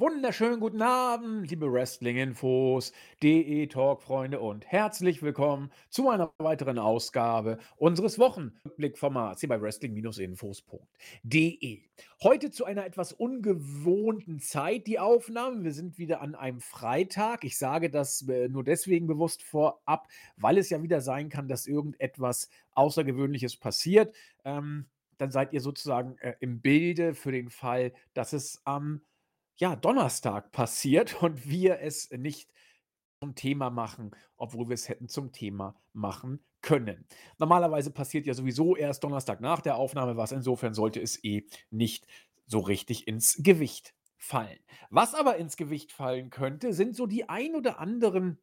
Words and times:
wunderschönen 0.00 0.58
guten 0.60 0.80
Abend, 0.80 1.50
liebe 1.50 1.70
Wrestling-Infos, 1.70 2.94
DE-Talk-Freunde 3.22 4.40
und 4.40 4.66
herzlich 4.66 5.20
willkommen 5.20 5.70
zu 5.90 6.08
einer 6.08 6.32
weiteren 6.38 6.78
Ausgabe 6.78 7.58
unseres 7.76 8.18
Wochenblickformats 8.18 9.40
hier 9.40 9.50
bei 9.50 9.60
Wrestling-Infos.de. 9.60 11.82
Heute 12.22 12.50
zu 12.50 12.64
einer 12.64 12.86
etwas 12.86 13.12
ungewohnten 13.12 14.40
Zeit 14.40 14.86
die 14.86 14.98
Aufnahme. 14.98 15.64
Wir 15.64 15.74
sind 15.74 15.98
wieder 15.98 16.22
an 16.22 16.34
einem 16.34 16.62
Freitag. 16.62 17.44
Ich 17.44 17.58
sage 17.58 17.90
das 17.90 18.26
äh, 18.26 18.48
nur 18.48 18.64
deswegen 18.64 19.06
bewusst 19.06 19.42
vorab, 19.42 20.08
weil 20.38 20.56
es 20.56 20.70
ja 20.70 20.82
wieder 20.82 21.02
sein 21.02 21.28
kann, 21.28 21.46
dass 21.46 21.66
irgendetwas 21.66 22.48
Außergewöhnliches 22.72 23.58
passiert. 23.58 24.16
Ähm, 24.46 24.86
dann 25.18 25.30
seid 25.30 25.52
ihr 25.52 25.60
sozusagen 25.60 26.16
äh, 26.20 26.36
im 26.40 26.62
Bilde 26.62 27.12
für 27.12 27.32
den 27.32 27.50
Fall, 27.50 27.92
dass 28.14 28.32
es 28.32 28.62
am 28.64 29.02
ja, 29.60 29.76
Donnerstag 29.76 30.50
passiert 30.52 31.22
und 31.22 31.48
wir 31.48 31.80
es 31.80 32.10
nicht 32.10 32.52
zum 33.22 33.34
Thema 33.34 33.70
machen, 33.70 34.12
obwohl 34.36 34.68
wir 34.68 34.74
es 34.74 34.88
hätten 34.88 35.08
zum 35.08 35.30
Thema 35.30 35.78
machen 35.92 36.40
können. 36.62 37.06
Normalerweise 37.38 37.90
passiert 37.90 38.26
ja 38.26 38.34
sowieso 38.34 38.76
erst 38.76 39.04
Donnerstag 39.04 39.40
nach 39.40 39.60
der 39.60 39.76
Aufnahme 39.76 40.16
was, 40.16 40.32
insofern 40.32 40.74
sollte 40.74 41.00
es 41.00 41.22
eh 41.22 41.46
nicht 41.70 42.06
so 42.46 42.60
richtig 42.60 43.06
ins 43.06 43.36
Gewicht 43.42 43.94
fallen. 44.16 44.58
Was 44.88 45.14
aber 45.14 45.36
ins 45.36 45.56
Gewicht 45.56 45.92
fallen 45.92 46.30
könnte, 46.30 46.72
sind 46.72 46.96
so 46.96 47.06
die 47.06 47.28
ein 47.28 47.54
oder 47.54 47.78
anderen 47.78 48.38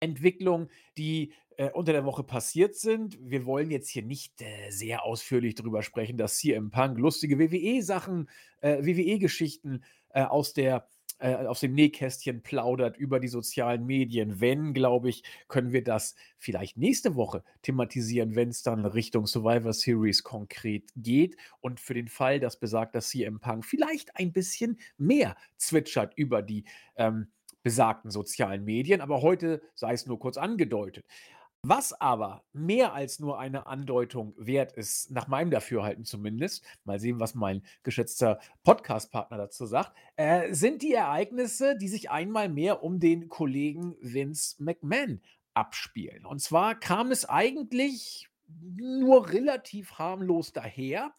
Entwicklungen, 0.00 0.70
die 0.96 1.32
äh, 1.56 1.70
unter 1.70 1.92
der 1.92 2.04
Woche 2.04 2.22
passiert 2.22 2.76
sind. 2.76 3.18
Wir 3.20 3.46
wollen 3.46 3.70
jetzt 3.70 3.88
hier 3.88 4.02
nicht 4.02 4.40
äh, 4.40 4.70
sehr 4.70 5.04
ausführlich 5.04 5.54
darüber 5.54 5.82
sprechen, 5.82 6.16
dass 6.16 6.42
im 6.44 6.70
Punk 6.70 6.98
lustige 6.98 7.38
WWE-Sachen, 7.38 8.28
äh, 8.60 8.84
WWE-Geschichten 8.84 9.82
äh, 10.18 10.24
aus 10.24 10.52
der 10.52 10.88
äh, 11.20 11.34
aus 11.34 11.60
dem 11.60 11.74
Nähkästchen 11.74 12.42
plaudert 12.42 12.96
über 12.96 13.20
die 13.20 13.28
sozialen 13.28 13.86
Medien. 13.86 14.40
Wenn, 14.40 14.72
glaube 14.72 15.08
ich, 15.08 15.22
können 15.48 15.72
wir 15.72 15.82
das 15.82 16.14
vielleicht 16.38 16.76
nächste 16.76 17.16
Woche 17.16 17.42
thematisieren, 17.62 18.36
wenn 18.36 18.48
es 18.50 18.62
dann 18.62 18.84
Richtung 18.84 19.26
Survivor 19.26 19.72
Series 19.72 20.22
konkret 20.22 20.90
geht. 20.96 21.36
Und 21.60 21.80
für 21.80 21.94
den 21.94 22.08
Fall, 22.08 22.38
dass 22.40 22.58
besagt, 22.58 22.94
dass 22.94 23.08
CM 23.08 23.40
Punk 23.40 23.64
vielleicht 23.64 24.16
ein 24.16 24.32
bisschen 24.32 24.78
mehr 24.96 25.36
zwitschert 25.56 26.14
über 26.16 26.42
die 26.42 26.64
ähm, 26.96 27.28
besagten 27.62 28.10
sozialen 28.10 28.64
Medien, 28.64 29.00
aber 29.00 29.20
heute 29.20 29.60
sei 29.74 29.92
es 29.92 30.06
nur 30.06 30.18
kurz 30.18 30.36
angedeutet. 30.36 31.04
Was 31.62 31.92
aber 31.92 32.44
mehr 32.52 32.92
als 32.92 33.18
nur 33.18 33.40
eine 33.40 33.66
Andeutung 33.66 34.32
wert 34.36 34.72
ist, 34.72 35.10
nach 35.10 35.26
meinem 35.26 35.50
Dafürhalten 35.50 36.04
zumindest, 36.04 36.64
mal 36.84 37.00
sehen, 37.00 37.18
was 37.18 37.34
mein 37.34 37.62
geschätzter 37.82 38.38
Podcast-Partner 38.62 39.38
dazu 39.38 39.66
sagt, 39.66 39.92
äh, 40.14 40.54
sind 40.54 40.82
die 40.82 40.94
Ereignisse, 40.94 41.76
die 41.76 41.88
sich 41.88 42.10
einmal 42.10 42.48
mehr 42.48 42.84
um 42.84 43.00
den 43.00 43.28
Kollegen 43.28 43.96
Vince 44.00 44.62
McMahon 44.62 45.20
abspielen. 45.54 46.24
Und 46.24 46.40
zwar 46.40 46.78
kam 46.78 47.10
es 47.10 47.28
eigentlich 47.28 48.28
nur 48.76 49.30
relativ 49.30 49.98
harmlos 49.98 50.52
daher, 50.52 51.12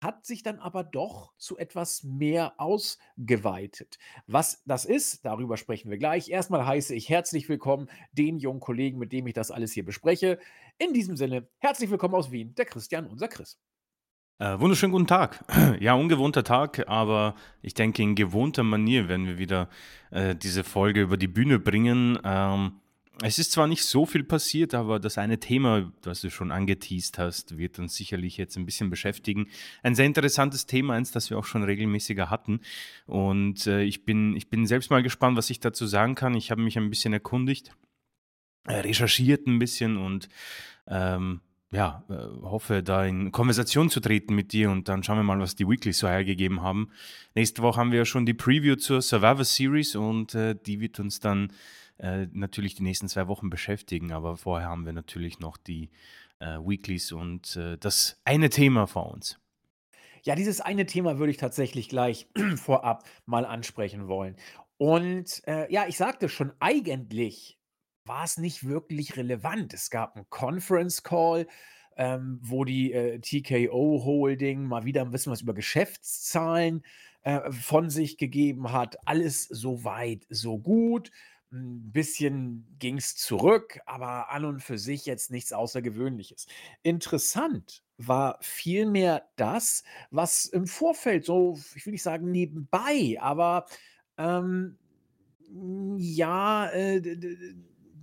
hat 0.00 0.26
sich 0.26 0.42
dann 0.42 0.58
aber 0.58 0.84
doch 0.84 1.32
zu 1.38 1.56
etwas 1.58 2.02
mehr 2.04 2.54
ausgeweitet. 2.58 3.98
Was 4.26 4.62
das 4.64 4.84
ist, 4.84 5.24
darüber 5.24 5.56
sprechen 5.56 5.90
wir 5.90 5.98
gleich. 5.98 6.28
Erstmal 6.28 6.66
heiße 6.66 6.94
ich 6.94 7.08
herzlich 7.08 7.48
willkommen 7.48 7.88
den 8.12 8.38
jungen 8.38 8.60
Kollegen, 8.60 8.98
mit 8.98 9.12
dem 9.12 9.26
ich 9.26 9.34
das 9.34 9.50
alles 9.50 9.72
hier 9.72 9.84
bespreche. 9.84 10.38
In 10.78 10.92
diesem 10.92 11.16
Sinne, 11.16 11.48
herzlich 11.58 11.90
willkommen 11.90 12.14
aus 12.14 12.30
Wien, 12.30 12.54
der 12.54 12.66
Christian, 12.66 13.06
unser 13.06 13.28
Chris. 13.28 13.58
Äh, 14.38 14.60
wunderschönen 14.60 14.92
guten 14.92 15.06
Tag. 15.06 15.44
Ja, 15.80 15.94
ungewohnter 15.94 16.44
Tag, 16.44 16.88
aber 16.88 17.34
ich 17.62 17.74
denke, 17.74 18.02
in 18.02 18.14
gewohnter 18.14 18.62
Manier 18.62 19.08
werden 19.08 19.26
wir 19.26 19.38
wieder 19.38 19.68
äh, 20.10 20.34
diese 20.34 20.62
Folge 20.62 21.02
über 21.02 21.16
die 21.16 21.28
Bühne 21.28 21.58
bringen. 21.58 22.18
Ähm, 22.22 22.80
es 23.22 23.38
ist 23.38 23.52
zwar 23.52 23.66
nicht 23.66 23.84
so 23.84 24.04
viel 24.04 24.24
passiert, 24.24 24.74
aber 24.74 25.00
das 25.00 25.16
eine 25.16 25.40
Thema, 25.40 25.90
das 26.02 26.20
du 26.20 26.30
schon 26.30 26.52
angeteased 26.52 27.18
hast, 27.18 27.56
wird 27.56 27.78
uns 27.78 27.94
sicherlich 27.94 28.36
jetzt 28.36 28.56
ein 28.56 28.66
bisschen 28.66 28.90
beschäftigen. 28.90 29.48
Ein 29.82 29.94
sehr 29.94 30.04
interessantes 30.06 30.66
Thema, 30.66 30.94
eins, 30.94 31.12
das 31.12 31.30
wir 31.30 31.38
auch 31.38 31.44
schon 31.44 31.62
regelmäßiger 31.62 32.28
hatten. 32.28 32.60
Und 33.06 33.66
äh, 33.66 33.82
ich, 33.82 34.04
bin, 34.04 34.36
ich 34.36 34.50
bin 34.50 34.66
selbst 34.66 34.90
mal 34.90 35.02
gespannt, 35.02 35.36
was 35.38 35.48
ich 35.48 35.60
dazu 35.60 35.86
sagen 35.86 36.14
kann. 36.14 36.34
Ich 36.34 36.50
habe 36.50 36.60
mich 36.60 36.76
ein 36.76 36.90
bisschen 36.90 37.14
erkundigt, 37.14 37.74
äh, 38.66 38.74
recherchiert 38.74 39.46
ein 39.46 39.58
bisschen 39.58 39.96
und 39.96 40.28
ähm, 40.86 41.40
ja, 41.72 42.04
äh, 42.08 42.14
hoffe, 42.42 42.82
da 42.82 43.04
in 43.04 43.32
Konversation 43.32 43.90
zu 43.90 44.00
treten 44.00 44.34
mit 44.34 44.52
dir 44.52 44.70
und 44.70 44.88
dann 44.88 45.02
schauen 45.02 45.18
wir 45.18 45.22
mal, 45.24 45.40
was 45.40 45.56
die 45.56 45.68
Weeklies 45.68 45.98
so 45.98 46.08
hergegeben 46.08 46.62
haben. 46.62 46.90
Nächste 47.34 47.62
Woche 47.62 47.80
haben 47.80 47.92
wir 47.92 47.98
ja 47.98 48.04
schon 48.04 48.26
die 48.26 48.34
Preview 48.34 48.76
zur 48.76 49.00
Survivor 49.02 49.44
Series 49.44 49.96
und 49.96 50.34
äh, 50.34 50.54
die 50.54 50.80
wird 50.80 51.00
uns 51.00 51.18
dann 51.18 51.50
äh, 51.98 52.26
natürlich 52.32 52.74
die 52.74 52.82
nächsten 52.82 53.08
zwei 53.08 53.28
Wochen 53.28 53.50
beschäftigen. 53.50 54.12
Aber 54.12 54.36
vorher 54.36 54.68
haben 54.68 54.86
wir 54.86 54.92
natürlich 54.92 55.38
noch 55.40 55.56
die 55.56 55.90
äh, 56.38 56.58
Weeklies 56.58 57.12
und 57.12 57.56
äh, 57.56 57.78
das 57.78 58.20
eine 58.24 58.50
Thema 58.50 58.86
vor 58.86 59.12
uns. 59.12 59.38
Ja, 60.22 60.34
dieses 60.34 60.60
eine 60.60 60.86
Thema 60.86 61.18
würde 61.18 61.30
ich 61.30 61.36
tatsächlich 61.36 61.88
gleich 61.88 62.28
vorab 62.56 63.04
mal 63.26 63.44
ansprechen 63.44 64.08
wollen. 64.08 64.36
Und 64.76 65.42
äh, 65.46 65.72
ja, 65.72 65.86
ich 65.86 65.96
sagte 65.96 66.28
schon, 66.28 66.52
eigentlich 66.58 67.58
war 68.04 68.24
es 68.24 68.36
nicht 68.36 68.66
wirklich 68.66 69.16
relevant. 69.16 69.72
Es 69.72 69.90
gab 69.90 70.16
einen 70.16 70.28
Conference 70.28 71.02
Call, 71.02 71.46
ähm, 71.96 72.38
wo 72.42 72.64
die 72.64 72.92
äh, 72.92 73.18
TKO 73.20 74.04
Holding 74.04 74.64
mal 74.64 74.84
wieder 74.84 75.02
ein 75.02 75.10
bisschen 75.10 75.32
was 75.32 75.42
über 75.42 75.54
Geschäftszahlen 75.54 76.82
äh, 77.22 77.50
von 77.50 77.90
sich 77.90 78.18
gegeben 78.18 78.72
hat. 78.72 78.96
Alles 79.06 79.44
so 79.44 79.84
weit, 79.84 80.26
so 80.28 80.58
gut. 80.58 81.10
Ein 81.52 81.92
bisschen 81.92 82.66
ging 82.80 82.96
es 82.98 83.14
zurück, 83.16 83.78
aber 83.86 84.30
an 84.30 84.44
und 84.44 84.60
für 84.62 84.78
sich 84.78 85.06
jetzt 85.06 85.30
nichts 85.30 85.52
Außergewöhnliches. 85.52 86.46
Interessant 86.82 87.84
war 87.98 88.38
vielmehr 88.40 89.28
das, 89.36 89.84
was 90.10 90.46
im 90.46 90.66
Vorfeld 90.66 91.24
so, 91.24 91.56
ich 91.76 91.86
will 91.86 91.92
nicht 91.92 92.02
sagen 92.02 92.32
nebenbei, 92.32 93.16
aber 93.20 93.66
ähm, 94.18 94.76
ja, 95.98 96.68
äh, 96.70 97.00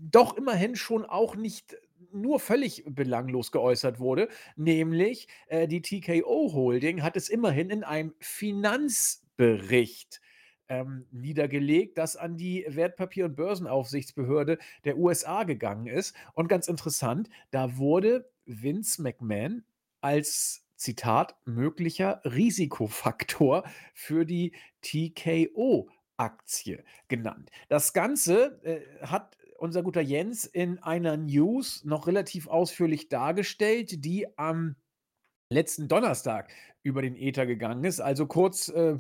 doch 0.10 0.36
immerhin 0.38 0.76
schon 0.76 1.06
auch 1.06 1.36
nicht 1.36 1.76
nur 2.12 2.40
völlig 2.40 2.84
belanglos 2.88 3.52
geäußert 3.52 4.00
wurde, 4.00 4.30
nämlich 4.56 5.28
äh, 5.48 5.68
die 5.68 5.82
TKO 5.82 6.54
Holding 6.54 7.02
hat 7.04 7.18
es 7.18 7.30
immerhin 7.30 7.70
in 7.70 7.84
einem 7.84 8.14
Finanzbericht 8.20 10.22
ähm, 10.70 11.06
niedergelegt, 11.12 11.98
das 11.98 12.16
an 12.16 12.38
die 12.38 12.66
Wertpapier- 12.68 13.26
und 13.26 13.36
Börsenaufsichtsbehörde 13.36 14.58
der 14.86 14.98
USA 14.98 15.44
gegangen 15.44 15.88
ist. 15.88 16.16
Und 16.34 16.48
ganz 16.48 16.68
interessant, 16.68 17.30
da 17.52 17.78
wurde 17.78 18.30
Vince 18.46 19.02
McMahon 19.02 19.64
als 20.02 20.66
Zitat 20.76 21.36
möglicher 21.46 22.22
Risikofaktor 22.26 23.64
für 23.94 24.26
die 24.26 24.54
TKO-Aktie 24.82 25.94
genannt. 27.08 27.50
Das 27.70 27.94
Ganze 27.94 28.60
äh, 28.64 28.82
hat 29.06 29.38
unser 29.58 29.82
guter 29.82 30.02
Jens 30.02 30.46
in 30.46 30.80
einer 30.80 31.16
News 31.16 31.86
noch 31.86 32.08
relativ 32.08 32.48
ausführlich 32.48 33.08
dargestellt, 33.08 34.04
die 34.04 34.28
am 34.38 34.76
letzten 35.50 35.88
Donnerstag 35.88 36.52
über 36.84 37.02
den 37.02 37.16
Äther 37.16 37.46
gegangen 37.46 37.84
ist. 37.84 38.02
Also 38.02 38.26
kurz 38.26 38.70
äh, 38.70 38.98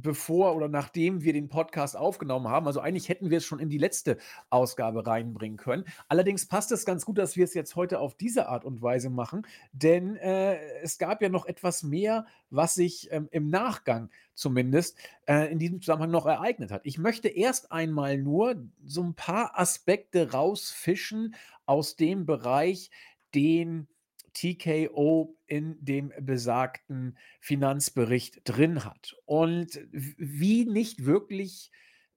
bevor 0.00 0.56
oder 0.56 0.68
nachdem 0.68 1.22
wir 1.22 1.32
den 1.32 1.48
Podcast 1.48 1.96
aufgenommen 1.96 2.48
haben. 2.48 2.66
Also 2.66 2.80
eigentlich 2.80 3.08
hätten 3.08 3.30
wir 3.30 3.38
es 3.38 3.44
schon 3.44 3.58
in 3.58 3.68
die 3.68 3.78
letzte 3.78 4.18
Ausgabe 4.50 5.06
reinbringen 5.06 5.58
können. 5.58 5.84
Allerdings 6.08 6.46
passt 6.46 6.72
es 6.72 6.84
ganz 6.84 7.04
gut, 7.04 7.18
dass 7.18 7.36
wir 7.36 7.44
es 7.44 7.54
jetzt 7.54 7.76
heute 7.76 7.98
auf 7.98 8.14
diese 8.14 8.48
Art 8.48 8.64
und 8.64 8.82
Weise 8.82 9.10
machen, 9.10 9.46
denn 9.72 10.16
äh, 10.16 10.56
es 10.82 10.98
gab 10.98 11.22
ja 11.22 11.28
noch 11.28 11.46
etwas 11.46 11.82
mehr, 11.82 12.26
was 12.50 12.74
sich 12.74 13.10
ähm, 13.12 13.28
im 13.30 13.48
Nachgang 13.48 14.10
zumindest 14.34 14.98
äh, 15.26 15.50
in 15.52 15.58
diesem 15.58 15.80
Zusammenhang 15.80 16.10
noch 16.10 16.26
ereignet 16.26 16.70
hat. 16.70 16.82
Ich 16.84 16.98
möchte 16.98 17.28
erst 17.28 17.70
einmal 17.70 18.18
nur 18.18 18.56
so 18.84 19.02
ein 19.02 19.14
paar 19.14 19.58
Aspekte 19.58 20.32
rausfischen 20.32 21.34
aus 21.66 21.96
dem 21.96 22.26
Bereich, 22.26 22.90
den 23.34 23.88
TKO 24.34 25.36
in 25.46 25.76
dem 25.82 26.12
besagten 26.20 27.16
Finanzbericht 27.40 28.40
drin 28.44 28.84
hat. 28.84 29.16
Und 29.24 29.80
wie 29.90 30.66
nicht 30.66 31.04
wirklich 31.06 31.70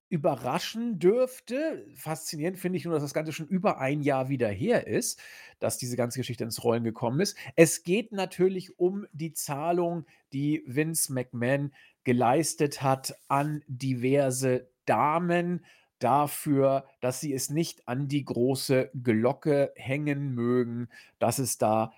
überraschen 0.10 1.00
dürfte, 1.00 1.86
faszinierend 1.96 2.58
finde 2.58 2.78
ich 2.78 2.86
nur, 2.86 2.94
dass 2.94 3.04
das 3.04 3.14
Ganze 3.14 3.34
schon 3.34 3.48
über 3.48 3.80
ein 3.80 4.02
Jahr 4.02 4.30
wieder 4.30 4.48
her 4.48 4.88
ist, 4.88 5.20
dass 5.60 5.78
diese 5.78 5.98
ganze 5.98 6.20
Geschichte 6.20 6.46
ins 6.46 6.64
Rollen 6.64 6.84
gekommen 6.84 7.20
ist. 7.20 7.38
Es 7.56 7.84
geht 7.84 8.14
natürlich 8.14 8.80
um 8.80 9.06
die 9.12 9.34
Zahlung, 9.34 10.06
die 10.32 10.64
Vince 10.66 11.14
McMahon 11.14 11.74
geleistet 12.06 12.82
hat 12.82 13.16
an 13.28 13.64
diverse 13.68 14.70
Damen 14.86 15.66
dafür, 16.00 16.86
dass 17.02 17.20
sie 17.20 17.34
es 17.34 17.50
nicht 17.50 17.88
an 17.88 18.08
die 18.08 18.24
große 18.24 18.92
Glocke 19.04 19.74
hängen 19.76 20.34
mögen, 20.34 20.90
dass 21.20 21.40
es 21.40 21.58
da 21.58 21.92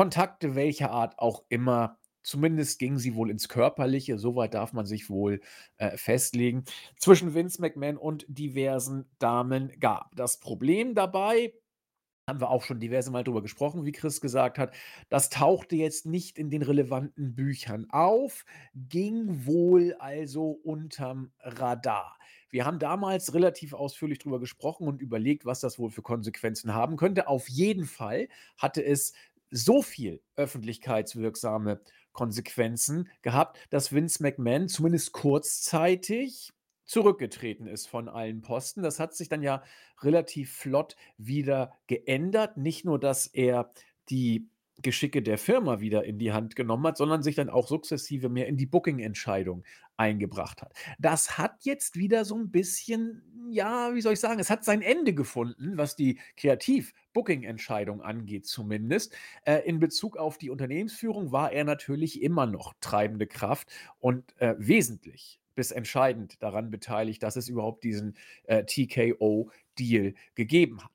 Kontakte 0.00 0.54
welcher 0.54 0.92
Art 0.92 1.18
auch 1.18 1.44
immer 1.50 1.98
Zumindest 2.22 2.78
ging 2.78 2.98
sie 2.98 3.14
wohl 3.14 3.30
ins 3.30 3.48
Körperliche, 3.48 4.18
so 4.18 4.36
weit 4.36 4.52
darf 4.52 4.74
man 4.74 4.84
sich 4.84 5.08
wohl, 5.08 5.40
äh, 5.78 5.96
festlegen, 5.96 6.64
zwischen 6.98 7.32
Vince 7.34 7.62
McMahon 7.62 7.96
und 7.96 8.26
diversen 8.28 9.10
Damen 9.18 9.72
gab. 9.80 10.14
Das 10.16 10.38
Problem 10.38 10.94
dabei 10.94 11.54
haben 12.28 12.40
wir 12.40 12.50
auch 12.50 12.62
schon 12.62 12.78
diverse 12.78 13.10
Mal 13.10 13.24
drüber 13.24 13.42
gesprochen, 13.42 13.84
wie 13.84 13.92
Chris 13.92 14.20
gesagt 14.20 14.58
hat. 14.58 14.74
Das 15.08 15.30
tauchte 15.30 15.76
jetzt 15.76 16.06
nicht 16.06 16.38
in 16.38 16.50
den 16.50 16.62
relevanten 16.62 17.34
Büchern 17.34 17.86
auf, 17.90 18.44
ging 18.74 19.46
wohl 19.46 19.94
also 19.98 20.50
unterm 20.50 21.32
Radar. 21.40 22.18
Wir 22.50 22.66
haben 22.66 22.80
damals 22.80 23.32
relativ 23.32 23.72
ausführlich 23.72 24.18
drüber 24.18 24.40
gesprochen 24.40 24.88
und 24.88 25.00
überlegt, 25.00 25.44
was 25.44 25.60
das 25.60 25.78
wohl 25.78 25.90
für 25.90 26.02
Konsequenzen 26.02 26.74
haben 26.74 26.96
könnte. 26.96 27.28
Auf 27.28 27.48
jeden 27.48 27.84
Fall 27.84 28.28
hatte 28.58 28.84
es 28.84 29.12
so 29.50 29.82
viel 29.82 30.22
öffentlichkeitswirksame 30.36 31.80
Konsequenzen 32.12 33.08
gehabt, 33.22 33.58
dass 33.70 33.92
Vince 33.92 34.22
McMahon 34.22 34.68
zumindest 34.68 35.12
kurzzeitig 35.12 36.50
zurückgetreten 36.84 37.66
ist 37.66 37.86
von 37.86 38.08
allen 38.08 38.42
Posten. 38.42 38.82
Das 38.82 38.98
hat 38.98 39.14
sich 39.14 39.28
dann 39.28 39.42
ja 39.42 39.62
relativ 40.02 40.52
flott 40.52 40.96
wieder 41.18 41.72
geändert. 41.86 42.56
Nicht 42.56 42.84
nur, 42.84 42.98
dass 42.98 43.26
er 43.26 43.72
die 44.08 44.48
Geschicke 44.82 45.22
der 45.22 45.38
Firma 45.38 45.80
wieder 45.80 46.04
in 46.04 46.18
die 46.18 46.32
Hand 46.32 46.56
genommen 46.56 46.86
hat, 46.86 46.96
sondern 46.96 47.22
sich 47.22 47.34
dann 47.34 47.50
auch 47.50 47.68
sukzessive 47.68 48.28
mehr 48.28 48.46
in 48.46 48.56
die 48.56 48.66
Booking-Entscheidung 48.66 49.64
eingebracht 49.96 50.62
hat. 50.62 50.72
Das 50.98 51.38
hat 51.38 51.62
jetzt 51.62 51.96
wieder 51.96 52.24
so 52.24 52.36
ein 52.36 52.50
bisschen, 52.50 53.22
ja, 53.50 53.94
wie 53.94 54.00
soll 54.00 54.14
ich 54.14 54.20
sagen, 54.20 54.40
es 54.40 54.50
hat 54.50 54.64
sein 54.64 54.82
Ende 54.82 55.12
gefunden, 55.12 55.76
was 55.76 55.96
die 55.96 56.18
Kreativ-Booking-Entscheidung 56.36 58.00
angeht 58.00 58.46
zumindest. 58.46 59.14
Äh, 59.44 59.58
in 59.68 59.78
Bezug 59.78 60.16
auf 60.16 60.38
die 60.38 60.50
Unternehmensführung 60.50 61.32
war 61.32 61.52
er 61.52 61.64
natürlich 61.64 62.22
immer 62.22 62.46
noch 62.46 62.74
treibende 62.80 63.26
Kraft 63.26 63.68
und 63.98 64.34
äh, 64.40 64.54
wesentlich 64.58 65.40
bis 65.54 65.70
entscheidend 65.72 66.42
daran 66.42 66.70
beteiligt, 66.70 67.22
dass 67.22 67.36
es 67.36 67.48
überhaupt 67.48 67.84
diesen 67.84 68.16
äh, 68.44 68.64
TKO-Deal 68.64 70.14
gegeben 70.34 70.82
hat. 70.82 70.92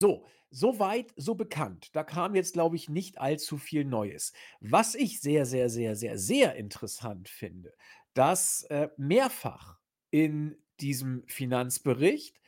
So, 0.00 0.24
so 0.54 0.78
weit, 0.78 1.12
so 1.16 1.34
bekannt. 1.34 1.88
Da 1.94 2.04
kam 2.04 2.34
jetzt, 2.34 2.52
glaube 2.52 2.76
ich, 2.76 2.88
nicht 2.88 3.18
allzu 3.18 3.58
viel 3.58 3.84
Neues. 3.84 4.32
Was 4.60 4.94
ich 4.94 5.20
sehr, 5.20 5.46
sehr, 5.46 5.68
sehr, 5.68 5.96
sehr, 5.96 6.16
sehr 6.16 6.54
interessant 6.54 7.28
finde, 7.28 7.74
dass 8.14 8.62
äh, 8.64 8.88
mehrfach 8.96 9.78
in 10.10 10.56
diesem 10.80 11.24
Finanzbericht 11.26 12.40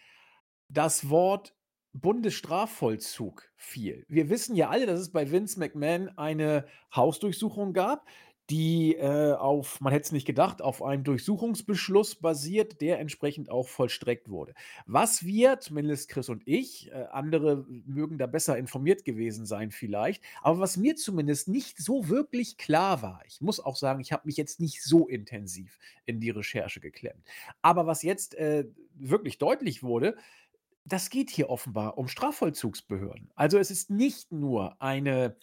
das 0.69 1.11
Wort 1.11 1.55
Bundesstrafvollzug 1.93 3.51
fiel. 3.57 4.05
Wir 4.09 4.29
wissen 4.29 4.55
ja 4.55 4.69
alle, 4.69 4.87
dass 4.87 5.01
es 5.01 5.11
bei 5.11 5.31
Vince 5.31 5.59
McMahon 5.59 6.11
eine 6.17 6.67
Hausdurchsuchung 6.95 7.73
gab 7.73 8.07
die, 8.51 8.95
äh, 8.95 9.33
auf 9.33 9.81
man 9.81 9.93
hätte 9.93 10.07
es 10.07 10.13
nicht 10.13 10.27
gedacht, 10.27 10.63
auf 10.63 10.83
einem 10.83 11.03
Durchsuchungsbeschluss 11.03 12.15
basiert, 12.17 12.81
der 12.81 13.01
entsprechend 13.01 13.51
auch 13.51 13.67
vollstreckt 13.67 14.29
wurde. 14.29 14.55
Was 14.87 15.25
wir, 15.25 15.59
zumindest 15.59 16.09
Chris 16.09 16.29
und 16.29 16.43
ich, 16.47 16.91
äh, 16.93 17.07
andere 17.11 17.65
mögen 17.69 18.19
da 18.19 18.27
besser 18.27 18.57
informiert 18.57 19.05
gewesen 19.05 19.47
sein 19.47 19.73
vielleicht, 19.73 20.23
aber 20.43 20.61
was 20.61 20.77
mir 20.77 20.95
zumindest 20.97 21.49
nicht 21.49 21.79
so 21.79 22.09
wirklich 22.09 22.57
klar 22.57 23.03
war, 23.03 23.23
ich 23.27 23.41
muss 23.41 23.59
auch 23.59 23.77
sagen, 23.77 24.01
ich 24.01 24.13
habe 24.13 24.27
mich 24.27 24.37
jetzt 24.37 24.61
nicht 24.61 24.83
so 24.83 25.09
intensiv 25.09 25.79
in 26.05 26.21
die 26.21 26.31
Recherche 26.31 26.81
geklemmt. 26.81 27.25
Aber 27.63 27.87
was 27.87 28.03
jetzt, 28.03 28.35
äh, 28.37 28.67
wirklich 28.95 29.39
deutlich 29.39 29.83
wurde, 29.83 30.17
das 30.85 31.11
geht 31.11 31.31
hier 31.31 31.51
offenbar 31.51 31.99
um 31.99 32.07
Strafvollzugsbehörden. 32.09 33.31
Also, 33.35 33.59
es 33.59 33.71
ist 33.71 33.91
nicht 33.91 34.31
nur 34.31 34.81
eine 34.81 35.37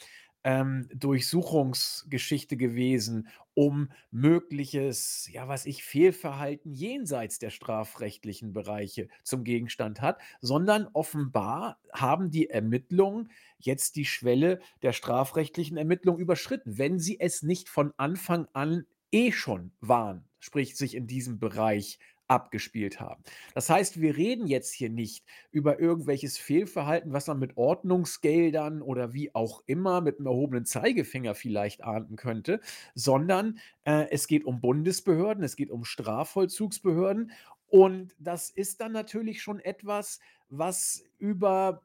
ähm, 0.43 0.87
Durchsuchungsgeschichte 0.93 2.57
gewesen, 2.57 3.27
um 3.53 3.89
mögliches, 4.11 5.29
ja, 5.31 5.47
was 5.47 5.65
ich, 5.65 5.83
Fehlverhalten 5.83 6.71
jenseits 6.73 7.39
der 7.39 7.49
strafrechtlichen 7.49 8.53
Bereiche 8.53 9.07
zum 9.23 9.43
Gegenstand 9.43 10.01
hat, 10.01 10.19
sondern 10.41 10.87
offenbar 10.93 11.79
haben 11.93 12.31
die 12.31 12.49
Ermittlungen 12.49 13.31
jetzt 13.59 13.95
die 13.95 14.05
Schwelle 14.05 14.59
der 14.81 14.93
strafrechtlichen 14.93 15.77
Ermittlung 15.77 16.19
überschritten, 16.19 16.77
wenn 16.77 16.99
sie 16.99 17.19
es 17.19 17.43
nicht 17.43 17.69
von 17.69 17.93
Anfang 17.97 18.47
an 18.53 18.85
eh 19.11 19.31
schon 19.31 19.71
waren, 19.79 20.25
sprich 20.39 20.75
sich 20.75 20.95
in 20.95 21.07
diesem 21.07 21.39
Bereich 21.39 21.99
abgespielt 22.33 22.99
haben. 22.99 23.23
Das 23.53 23.69
heißt, 23.69 24.01
wir 24.01 24.17
reden 24.17 24.47
jetzt 24.47 24.73
hier 24.73 24.89
nicht 24.89 25.23
über 25.51 25.79
irgendwelches 25.79 26.39
Fehlverhalten, 26.39 27.13
was 27.13 27.27
man 27.27 27.37
mit 27.37 27.57
Ordnungsgeldern 27.57 28.81
oder 28.81 29.13
wie 29.13 29.33
auch 29.35 29.61
immer 29.67 30.01
mit 30.01 30.17
einem 30.17 30.25
erhobenen 30.25 30.65
Zeigefinger 30.65 31.35
vielleicht 31.35 31.83
ahnden 31.83 32.15
könnte, 32.15 32.59
sondern 32.95 33.59
äh, 33.85 34.07
es 34.09 34.27
geht 34.27 34.45
um 34.45 34.61
Bundesbehörden, 34.61 35.43
es 35.43 35.55
geht 35.55 35.69
um 35.69 35.85
Strafvollzugsbehörden 35.85 37.31
und 37.67 38.15
das 38.17 38.49
ist 38.49 38.81
dann 38.81 38.91
natürlich 38.91 39.43
schon 39.43 39.59
etwas, 39.59 40.19
was 40.49 41.03
über 41.19 41.83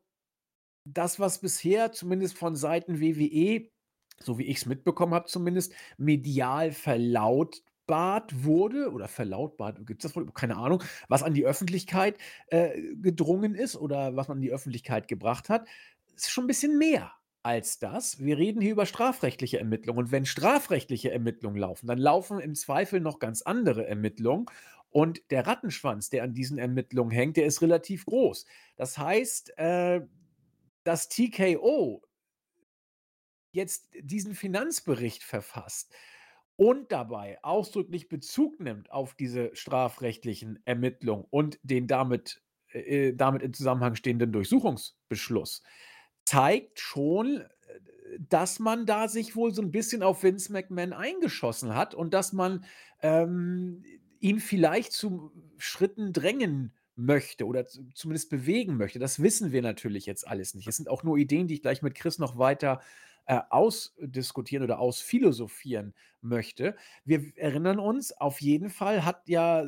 das, 0.84 1.20
was 1.20 1.40
bisher 1.40 1.92
zumindest 1.92 2.38
von 2.38 2.56
Seiten 2.56 3.00
WWE 3.00 3.68
so 4.20 4.38
wie 4.38 4.44
ich 4.44 4.58
es 4.58 4.66
mitbekommen 4.66 5.14
habe 5.14 5.26
zumindest, 5.26 5.72
medial 5.96 6.72
verlaut 6.72 7.62
verlautbart 7.88 8.44
wurde 8.44 8.92
oder 8.92 9.08
verlautbart, 9.08 9.86
gibt 9.86 10.04
es 10.04 10.12
das 10.12 10.16
wohl? 10.16 10.30
Keine 10.32 10.56
Ahnung, 10.56 10.82
was 11.08 11.22
an 11.22 11.34
die 11.34 11.46
Öffentlichkeit 11.46 12.18
äh, 12.48 12.80
gedrungen 13.00 13.54
ist 13.54 13.76
oder 13.76 14.14
was 14.14 14.28
man 14.28 14.38
an 14.38 14.42
die 14.42 14.52
Öffentlichkeit 14.52 15.08
gebracht 15.08 15.48
hat, 15.48 15.66
ist 16.14 16.30
schon 16.30 16.44
ein 16.44 16.48
bisschen 16.48 16.78
mehr 16.78 17.12
als 17.42 17.78
das. 17.78 18.22
Wir 18.22 18.36
reden 18.36 18.60
hier 18.60 18.72
über 18.72 18.84
strafrechtliche 18.84 19.58
Ermittlungen. 19.58 19.98
Und 19.98 20.12
wenn 20.12 20.26
strafrechtliche 20.26 21.10
Ermittlungen 21.10 21.56
laufen, 21.56 21.86
dann 21.86 21.98
laufen 21.98 22.40
im 22.40 22.54
Zweifel 22.54 23.00
noch 23.00 23.18
ganz 23.20 23.42
andere 23.42 23.86
Ermittlungen. 23.86 24.46
Und 24.90 25.22
der 25.30 25.46
Rattenschwanz, 25.46 26.10
der 26.10 26.24
an 26.24 26.34
diesen 26.34 26.58
Ermittlungen 26.58 27.10
hängt, 27.10 27.36
der 27.36 27.46
ist 27.46 27.62
relativ 27.62 28.04
groß. 28.04 28.44
Das 28.76 28.98
heißt, 28.98 29.56
äh, 29.58 30.02
dass 30.84 31.08
TKO 31.08 32.02
jetzt 33.52 33.88
diesen 34.00 34.34
Finanzbericht 34.34 35.22
verfasst, 35.22 35.92
und 36.58 36.90
dabei 36.90 37.38
ausdrücklich 37.44 38.08
Bezug 38.08 38.58
nimmt 38.58 38.90
auf 38.90 39.14
diese 39.14 39.54
strafrechtlichen 39.54 40.58
Ermittlungen 40.64 41.24
und 41.30 41.60
den 41.62 41.86
damit, 41.86 42.42
äh, 42.72 43.10
äh, 43.10 43.14
damit 43.14 43.42
in 43.42 43.54
Zusammenhang 43.54 43.94
stehenden 43.94 44.32
Durchsuchungsbeschluss, 44.32 45.62
zeigt 46.24 46.80
schon, 46.80 47.42
äh, 47.42 47.48
dass 48.18 48.58
man 48.58 48.86
da 48.86 49.06
sich 49.06 49.36
wohl 49.36 49.54
so 49.54 49.62
ein 49.62 49.70
bisschen 49.70 50.02
auf 50.02 50.24
Vince 50.24 50.52
McMahon 50.52 50.92
eingeschossen 50.92 51.76
hat 51.76 51.94
und 51.94 52.12
dass 52.12 52.32
man 52.32 52.64
ähm, 53.02 53.84
ihn 54.18 54.40
vielleicht 54.40 54.90
zu 54.92 55.30
Schritten 55.58 56.12
drängen 56.12 56.74
möchte 56.96 57.46
oder 57.46 57.66
zumindest 57.94 58.30
bewegen 58.30 58.76
möchte. 58.76 58.98
Das 58.98 59.22
wissen 59.22 59.52
wir 59.52 59.62
natürlich 59.62 60.06
jetzt 60.06 60.26
alles 60.26 60.54
nicht. 60.54 60.66
Es 60.66 60.76
sind 60.76 60.88
auch 60.88 61.04
nur 61.04 61.18
Ideen, 61.18 61.46
die 61.46 61.54
ich 61.54 61.62
gleich 61.62 61.82
mit 61.82 61.94
Chris 61.94 62.18
noch 62.18 62.36
weiter 62.36 62.80
äh, 63.28 63.40
ausdiskutieren 63.50 64.64
oder 64.64 64.78
ausphilosophieren 64.78 65.92
möchte. 66.22 66.74
Wir 67.04 67.22
erinnern 67.36 67.78
uns, 67.78 68.10
auf 68.12 68.40
jeden 68.40 68.70
Fall 68.70 69.04
hat 69.04 69.28
ja, 69.28 69.64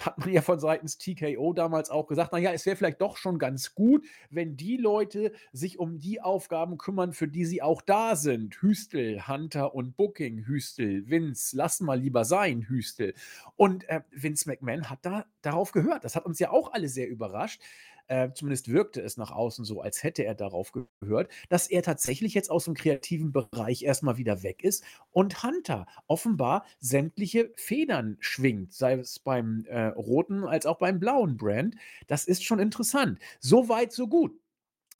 hat 0.00 0.18
man 0.18 0.32
ja 0.32 0.42
von 0.42 0.58
seitens 0.58 0.98
TKO 0.98 1.52
damals 1.52 1.90
auch 1.90 2.08
gesagt, 2.08 2.32
naja, 2.32 2.50
es 2.52 2.66
wäre 2.66 2.76
vielleicht 2.76 3.00
doch 3.00 3.16
schon 3.16 3.38
ganz 3.38 3.76
gut, 3.76 4.04
wenn 4.30 4.56
die 4.56 4.76
Leute 4.76 5.32
sich 5.52 5.78
um 5.78 6.00
die 6.00 6.20
Aufgaben 6.20 6.76
kümmern, 6.76 7.12
für 7.12 7.28
die 7.28 7.44
sie 7.44 7.62
auch 7.62 7.82
da 7.82 8.16
sind. 8.16 8.56
Hüstel, 8.60 9.28
Hunter 9.28 9.76
und 9.76 9.96
Booking, 9.96 10.44
Hüstel, 10.44 11.08
Vince, 11.08 11.56
lass 11.56 11.80
mal 11.80 12.00
lieber 12.00 12.24
sein, 12.24 12.62
Hüstel. 12.62 13.14
Und 13.54 13.88
äh, 13.88 14.00
Vince 14.10 14.48
McMahon 14.48 14.90
hat 14.90 14.98
da 15.02 15.24
darauf 15.40 15.70
gehört. 15.70 16.04
Das 16.04 16.16
hat 16.16 16.26
uns 16.26 16.40
ja 16.40 16.50
auch 16.50 16.72
alle 16.72 16.88
sehr 16.88 17.08
überrascht 17.08 17.62
äh, 18.08 18.30
zumindest 18.34 18.68
wirkte 18.68 19.00
es 19.00 19.16
nach 19.16 19.30
außen 19.30 19.64
so, 19.64 19.80
als 19.80 20.02
hätte 20.02 20.24
er 20.24 20.34
darauf 20.34 20.72
gehört, 20.72 21.30
dass 21.48 21.68
er 21.68 21.82
tatsächlich 21.82 22.34
jetzt 22.34 22.50
aus 22.50 22.64
dem 22.64 22.74
kreativen 22.74 23.32
Bereich 23.32 23.82
erstmal 23.82 24.16
wieder 24.16 24.42
weg 24.42 24.62
ist 24.62 24.84
und 25.10 25.42
Hunter 25.42 25.86
offenbar 26.06 26.64
sämtliche 26.80 27.52
Federn 27.56 28.16
schwingt, 28.20 28.72
sei 28.72 28.94
es 28.94 29.18
beim 29.18 29.64
äh, 29.66 29.86
roten 29.88 30.44
als 30.44 30.66
auch 30.66 30.78
beim 30.78 31.00
blauen 31.00 31.36
Brand. 31.36 31.76
Das 32.06 32.26
ist 32.26 32.44
schon 32.44 32.58
interessant. 32.58 33.18
So 33.40 33.68
weit, 33.68 33.92
so 33.92 34.08
gut. 34.08 34.38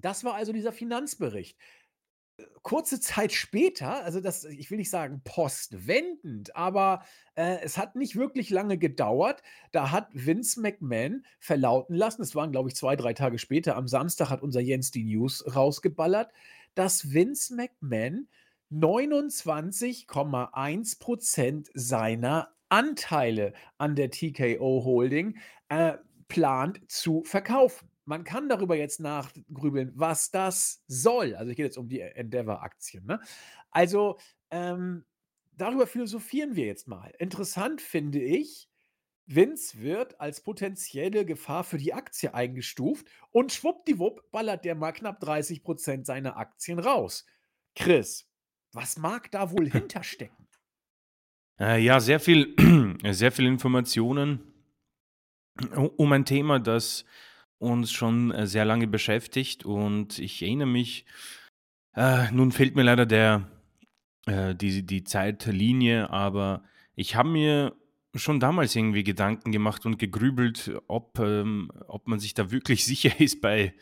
Das 0.01 0.25
war 0.25 0.35
also 0.35 0.53
dieser 0.53 0.73
Finanzbericht 0.73 1.57
kurze 2.63 3.01
Zeit 3.01 3.33
später, 3.33 4.05
also 4.05 4.21
das 4.21 4.45
ich 4.45 4.71
will 4.71 4.79
nicht 4.79 4.91
sagen 4.91 5.21
postwendend, 5.25 6.55
aber, 6.57 7.03
äh, 7.35 7.59
es 7.63 7.77
hat 7.79 7.97
nicht 7.97 8.17
wirklich 8.17 8.51
lange 8.51 8.79
gedauert. 8.79 9.43
Da 9.73 9.91
hat 9.91 10.09
Vince 10.13 10.61
McMahon 10.61 11.25
verlauten 11.41 11.95
lassen 11.95 12.23
es 12.23 12.35
waren, 12.35 12.53
glaube 12.53 12.69
ich, 12.69 12.77
zwei, 12.77 12.97
drei 12.97 13.15
Tage 13.15 13.39
später, 13.39 13.77
am 13.77 13.89
Samstag 13.89 14.29
hat 14.31 14.43
unser 14.43 14.61
Jens 14.61 14.91
die 14.91 15.05
News 15.05 15.45
rausgeballert, 15.55 16.33
dass 16.75 17.13
Vince 17.13 17.55
McMahon 17.55 18.29
29,1% 18.73 21.71
seiner 21.75 22.49
Anteile 22.69 23.53
an 23.77 23.97
der 23.97 24.11
TKO 24.11 24.85
Holding, 24.85 25.37
äh, 25.69 25.95
plant 26.29 26.81
zu 26.91 27.23
verkaufen. 27.25 27.92
Man 28.05 28.25
kann 28.25 28.49
darüber 28.49 28.77
jetzt 28.77 29.01
nachgrübeln, 29.01 29.93
was 29.95 30.31
das 30.31 30.83
soll. 30.89 31.35
Also, 31.35 31.51
es 31.51 31.57
geht 31.57 31.67
jetzt 31.67 31.79
um 31.79 31.89
die 31.89 32.01
Endeavor-Aktien, 32.01 33.07
ne? 33.07 33.21
Also, 33.71 34.19
ähm, 34.51 35.05
darüber 35.53 35.87
philosophieren 35.87 36.57
wir 36.57 36.67
jetzt 36.67 36.89
mal. 36.89 37.13
Interessant 37.19 37.81
finde 37.81 38.21
ich, 38.21 38.69
Vince 39.27 39.81
wird 39.81 40.21
als 40.21 40.43
potenzielle 40.43 41.25
Gefahr 41.25 41.65
für 41.65 41.79
die 41.79 41.95
Aktie 41.95 42.35
eingestuft 42.35 43.07
und 43.31 43.53
schwuppdiwupp 43.53 44.31
ballert 44.31 44.65
der 44.65 44.75
mal 44.75 44.93
knapp 44.93 45.23
30% 45.23 46.05
seiner 46.05 46.37
Aktien 46.37 46.79
raus. 46.79 47.25
Chris, 47.75 48.29
was 48.73 48.97
mag 48.97 49.31
da 49.31 49.51
wohl 49.53 49.69
hinterstecken? 49.71 50.49
Äh, 51.61 51.83
ja, 51.83 52.01
sehr 52.01 52.19
viel, 52.19 52.57
sehr 53.13 53.31
viel 53.33 53.47
Informationen 53.47 54.53
um 55.75 56.13
ein 56.13 56.25
Thema, 56.25 56.59
das 56.59 57.05
uns 57.63 57.93
schon 57.93 58.33
äh, 58.33 58.47
sehr 58.47 58.65
lange 58.65 58.87
beschäftigt 58.87 59.65
und 59.65 60.19
ich 60.19 60.43
erinnere 60.43 60.69
mich, 60.69 61.07
äh, 61.95 62.31
nun 62.33 62.53
fehlt 62.53 62.75
mir 62.75 62.83
leider 62.83 63.07
der, 63.07 63.49
äh, 64.27 64.55
die, 64.55 64.85
die 64.85 65.05
Zeitlinie, 65.05 66.11
aber 66.11 66.65
ich 66.97 67.15
habe 67.15 67.29
mir 67.29 67.75
schon 68.15 68.41
damals 68.41 68.77
irgendwie 68.77 69.05
Gedanken 69.05 69.53
gemacht 69.53 69.87
und 69.87 69.99
gegrübelt, 69.99 70.73
ob, 70.89 71.19
ähm, 71.19 71.71
ob 71.87 72.09
man 72.09 72.19
sich 72.19 72.35
da 72.35 72.51
wirklich 72.51 72.85
sicher 72.85 73.21
ist 73.21 73.41
bei 73.41 73.75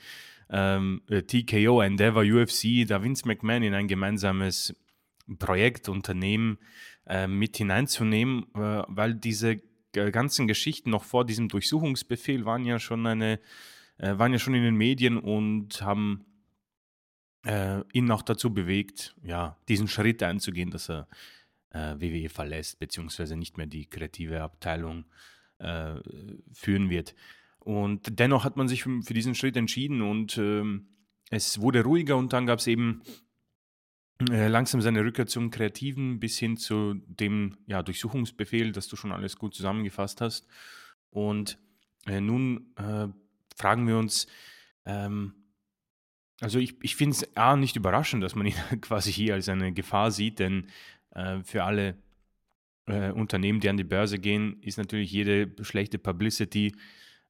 ähm, 0.50 1.02
äh, 1.08 1.22
TKO, 1.22 1.80
Endeavor, 1.80 2.22
UFC, 2.22 2.87
da 2.87 3.02
Vince 3.02 3.26
McMahon 3.26 3.62
in 3.62 3.75
ein 3.75 3.88
gemeinsames 3.88 4.75
Projekt, 5.38 5.88
Unternehmen 5.88 6.58
äh, 7.06 7.26
mit 7.26 7.56
hineinzunehmen, 7.56 8.44
äh, 8.54 8.82
weil 8.88 9.14
diese 9.14 9.60
ganzen 9.92 10.47
Geschichten 10.47 10.90
noch 10.90 11.04
vor 11.04 11.25
diesem 11.25 11.49
Durchsuchungsbefehl 11.49 12.44
waren 12.44 12.64
ja 12.64 12.78
schon 12.78 13.06
eine, 13.06 13.40
äh, 13.99 14.18
waren 14.18 14.32
ja 14.32 14.38
schon 14.38 14.54
in 14.54 14.62
den 14.62 14.76
Medien 14.76 15.18
und 15.18 15.82
haben 15.82 16.25
äh, 17.44 17.80
ihn 17.92 18.11
auch 18.11 18.23
dazu 18.23 18.52
bewegt, 18.52 19.14
ja, 19.23 19.56
diesen 19.68 19.88
Schritt 19.88 20.23
einzugehen, 20.23 20.70
dass 20.70 20.90
er 20.90 21.09
äh, 21.70 21.94
WWE 21.99 22.28
verlässt, 22.28 22.78
beziehungsweise 22.78 23.37
nicht 23.37 23.56
mehr 23.56 23.66
die 23.66 23.87
kreative 23.87 24.42
Abteilung 24.42 25.04
äh, 25.59 25.94
führen 26.52 26.90
wird. 26.90 27.14
Und 27.59 28.18
dennoch 28.18 28.44
hat 28.44 28.56
man 28.56 28.68
sich 28.68 28.82
für, 28.85 29.14
diesen 29.14 29.35
Schritt 29.35 29.56
entschieden 29.56 30.02
und 30.02 30.38
ähm, 30.38 30.88
es 31.30 31.61
wurde 31.61 31.85
ruhiger 31.85 32.16
und 32.16 32.32
dann 32.32 32.47
gab 32.47 32.59
es 32.59 32.66
eben 32.66 33.02
äh, 33.04 33.11
langsam 34.29 34.81
seine 34.81 35.05
Rückkehr 35.05 35.27
zum 35.27 35.50
Kreativen 35.50 36.21
bis 36.21 36.39
hin 36.39 36.57
zu 36.57 36.95
dem 37.07 37.57
ja, 37.67 37.83
Durchsuchungsbefehl, 37.83 38.73
dass 38.73 38.89
du 38.89 38.97
schon 38.97 39.12
alles 39.12 39.37
gut 39.37 39.55
zusammengefasst 39.55 40.21
hast. 40.21 40.47
Und 41.11 41.59
äh, 42.07 42.21
nun 42.21 42.75
äh, 42.77 43.09
fragen 43.57 43.87
wir 43.87 43.99
uns, 43.99 44.27
ähm, 44.85 45.35
also 46.41 46.59
ich, 46.59 46.83
ich 46.83 46.97
finde 46.97 47.17
es 47.17 47.37
A 47.37 47.57
nicht 47.57 47.77
überraschend, 47.77 48.23
dass 48.23 48.35
man 48.35 48.47
ihn 48.47 48.55
quasi 48.81 49.12
hier 49.12 49.35
als 49.35 49.49
eine 49.49 49.73
Gefahr 49.73 50.11
sieht, 50.11 50.39
denn 50.39 50.69
äh, 51.11 51.43
für 51.43 51.65
alle 51.65 51.97
äh, 52.87 53.11
Unternehmen, 53.11 53.61
die 53.61 53.69
an 53.69 53.77
die 53.77 53.85
Börse 53.85 54.19
gehen, 54.19 54.62
ist 54.62 54.79
natürlich 54.79 55.12
jede 55.12 55.53
schlechte 55.62 55.99
Publicity 55.99 56.75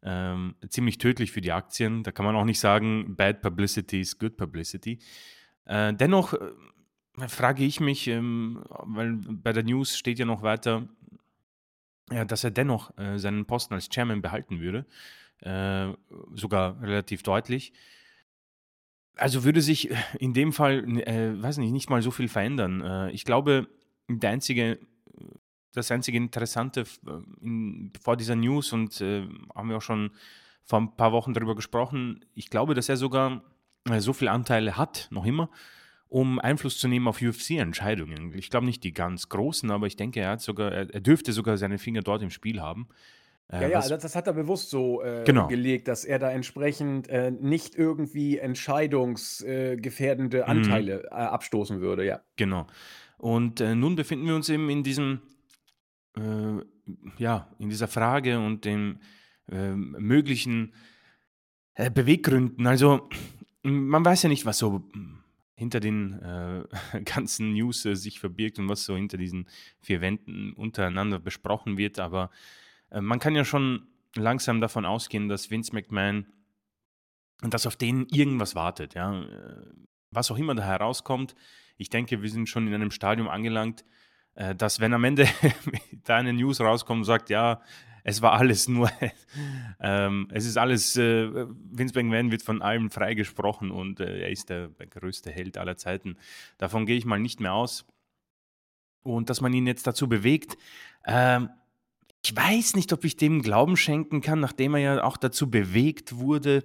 ähm, 0.03 0.55
ziemlich 0.69 0.99
tödlich 0.99 1.33
für 1.33 1.41
die 1.41 1.53
Aktien. 1.53 2.03
Da 2.03 2.13
kann 2.13 2.25
man 2.25 2.37
auch 2.37 2.45
nicht 2.45 2.61
sagen, 2.61 3.17
bad 3.17 3.43
publicity 3.43 4.01
is 4.01 4.19
good 4.19 4.37
publicity. 4.37 4.99
Äh, 5.67 5.95
dennoch 5.95 6.33
äh, 6.33 6.39
frage 7.29 7.65
ich 7.65 7.81
mich, 7.81 8.07
ähm, 8.09 8.62
weil 8.69 9.12
bei 9.12 9.53
der 9.53 9.62
News 9.62 9.97
steht 9.97 10.19
ja 10.19 10.25
noch 10.25 10.43
weiter, 10.43 10.89
ja, 12.11 12.25
dass 12.25 12.45
er 12.45 12.50
dennoch 12.50 12.97
äh, 12.99 13.19
seinen 13.19 13.47
Posten 13.47 13.75
als 13.75 13.89
Chairman 13.89 14.23
behalten 14.23 14.61
würde, 14.61 14.87
äh, 15.41 15.93
sogar 16.35 16.81
relativ 16.83 17.23
deutlich. 17.23 17.73
Also 19.17 19.45
würde 19.45 19.61
sich 19.61 19.91
in 20.19 20.33
dem 20.35 20.53
Fall, 20.53 20.85
äh, 21.00 21.41
weiß 21.41 21.59
nicht, 21.59 21.73
nicht 21.73 21.91
mal 21.91 22.03
so 22.03 22.11
viel 22.11 22.29
verändern. 22.29 22.81
Äh, 22.81 23.11
ich 23.11 23.25
glaube, 23.25 23.69
der 24.09 24.31
einzige, 24.31 24.79
das 25.73 25.91
einzige 25.91 26.17
Interessante 26.17 26.81
äh, 27.07 27.11
in, 27.43 27.93
vor 28.03 28.17
dieser 28.17 28.37
News 28.37 28.73
und 28.73 29.00
äh, 29.00 29.29
haben 29.55 29.69
wir 29.69 29.77
auch 29.77 29.83
schon 29.83 30.11
vor 30.65 30.81
ein 30.81 30.97
paar 30.97 31.12
Wochen 31.12 31.35
darüber 31.35 31.57
gesprochen, 31.57 32.25
ich 32.35 32.49
glaube, 32.49 32.75
dass 32.75 32.89
er 32.89 32.97
sogar 32.97 33.43
äh, 33.89 34.00
so 34.00 34.12
viele 34.12 34.31
Anteile 34.31 34.77
hat, 34.77 35.09
noch 35.11 35.27
immer, 35.27 35.50
um 36.11 36.38
Einfluss 36.40 36.79
zu 36.79 36.88
nehmen 36.88 37.09
auf 37.09 37.23
UFC-Entscheidungen. 37.23 38.35
Ich 38.35 38.50
glaube 38.50 38.67
nicht 38.67 38.85
die 38.85 38.93
ganz 38.93 39.29
großen, 39.29 39.71
aber 39.71 39.87
ich 39.87 39.97
denke, 39.97 40.21
er 40.21 40.31
hat 40.31 40.43
sogar, 40.43 40.73
er, 40.73 41.00
dürfte 41.00 41.33
sogar 41.33 41.57
seine 41.57 41.79
Finger 41.79 42.02
dort 42.02 42.23
im 42.23 42.31
Spiel 42.31 42.61
haben. 42.61 42.88
Äh, 43.49 43.62
ja, 43.62 43.69
ja, 43.69 43.88
das, 43.88 44.02
das, 44.02 44.17
hat 44.17 44.26
er 44.26 44.33
bewusst 44.33 44.71
so 44.71 45.02
äh, 45.02 45.23
genau. 45.25 45.47
gelegt, 45.47 45.87
dass 45.87 46.05
er 46.05 46.19
da 46.19 46.31
entsprechend 46.31 47.09
äh, 47.09 47.31
nicht 47.31 47.76
irgendwie 47.76 48.38
entscheidungsgefährdende 48.38 50.38
mhm. 50.38 50.45
Anteile 50.45 51.09
mhm. 51.11 51.17
abstoßen 51.17 51.81
würde, 51.81 52.05
ja. 52.05 52.21
Genau. 52.35 52.67
Und 53.17 53.61
äh, 53.61 53.76
nun 53.76 53.95
befinden 53.95 54.26
wir 54.26 54.35
uns 54.35 54.49
eben 54.49 54.69
in 54.69 54.83
diesem, 54.83 55.21
äh, 56.17 56.57
ja, 57.19 57.49
in 57.61 57.69
dieser 57.71 57.88
Frage 57.88 58.40
und 58.40 58.64
den 58.64 58.99
möglichen 59.52 60.75
Beweggründen. 61.75 62.69
Also, 62.69 63.09
man 63.62 64.05
weiß 64.05 64.23
ja 64.23 64.29
nicht, 64.29 64.47
was 64.47 64.59
so 64.59 64.85
hinter 65.61 65.79
den 65.79 66.19
äh, 66.23 66.64
ganzen 67.05 67.52
News 67.52 67.85
äh, 67.85 67.95
sich 67.95 68.19
verbirgt 68.19 68.59
und 68.59 68.71
was 68.71 68.85
so 68.85 68.97
hinter 68.97 69.19
diesen 69.19 69.47
vier 69.79 70.00
Wänden 70.00 70.55
untereinander 70.55 71.19
besprochen 71.19 71.76
wird, 71.76 71.99
aber 71.99 72.31
äh, 72.90 73.02
man 73.02 73.19
kann 73.19 73.37
ja 73.37 73.45
schon 73.45 73.87
langsam 74.17 74.62
davon 74.62 74.87
ausgehen, 74.87 75.29
dass 75.29 75.50
Vince 75.50 75.75
McMahon 75.75 76.26
dass 77.43 77.67
auf 77.67 77.76
den 77.76 78.07
irgendwas 78.07 78.55
wartet, 78.55 78.95
ja. 78.95 79.23
Äh, 79.23 79.67
was 80.11 80.31
auch 80.31 80.38
immer 80.38 80.55
da 80.55 80.64
herauskommt, 80.64 81.35
ich 81.76 81.90
denke, 81.90 82.23
wir 82.23 82.31
sind 82.31 82.49
schon 82.49 82.67
in 82.67 82.75
einem 82.75 82.90
Stadium 82.90 83.29
angelangt, 83.29 83.85
äh, 84.35 84.55
dass 84.55 84.81
wenn 84.81 84.95
am 84.95 85.05
Ende 85.05 85.29
da 86.05 86.17
eine 86.17 86.33
News 86.33 86.61
rauskommt 86.61 87.00
und 87.00 87.05
sagt, 87.05 87.29
ja, 87.29 87.61
es 88.04 88.23
war 88.23 88.33
alles 88.33 88.69
nur, 88.69 88.90
ähm, 89.80 90.28
es 90.33 90.47
ist 90.47 90.57
alles, 90.57 90.97
äh, 90.97 91.28
Vince 91.71 91.95
McMahon 91.95 92.30
wird 92.30 92.42
von 92.42 92.62
allem 92.62 92.90
freigesprochen 92.90 93.71
und 93.71 94.00
äh, 94.00 94.23
er 94.23 94.30
ist 94.30 94.49
der, 94.50 94.69
größte 94.69 95.30
Held 95.30 95.59
aller 95.59 95.76
Zeiten. 95.76 96.16
Davon 96.59 96.87
gehe 96.87 96.97
ich 96.97 97.04
mal 97.04 97.19
nicht 97.19 97.40
mehr 97.40 97.54
aus. 97.54 97.87
Und 99.02 99.30
dass 99.30 99.40
man 99.40 99.52
ihn 99.54 99.66
jetzt 99.66 99.87
dazu 99.87 100.09
bewegt, 100.09 100.59
ähm, 101.07 101.49
ich 102.23 102.37
weiß 102.37 102.76
nicht, 102.76 102.92
ob 102.92 103.04
ich 103.04 103.16
dem 103.16 103.40
Glauben 103.40 103.76
schenken 103.76 104.21
kann, 104.21 104.40
nachdem 104.40 104.75
er 104.75 104.80
ja 104.80 105.04
auch 105.04 105.16
dazu 105.16 105.50
bewegt 105.50 106.16
wurde, 106.16 106.64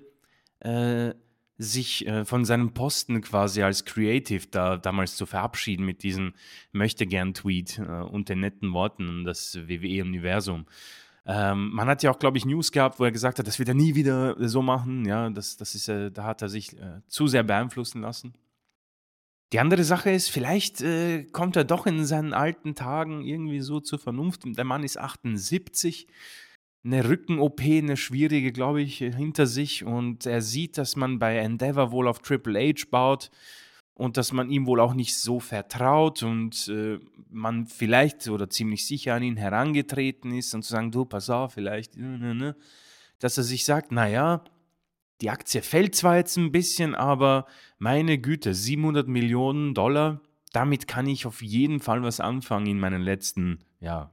äh, 0.59 1.13
sich 1.57 2.05
äh, 2.05 2.25
von 2.25 2.43
seinem 2.43 2.73
Posten 2.73 3.21
quasi 3.21 3.61
als 3.61 3.85
Creative 3.85 4.47
da 4.51 4.77
damals 4.77 5.15
zu 5.15 5.25
verabschieden 5.25 5.85
mit 5.85 6.03
diesem 6.03 6.33
Möchtegern-Tweet 6.73 7.79
äh, 7.79 7.81
und 7.81 8.27
den 8.27 8.41
netten 8.41 8.73
Worten 8.73 9.23
das 9.23 9.55
WWE-Universum. 9.55 10.65
Ähm, 11.27 11.71
man 11.73 11.87
hat 11.87 12.03
ja 12.03 12.11
auch, 12.11 12.19
glaube 12.19 12.37
ich, 12.37 12.45
News 12.45 12.71
gehabt, 12.71 12.99
wo 12.99 13.03
er 13.03 13.11
gesagt 13.11 13.39
hat, 13.39 13.47
das 13.47 13.57
wird 13.57 13.69
er 13.69 13.75
nie 13.75 13.95
wieder 13.95 14.35
so 14.47 14.61
machen. 14.61 15.05
Ja, 15.05 15.29
das, 15.29 15.57
das 15.57 15.73
ist, 15.73 15.87
äh, 15.89 16.11
da 16.11 16.23
hat 16.23 16.41
er 16.41 16.49
sich 16.49 16.77
äh, 16.79 17.01
zu 17.07 17.27
sehr 17.27 17.43
beeinflussen 17.43 18.01
lassen. 18.01 18.33
Die 19.53 19.59
andere 19.59 19.83
Sache 19.83 20.11
ist, 20.11 20.29
vielleicht 20.29 20.81
äh, 20.81 21.23
kommt 21.25 21.55
er 21.55 21.63
doch 21.63 21.85
in 21.87 22.05
seinen 22.05 22.33
alten 22.33 22.75
Tagen 22.75 23.23
irgendwie 23.23 23.61
so 23.61 23.79
zur 23.79 23.99
Vernunft. 23.99 24.41
Der 24.45 24.65
Mann 24.65 24.83
ist 24.83 24.97
78, 24.99 26.07
eine 26.83 27.07
Rücken-OP, 27.09 27.61
eine 27.61 27.97
schwierige, 27.97 28.51
glaube 28.51 28.81
ich, 28.81 28.97
hinter 28.97 29.47
sich 29.47 29.83
und 29.83 30.25
er 30.25 30.41
sieht, 30.41 30.77
dass 30.77 30.95
man 30.95 31.17
bei 31.17 31.37
Endeavor 31.37 31.91
wohl 31.91 32.07
auf 32.07 32.19
Triple 32.19 32.59
H 32.59 32.85
baut 32.91 33.31
und 33.95 34.17
dass 34.17 34.33
man 34.33 34.49
ihm 34.49 34.67
wohl 34.67 34.79
auch 34.79 34.93
nicht 34.93 35.17
so 35.17 35.39
vertraut 35.39 36.21
und 36.21 36.67
äh, 36.67 36.99
man 37.29 37.65
vielleicht 37.65 38.27
oder 38.27 38.49
ziemlich 38.49 38.85
sicher 38.85 39.15
an 39.15 39.23
ihn 39.23 39.37
herangetreten 39.37 40.33
ist 40.33 40.53
und 40.53 40.63
zu 40.63 40.71
sagen, 40.71 40.91
du, 40.91 41.05
pass 41.05 41.29
auf, 41.29 41.53
vielleicht, 41.53 41.97
ne, 41.97 42.19
ne, 42.19 42.35
ne, 42.35 42.55
dass 43.19 43.37
er 43.37 43.43
sich 43.43 43.65
sagt, 43.65 43.91
naja, 43.91 44.43
die 45.21 45.29
Aktie 45.29 45.61
fällt 45.61 45.95
zwar 45.95 46.17
jetzt 46.17 46.35
ein 46.37 46.51
bisschen, 46.51 46.93
aber 46.93 47.45
meine 47.79 48.17
Güte, 48.17 48.53
700 48.53 49.07
Millionen 49.07 49.73
Dollar, 49.73 50.19
damit 50.51 50.89
kann 50.89 51.07
ich 51.07 51.25
auf 51.25 51.41
jeden 51.41 51.79
Fall 51.79 52.03
was 52.03 52.19
anfangen 52.19 52.67
in 52.67 52.79
meinen 52.79 53.01
letzten, 53.01 53.59
ja, 53.79 54.11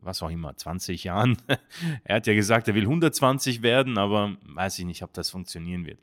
was 0.00 0.22
auch 0.22 0.30
immer, 0.30 0.56
20 0.56 1.04
Jahren. 1.04 1.36
er 2.04 2.16
hat 2.16 2.26
ja 2.26 2.34
gesagt, 2.34 2.66
er 2.66 2.74
will 2.74 2.84
120 2.84 3.62
werden, 3.62 3.98
aber 3.98 4.36
weiß 4.46 4.80
ich 4.80 4.84
nicht, 4.84 5.04
ob 5.04 5.12
das 5.12 5.30
funktionieren 5.30 5.86
wird. 5.86 6.00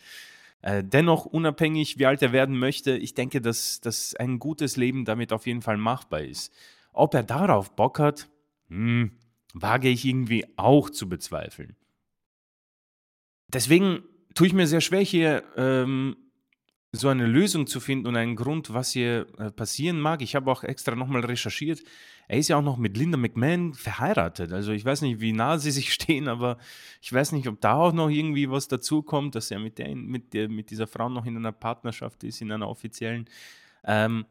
Äh, 0.61 0.83
dennoch, 0.83 1.25
unabhängig, 1.25 1.97
wie 1.97 2.05
alt 2.05 2.21
er 2.21 2.31
werden 2.33 2.57
möchte, 2.57 2.97
ich 2.97 3.13
denke, 3.13 3.41
dass, 3.41 3.79
dass 3.81 4.15
ein 4.15 4.39
gutes 4.39 4.75
Leben 4.75 5.05
damit 5.05 5.31
auf 5.31 5.47
jeden 5.47 5.61
Fall 5.61 5.77
machbar 5.77 6.21
ist. 6.21 6.53
Ob 6.91 7.13
er 7.13 7.23
darauf 7.23 7.75
Bock 7.75 7.99
hat, 7.99 8.29
hm, 8.67 9.11
wage 9.53 9.89
ich 9.89 10.05
irgendwie 10.05 10.45
auch 10.57 10.89
zu 10.89 11.07
bezweifeln. 11.07 11.75
Deswegen 13.47 14.03
tue 14.35 14.47
ich 14.47 14.53
mir 14.53 14.67
sehr 14.67 14.81
schwer, 14.81 15.01
hier 15.01 15.43
ähm, 15.55 16.17
so 16.91 17.07
eine 17.07 17.27
Lösung 17.27 17.67
zu 17.67 17.79
finden 17.79 18.07
und 18.07 18.15
einen 18.15 18.35
Grund, 18.35 18.73
was 18.73 18.91
hier 18.91 19.27
äh, 19.37 19.51
passieren 19.51 19.99
mag. 19.99 20.21
Ich 20.21 20.35
habe 20.35 20.51
auch 20.51 20.63
extra 20.63 20.95
nochmal 20.95 21.23
recherchiert. 21.23 21.81
Er 22.27 22.39
ist 22.39 22.47
ja 22.47 22.57
auch 22.57 22.63
noch 22.63 22.77
mit 22.77 22.97
Linda 22.97 23.17
McMahon 23.17 23.75
verheiratet. 23.75 24.51
Also 24.51 24.71
ich 24.71 24.85
weiß 24.85 25.01
nicht, 25.03 25.19
wie 25.19 25.31
nah 25.31 25.59
sie 25.59 25.69
sich 25.69 25.93
stehen, 25.93 26.27
aber 26.27 26.57
ich 27.01 27.13
weiß 27.13 27.31
nicht, 27.33 27.47
ob 27.47 27.61
da 27.61 27.75
auch 27.75 27.93
noch 27.93 28.09
irgendwie 28.09 28.49
was 28.49 28.67
dazu 28.67 29.03
kommt, 29.03 29.35
dass 29.35 29.51
er 29.51 29.59
mit, 29.59 29.77
der, 29.77 29.95
mit, 29.95 30.33
der, 30.33 30.49
mit 30.49 30.71
dieser 30.71 30.87
Frau 30.87 31.09
noch 31.09 31.25
in 31.25 31.37
einer 31.37 31.51
Partnerschaft 31.51 32.23
ist, 32.23 32.41
in 32.41 32.51
einer 32.51 32.67
offiziellen. 32.67 33.29
Ähm, 33.83 34.25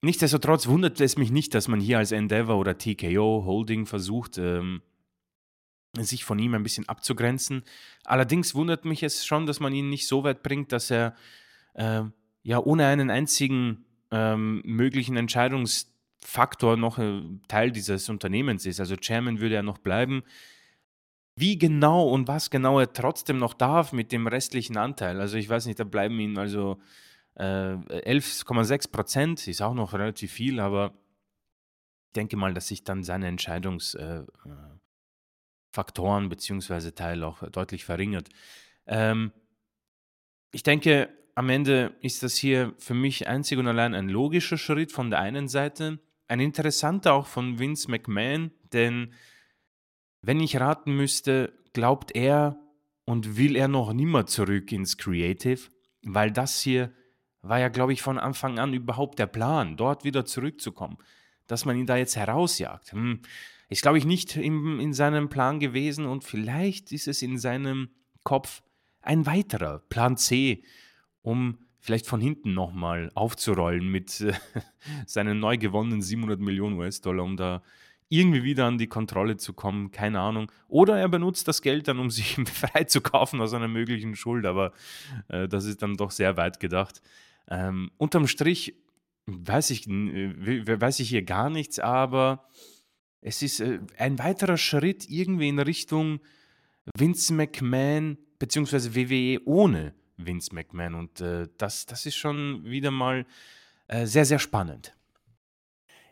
nichtsdestotrotz 0.00 0.66
wundert 0.66 1.00
es 1.02 1.18
mich 1.18 1.30
nicht, 1.30 1.54
dass 1.54 1.68
man 1.68 1.80
hier 1.80 1.98
als 1.98 2.12
Endeavor 2.12 2.56
oder 2.56 2.78
TKO 2.78 3.44
Holding 3.44 3.84
versucht, 3.84 4.38
ähm, 4.38 4.80
sich 5.98 6.24
von 6.24 6.38
ihm 6.38 6.54
ein 6.54 6.62
bisschen 6.62 6.88
abzugrenzen. 6.88 7.64
Allerdings 8.04 8.54
wundert 8.54 8.86
mich 8.86 9.02
es 9.02 9.26
schon, 9.26 9.46
dass 9.46 9.60
man 9.60 9.74
ihn 9.74 9.90
nicht 9.90 10.06
so 10.06 10.24
weit 10.24 10.42
bringt, 10.42 10.72
dass 10.72 10.90
er 10.90 11.14
äh, 11.78 12.02
ja 12.42 12.58
ohne 12.58 12.86
einen 12.86 13.10
einzigen 13.10 13.86
ähm, 14.10 14.62
möglichen 14.64 15.16
Entscheidungsfaktor 15.16 16.76
noch 16.76 16.98
äh, 16.98 17.22
Teil 17.46 17.70
dieses 17.70 18.08
Unternehmens 18.08 18.66
ist. 18.66 18.80
Also 18.80 18.96
Chairman 18.96 19.40
würde 19.40 19.54
er 19.54 19.62
noch 19.62 19.78
bleiben. 19.78 20.24
Wie 21.36 21.56
genau 21.56 22.08
und 22.08 22.26
was 22.26 22.50
genau 22.50 22.80
er 22.80 22.92
trotzdem 22.92 23.38
noch 23.38 23.54
darf 23.54 23.92
mit 23.92 24.10
dem 24.10 24.26
restlichen 24.26 24.76
Anteil. 24.76 25.20
Also 25.20 25.36
ich 25.36 25.48
weiß 25.48 25.66
nicht, 25.66 25.78
da 25.78 25.84
bleiben 25.84 26.18
ihm 26.18 26.36
also 26.36 26.80
äh, 27.36 27.74
11,6 27.74 28.90
Prozent, 28.90 29.46
ist 29.46 29.62
auch 29.62 29.74
noch 29.74 29.92
relativ 29.92 30.32
viel, 30.32 30.58
aber 30.58 30.94
ich 32.08 32.14
denke 32.14 32.36
mal, 32.36 32.54
dass 32.54 32.66
sich 32.66 32.82
dann 32.82 33.04
seine 33.04 33.28
Entscheidungsfaktoren 33.28 36.24
äh, 36.24 36.28
bzw. 36.28 36.90
Teil 36.90 37.22
auch 37.22 37.48
deutlich 37.50 37.84
verringert. 37.84 38.30
Ähm, 38.86 39.30
ich 40.50 40.64
denke, 40.64 41.08
am 41.38 41.50
Ende 41.50 41.94
ist 42.00 42.24
das 42.24 42.34
hier 42.34 42.74
für 42.78 42.94
mich 42.94 43.28
einzig 43.28 43.60
und 43.60 43.68
allein 43.68 43.94
ein 43.94 44.08
logischer 44.08 44.58
Schritt 44.58 44.90
von 44.90 45.08
der 45.08 45.20
einen 45.20 45.46
Seite, 45.46 46.00
ein 46.26 46.40
interessanter 46.40 47.14
auch 47.14 47.28
von 47.28 47.60
Vince 47.60 47.88
McMahon, 47.88 48.50
denn 48.72 49.12
wenn 50.20 50.40
ich 50.40 50.58
raten 50.58 50.96
müsste, 50.96 51.52
glaubt 51.74 52.10
er 52.16 52.58
und 53.04 53.36
will 53.36 53.54
er 53.54 53.68
noch 53.68 53.92
nimmer 53.92 54.26
zurück 54.26 54.72
ins 54.72 54.98
Creative, 54.98 55.60
weil 56.02 56.32
das 56.32 56.60
hier 56.60 56.92
war 57.42 57.60
ja, 57.60 57.68
glaube 57.68 57.92
ich, 57.92 58.02
von 58.02 58.18
Anfang 58.18 58.58
an 58.58 58.74
überhaupt 58.74 59.20
der 59.20 59.28
Plan, 59.28 59.76
dort 59.76 60.02
wieder 60.02 60.24
zurückzukommen. 60.24 60.98
Dass 61.46 61.64
man 61.64 61.76
ihn 61.76 61.86
da 61.86 61.96
jetzt 61.96 62.16
herausjagt, 62.16 62.90
hm, 62.90 63.20
ist, 63.68 63.82
glaube 63.82 63.98
ich, 63.98 64.04
nicht 64.04 64.34
in, 64.34 64.80
in 64.80 64.92
seinem 64.92 65.28
Plan 65.28 65.60
gewesen 65.60 66.04
und 66.04 66.24
vielleicht 66.24 66.90
ist 66.90 67.06
es 67.06 67.22
in 67.22 67.38
seinem 67.38 67.90
Kopf 68.24 68.60
ein 69.02 69.24
weiterer 69.24 69.78
Plan 69.88 70.16
C, 70.16 70.64
um 71.28 71.58
vielleicht 71.78 72.06
von 72.06 72.20
hinten 72.20 72.54
nochmal 72.54 73.10
aufzurollen 73.14 73.86
mit 73.86 74.20
äh, 74.22 74.32
seinen 75.06 75.40
neu 75.40 75.58
gewonnenen 75.58 76.00
700 76.00 76.40
Millionen 76.40 76.78
US-Dollar, 76.78 77.22
um 77.22 77.36
da 77.36 77.62
irgendwie 78.08 78.42
wieder 78.42 78.64
an 78.64 78.78
die 78.78 78.86
Kontrolle 78.86 79.36
zu 79.36 79.52
kommen, 79.52 79.90
keine 79.90 80.20
Ahnung. 80.20 80.50
Oder 80.68 80.98
er 80.98 81.10
benutzt 81.10 81.46
das 81.46 81.60
Geld 81.60 81.86
dann, 81.86 81.98
um 81.98 82.10
sich 82.18 82.36
frei 82.46 82.84
zu 82.84 83.02
kaufen 83.02 83.42
aus 83.42 83.52
einer 83.52 83.68
möglichen 83.68 84.16
Schuld, 84.16 84.46
aber 84.46 84.72
äh, 85.28 85.46
das 85.48 85.66
ist 85.66 85.82
dann 85.82 85.96
doch 85.96 86.10
sehr 86.10 86.38
weit 86.38 86.60
gedacht. 86.60 87.02
Ähm, 87.50 87.90
unterm 87.98 88.26
Strich 88.26 88.74
weiß 89.26 89.68
ich, 89.68 89.86
äh, 89.86 90.80
weiß 90.80 91.00
ich 91.00 91.10
hier 91.10 91.22
gar 91.22 91.50
nichts, 91.50 91.78
aber 91.78 92.48
es 93.20 93.42
ist 93.42 93.60
äh, 93.60 93.80
ein 93.98 94.18
weiterer 94.18 94.56
Schritt 94.56 95.10
irgendwie 95.10 95.48
in 95.48 95.58
Richtung 95.58 96.20
Vince 96.96 97.34
McMahon 97.34 98.16
bzw. 98.38 98.94
WWE 98.94 99.44
ohne 99.44 99.92
Vince 100.18 100.54
McMahon 100.54 100.94
und 100.94 101.20
äh, 101.20 101.48
das, 101.56 101.86
das 101.86 102.04
ist 102.06 102.16
schon 102.16 102.64
wieder 102.64 102.90
mal 102.90 103.24
äh, 103.86 104.06
sehr, 104.06 104.24
sehr 104.24 104.38
spannend. 104.38 104.94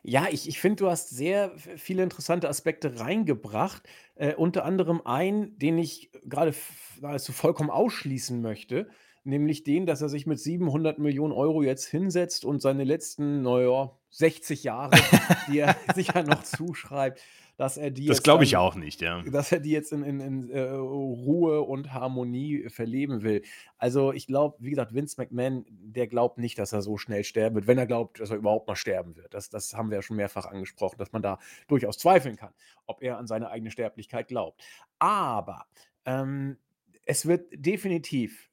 Ja, 0.03 0.29
ich 0.31 0.49
ich 0.49 0.61
finde, 0.61 0.77
du 0.77 0.89
hast 0.89 1.11
sehr 1.11 1.51
viele 1.57 2.05
interessante 2.05 2.49
Aspekte 2.49 3.01
reingebracht, 3.01 3.83
äh, 4.15 4.35
unter 4.35 4.65
anderem 4.65 5.03
einen, 5.05 5.59
den 5.59 5.79
ich 5.79 6.13
gerade 6.25 6.55
nahezu 7.01 7.33
vollkommen 7.33 7.71
ausschließen 7.71 8.41
möchte, 8.41 8.89
nämlich 9.25 9.65
den, 9.65 9.85
dass 9.85 10.03
er 10.03 10.09
sich 10.09 10.25
mit 10.25 10.39
700 10.39 11.01
Millionen 11.01 11.33
Euro 11.33 11.63
jetzt 11.65 11.87
hinsetzt 11.87 12.45
und 12.45 12.63
seine 12.63 12.85
letzten, 12.85 13.43
na 13.43 13.61
ja, 13.61 13.91
60 14.11 14.63
Jahre, 14.63 14.97
die 15.49 15.59
er 15.59 15.75
sich 15.97 16.15
ja 16.15 16.23
noch 16.23 16.45
zuschreibt 16.45 17.21
dass 17.57 17.77
er 17.77 17.91
die 17.91 18.07
Das 18.07 18.19
jetzt 18.19 18.25
glaube 18.25 18.45
ich 18.45 18.53
dann 18.53 18.61
auch 18.61 18.75
nicht, 18.75 19.01
ja. 19.01 19.23
dass 19.23 19.51
er 19.53 19.61
die 19.61 19.71
jetzt 19.71 19.93
in 19.93 20.03
in 20.03 20.21
in, 20.21 20.51
äh, 20.51 20.61
Ruhe 20.61 21.63
und 21.63 21.93
Harmonie 21.93 22.69
verleben 22.69 23.23
will. 23.23 23.43
Also, 23.79 24.13
ich 24.13 24.27
glaube, 24.27 24.57
wie 24.61 24.71
gesagt, 24.71 24.95
Vince 24.95 25.17
McMahon, 25.19 25.65
der 25.69 26.07
glaubt 26.07 26.39
nicht, 26.39 26.59
dass 26.59 26.73
er 26.73 26.83
so 26.83 26.99
schnell 26.99 27.25
sterben 27.25 27.57
wird, 27.57 27.67
wenn 27.67 27.79
er 27.79 27.87
glaubt, 27.87 28.21
dass 28.21 28.31
er 28.31 28.37
überhaupt 28.37 28.69
mal 28.69 28.77
sterben 28.77 29.17
wird. 29.17 29.33
Das 29.35 29.49
das 29.49 29.75
haben 29.75 29.91
wir 29.91 29.97
ja 29.97 30.03
schon 30.03 30.17
mehrfach 30.17 30.47
angesprochen, 30.47 30.99
dass 30.99 31.13
man 31.13 31.23
da 31.23 31.39
durchaus 31.69 31.99
zweifeln 31.99 32.37
kann, 32.37 32.53
ob 32.87 33.03
er 33.03 33.19
an 33.19 33.27
seine 33.27 33.51
eigene 33.51 33.71
Sterblichkeit 33.71 34.29
glaubt. 34.29 34.63
Aber, 34.99 35.67
ähm, 36.05 36.59
es 37.07 37.27
wird 37.27 37.47
definitiv 37.53 38.51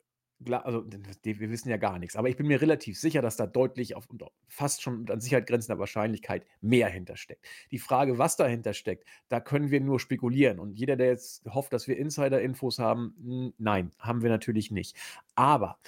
also 0.51 0.86
wir 1.23 1.49
wissen 1.49 1.69
ja 1.69 1.77
gar 1.77 1.99
nichts. 1.99 2.15
Aber 2.15 2.29
ich 2.29 2.36
bin 2.36 2.47
mir 2.47 2.62
relativ 2.62 2.99
sicher, 2.99 3.21
dass 3.21 3.38
da 3.38 3.47
deutlich 3.47 3.95
auf 3.95 4.08
fast 4.47 4.82
schon 4.82 5.10
an 5.10 5.21
Sicherheit 5.21 5.47
grenzender 5.47 5.79
Wahrscheinlichkeit 5.79 6.45
mehr 6.62 6.89
hintersteckt. 6.89 7.45
Die 7.71 7.79
Frage, 7.79 8.17
was 8.17 8.36
dahinter 8.36 8.73
steckt, 8.73 9.06
da 9.29 9.39
können 9.39 9.71
wir 9.71 9.82
nur 9.82 9.99
spekulieren. 9.99 10.60
Und 10.60 10.77
jeder, 10.77 10.95
der 10.95 11.08
jetzt 11.08 11.45
hofft, 11.45 11.73
dass 11.73 11.88
wir 11.88 11.97
Insider-Infos 11.97 12.79
haben, 12.79 13.53
nein, 13.58 13.91
haben 13.99 14.21
wir 14.21 14.29
natürlich 14.29 14.71
nicht. 14.71 14.95
Aber 15.36 15.79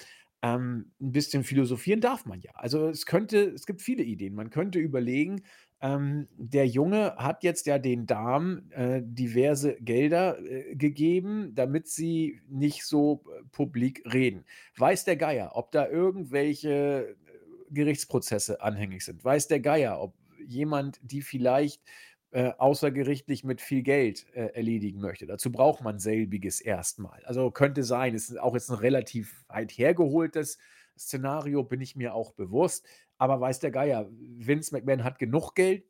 ähm, 0.42 0.92
ein 1.00 1.12
bisschen 1.12 1.44
philosophieren 1.44 2.00
darf 2.00 2.26
man 2.26 2.40
ja. 2.40 2.52
Also 2.54 2.88
es 2.88 3.06
könnte, 3.06 3.50
es 3.50 3.66
gibt 3.66 3.82
viele 3.82 4.02
Ideen. 4.02 4.34
Man 4.34 4.50
könnte 4.50 4.78
überlegen, 4.78 5.42
ähm, 5.82 6.28
der 6.36 6.66
Junge 6.66 7.14
hat 7.16 7.42
jetzt 7.42 7.66
ja 7.66 7.78
den 7.78 8.06
Damen 8.06 8.70
äh, 8.72 9.02
diverse 9.04 9.76
Gelder 9.76 10.38
äh, 10.40 10.74
gegeben, 10.74 11.54
damit 11.54 11.86
sie 11.88 12.40
nicht 12.48 12.84
so 12.84 13.24
äh, 13.26 13.42
publik 13.52 14.02
reden. 14.10 14.44
Weiß 14.78 15.04
der 15.04 15.16
Geier, 15.16 15.50
ob 15.54 15.72
da 15.72 15.86
irgendwelche 15.86 16.70
äh, 16.70 17.14
Gerichtsprozesse 17.70 18.62
anhängig 18.62 19.04
sind? 19.04 19.22
Weiß 19.22 19.48
der 19.48 19.60
Geier, 19.60 20.00
ob 20.00 20.14
jemand 20.46 20.98
die 21.02 21.20
vielleicht 21.20 21.82
äh, 22.30 22.52
außergerichtlich 22.56 23.44
mit 23.44 23.60
viel 23.60 23.82
Geld 23.82 24.26
äh, 24.32 24.46
erledigen 24.54 25.00
möchte? 25.00 25.26
Dazu 25.26 25.52
braucht 25.52 25.82
man 25.82 25.98
selbiges 25.98 26.62
erstmal. 26.62 27.22
Also 27.26 27.50
könnte 27.50 27.82
sein, 27.82 28.14
ist 28.14 28.40
auch 28.40 28.54
jetzt 28.54 28.70
ein 28.70 28.78
relativ 28.78 29.44
weit 29.48 29.72
hergeholtes 29.72 30.56
Szenario, 30.98 31.62
bin 31.62 31.80
ich 31.80 31.96
mir 31.96 32.14
auch 32.14 32.32
bewusst. 32.32 32.86
Aber 33.18 33.40
weiß 33.40 33.60
der 33.60 33.70
Geier, 33.70 34.08
Vince 34.10 34.74
McMahon 34.74 35.04
hat 35.04 35.18
genug 35.18 35.54
Geld. 35.54 35.84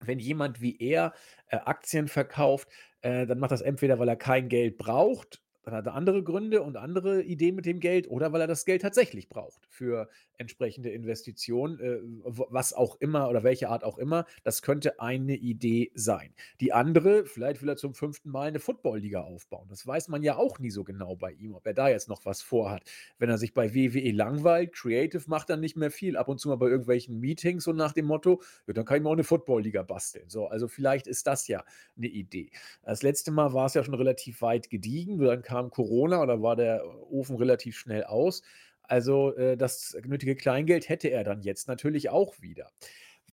Wenn 0.00 0.18
jemand 0.18 0.60
wie 0.60 0.76
er 0.78 1.14
äh, 1.48 1.56
Aktien 1.56 2.08
verkauft, 2.08 2.68
äh, 3.00 3.26
dann 3.26 3.38
macht 3.38 3.52
das 3.52 3.62
entweder, 3.62 3.98
weil 3.98 4.08
er 4.08 4.16
kein 4.16 4.48
Geld 4.48 4.76
braucht 4.76 5.42
dann 5.66 5.74
hat 5.74 5.86
er 5.86 5.94
andere 5.94 6.22
Gründe 6.22 6.62
und 6.62 6.76
andere 6.76 7.22
Ideen 7.22 7.56
mit 7.56 7.66
dem 7.66 7.80
Geld 7.80 8.08
oder 8.08 8.32
weil 8.32 8.40
er 8.40 8.46
das 8.46 8.64
Geld 8.64 8.82
tatsächlich 8.82 9.28
braucht 9.28 9.66
für 9.68 10.08
entsprechende 10.38 10.90
Investitionen, 10.90 11.80
äh, 11.80 11.98
was 12.24 12.72
auch 12.72 12.96
immer 13.00 13.28
oder 13.28 13.42
welche 13.42 13.68
Art 13.68 13.84
auch 13.84 13.98
immer. 13.98 14.26
Das 14.44 14.62
könnte 14.62 15.00
eine 15.00 15.34
Idee 15.34 15.90
sein. 15.94 16.34
Die 16.60 16.72
andere, 16.72 17.26
vielleicht 17.26 17.62
will 17.62 17.68
er 17.68 17.76
zum 17.76 17.94
fünften 17.94 18.30
Mal 18.30 18.48
eine 18.48 18.60
Football-Liga 18.60 19.22
aufbauen. 19.22 19.66
Das 19.68 19.86
weiß 19.86 20.08
man 20.08 20.22
ja 20.22 20.36
auch 20.36 20.58
nie 20.58 20.70
so 20.70 20.84
genau 20.84 21.16
bei 21.16 21.32
ihm, 21.32 21.54
ob 21.54 21.66
er 21.66 21.74
da 21.74 21.88
jetzt 21.88 22.08
noch 22.08 22.24
was 22.24 22.42
vorhat. 22.42 22.82
Wenn 23.18 23.30
er 23.30 23.38
sich 23.38 23.54
bei 23.54 23.74
WWE 23.74 24.12
langweilt, 24.12 24.72
Creative 24.72 25.24
macht 25.26 25.50
dann 25.50 25.60
nicht 25.60 25.76
mehr 25.76 25.90
viel, 25.90 26.16
ab 26.16 26.28
und 26.28 26.40
zu 26.40 26.48
mal 26.48 26.56
bei 26.56 26.68
irgendwelchen 26.68 27.20
Meetings 27.20 27.64
so 27.64 27.72
nach 27.72 27.92
dem 27.92 28.06
Motto, 28.06 28.42
ja, 28.66 28.74
dann 28.74 28.84
kann 28.84 28.98
ich 28.98 29.02
mir 29.02 29.08
auch 29.08 29.14
eine 29.14 29.24
Football-Liga 29.24 29.82
basteln. 29.82 30.28
So, 30.28 30.46
also 30.46 30.68
vielleicht 30.68 31.06
ist 31.06 31.26
das 31.26 31.48
ja 31.48 31.64
eine 31.96 32.06
Idee. 32.06 32.50
Das 32.82 33.02
letzte 33.02 33.30
Mal 33.30 33.52
war 33.52 33.66
es 33.66 33.74
ja 33.74 33.84
schon 33.84 33.94
relativ 33.94 34.42
weit 34.42 34.70
gediegen, 34.70 35.18
dann 35.18 35.42
kam 35.42 35.70
Corona 35.70 36.22
oder 36.22 36.42
war 36.42 36.56
der 36.56 36.82
Ofen 37.10 37.36
relativ 37.36 37.76
schnell 37.76 38.04
aus. 38.04 38.42
Also 38.88 39.34
äh, 39.36 39.56
das 39.56 39.96
nötige 40.04 40.36
Kleingeld 40.36 40.88
hätte 40.88 41.08
er 41.08 41.24
dann 41.24 41.42
jetzt 41.42 41.68
natürlich 41.68 42.10
auch 42.10 42.40
wieder. 42.40 42.70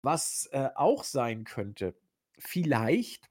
Was 0.02 0.50
äh, 0.52 0.70
auch 0.76 1.04
sein 1.04 1.44
könnte, 1.46 1.96
vielleicht 2.38 3.30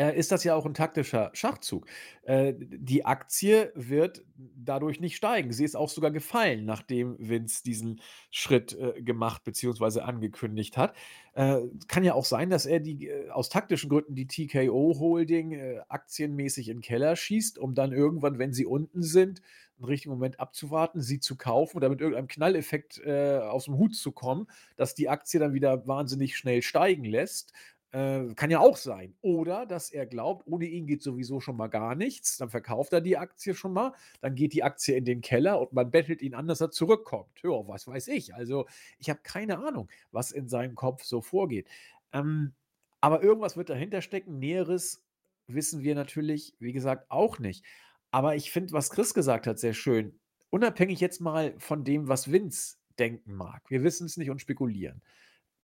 äh, 0.00 0.18
ist 0.18 0.32
das 0.32 0.44
ja 0.44 0.54
auch 0.54 0.64
ein 0.64 0.72
taktischer 0.72 1.30
Schachzug. 1.34 1.86
Äh, 2.22 2.54
die 2.56 3.04
Aktie 3.04 3.70
wird 3.74 4.24
dadurch 4.34 4.98
nicht 4.98 5.14
steigen. 5.14 5.52
Sie 5.52 5.64
ist 5.64 5.76
auch 5.76 5.90
sogar 5.90 6.10
gefallen, 6.10 6.64
nachdem 6.64 7.16
Vince 7.18 7.62
diesen 7.62 8.00
Schritt 8.30 8.72
äh, 8.78 9.02
gemacht 9.02 9.44
bzw. 9.44 10.00
angekündigt 10.00 10.76
hat. 10.76 10.94
Kann 11.32 12.02
ja 12.02 12.14
auch 12.14 12.24
sein, 12.24 12.50
dass 12.50 12.66
er 12.66 12.80
die 12.80 13.08
aus 13.30 13.48
taktischen 13.48 13.88
Gründen 13.88 14.16
die 14.16 14.26
TKO 14.26 14.96
Holding 14.98 15.78
aktienmäßig 15.88 16.68
in 16.68 16.78
den 16.78 16.82
Keller 16.82 17.14
schießt, 17.14 17.56
um 17.56 17.76
dann 17.76 17.92
irgendwann, 17.92 18.40
wenn 18.40 18.52
sie 18.52 18.66
unten 18.66 19.04
sind, 19.04 19.40
einen 19.80 19.88
richtigen 19.88 20.12
Moment 20.14 20.40
abzuwarten, 20.40 21.00
sie 21.00 21.20
zu 21.20 21.36
kaufen 21.36 21.76
oder 21.76 21.88
mit 21.88 22.00
irgendeinem 22.00 22.28
Knalleffekt 22.28 23.04
aus 23.06 23.64
dem 23.64 23.76
Hut 23.78 23.96
zu 23.96 24.12
kommen, 24.12 24.46
dass 24.76 24.94
die 24.94 25.08
Aktie 25.08 25.40
dann 25.40 25.54
wieder 25.54 25.86
wahnsinnig 25.86 26.36
schnell 26.36 26.62
steigen 26.62 27.04
lässt 27.04 27.52
äh, 27.92 28.34
kann 28.34 28.50
ja 28.50 28.60
auch 28.60 28.76
sein. 28.76 29.14
Oder 29.20 29.66
dass 29.66 29.90
er 29.90 30.06
glaubt, 30.06 30.46
ohne 30.46 30.66
ihn 30.66 30.86
geht 30.86 31.02
sowieso 31.02 31.40
schon 31.40 31.56
mal 31.56 31.68
gar 31.68 31.94
nichts. 31.94 32.36
Dann 32.36 32.50
verkauft 32.50 32.92
er 32.92 33.00
die 33.00 33.16
Aktie 33.18 33.54
schon 33.54 33.72
mal. 33.72 33.92
Dann 34.20 34.34
geht 34.34 34.52
die 34.52 34.62
Aktie 34.62 34.96
in 34.96 35.04
den 35.04 35.20
Keller 35.20 35.60
und 35.60 35.72
man 35.72 35.90
bettelt 35.90 36.22
ihn 36.22 36.34
an, 36.34 36.46
dass 36.46 36.60
er 36.60 36.70
zurückkommt. 36.70 37.40
Ja, 37.42 37.66
was 37.66 37.86
weiß 37.86 38.08
ich. 38.08 38.34
Also, 38.34 38.66
ich 38.98 39.10
habe 39.10 39.20
keine 39.22 39.58
Ahnung, 39.58 39.88
was 40.12 40.30
in 40.30 40.48
seinem 40.48 40.74
Kopf 40.74 41.02
so 41.04 41.20
vorgeht. 41.20 41.68
Ähm, 42.12 42.52
aber 43.00 43.22
irgendwas 43.22 43.56
wird 43.56 43.70
dahinter 43.70 44.02
stecken. 44.02 44.38
Näheres 44.38 45.02
wissen 45.46 45.82
wir 45.82 45.94
natürlich, 45.94 46.54
wie 46.60 46.72
gesagt, 46.72 47.10
auch 47.10 47.38
nicht. 47.38 47.64
Aber 48.10 48.36
ich 48.36 48.50
finde, 48.50 48.72
was 48.72 48.90
Chris 48.90 49.14
gesagt 49.14 49.46
hat, 49.46 49.58
sehr 49.58 49.74
schön. 49.74 50.18
Unabhängig 50.50 51.00
jetzt 51.00 51.20
mal 51.20 51.54
von 51.58 51.84
dem, 51.84 52.08
was 52.08 52.30
Vince 52.30 52.76
denken 52.98 53.34
mag. 53.34 53.62
Wir 53.68 53.82
wissen 53.82 54.06
es 54.06 54.16
nicht 54.16 54.30
und 54.30 54.40
spekulieren. 54.40 55.02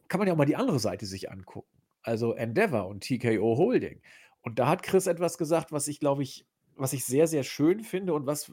Kann 0.08 0.18
man 0.18 0.26
ja 0.26 0.34
auch 0.34 0.38
mal 0.38 0.44
die 0.44 0.56
andere 0.56 0.80
Seite 0.80 1.06
sich 1.06 1.30
angucken. 1.30 1.68
Also 2.02 2.32
Endeavor 2.34 2.88
und 2.88 3.02
TKO 3.02 3.56
Holding. 3.56 4.02
Und 4.42 4.58
da 4.58 4.68
hat 4.68 4.82
Chris 4.82 5.06
etwas 5.06 5.38
gesagt, 5.38 5.72
was 5.72 5.88
ich, 5.88 6.00
glaube 6.00 6.22
ich, 6.22 6.46
was 6.76 6.92
ich 6.92 7.04
sehr, 7.04 7.26
sehr 7.26 7.44
schön 7.44 7.82
finde 7.82 8.14
und 8.14 8.26
was 8.26 8.52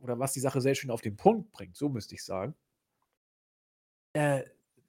oder 0.00 0.18
was 0.18 0.32
die 0.32 0.40
Sache 0.40 0.60
sehr 0.60 0.74
schön 0.74 0.90
auf 0.90 1.00
den 1.00 1.16
Punkt 1.16 1.52
bringt, 1.52 1.76
so 1.76 1.88
müsste 1.88 2.14
ich 2.14 2.24
sagen. 2.24 2.54
Äh, 4.12 4.42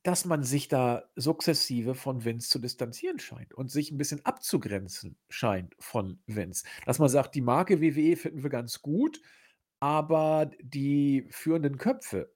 dass 0.08 0.24
man 0.24 0.42
sich 0.42 0.70
da 0.70 1.04
sukzessive 1.18 1.94
von 1.94 2.24
Vince 2.24 2.48
zu 2.48 2.60
distanzieren 2.60 3.20
scheint 3.20 3.54
und 3.54 3.70
sich 3.70 3.92
ein 3.92 3.98
bisschen 3.98 4.26
abzugrenzen 4.26 5.18
scheint 5.28 5.76
von 5.80 6.22
Vince. 6.28 6.64
Dass 6.86 6.98
man 6.98 7.10
sagt, 7.10 7.36
die 7.36 7.42
Marke 7.42 7.82
WWE 7.82 8.16
finden 8.16 8.42
wir 8.42 8.50
ganz 8.50 8.82
gut, 8.82 9.20
aber 9.82 10.50
die 10.62 11.28
führenden 11.30 11.78
Köpfe 11.78 12.34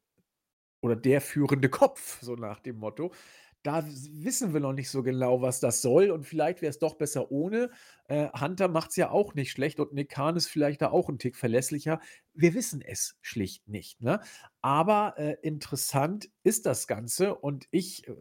oder 0.81 0.97
der 0.97 1.21
führende 1.21 1.69
Kopf, 1.69 2.21
so 2.21 2.35
nach 2.35 2.59
dem 2.59 2.75
Motto, 2.75 3.13
da 3.63 3.85
wissen 3.87 4.53
wir 4.53 4.59
noch 4.59 4.73
nicht 4.73 4.89
so 4.89 5.03
genau, 5.03 5.41
was 5.41 5.59
das 5.59 5.81
soll 5.81 6.09
und 6.11 6.25
vielleicht 6.25 6.61
wäre 6.61 6.69
es 6.71 6.79
doch 6.79 6.95
besser 6.95 7.31
ohne. 7.31 7.69
Äh, 8.07 8.29
Hunter 8.39 8.67
macht 8.67 8.91
es 8.91 8.95
ja 8.95 9.11
auch 9.11 9.35
nicht 9.35 9.51
schlecht 9.51 9.79
und 9.79 9.93
Nick 9.93 10.09
Khan 10.09 10.35
ist 10.35 10.47
vielleicht 10.47 10.81
da 10.81 10.89
auch 10.91 11.09
ein 11.09 11.19
Tick 11.19 11.35
verlässlicher. 11.35 11.99
Wir 12.33 12.53
wissen 12.53 12.81
es 12.81 13.17
schlicht 13.21 13.67
nicht, 13.67 14.01
ne? 14.01 14.19
Aber, 14.61 15.15
äh, 15.17 15.35
interessant 15.41 16.29
ist 16.43 16.65
das 16.65 16.87
Ganze 16.87 17.35
und 17.35 17.67
ich, 17.71 18.07
äh, 18.07 18.13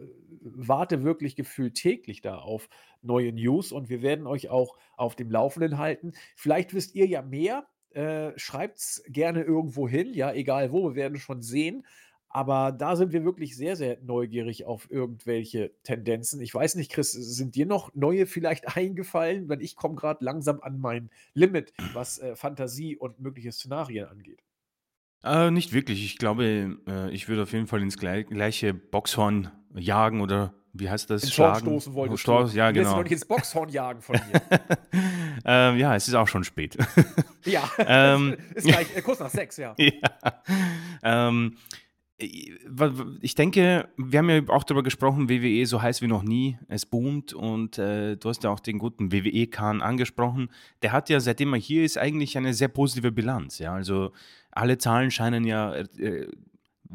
warte 0.42 1.02
wirklich 1.02 1.36
gefühlt 1.36 1.74
täglich 1.74 2.20
da 2.20 2.36
auf 2.38 2.68
neue 3.02 3.32
News 3.32 3.72
und 3.72 3.88
wir 3.88 4.02
werden 4.02 4.26
euch 4.26 4.48
auch 4.48 4.76
auf 4.96 5.16
dem 5.16 5.30
Laufenden 5.30 5.78
halten. 5.78 6.12
Vielleicht 6.36 6.74
wisst 6.74 6.94
ihr 6.94 7.06
ja 7.06 7.22
mehr, 7.22 7.66
äh, 7.90 8.32
schreibt's 8.38 9.02
gerne 9.08 9.42
irgendwo 9.42 9.88
hin, 9.88 10.12
ja, 10.14 10.32
egal 10.32 10.72
wo, 10.72 10.90
wir 10.90 10.94
werden 10.96 11.18
schon 11.18 11.42
sehen. 11.42 11.84
Aber 12.32 12.70
da 12.70 12.94
sind 12.94 13.12
wir 13.12 13.24
wirklich 13.24 13.56
sehr, 13.56 13.74
sehr 13.74 13.98
neugierig 14.02 14.64
auf 14.64 14.88
irgendwelche 14.88 15.72
Tendenzen. 15.82 16.40
Ich 16.40 16.54
weiß 16.54 16.76
nicht, 16.76 16.92
Chris, 16.92 17.10
sind 17.10 17.56
dir 17.56 17.66
noch 17.66 17.92
neue 17.94 18.26
vielleicht 18.26 18.76
eingefallen? 18.76 19.48
Weil 19.48 19.60
ich 19.60 19.74
komme 19.74 19.96
gerade 19.96 20.24
langsam 20.24 20.60
an 20.60 20.78
mein 20.78 21.10
Limit, 21.34 21.72
was 21.92 22.20
äh, 22.20 22.36
Fantasie 22.36 22.96
und 22.96 23.18
mögliche 23.18 23.50
Szenarien 23.50 24.06
angeht. 24.06 24.44
Äh, 25.24 25.50
nicht 25.50 25.72
wirklich. 25.72 26.04
Ich 26.04 26.18
glaube, 26.18 26.78
äh, 26.86 27.10
ich 27.10 27.28
würde 27.28 27.42
auf 27.42 27.52
jeden 27.52 27.66
Fall 27.66 27.82
ins 27.82 27.98
gleiche 27.98 28.74
Boxhorn 28.74 29.50
jagen 29.74 30.20
oder 30.20 30.54
wie 30.72 30.88
heißt 30.88 31.10
das? 31.10 31.24
Ins 31.24 31.34
Schlagen? 31.34 31.66
stoßen 31.66 31.94
wolltest 31.94 32.22
Stoß, 32.22 32.54
Ja, 32.54 32.70
genau. 32.70 33.02
Du 33.02 33.10
ins 33.10 33.24
Boxhorn 33.24 33.68
jagen 33.70 34.02
von 34.02 34.14
mir. 34.30 34.40
ähm, 35.44 35.78
ja, 35.78 35.96
es 35.96 36.06
ist 36.06 36.14
auch 36.14 36.28
schon 36.28 36.44
spät. 36.44 36.78
ja, 37.44 37.68
ähm, 37.78 38.36
ist 38.54 38.68
gleich 38.68 38.96
äh, 38.96 39.02
kurz 39.02 39.18
nach 39.18 39.30
sechs, 39.30 39.56
ja. 39.56 39.74
ja. 39.76 39.92
Ähm, 41.02 41.56
ich 42.20 43.34
denke, 43.34 43.88
wir 43.96 44.18
haben 44.18 44.30
ja 44.30 44.42
auch 44.48 44.64
darüber 44.64 44.82
gesprochen, 44.82 45.28
WWE 45.28 45.66
so 45.66 45.80
heiß 45.80 46.02
wie 46.02 46.06
noch 46.06 46.22
nie, 46.22 46.58
es 46.68 46.86
boomt 46.86 47.32
und 47.32 47.78
äh, 47.78 48.16
du 48.16 48.28
hast 48.28 48.44
ja 48.44 48.50
auch 48.50 48.60
den 48.60 48.78
guten 48.78 49.12
WWE-Kahn 49.12 49.80
angesprochen. 49.80 50.50
Der 50.82 50.92
hat 50.92 51.08
ja, 51.08 51.20
seitdem 51.20 51.54
er 51.54 51.58
hier 51.58 51.84
ist, 51.84 51.98
eigentlich 51.98 52.36
eine 52.36 52.54
sehr 52.54 52.68
positive 52.68 53.12
Bilanz. 53.12 53.58
Ja? 53.58 53.72
Also 53.72 54.12
alle 54.50 54.78
Zahlen 54.78 55.10
scheinen 55.10 55.44
ja 55.44 55.74
äh, 55.74 56.26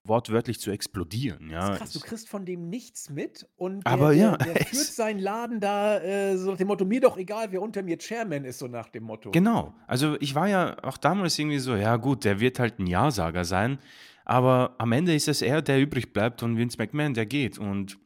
wortwörtlich 0.04 0.60
zu 0.60 0.72
explodieren. 0.72 1.50
Ja. 1.50 1.70
Das 1.70 1.72
ist 1.72 1.80
krass, 1.80 1.94
du 1.94 2.00
kriegst 2.02 2.30
von 2.30 2.46
dem 2.46 2.70
nichts 2.70 3.10
mit 3.10 3.48
und 3.56 3.86
der, 3.86 3.94
aber 3.94 4.14
ja, 4.14 4.38
der, 4.38 4.54
der 4.54 4.66
führt 4.66 4.86
seinen 4.86 5.20
Laden 5.20 5.60
da 5.60 6.00
äh, 6.00 6.38
so 6.38 6.52
nach 6.52 6.58
dem 6.58 6.68
Motto, 6.68 6.86
mir 6.86 7.02
doch 7.02 7.18
egal, 7.18 7.52
wer 7.52 7.62
unter 7.62 7.82
mir 7.82 7.98
Chairman 7.98 8.46
ist, 8.46 8.60
so 8.60 8.68
nach 8.68 8.90
dem 8.90 9.04
Motto. 9.04 9.32
Genau, 9.32 9.74
also 9.88 10.18
ich 10.20 10.36
war 10.36 10.48
ja 10.48 10.78
auch 10.84 10.98
damals 10.98 11.40
irgendwie 11.40 11.60
so, 11.60 11.76
ja 11.76 11.96
gut, 11.96 12.26
der 12.26 12.40
wird 12.40 12.60
halt 12.60 12.80
ein 12.80 12.88
Ja-Sager 12.88 13.46
sein. 13.46 13.80
Aber 14.26 14.76
am 14.80 14.92
Ende 14.92 15.14
ist 15.14 15.28
es 15.28 15.42
er, 15.42 15.62
der 15.62 15.80
übrig 15.80 16.12
bleibt 16.12 16.44
und 16.44 16.58
Vince 16.58 16.78
McMahon, 16.78 17.14
der 17.14 17.28
geht. 17.28 17.58
Und 17.58 17.98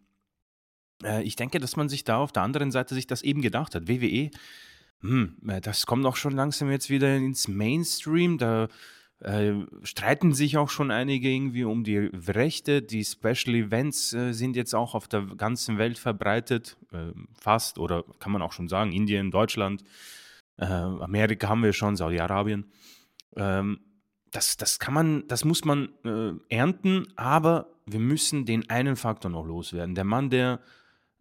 äh, 1.04 1.24
ich 1.24 1.36
denke, 1.36 1.60
dass 1.60 1.78
man 1.78 1.90
sich 1.90 2.04
da 2.04 2.18
auf 2.18 2.34
der 2.34 2.44
anderen 2.44 2.72
Seite 2.72 2.94
sich 2.94 3.08
das 3.08 3.22
eben 3.22 3.42
gedacht 3.42 3.74
hat. 3.74 3.88
WWE, 3.88 4.30
hm, 5.02 5.38
äh, 5.48 5.62
das 5.62 5.86
kommt 5.86 6.06
auch 6.06 6.18
schon 6.18 6.34
langsam 6.34 6.70
jetzt 6.70 6.90
wieder 6.90 7.16
ins 7.16 7.48
Mainstream. 7.48 8.38
Da 8.38 8.68
äh, 9.22 9.54
streiten 9.84 10.34
sich 10.34 10.58
auch 10.58 10.70
schon 10.70 10.92
einige 10.92 11.30
irgendwie 11.30 11.64
um 11.64 11.86
die 11.86 11.98
Rechte. 11.98 12.82
Die 12.82 13.06
Special 13.06 13.56
Events 13.56 14.14
äh, 14.14 14.34
sind 14.34 14.58
jetzt 14.58 14.76
auch 14.76 14.96
auf 14.96 15.08
der 15.08 15.22
ganzen 15.22 15.78
Welt 15.78 15.98
verbreitet. 15.98 16.78
Äh, 16.92 17.14
fast, 17.40 17.80
oder 17.80 18.04
kann 18.20 18.34
man 18.34 18.42
auch 18.42 18.54
schon 18.54 18.68
sagen, 18.68 18.92
Indien, 18.92 19.32
Deutschland, 19.32 19.84
äh, 20.58 20.66
Amerika 20.66 21.48
haben 21.48 21.64
wir 21.64 21.74
schon, 21.74 21.96
Saudi-Arabien. 21.96 22.66
Ähm, 23.38 23.80
das, 24.32 24.58
das 24.58 24.80
kann 24.80 24.94
man, 24.94 25.28
das 25.28 25.46
muss 25.46 25.66
man 25.66 25.90
äh, 26.04 26.34
ernten, 26.54 27.08
aber 27.16 27.68
wir 27.86 28.00
müssen 28.00 28.46
den 28.46 28.70
einen 28.70 28.96
Faktor 28.96 29.32
noch 29.32 29.46
loswerden. 29.46 29.96
Der 29.96 30.04
Mann, 30.04 30.30
der, 30.30 30.60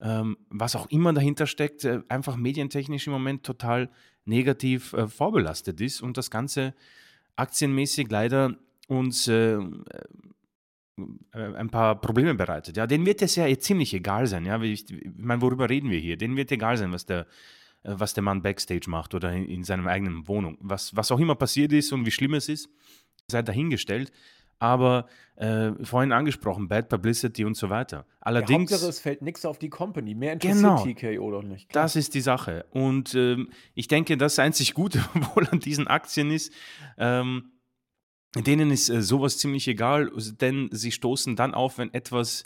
ähm, 0.01 0.37
was 0.51 0.77
auch 0.77 0.87
immer 0.91 1.13
dahinter 1.13 1.47
steckt, 1.47 1.85
äh, 1.85 2.03
einfach 2.09 2.37
medientechnisch 2.37 3.07
im 3.07 3.13
Moment 3.13 3.45
total 3.45 3.91
negativ 4.25 4.93
äh, 4.93 5.09
vorbelastet 5.09 5.81
ist 5.81 6.03
und 6.03 6.17
das 6.17 6.31
Ganze 6.31 6.75
aktienmäßig 7.37 8.11
leider 8.11 8.57
uns 8.89 9.29
äh, 9.29 9.55
äh, 9.57 9.59
ein 11.33 11.71
paar 11.71 12.01
Probleme 12.01 12.35
bereitet. 12.35 12.77
Ja, 12.77 12.87
denen 12.87 13.07
wird 13.07 13.23
es 13.23 13.37
ja 13.37 13.47
ziemlich 13.59 13.95
egal 13.95 14.27
sein. 14.27 14.45
Ja, 14.45 14.61
ich, 14.61 14.91
ich 14.91 15.11
meine, 15.17 15.41
worüber 15.41 15.71
reden 15.71 15.91
wir 15.91 15.99
hier? 15.99 16.17
Denen 16.17 16.37
wird 16.37 16.53
egal 16.53 16.77
sein, 16.77 16.93
was 16.93 17.07
der, 17.07 17.27
was 17.83 18.15
der 18.15 18.23
Mann 18.23 18.43
backstage 18.43 18.89
macht 18.89 19.15
oder 19.15 19.33
in, 19.33 19.47
in 19.47 19.65
seiner 19.65 19.89
eigenen 19.89 20.29
Wohnung. 20.29 20.59
Was, 20.61 20.95
was 20.97 21.11
auch 21.11 21.21
immer 21.21 21.35
passiert 21.35 21.73
ist 21.73 21.93
und 21.93 22.07
wie 22.07 22.11
schlimm 22.11 22.35
es 22.35 22.49
ist 22.49 22.69
sei 23.31 23.43
dahingestellt. 23.43 24.13
Aber 24.61 25.07
äh, 25.37 25.71
vorhin 25.85 26.11
angesprochen, 26.11 26.67
Bad 26.67 26.89
Publicity 26.89 27.45
und 27.45 27.57
so 27.57 27.71
weiter. 27.71 28.07
Allerdings. 28.21 28.71
Ja, 28.71 28.77
Hauptsache, 28.77 28.91
es 28.91 28.99
fällt 28.99 29.23
nichts 29.23 29.45
auf 29.45 29.59
die 29.61 29.69
Company. 29.69 30.17
Mehr 30.17 30.33
interessiert 30.33 30.59
genau, 30.59 30.85
TKO 31.19 31.31
doch 31.31 31.45
nicht. 31.45 31.69
Klar. 31.69 31.85
Das 31.85 31.95
ist 31.95 32.15
die 32.15 32.21
Sache. 32.21 32.67
Und 32.71 33.15
ähm, 33.15 33.51
ich 33.75 33.87
denke, 33.87 34.17
das 34.17 34.41
einzig 34.41 34.75
Gute 34.75 35.05
wohl 35.35 35.47
an 35.49 35.61
diesen 35.61 35.87
Aktien 35.87 36.33
ist, 36.33 36.53
ähm, 36.97 37.53
denen 38.35 38.73
ist 38.73 38.89
äh, 38.89 39.01
sowas 39.01 39.39
ziemlich 39.39 39.69
egal, 39.69 40.11
denn 40.41 40.71
sie 40.73 40.91
stoßen 40.91 41.37
dann 41.37 41.55
auf, 41.55 41.79
wenn 41.79 41.95
etwas 41.95 42.43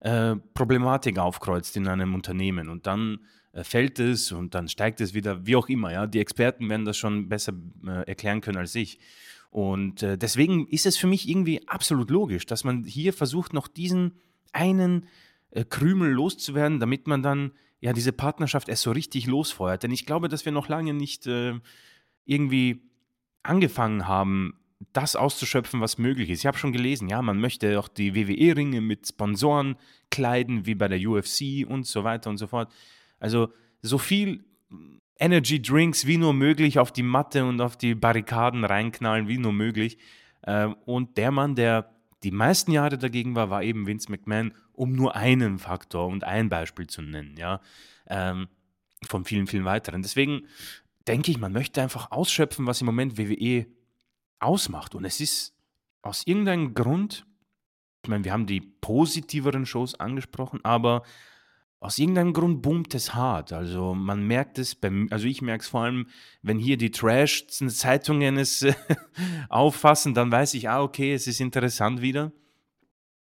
äh, 0.00 0.34
Problematik 0.54 1.18
aufkreuzt 1.18 1.76
in 1.76 1.86
einem 1.86 2.12
Unternehmen. 2.12 2.70
Und 2.70 2.88
dann 2.88 3.14
äh, 3.14 3.41
fällt 3.54 3.98
es 3.98 4.32
und 4.32 4.54
dann 4.54 4.68
steigt 4.68 5.00
es 5.00 5.14
wieder, 5.14 5.46
wie 5.46 5.56
auch 5.56 5.68
immer. 5.68 5.92
Ja? 5.92 6.06
Die 6.06 6.20
Experten 6.20 6.68
werden 6.68 6.84
das 6.84 6.96
schon 6.96 7.28
besser 7.28 7.52
äh, 7.86 8.08
erklären 8.08 8.40
können 8.40 8.58
als 8.58 8.74
ich. 8.74 8.98
Und 9.50 10.02
äh, 10.02 10.16
deswegen 10.16 10.66
ist 10.68 10.86
es 10.86 10.96
für 10.96 11.06
mich 11.06 11.28
irgendwie 11.28 11.68
absolut 11.68 12.10
logisch, 12.10 12.46
dass 12.46 12.64
man 12.64 12.84
hier 12.84 13.12
versucht, 13.12 13.52
noch 13.52 13.68
diesen 13.68 14.14
einen 14.52 15.06
äh, 15.50 15.64
Krümel 15.64 16.10
loszuwerden, 16.10 16.80
damit 16.80 17.06
man 17.06 17.22
dann 17.22 17.52
ja 17.80 17.92
diese 17.92 18.12
Partnerschaft 18.12 18.70
erst 18.70 18.82
so 18.82 18.92
richtig 18.92 19.26
losfeuert. 19.26 19.82
Denn 19.82 19.90
ich 19.90 20.06
glaube, 20.06 20.28
dass 20.28 20.46
wir 20.46 20.52
noch 20.52 20.68
lange 20.68 20.94
nicht 20.94 21.26
äh, 21.26 21.52
irgendwie 22.24 22.88
angefangen 23.42 24.08
haben, 24.08 24.54
das 24.92 25.16
auszuschöpfen, 25.16 25.80
was 25.80 25.98
möglich 25.98 26.30
ist. 26.30 26.40
Ich 26.40 26.46
habe 26.46 26.58
schon 26.58 26.72
gelesen, 26.72 27.08
ja, 27.08 27.22
man 27.22 27.38
möchte 27.38 27.78
auch 27.78 27.88
die 27.88 28.14
WWE-Ringe 28.14 28.80
mit 28.80 29.06
Sponsoren 29.06 29.76
kleiden, 30.10 30.66
wie 30.66 30.74
bei 30.74 30.88
der 30.88 30.98
UFC 30.98 31.66
und 31.68 31.86
so 31.86 32.04
weiter 32.04 32.30
und 32.30 32.38
so 32.38 32.46
fort. 32.46 32.72
Also 33.22 33.52
so 33.82 33.98
viel 33.98 34.44
Energy 35.18 35.62
Drinks 35.62 36.06
wie 36.06 36.18
nur 36.18 36.34
möglich 36.34 36.80
auf 36.80 36.92
die 36.92 37.04
Matte 37.04 37.44
und 37.44 37.60
auf 37.60 37.76
die 37.76 37.94
Barrikaden 37.94 38.64
reinknallen, 38.64 39.28
wie 39.28 39.38
nur 39.38 39.52
möglich. 39.52 39.96
Ähm, 40.44 40.74
und 40.84 41.16
der 41.16 41.30
Mann, 41.30 41.54
der 41.54 41.94
die 42.24 42.32
meisten 42.32 42.72
Jahre 42.72 42.98
dagegen 42.98 43.36
war, 43.36 43.48
war 43.48 43.62
eben 43.62 43.86
Vince 43.86 44.10
McMahon, 44.10 44.52
um 44.72 44.92
nur 44.92 45.14
einen 45.14 45.60
Faktor 45.60 46.08
und 46.08 46.24
ein 46.24 46.48
Beispiel 46.48 46.88
zu 46.88 47.02
nennen, 47.02 47.36
ja, 47.36 47.60
ähm, 48.08 48.48
von 49.06 49.24
vielen, 49.24 49.46
vielen 49.46 49.64
weiteren. 49.64 50.02
Deswegen 50.02 50.46
denke 51.06 51.30
ich, 51.30 51.38
man 51.38 51.52
möchte 51.52 51.80
einfach 51.80 52.10
ausschöpfen, 52.10 52.66
was 52.66 52.80
im 52.80 52.86
Moment 52.86 53.18
WWE 53.18 53.66
ausmacht. 54.40 54.96
Und 54.96 55.04
es 55.04 55.20
ist 55.20 55.54
aus 56.02 56.26
irgendeinem 56.26 56.74
Grund, 56.74 57.24
ich 58.02 58.08
meine, 58.08 58.24
wir 58.24 58.32
haben 58.32 58.46
die 58.46 58.60
positiveren 58.60 59.66
Shows 59.66 59.94
angesprochen, 59.94 60.60
aber 60.64 61.04
aus 61.82 61.98
irgendeinem 61.98 62.32
Grund 62.32 62.62
boomt 62.62 62.94
es 62.94 63.12
hart. 63.12 63.52
Also 63.52 63.92
man 63.92 64.24
merkt 64.24 64.60
es, 64.60 64.76
beim, 64.76 65.08
also 65.10 65.26
ich 65.26 65.42
merke 65.42 65.62
es 65.62 65.68
vor 65.68 65.82
allem, 65.82 66.06
wenn 66.40 66.60
hier 66.60 66.76
die 66.76 66.92
Trash-Zeitungen 66.92 68.38
es 68.38 68.64
auffassen, 69.48 70.14
dann 70.14 70.30
weiß 70.30 70.54
ich, 70.54 70.68
ah, 70.68 70.80
okay, 70.80 71.12
es 71.12 71.26
ist 71.26 71.40
interessant 71.40 72.00
wieder. 72.00 72.30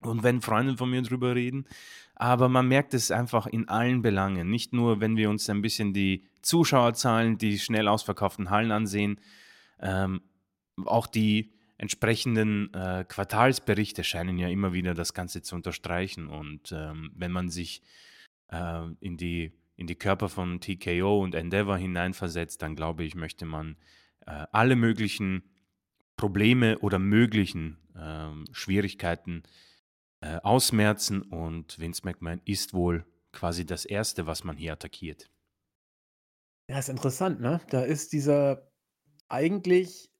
Und 0.00 0.22
wenn 0.22 0.40
Freunde 0.40 0.78
von 0.78 0.88
mir 0.88 1.02
drüber 1.02 1.34
reden. 1.34 1.66
Aber 2.14 2.48
man 2.48 2.66
merkt 2.66 2.94
es 2.94 3.10
einfach 3.10 3.46
in 3.46 3.68
allen 3.68 4.00
Belangen. 4.00 4.48
Nicht 4.48 4.72
nur, 4.72 5.00
wenn 5.00 5.18
wir 5.18 5.28
uns 5.28 5.50
ein 5.50 5.60
bisschen 5.60 5.92
die 5.92 6.24
Zuschauerzahlen, 6.40 7.36
die 7.36 7.58
schnell 7.58 7.88
ausverkauften 7.88 8.48
Hallen 8.48 8.72
ansehen, 8.72 9.20
ähm, 9.80 10.22
auch 10.86 11.06
die 11.06 11.52
entsprechenden 11.76 12.72
äh, 12.72 13.04
Quartalsberichte 13.06 14.02
scheinen 14.02 14.38
ja 14.38 14.48
immer 14.48 14.72
wieder 14.72 14.94
das 14.94 15.12
Ganze 15.12 15.42
zu 15.42 15.56
unterstreichen. 15.56 16.28
Und 16.28 16.72
ähm, 16.72 17.12
wenn 17.14 17.32
man 17.32 17.50
sich 17.50 17.82
äh, 18.48 18.86
in, 19.00 19.16
die, 19.16 19.52
in 19.76 19.86
die 19.86 19.96
Körper 19.96 20.28
von 20.28 20.60
TKO 20.60 21.22
und 21.22 21.34
Endeavor 21.34 21.76
hineinversetzt, 21.76 22.62
dann 22.62 22.76
glaube 22.76 23.04
ich, 23.04 23.14
möchte 23.14 23.44
man 23.44 23.76
äh, 24.26 24.46
alle 24.52 24.76
möglichen 24.76 25.42
Probleme 26.16 26.78
oder 26.78 26.98
möglichen 26.98 27.78
äh, 27.94 28.52
Schwierigkeiten 28.52 29.42
äh, 30.20 30.36
ausmerzen 30.42 31.22
und 31.22 31.78
Vince 31.78 32.02
McMahon 32.04 32.40
ist 32.44 32.74
wohl 32.74 33.04
quasi 33.32 33.66
das 33.66 33.84
Erste, 33.84 34.26
was 34.26 34.44
man 34.44 34.56
hier 34.56 34.72
attackiert. 34.72 35.30
Ja, 36.68 36.78
ist 36.78 36.88
interessant, 36.88 37.40
ne? 37.40 37.60
Da 37.70 37.82
ist 37.82 38.12
dieser 38.12 38.72
eigentlich 39.28 40.10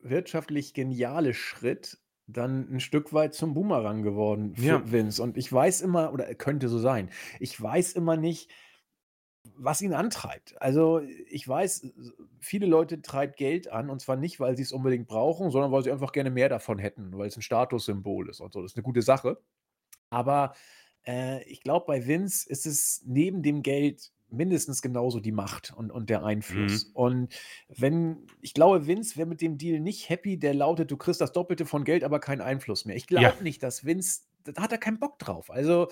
wirtschaftlich 0.00 0.74
geniale 0.74 1.34
Schritt 1.34 1.98
dann 2.26 2.68
ein 2.74 2.80
Stück 2.80 3.12
weit 3.12 3.34
zum 3.34 3.54
Boomerang 3.54 4.02
geworden 4.02 4.54
Ja. 4.56 4.78
für 4.80 4.92
Vince. 4.92 5.22
Und 5.22 5.36
ich 5.36 5.52
weiß 5.52 5.80
immer 5.82 6.12
oder 6.12 6.34
könnte 6.34 6.68
so 6.68 6.78
sein. 6.78 7.10
Ich 7.40 7.60
weiß 7.60 7.92
immer 7.92 8.16
nicht, 8.16 8.50
was 9.56 9.82
ihn 9.82 9.92
antreibt. 9.92 10.60
Also, 10.62 11.00
ich 11.00 11.46
weiß, 11.46 11.92
viele 12.40 12.66
Leute 12.66 13.02
treibt 13.02 13.36
Geld 13.36 13.68
an 13.70 13.90
und 13.90 14.00
zwar 14.00 14.16
nicht, 14.16 14.40
weil 14.40 14.56
sie 14.56 14.62
es 14.62 14.72
unbedingt 14.72 15.06
brauchen, 15.06 15.50
sondern 15.50 15.70
weil 15.70 15.82
sie 15.84 15.92
einfach 15.92 16.12
gerne 16.12 16.30
mehr 16.30 16.48
davon 16.48 16.78
hätten, 16.78 17.16
weil 17.18 17.28
es 17.28 17.36
ein 17.36 17.42
Statussymbol 17.42 18.30
ist 18.30 18.40
und 18.40 18.52
so. 18.54 18.62
Das 18.62 18.72
ist 18.72 18.76
eine 18.78 18.84
gute 18.84 19.02
Sache. 19.02 19.38
Aber, 20.10 20.54
äh, 21.06 21.44
ich 21.44 21.62
glaube, 21.62 21.86
bei 21.86 22.06
Vince 22.06 22.48
ist 22.48 22.66
es 22.66 23.02
neben 23.06 23.42
dem 23.42 23.62
Geld 23.62 24.13
mindestens 24.34 24.82
genauso 24.82 25.20
die 25.20 25.32
Macht 25.32 25.72
und 25.76 25.90
und 25.90 26.10
der 26.10 26.24
Einfluss. 26.24 26.84
Mhm. 26.84 26.94
Und 26.94 27.34
wenn 27.68 28.26
ich 28.40 28.54
glaube, 28.54 28.86
Vince 28.86 29.16
wäre 29.16 29.26
mit 29.28 29.40
dem 29.40 29.58
Deal 29.58 29.80
nicht 29.80 30.08
happy, 30.08 30.38
der 30.38 30.54
lautet: 30.54 30.90
„Du 30.90 30.96
kriegst 30.96 31.20
das 31.20 31.32
Doppelte 31.32 31.66
von 31.66 31.84
Geld, 31.84 32.04
aber 32.04 32.20
keinen 32.20 32.40
Einfluss 32.42 32.84
mehr.“ 32.84 32.96
Ich 32.96 33.06
Ja. 33.16 33.30
glaube 33.30 33.42
nicht, 33.42 33.62
dass 33.62 33.84
Vince 33.84 34.22
da 34.44 34.60
hat 34.62 34.72
er 34.72 34.78
keinen 34.78 34.98
Bock 35.00 35.18
drauf. 35.18 35.50
Also, 35.50 35.88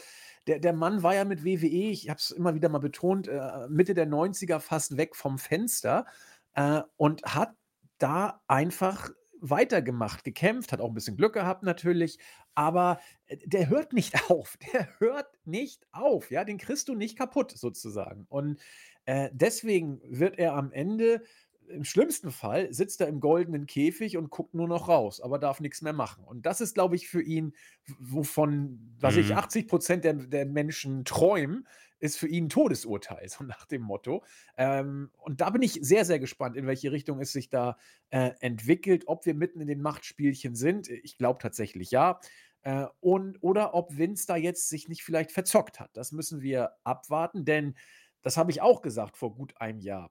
der 0.47 0.59
der 0.59 0.73
Mann 0.75 1.03
war 1.03 1.15
ja 1.15 1.25
mit 1.25 1.45
WWE, 1.45 1.91
ich 1.91 2.09
habe 2.11 2.19
es 2.19 2.31
immer 2.31 2.55
wieder 2.55 2.69
mal 2.69 2.79
betont, 2.81 3.29
äh, 3.29 3.69
Mitte 3.69 3.95
der 3.95 4.07
90er 4.07 4.61
fast 4.61 4.97
weg 4.99 5.17
vom 5.17 5.39
Fenster, 5.39 6.07
äh, 6.55 6.83
und 6.97 7.23
hat 7.25 7.55
da 7.99 8.43
einfach 8.49 9.11
weitergemacht, 9.43 10.25
gekämpft, 10.25 10.73
hat 10.73 10.81
auch 10.81 10.89
ein 10.89 10.95
bisschen 10.95 11.17
Glück 11.17 11.35
gehabt 11.35 11.63
natürlich, 11.65 12.19
aber, 12.55 13.01
äh, 13.27 13.37
der 13.45 13.69
hört 13.69 13.93
nicht 13.93 14.15
auf. 14.31 14.57
Der 14.73 14.89
hört 15.01 15.29
nicht 15.45 15.87
auf, 15.93 16.31
ja? 16.31 16.45
Den 16.45 16.59
kriegst 16.59 16.89
du 16.89 16.95
nicht 16.95 17.19
kaputt 17.19 17.53
sozusagen. 17.53 18.27
Und, 18.29 18.61
äh, 19.05 19.31
deswegen 19.33 20.01
wird 20.05 20.39
er 20.39 20.55
am 20.55 20.73
Ende 20.73 21.23
im 21.69 21.85
schlimmsten 21.85 22.31
Fall 22.31 22.73
sitzt 22.73 23.01
er 23.01 23.09
im 23.09 23.21
goldenen 23.21 23.67
Käfig 23.67 24.17
und 24.17 24.31
guckt 24.31 24.55
nur 24.55 24.69
noch 24.69 24.89
raus, 24.89 25.21
aber 25.21 25.39
darf 25.39 25.61
nichts 25.61 25.83
mehr 25.83 25.93
machen. 25.93 26.25
Und 26.25 26.45
das 26.47 26.61
ist, 26.61 26.75
glaube 26.75 26.97
ich, 26.97 27.09
für 27.09 27.23
ihn, 27.23 27.55
wovon, 27.99 28.95
was 28.99 29.17
ich, 29.17 29.35
Mhm. 29.35 29.37
80 29.37 29.69
der 30.03 30.15
der 30.15 30.47
Menschen 30.47 31.05
träumen, 31.05 31.67
ist 31.99 32.19
für 32.19 32.29
ihn 32.29 32.47
'n 32.47 32.49
Todesurteil, 32.49 33.29
so 33.29 33.45
nach 33.45 33.67
dem 33.67 33.83
Motto. 33.83 34.25
Ähm, 34.57 35.11
und 35.19 35.41
da 35.41 35.51
bin 35.51 35.63
ich 35.63 35.79
sehr, 35.83 36.05
sehr 36.05 36.19
gespannt, 36.19 36.57
in 36.57 36.67
welche 36.67 36.93
Richtung 36.93 37.21
es 37.21 37.33
sich 37.33 37.49
da, 37.49 37.79
äh, 38.11 38.33
entwickelt, 38.41 39.05
ob 39.07 39.27
wir 39.27 39.35
mitten 39.35 39.61
in 39.61 39.67
den 39.69 39.81
Machtspielchen 39.83 40.55
sind. 40.55 40.89
Ich 40.89 41.17
glaube 41.19 41.39
tatsächlich 41.41 41.91
ja. 41.91 42.21
Äh, 42.63 42.87
und 43.01 43.39
oder 43.43 43.75
ob 43.75 43.97
Vince 43.97 44.27
da 44.27 44.37
jetzt 44.37 44.69
sich 44.69 44.89
nicht 44.89 45.03
vielleicht 45.03 45.33
verzockt 45.33 45.81
hat. 45.81 45.91
Das 45.97 46.13
müssen 46.13 46.43
wir 46.43 46.73
abwarten, 46.85 47.45
denn 47.45 47.75
das 48.23 48.37
habe 48.37 48.51
ich 48.53 48.61
auch 48.63 48.83
gesagt 48.83 49.17
vor 49.17 49.35
gut 49.35 49.61
einem 49.61 49.81
Jahr. 49.81 50.11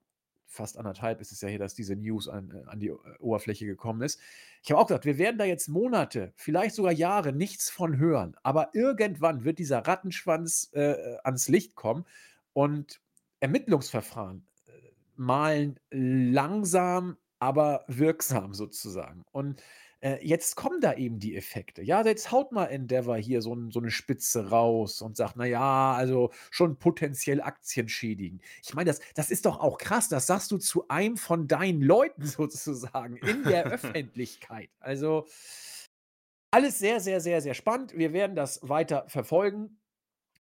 Fast 0.51 0.77
anderthalb 0.77 1.21
ist 1.21 1.31
es 1.31 1.39
ja 1.39 1.47
hier, 1.47 1.59
dass 1.59 1.75
diese 1.75 1.95
News 1.95 2.27
an 2.27 2.51
äh, 2.51 2.69
an 2.69 2.79
die, 2.81 2.89
äh, 2.89 2.97
Oberfläche 3.19 3.65
gekommen 3.65 4.01
ist. 4.01 4.19
Ich 4.61 4.69
habe 4.69 4.81
auch 4.81 4.87
gesagt, 4.87 5.05
wir 5.05 5.17
werden 5.17 5.37
da 5.37 5.45
jetzt 5.45 5.69
Monate, 5.69 6.33
vielleicht 6.35 6.75
sogar 6.75 6.91
Jahre 6.91 7.31
nichts 7.31 7.69
von 7.69 7.97
hören, 7.97 8.35
aber 8.43 8.71
irgendwann 8.73 9.45
wird 9.45 9.59
dieser 9.59 9.79
Rattenschwanz, 9.79 10.69
äh, 10.73 10.91
äh, 10.91 11.17
ans 11.23 11.47
Licht 11.47 11.75
kommen 11.75 12.05
und 12.51 12.99
Ermittlungsverfahren, 13.39 14.45
äh, 14.67 14.71
malen 15.15 15.79
langsam, 15.89 17.15
aber 17.39 17.85
wirksam 17.87 18.53
sozusagen. 18.53 19.23
Und, 19.31 19.63
äh, 20.01 20.17
jetzt 20.25 20.55
kommen 20.55 20.81
da 20.81 20.93
eben 20.95 21.19
die 21.19 21.35
Effekte. 21.35 21.81
Ja, 21.83 22.03
jetzt 22.05 22.31
haut 22.31 22.51
mal 22.51 22.65
Endeavor 22.65 23.17
hier 23.17 23.41
so 23.41 23.53
'n 23.53 23.71
so 23.71 23.79
'ne 23.79 23.91
Spitze 23.91 24.49
raus 24.49 25.01
und 25.01 25.15
sagt: 25.17 25.35
„Na 25.37 25.45
ja, 25.45 25.93
also 25.93 26.31
schon 26.51 26.77
potenziell 26.79 27.41
aktienschädigend.“ 27.41 28.41
Ich 28.63 28.73
meine, 28.73 28.89
das 28.89 28.99
das 29.15 29.31
ist 29.31 29.45
doch 29.45 29.59
auch 29.59 29.77
krass. 29.77 30.09
Das 30.09 30.27
sagst 30.27 30.51
du 30.51 30.57
zu 30.57 30.87
einem 30.89 31.17
von 31.17 31.47
deinen 31.47 31.81
Leuten 31.81 32.25
sozusagen 32.25 33.15
in 33.17 33.45
der 33.45 33.65
Öffentlichkeit. 33.69 34.69
Also, 34.79 35.27
alles 36.51 36.79
sehr, 36.79 36.99
sehr, 36.99 37.21
sehr, 37.21 37.41
sehr 37.41 37.53
spannend. 37.53 37.93
Wir 37.97 38.13
werden 38.13 38.35
das 38.35 38.59
weiter 38.67 39.05
verfolgen. 39.07 39.79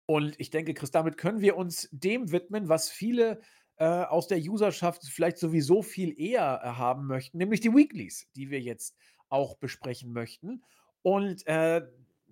Und 0.08 0.40
ich 0.40 0.52
denke, 0.52 0.74
Chris, 0.74 0.92
damit 0.92 1.18
können 1.18 1.42
wir 1.42 1.58
uns 1.58 1.90
dem 1.92 2.32
widmen, 2.32 2.70
was 2.70 2.90
viele, 2.92 3.42
äh, 3.78 3.86
aus 3.86 4.28
der 4.28 4.40
Userschaft 4.40 5.06
vielleicht 5.06 5.38
sowieso 5.38 5.82
viel 5.84 6.20
eher, 6.20 6.62
äh, 6.64 6.68
haben 6.70 7.08
möchten, 7.08 7.38
nämlich 7.40 7.62
die 7.62 7.74
Weeklies, 7.74 8.30
die 8.36 8.52
wir 8.52 8.62
jetzt 8.62 8.98
auch 9.36 9.58
besprechen 9.58 10.12
möchten. 10.14 10.64
Und, 11.04 11.46
äh, 11.46 11.82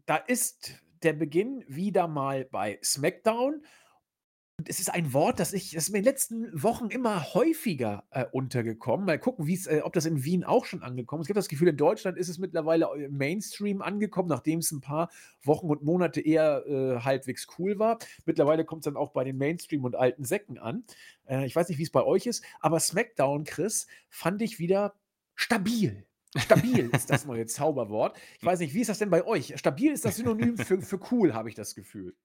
da 0.05 0.15
ist 0.15 0.83
der 1.03 1.13
Beginn 1.13 1.63
wieder 1.67 2.07
mal 2.07 2.45
bei 2.45 2.79
SmackDown. 2.83 3.63
Und 4.59 4.69
es 4.69 4.79
ist 4.79 4.93
ein 4.93 5.13
Wort, 5.13 5.39
das 5.39 5.51
ich 5.51 5.71
das 5.71 5.85
ist 5.85 5.89
mir 5.89 5.97
in 5.97 6.03
den 6.03 6.11
letzten 6.11 6.63
Wochen 6.63 6.89
immer 6.89 7.33
häufiger, 7.33 8.03
äh, 8.11 8.25
untergekommen. 8.31 9.05
Mal 9.07 9.17
gucken, 9.17 9.47
äh, 9.47 9.81
ob 9.81 9.93
das 9.93 10.05
in 10.05 10.23
Wien 10.23 10.43
auch 10.43 10.65
schon 10.65 10.83
angekommen 10.83 11.21
ist. 11.21 11.27
Ich 11.27 11.31
habe 11.31 11.39
das 11.39 11.49
Gefühl, 11.49 11.69
in 11.69 11.77
Deutschland 11.77 12.19
ist 12.19 12.29
es 12.29 12.37
mittlerweile 12.37 12.87
Mainstream 13.09 13.81
angekommen, 13.81 14.29
nachdem 14.29 14.59
es 14.59 14.71
ein 14.71 14.79
paar 14.79 15.09
Wochen 15.43 15.67
und 15.67 15.83
Monate 15.83 16.21
eher, 16.21 16.65
äh, 16.67 16.99
halbwegs 16.99 17.47
cool 17.57 17.79
war. 17.79 17.97
Mittlerweile 18.25 18.63
kommt 18.63 18.81
es 18.81 18.85
dann 18.85 18.95
auch 18.95 19.11
bei 19.11 19.23
den 19.23 19.37
Mainstream 19.37 19.83
und 19.85 19.95
alten 19.95 20.23
Säcken 20.23 20.59
an. 20.59 20.83
Äh, 21.25 21.45
ich 21.47 21.55
weiß 21.55 21.67
nicht, 21.69 21.79
wie 21.79 21.83
es 21.83 21.91
bei 21.91 22.03
euch 22.03 22.27
ist, 22.27 22.43
aber 22.59 22.79
SmackDown, 22.79 23.45
Chris, 23.45 23.87
fand 24.09 24.41
ich 24.43 24.59
wieder 24.59 24.93
stabil. 25.35 26.05
Stabil 26.35 26.89
ist 26.91 27.09
das 27.09 27.25
neue 27.27 27.45
Zauberwort. 27.45 28.17
Ich 28.39 28.45
weiß 28.45 28.59
nicht, 28.59 28.73
wie 28.73 28.81
ist 28.81 28.89
das 28.89 28.99
denn 28.99 29.09
bei 29.09 29.25
euch? 29.25 29.53
Stabil 29.57 29.91
ist 29.91 30.05
das 30.05 30.17
Synonym 30.17 30.57
für 30.57 30.81
für 30.81 30.99
cool, 31.11 31.33
habe 31.33 31.49
ich 31.49 31.55
das 31.55 31.75
Gefühl. 31.75 32.15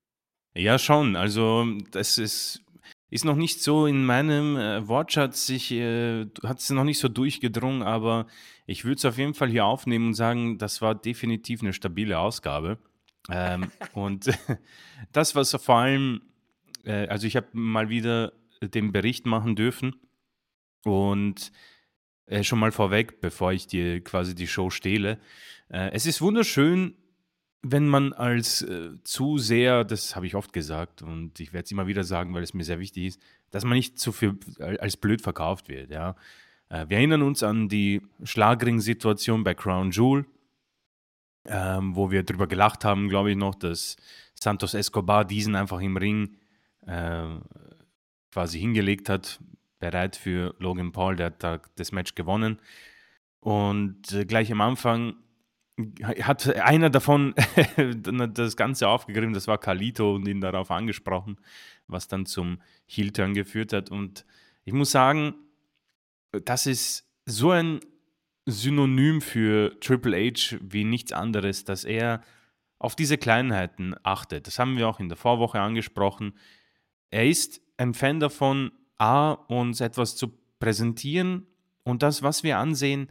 Ja, 0.54 0.78
schon. 0.78 1.16
Also, 1.16 1.66
das 1.90 2.18
ist 2.18 2.64
ist 3.10 3.24
noch 3.24 3.36
nicht 3.36 3.62
so 3.62 3.86
in 3.86 4.04
meinem, 4.04 4.56
äh, 4.56 4.86
Wortschatz 4.86 5.46
sich 5.46 5.72
äh, 5.72 6.26
hat 6.42 6.58
es 6.58 6.68
noch 6.68 6.84
nicht 6.84 6.98
so 6.98 7.08
durchgedrungen, 7.08 7.82
aber 7.82 8.26
ich 8.66 8.84
würde 8.84 8.96
es 8.96 9.04
auf 9.06 9.16
jeden 9.16 9.32
Fall 9.32 9.48
hier 9.48 9.64
aufnehmen 9.64 10.08
und 10.08 10.14
sagen, 10.14 10.58
das 10.58 10.82
war 10.82 10.94
definitiv 10.94 11.62
eine 11.62 11.72
stabile 11.72 12.18
Ausgabe. 12.18 12.78
Ähm, 13.30 13.70
und 13.94 14.30
das, 15.12 15.34
was 15.34 15.52
vor 15.52 15.76
allem 15.76 16.20
äh, 16.88 17.06
also, 17.08 17.26
ich 17.26 17.36
habe 17.36 17.48
mal 17.52 17.88
wieder 17.88 18.32
den 18.60 18.92
Bericht 18.92 19.26
machen 19.26 19.54
dürfen 19.54 19.94
und, 20.84 21.52
äh, 22.28 22.42
schon 22.42 22.58
mal 22.58 22.72
vorweg, 22.72 23.20
bevor 23.20 23.52
ich 23.52 23.66
dir 23.66 24.02
quasi 24.02 24.34
die 24.34 24.46
Show 24.46 24.70
stehle. 24.70 25.18
Äh, 25.68 25.90
es 25.92 26.06
ist 26.06 26.20
wunderschön 26.20 26.94
wenn 27.62 27.88
man 27.88 28.12
als, 28.12 28.62
äh, 28.62 28.90
Zuseher 29.04 29.84
das 29.84 30.14
habe 30.14 30.26
ich 30.26 30.34
oft 30.34 30.52
gesagt 30.52 31.02
und 31.02 31.40
ich 31.40 31.52
werde 31.52 31.64
es 31.64 31.72
immer 31.72 31.86
wieder 31.86 32.04
sagen, 32.04 32.34
weil 32.34 32.42
es 32.42 32.54
mir 32.54 32.64
sehr 32.64 32.78
wichtig 32.78 33.06
ist, 33.06 33.20
dass 33.50 33.64
man 33.64 33.76
nicht 33.76 33.98
zu 33.98 34.12
viel 34.12 34.38
als 34.58 34.96
blöd 34.96 35.22
verkauft 35.22 35.68
wird, 35.68 35.90
ja. 35.90 36.14
Äh, 36.68 36.86
wir 36.88 36.98
erinnern 36.98 37.22
uns 37.22 37.42
an 37.42 37.68
die 37.68 38.02
Schlagring-Situation 38.22 39.42
bei 39.42 39.54
Crown 39.54 39.90
Jewel, 39.90 40.26
ähm, 41.46 41.96
wo 41.96 42.10
wir 42.10 42.22
drüber 42.22 42.46
gelacht 42.46 42.84
haben, 42.84 43.08
glaube 43.08 43.30
ich 43.30 43.36
noch, 43.36 43.54
dass 43.54 43.96
Santos 44.34 44.74
Escobar 44.74 45.24
diesen 45.24 45.56
einfach 45.56 45.80
im 45.80 45.96
Ring, 45.96 46.36
äh, 46.86 47.26
quasi 48.30 48.60
hingelegt 48.60 49.08
hat, 49.08 49.40
bereit 49.78 50.16
für 50.16 50.54
Logan 50.58 50.92
Paul, 50.92 51.16
der 51.16 51.26
hat 51.26 51.42
da 51.42 51.60
das 51.76 51.92
Match 51.92 52.14
gewonnen. 52.14 52.58
Und, 53.40 54.12
äh, 54.12 54.24
gleich 54.24 54.50
am 54.50 54.60
Anfang 54.60 55.14
hat 56.22 56.54
einer 56.56 56.90
davon 56.90 57.34
das 58.34 58.56
Ganze 58.56 58.88
aufgegriffen, 58.88 59.32
das 59.32 59.46
war 59.46 59.58
Carlito 59.58 60.16
und 60.16 60.26
ihn 60.26 60.40
darauf 60.40 60.70
angesprochen, 60.70 61.36
was 61.86 62.08
dann 62.08 62.26
zum 62.26 62.60
Heel-Turn 62.86 63.34
geführt 63.34 63.72
hat. 63.72 63.90
Und 63.90 64.24
ich 64.64 64.72
muss 64.72 64.90
sagen, 64.90 65.34
das 66.44 66.66
ist 66.66 67.08
so 67.26 67.52
ein 67.52 67.80
Synonym 68.46 69.20
für 69.20 69.78
Triple 69.80 70.16
H 70.16 70.56
wie 70.60 70.84
nichts 70.84 71.12
anderes, 71.12 71.64
dass 71.64 71.84
er 71.84 72.22
auf 72.78 72.96
diese 72.96 73.18
Kleinheiten 73.18 73.94
achtet. 74.02 74.46
Das 74.46 74.58
haben 74.58 74.76
wir 74.76 74.88
auch 74.88 75.00
in 75.00 75.08
der 75.08 75.16
Vorwoche 75.16 75.60
angesprochen. 75.60 76.34
Er 77.10 77.26
ist 77.26 77.60
ein 77.76 77.94
Fan 77.94 78.20
davon, 78.20 78.72
A, 78.98 79.32
uns 79.32 79.80
etwas 79.80 80.16
zu 80.16 80.32
präsentieren 80.58 81.46
und 81.84 82.02
das, 82.02 82.22
was 82.22 82.42
wir 82.42 82.58
ansehen, 82.58 83.10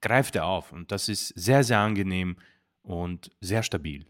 greift 0.00 0.36
er 0.36 0.46
auf. 0.46 0.72
Und 0.72 0.92
das 0.92 1.08
ist 1.08 1.28
sehr, 1.28 1.64
sehr 1.64 1.78
angenehm 1.78 2.36
und 2.82 3.30
sehr 3.40 3.62
stabil. 3.62 4.06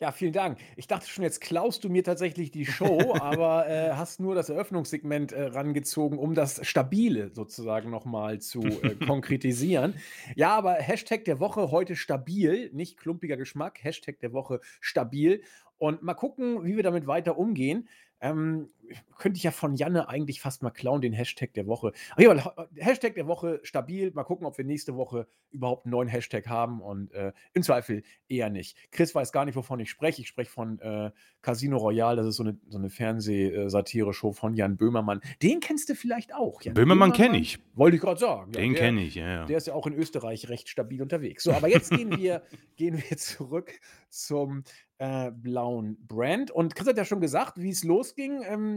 Ja, 0.00 0.10
vielen 0.10 0.32
Dank. 0.32 0.58
Ich 0.76 0.88
dachte 0.88 1.08
schon, 1.08 1.22
jetzt 1.22 1.40
klaust 1.40 1.84
du 1.84 1.88
mir 1.88 2.02
tatsächlich 2.02 2.50
die 2.50 2.66
Show, 2.66 3.14
aber, 3.20 3.68
äh, 3.68 3.92
hast 3.92 4.20
nur 4.20 4.34
das 4.34 4.48
Eröffnungssegment, 4.48 5.32
äh, 5.32 5.44
rangezogen, 5.44 6.18
um 6.18 6.34
das 6.34 6.66
Stabile 6.66 7.30
sozusagen 7.32 7.90
noch 7.90 8.04
mal 8.04 8.40
zu, 8.40 8.62
äh, 8.62 8.96
konkretisieren. 9.06 9.94
Ja, 10.34 10.56
aber 10.56 10.74
Hashtag 10.74 11.24
der 11.24 11.38
Woche 11.38 11.70
heute 11.70 11.94
stabil, 11.94 12.70
nicht 12.72 12.98
klumpiger 12.98 13.36
Geschmack, 13.36 13.82
Hashtag 13.84 14.18
der 14.18 14.32
Woche 14.32 14.60
stabil. 14.80 15.42
Und 15.78 16.02
mal 16.02 16.14
gucken, 16.14 16.64
wie 16.64 16.76
wir 16.76 16.82
damit 16.82 17.06
weiter 17.06 17.38
umgehen. 17.38 17.88
Ähm, 18.20 18.70
könnte 19.18 19.36
ich 19.36 19.42
ja 19.42 19.50
von 19.50 19.74
Janne 19.74 20.08
eigentlich 20.08 20.40
fast 20.40 20.62
mal 20.62 20.70
klauen, 20.70 21.00
den 21.00 21.12
Hashtag 21.12 21.52
der 21.54 21.66
Woche. 21.66 21.92
Ach 22.12 22.18
ja, 22.18 22.54
Hashtag 22.76 23.14
der 23.14 23.26
Woche 23.26 23.60
stabil. 23.62 24.10
Mal 24.12 24.24
gucken, 24.24 24.46
ob 24.46 24.58
wir 24.58 24.64
nächste 24.64 24.96
Woche 24.96 25.26
überhaupt 25.50 25.86
einen 25.86 25.92
neuen 25.92 26.08
Hashtag 26.08 26.46
haben 26.48 26.80
und 26.80 27.12
äh, 27.12 27.32
im 27.52 27.62
Zweifel 27.62 28.02
eher 28.28 28.50
nicht. 28.50 28.76
Chris 28.90 29.14
weiß 29.14 29.32
gar 29.32 29.44
nicht, 29.44 29.56
wovon 29.56 29.80
ich 29.80 29.90
spreche. 29.90 30.22
Ich 30.22 30.28
spreche 30.28 30.50
von 30.50 30.78
äh, 30.80 31.10
Casino 31.42 31.76
Royale. 31.76 32.16
Das 32.16 32.26
ist 32.26 32.36
so 32.36 32.42
eine, 32.42 32.58
so 32.68 32.78
eine 32.78 32.90
Fernsehsatire-Show 32.90 34.32
von 34.32 34.54
Jan 34.54 34.76
Böhmermann. 34.76 35.20
Den 35.42 35.60
kennst 35.60 35.88
du 35.88 35.94
vielleicht 35.94 36.34
auch. 36.34 36.62
Jan 36.62 36.74
Böhmermann, 36.74 37.10
Böhmermann 37.10 37.32
kenne 37.32 37.38
ich. 37.38 37.58
Wollte 37.74 37.96
ich 37.96 38.02
gerade 38.02 38.20
sagen. 38.20 38.52
Ja, 38.54 38.60
den 38.60 38.74
kenne 38.74 39.02
ich, 39.02 39.14
ja, 39.14 39.28
ja. 39.28 39.44
Der 39.46 39.56
ist 39.56 39.66
ja 39.66 39.74
auch 39.74 39.86
in 39.86 39.94
Österreich 39.94 40.48
recht 40.48 40.68
stabil 40.68 41.00
unterwegs. 41.02 41.44
So, 41.44 41.52
aber 41.52 41.68
jetzt 41.68 41.90
gehen 41.90 42.16
wir, 42.16 42.42
gehen 42.76 43.02
wir 43.08 43.16
zurück 43.16 43.72
zum 44.08 44.64
äh, 44.98 45.30
blauen 45.32 45.98
Brand. 46.06 46.50
Und 46.50 46.74
Chris 46.74 46.86
hat 46.86 46.96
ja 46.96 47.04
schon 47.04 47.20
gesagt, 47.20 47.60
wie 47.60 47.70
es 47.70 47.84
losging. 47.84 48.42
Ähm, 48.46 48.73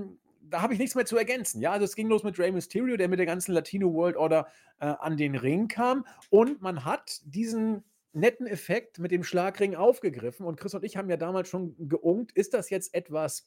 da 0.50 0.62
habe 0.62 0.74
ich 0.74 0.80
nichts 0.80 0.96
mehr 0.96 1.06
zu 1.06 1.18
ergänzen. 1.18 1.62
Ja, 1.62 1.72
also 1.72 1.86
es 1.86 1.96
ging 1.96 2.08
los 2.08 2.24
mit 2.24 2.40
Rey 2.40 2.52
Mysterio, 2.52 2.98
der 2.98 3.08
mit 3.08 3.20
der 3.20 3.26
ganzen 3.26 3.54
Latino 3.54 3.94
World 3.94 4.16
Order 4.16 4.48
äh, 4.80 4.86
an 4.86 5.18
den 5.18 5.36
Ring 5.36 5.68
kam. 5.68 6.06
Und 6.30 6.62
man 6.62 6.86
hat 6.86 7.20
diesen 7.26 7.84
netten 8.14 8.48
Effekt 8.48 9.00
mit 9.00 9.12
dem 9.12 9.24
Schlagring 9.24 9.76
aufgegriffen. 9.76 10.46
Und 10.46 10.60
Chris 10.60 10.74
und 10.74 10.84
ich 10.84 10.98
haben 10.98 11.10
ja 11.10 11.18
damals 11.18 11.50
schon 11.50 11.76
geungt, 11.88 12.32
ist 12.32 12.54
das 12.54 12.70
jetzt 12.70 12.94
etwas 12.94 13.46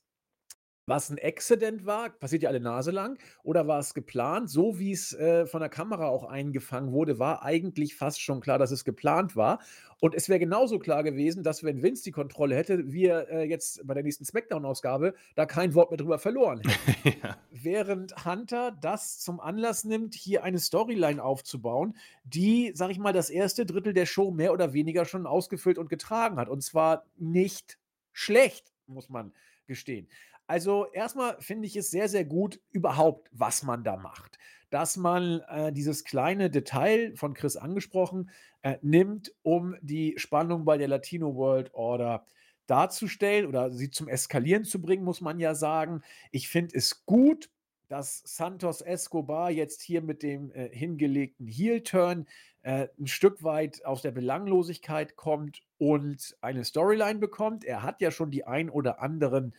was 0.87 1.11
ein 1.11 1.19
Accident 1.23 1.87
war, 1.87 2.11
passiert 2.11 2.43
ja 2.43 2.49
alle 2.49 2.61
Nase 2.61 2.91
lang, 2.91 3.19
oder 3.43 3.67
war 3.67 3.79
es 3.79 3.95
geplant? 3.95 4.51
So 4.51 4.79
wie 4.79 4.93
es 4.93 5.13
äh, 5.13 5.47
von 5.47 5.61
der 5.61 5.69
Kamera 5.69 6.09
auch 6.09 6.25
eingefangen 6.25 6.93
wurde, 6.93 7.19
war 7.19 7.45
eigentlich 7.45 7.95
fast 7.95 8.21
schon 8.21 8.41
klar, 8.41 8.59
dass 8.59 8.71
es 8.71 8.85
geplant 8.85 9.37
war. 9.37 9.61
Und 10.01 10.15
es 10.15 10.31
wäre 10.31 10.39
genauso 10.39 10.79
klar 10.79 11.03
gewesen, 11.03 11.43
dass 11.43 11.63
wenn 11.63 11.83
Vince 11.83 12.03
die 12.05 12.11
Kontrolle 12.11 12.57
hätte, 12.57 12.91
wir 12.91 13.29
äh, 13.29 13.45
jetzt 13.45 13.87
bei 13.87 13.93
der 13.93 14.03
nächsten 14.03 14.25
Smackdown-Ausgabe 14.25 15.15
da 15.35 15.45
kein 15.45 15.75
Wort 15.75 15.91
mehr 15.91 15.99
drüber 15.99 16.19
verloren 16.19 16.63
hätten. 17.05 17.19
ja. 17.23 17.37
Während 17.51 18.25
Hunter 18.25 18.73
das 18.81 19.19
zum 19.19 19.41
Anlass 19.41 19.85
nimmt, 19.85 20.15
hier 20.15 20.43
eine 20.43 20.59
Storyline 20.59 21.23
aufzubauen, 21.23 21.97
die, 22.25 22.73
sag 22.75 22.91
ich 22.91 22.99
mal, 22.99 23.13
das 23.13 23.29
erste 23.29 23.67
Drittel 23.67 23.93
der 23.93 24.07
Show 24.07 24.31
mehr 24.31 24.53
oder 24.53 24.73
weniger 24.73 25.05
schon 25.05 25.27
ausgefüllt 25.27 25.77
und 25.77 25.91
getragen 25.91 26.39
hat. 26.39 26.49
Und 26.49 26.63
zwar 26.63 27.05
nicht 27.19 27.79
schlecht, 28.13 28.73
muss 28.87 29.11
man 29.11 29.33
gestehen. 29.67 30.09
Also 30.51 30.87
erstmal 30.93 31.41
finde 31.41 31.69
ich 31.69 31.77
es 31.77 31.93
sehr, 31.93 32.09
sehr 32.09 32.25
gut 32.25 32.61
überhaupt, 32.73 33.29
was 33.31 33.63
man 33.63 33.85
da 33.85 33.97
macht. 33.97 34.37
Dass 34.71 34.97
man 34.97 35.43
äh, 35.49 35.73
dieses 35.73 36.03
kleine 36.03 36.51
Detail 36.51 37.13
von 37.15 37.35
Chris 37.35 37.55
angesprochen 37.57 38.31
äh, 38.63 38.77
nimmt, 38.83 39.33
um 39.43 39.77
die 39.81 40.15
Spannung 40.17 40.65
bei 40.65 40.77
der 40.77 40.89
Latino 40.89 41.37
World 41.37 41.73
Order 41.73 42.27
darzustellen 42.67 43.47
oder 43.47 43.71
sie 43.71 43.93
zum 43.93 44.09
Eskalieren 44.09 44.65
zu 44.65 44.83
bringen, 44.83 45.05
muss 45.05 45.21
man 45.21 45.39
ja 45.39 45.55
sagen. 45.55 46.03
Ich 46.33 46.49
finde 46.49 46.77
es 46.77 47.07
gut, 47.07 47.49
dass 47.87 48.21
Santos 48.25 48.81
Escobar 48.81 49.53
jetzt 49.53 49.83
hier 49.83 50.03
mit 50.03 50.25
dem 50.25 50.51
äh, 50.51 50.69
hingelegten 50.77 51.47
Heel-Turn 51.47 52.27
äh, 52.63 52.89
ein 52.99 53.07
Stück 53.07 53.45
weit 53.45 53.85
aus 53.85 54.03
der 54.03 54.11
Belanglosigkeit 54.11 55.15
kommt 55.15 55.63
und 55.79 56.37
eine 56.41 56.65
Storyline 56.65 57.21
bekommt. 57.21 57.65
Er 57.65 57.85
hat 57.85 58.01
ja 58.01 58.11
schon 58.11 58.33
die 58.33 58.49
ein 58.49 58.69
oder 58.69 59.01
anderen 59.01 59.55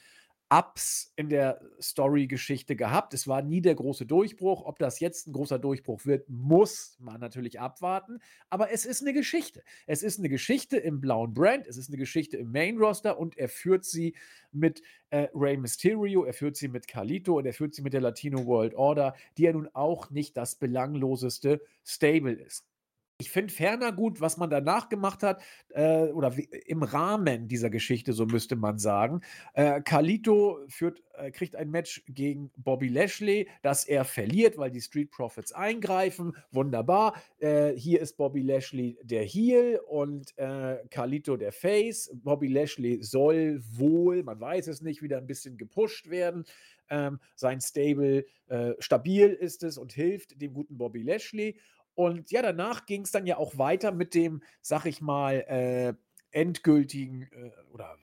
Ups 0.51 1.13
in 1.15 1.29
der 1.29 1.61
Story-Geschichte 1.81 2.75
gehabt. 2.75 3.13
Es 3.13 3.25
war 3.25 3.41
nie 3.41 3.61
der 3.61 3.73
große 3.73 4.05
Durchbruch. 4.05 4.65
Ob 4.65 4.79
das 4.79 4.99
jetzt 4.99 5.27
ein 5.27 5.31
großer 5.31 5.59
Durchbruch 5.59 6.05
wird, 6.05 6.27
muss 6.27 6.97
man 6.99 7.21
natürlich 7.21 7.61
abwarten. 7.61 8.19
Aber 8.49 8.69
es 8.69 8.85
ist 8.85 9.01
eine 9.01 9.13
Geschichte. 9.13 9.63
Es 9.87 10.03
ist 10.03 10.19
eine 10.19 10.27
Geschichte 10.27 10.75
im 10.75 10.99
blauen 10.99 11.33
Brand, 11.33 11.67
es 11.67 11.77
ist 11.77 11.87
eine 11.87 11.97
Geschichte 11.97 12.35
im 12.35 12.51
Main-Roster 12.51 13.17
und 13.17 13.37
er 13.37 13.47
führt 13.47 13.85
sie 13.85 14.13
mit 14.51 14.81
äh, 15.09 15.29
Rey 15.33 15.55
Mysterio, 15.55 16.25
er 16.25 16.33
führt 16.33 16.57
sie 16.57 16.67
mit 16.67 16.85
Carlito 16.85 17.37
und 17.37 17.45
er 17.45 17.53
führt 17.53 17.73
sie 17.73 17.81
mit 17.81 17.93
der 17.93 18.01
Latino 18.01 18.45
World 18.45 18.73
Order, 18.73 19.15
die 19.37 19.43
ja 19.43 19.53
nun 19.53 19.69
auch 19.71 20.09
nicht 20.09 20.35
das 20.35 20.55
belangloseste 20.55 21.61
Stable 21.85 22.33
ist. 22.33 22.70
Ich 23.21 23.29
finde 23.29 23.53
ferner 23.53 23.91
gut, 23.91 24.19
was 24.19 24.37
man 24.37 24.49
danach 24.49 24.89
gemacht 24.89 25.21
hat, 25.21 25.43
äh, 25.69 26.05
oder 26.05 26.37
wie, 26.37 26.49
im 26.65 26.81
Rahmen 26.81 27.47
dieser 27.47 27.69
Geschichte, 27.69 28.13
so 28.13 28.25
müsste 28.25 28.55
man 28.55 28.79
sagen. 28.79 29.21
Äh, 29.53 29.81
Carlito 29.81 30.57
führt, 30.67 31.03
äh, 31.13 31.29
kriegt 31.29 31.55
ein 31.55 31.69
Match 31.69 32.03
gegen 32.07 32.49
Bobby 32.57 32.87
Lashley, 32.87 33.47
das 33.61 33.85
er 33.85 34.05
verliert, 34.05 34.57
weil 34.57 34.71
die 34.71 34.81
Street 34.81 35.11
Profits 35.11 35.51
eingreifen. 35.51 36.35
Wunderbar. 36.51 37.13
Äh, 37.37 37.73
hier 37.73 38.01
ist 38.01 38.17
Bobby 38.17 38.41
Lashley 38.41 38.97
der 39.03 39.23
Heel 39.23 39.79
und 39.87 40.35
äh, 40.39 40.77
Carlito 40.89 41.37
der 41.37 41.51
Face. 41.51 42.09
Bobby 42.23 42.47
Lashley 42.47 43.03
soll 43.03 43.61
wohl, 43.69 44.23
man 44.23 44.39
weiß 44.39 44.65
es 44.65 44.81
nicht, 44.81 45.03
wieder 45.03 45.19
ein 45.19 45.27
bisschen 45.27 45.57
gepusht 45.57 46.09
werden. 46.09 46.43
Ähm, 46.89 47.19
sein 47.35 47.61
Stable 47.61 48.25
äh, 48.47 48.73
stabil 48.79 49.29
ist 49.29 49.61
es 49.63 49.77
und 49.77 49.93
hilft 49.93 50.41
dem 50.41 50.53
guten 50.53 50.77
Bobby 50.79 51.03
Lashley. 51.03 51.55
Und 51.95 52.31
ja, 52.31 52.41
danach 52.41 52.85
ging 52.85 53.01
es 53.01 53.11
dann 53.11 53.25
ja 53.25 53.37
auch 53.37 53.57
weiter 53.57 53.91
mit 53.91 54.13
dem, 54.13 54.41
sag 54.61 54.85
ich 54.85 55.01
mal, 55.01 55.41
äh, 55.41 55.93
endgültigen 56.31 57.23
äh, 57.31 57.51
oder 57.71 57.97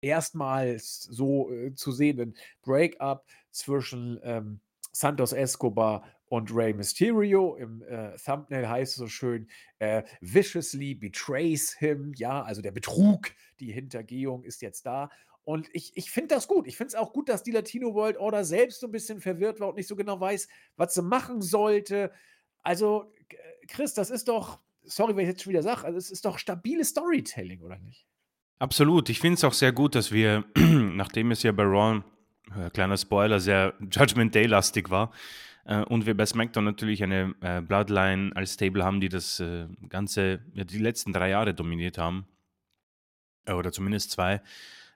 erstmals 0.00 1.02
so 1.02 1.50
äh, 1.50 1.74
zu 1.74 1.92
sehenden 1.92 2.36
Breakup 2.62 3.26
zwischen 3.50 4.20
ähm, 4.22 4.60
Santos 4.92 5.32
Escobar 5.32 6.04
und 6.26 6.54
Rey 6.54 6.72
Mysterio. 6.72 7.56
Im 7.56 7.82
äh, 7.82 8.16
Thumbnail 8.16 8.68
heißt 8.68 8.92
es 8.92 8.98
so 8.98 9.08
schön, 9.08 9.48
äh, 9.78 10.02
viciously 10.20 10.94
betrays 10.94 11.72
him. 11.72 12.12
Ja, 12.16 12.42
also 12.42 12.62
der 12.62 12.72
Betrug, 12.72 13.32
die 13.58 13.72
Hintergehung 13.72 14.44
ist 14.44 14.62
jetzt 14.62 14.86
da. 14.86 15.10
Und 15.42 15.68
ich, 15.72 15.96
ich 15.96 16.10
finde 16.10 16.34
das 16.34 16.46
gut. 16.46 16.66
Ich 16.66 16.76
finde 16.76 16.88
es 16.88 16.94
auch 16.94 17.12
gut, 17.12 17.28
dass 17.28 17.42
die 17.42 17.50
Latino 17.50 17.94
World 17.94 18.18
Order 18.18 18.44
selbst 18.44 18.80
so 18.80 18.86
ein 18.86 18.92
bisschen 18.92 19.20
verwirrt 19.20 19.58
war 19.58 19.68
und 19.68 19.76
nicht 19.76 19.88
so 19.88 19.96
genau 19.96 20.20
weiß, 20.20 20.48
was 20.76 20.94
sie 20.94 21.02
machen 21.02 21.42
sollte. 21.42 22.12
Also, 22.62 23.12
Chris, 23.68 23.94
das 23.94 24.10
ist 24.10 24.28
doch, 24.28 24.58
sorry, 24.84 25.16
wenn 25.16 25.24
ich 25.24 25.30
jetzt 25.30 25.42
schon 25.42 25.52
wieder 25.52 25.62
sage, 25.62 25.84
also 25.84 25.98
es 25.98 26.10
ist 26.10 26.24
doch 26.24 26.38
stabiles 26.38 26.88
Storytelling, 26.90 27.60
oder 27.60 27.78
nicht? 27.78 28.06
Absolut. 28.58 29.08
Ich 29.08 29.20
finde 29.20 29.34
es 29.34 29.44
auch 29.44 29.54
sehr 29.54 29.72
gut, 29.72 29.94
dass 29.94 30.12
wir, 30.12 30.44
nachdem 30.56 31.30
es 31.30 31.42
ja 31.42 31.52
bei 31.52 31.62
Raw, 31.62 32.02
äh, 32.56 32.70
kleiner 32.70 32.96
Spoiler, 32.96 33.40
sehr 33.40 33.74
Judgment 33.90 34.34
Day-lastig 34.34 34.90
war, 34.90 35.12
äh, 35.64 35.82
und 35.84 36.06
wir 36.06 36.16
bei 36.16 36.26
SmackDown 36.26 36.64
natürlich 36.64 37.02
eine 37.02 37.34
äh, 37.40 37.60
Bloodline 37.60 38.32
als 38.34 38.54
Stable 38.54 38.84
haben, 38.84 39.00
die 39.00 39.08
das 39.08 39.40
äh, 39.40 39.66
Ganze, 39.88 40.40
ja, 40.54 40.64
die 40.64 40.78
letzten 40.78 41.12
drei 41.12 41.30
Jahre 41.30 41.54
dominiert 41.54 41.96
haben, 41.96 42.26
äh, 43.46 43.52
oder 43.52 43.72
zumindest 43.72 44.10
zwei, 44.10 44.42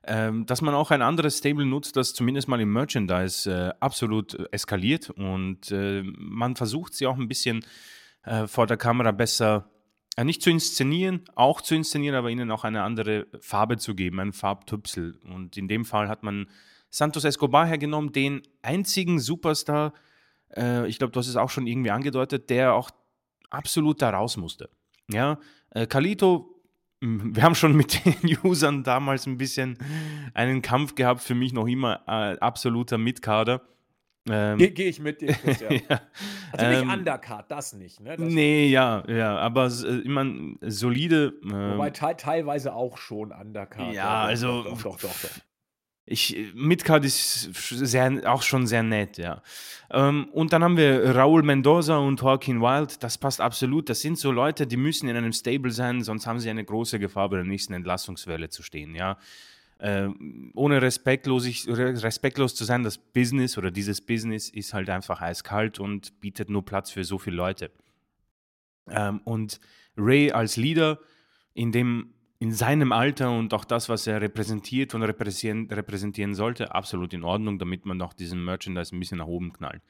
ähm, 0.07 0.47
dass 0.47 0.61
man 0.61 0.75
auch 0.75 0.91
ein 0.91 1.03
anderes 1.03 1.39
Stable 1.39 1.65
nutzt, 1.65 1.97
das 1.97 2.15
zumindest 2.15 2.49
mal 2.49 2.61
im 2.61 2.73
Merchandise 2.73 3.51
äh, 3.51 3.73
absolut 3.81 4.35
äh, 4.35 4.45
eskaliert 4.51 5.11
und 5.11 5.71
äh, 5.71 6.03
man 6.03 6.57
versucht 6.57 6.95
sie 6.95 7.07
auch 7.07 7.17
ein 7.17 7.29
bisschen 7.29 7.65
äh, 8.25 8.47
vor 8.47 8.67
der 8.67 8.77
Kamera 8.77 9.13
besser 9.13 9.71
äh, 10.17 10.25
nicht 10.25 10.43
zu 10.43 10.51
inszenieren, 10.51 11.25
auch 11.35 11.61
zu 11.61 11.75
inszenieren, 11.75 12.17
aber 12.17 12.31
ihnen 12.31 12.51
auch 12.51 12.65
eine 12.65 12.83
andere 12.83 13.27
Farbe 13.41 13.79
zu 13.79 13.95
geben, 13.95 14.21
einen 14.21 14.33
Farbtüpsel. 14.33 15.19
Und 15.33 15.57
in 15.57 15.69
dem 15.69 15.85
Fall 15.85 16.09
hat 16.09 16.23
man 16.23 16.49
Santos 16.91 17.25
Escobar 17.25 17.67
hergenommen, 17.67 18.13
den 18.13 18.43
einzigen 18.63 19.19
Superstar, 19.19 19.93
äh, 20.55 20.87
ich 20.87 20.99
glaube, 20.99 21.13
du 21.13 21.21
hast 21.21 21.29
es 21.29 21.37
auch 21.37 21.51
schon 21.51 21.67
irgendwie 21.67 21.91
angedeutet, 21.91 22.51
der 22.51 22.75
auch 22.75 22.91
absolut 23.51 24.03
da 24.03 24.11
raus 24.11 24.37
musste. 24.37 24.69
Ja, 25.09 25.39
Kalito 25.89 26.54
wir 27.05 27.43
haben 27.43 27.55
schon 27.55 27.77
mit 27.77 28.05
den 28.23 28.39
Usern 28.43 28.83
damals 28.83 29.27
ein 29.27 29.39
bisschen 29.39 29.79
einen 30.33 30.63
Kampf 30.63 30.95
gehabt, 30.95 31.21
für 31.21 31.35
mich 31.35 31.53
noch 31.53 31.67
immer 31.67 32.01
äh, 32.07 32.39
absoluter 32.39 32.99
Mitkader. 32.99 33.63
Ähm, 34.27 34.57
Gehe 34.57 34.71
geh 34.71 34.89
ich 34.89 35.01
mit 35.01 35.21
dir, 35.21 35.35
Chris, 35.35 35.61
ja. 35.89 36.01
Also 36.53 36.67
nicht 36.67 36.83
ähm, 36.83 36.91
Undercard, 36.91 37.51
das 37.51 37.75
nicht, 37.75 38.01
ne? 38.01 38.17
Das 38.17 38.27
nee, 38.27 38.69
ja, 38.69 39.05
ja, 39.07 39.37
aber 39.37 39.67
äh, 39.67 40.01
immer 40.01 40.25
solide. 40.63 41.35
Äh, 41.45 41.51
Wobei 41.51 41.91
te 41.91 42.15
teilweise 42.17 42.75
auch 42.75 42.97
schon 42.97 43.33
Undercard. 43.33 43.93
Ja, 43.93 44.23
also. 44.23 44.63
Doch, 44.63 44.81
doch, 44.81 44.99
doch, 44.99 45.21
doch. 45.23 45.31
Ich, 46.07 46.53
Midcard 46.55 47.03
ist 47.05 47.55
sehr, 47.55 48.31
auch 48.31 48.43
schon 48.43 48.67
sehr 48.67 48.83
nett, 48.83 49.17
ja. 49.17 49.43
Ähm, 49.91 50.29
und 50.33 50.53
dann 50.53 50.63
haben 50.63 50.77
wir 50.77 51.15
Raúl 51.17 51.43
Mendoza 51.43 51.97
und 51.97 52.21
Joaquin 52.21 52.61
Wild. 52.61 53.03
Das 53.03 53.17
passt 53.17 53.41
absolut. 53.41 53.89
Das 53.89 54.03
sind 54.03 54.19
so 54.19 54.31
Leute, 54.31 54.67
die 54.67 54.77
müssen 54.77 55.09
in 55.09 55.17
einem 55.17 55.33
Stable 55.33 55.71
sein, 55.71 56.03
sonst 56.03 56.27
haben 56.27 56.41
sie 56.41 56.51
eine 56.51 56.65
große 56.65 56.99
Gefahr, 56.99 57.31
bei 57.31 57.37
der 57.37 57.47
nächsten 57.47 57.73
Entlassungswelle 57.73 58.51
zu 58.51 58.63
stehen, 58.63 58.95
ja. 58.95 59.17
Äh, 59.79 60.09
ohne 60.55 60.81
respektlos, 60.81 61.67
respektlos 61.67 62.55
zu 62.55 62.65
sein, 62.65 62.85
das 62.85 62.97
Business 62.97 63.59
oder 63.59 63.71
dieses 63.71 64.01
Business 64.01 64.49
ist 64.49 64.73
halt 64.73 64.89
einfach 64.89 65.21
eiskalt 65.21 65.81
und 65.81 66.21
bietet 66.21 66.49
nur 66.49 66.65
Platz 66.65 66.91
für 66.91 67.05
so 67.05 67.19
viele 67.19 67.37
Leute. 67.37 67.71
Ähm, 68.89 69.21
und 69.25 69.59
Ray 69.97 70.33
als 70.33 70.57
Leader, 70.57 71.01
in 71.55 71.73
dem 71.73 72.14
in 72.45 72.53
seinem 72.53 72.93
Alter 72.93 73.31
und 73.31 73.55
auch 73.55 73.65
das, 73.65 73.89
was 73.89 74.07
er 74.07 74.21
repräsentiert 74.21 74.95
und 74.95 75.03
repräsentieren, 75.03 75.67
repräsentieren 75.71 76.35
sollte, 76.35 76.75
absolut 76.75 77.15
in 77.15 77.25
Ordnung, 77.25 77.59
damit 77.59 77.87
man 77.87 78.03
auch 78.03 78.13
diesen 78.13 78.45
Merchandise 78.45 78.95
ein 78.95 79.01
bisschen 79.01 79.17
nach 79.17 79.27
oben 79.27 79.51
knallt. 79.55 79.83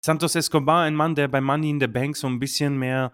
Santos 0.00 0.34
Escobar, 0.34 0.82
ein 0.82 0.96
Mann, 0.96 1.14
der 1.14 1.28
bei 1.28 1.40
Money 1.40 1.70
in 1.70 1.78
the 1.78 1.86
Bank 1.86 2.16
so 2.16 2.26
ein 2.26 2.40
bisschen 2.40 2.80
mehr 2.80 3.12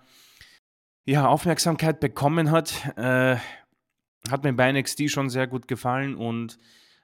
ja, 1.05 1.29
Aufmerksamkeit 1.29 2.01
bekommen 2.01 2.51
hat, 2.51 2.97
äh, 2.97 3.37
hat 4.31 4.45
mir 4.45 4.55
bei 4.55 4.73
NXT 4.73 5.11
schon 5.11 5.29
sehr 5.29 5.47
gut 5.47 5.69
gefallen 5.69 6.15
und 6.15 6.59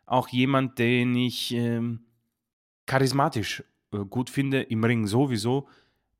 auch 0.06 0.28
jemand, 0.28 0.78
den 0.78 1.14
ich 1.14 1.52
ähm, 1.52 2.06
charismatisch 2.86 3.62
äh, 3.92 3.98
gut 3.98 4.30
finde, 4.30 4.62
im 4.62 4.82
Ring 4.82 5.06
sowieso. 5.06 5.68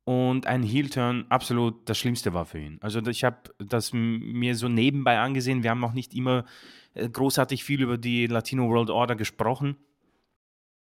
Und 0.07 0.47
ein 0.47 0.63
Heel-Turn 0.63 1.25
absolut 1.27 1.89
das 1.89 1.97
Schlimmste 1.97 2.33
war 2.33 2.45
für 2.45 2.59
ihn. 2.59 2.77
Also 2.79 3.05
ich 3.07 3.25
habe 3.25 3.53
das 3.59 3.91
mir 3.91 4.55
so 4.55 4.69
nebenbei 4.69 5.19
angesehen. 5.19 5.63
Wir 5.63 5.71
haben 5.71 5.81
noch 5.81 5.91
nicht 5.91 6.13
immer 6.13 6.45
äh, 6.93 7.09
großartig 7.09 7.65
viel 7.65 7.81
über 7.81 7.97
die 7.97 8.25
Latino 8.27 8.69
World 8.69 8.89
Order 8.89 9.17
gesprochen. 9.17 9.75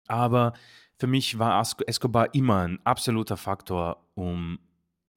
Aber 0.05 0.53
für 0.99 1.07
mich 1.07 1.39
war 1.39 1.59
Escobar 1.88 2.36
immer 2.36 2.67
ein 2.67 2.80
absoluter 2.86 3.36
Faktor, 3.36 4.05
um 4.13 4.59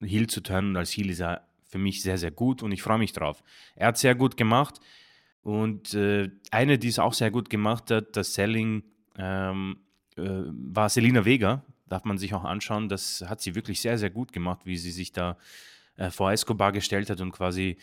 Heel 0.01 0.27
zu 0.27 0.41
turnen. 0.41 0.71
Und 0.71 0.77
als 0.79 0.93
Heel 0.93 1.11
ist 1.11 1.21
er 1.21 1.47
für 1.67 1.77
mich 1.77 2.01
sehr, 2.01 2.17
sehr 2.17 2.31
gut 2.31 2.63
und 2.63 2.73
ich 2.73 2.83
freue 2.83 2.97
mich 2.97 3.13
drauf. 3.13 3.43
Er 3.77 3.89
hat 3.89 3.99
sehr 3.99 4.15
gut 4.15 4.39
gemacht 4.39 4.81
und 5.43 5.93
äh, 5.93 6.31
eine, 6.51 6.79
die 6.79 6.89
es 6.89 6.99
auch 6.99 7.13
sehr 7.13 7.31
gut 7.31 7.51
gemacht 7.51 7.91
hat, 7.91 8.17
das 8.17 8.33
Selling, 8.33 8.85
ähm, 9.19 9.81
äh, 10.17 10.23
war 10.25 10.89
Selina 10.89 11.27
Vega. 11.27 11.63
Darf 11.89 12.05
man 12.05 12.19
sich 12.19 12.35
auch 12.35 12.45
anschauen. 12.45 12.89
Das 12.89 13.25
hat 13.29 13.41
sie 13.41 13.55
wirklich 13.55 13.81
sehr, 13.81 13.99
sehr 13.99 14.11
gut 14.11 14.33
gemacht, 14.33 14.61
wie 14.65 14.77
sie 14.77 14.91
sich 14.91 15.13
da 15.13 15.37
äh, 15.97 16.11
vor 16.11 16.33
Escobar 16.33 16.73
gestellt 16.73 17.11
hat 17.11 17.21
und 17.21 17.33
quasi 17.33 17.77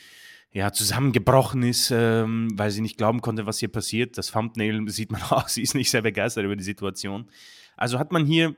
ja, 0.52 0.72
zusammengebrochen 0.72 1.64
ist, 1.64 1.92
ähm, 1.92 2.48
weil 2.54 2.72
sie 2.72 2.80
nicht 2.80 2.98
glauben 2.98 3.22
konnte, 3.22 3.46
was 3.46 3.60
hier 3.60 3.68
passiert. 3.68 4.18
Das 4.18 4.32
Thumbnail 4.32 4.88
sieht 4.90 5.12
man 5.12 5.22
auch, 5.30 5.50
sie 5.50 5.62
ist 5.62 5.76
nicht 5.76 5.92
sehr 5.92 6.02
begeistert 6.02 6.46
über 6.46 6.56
die 6.56 6.64
Situation. 6.64 7.30
Also 7.76 8.00
hat 8.00 8.14
man 8.14 8.26
hier 8.26 8.56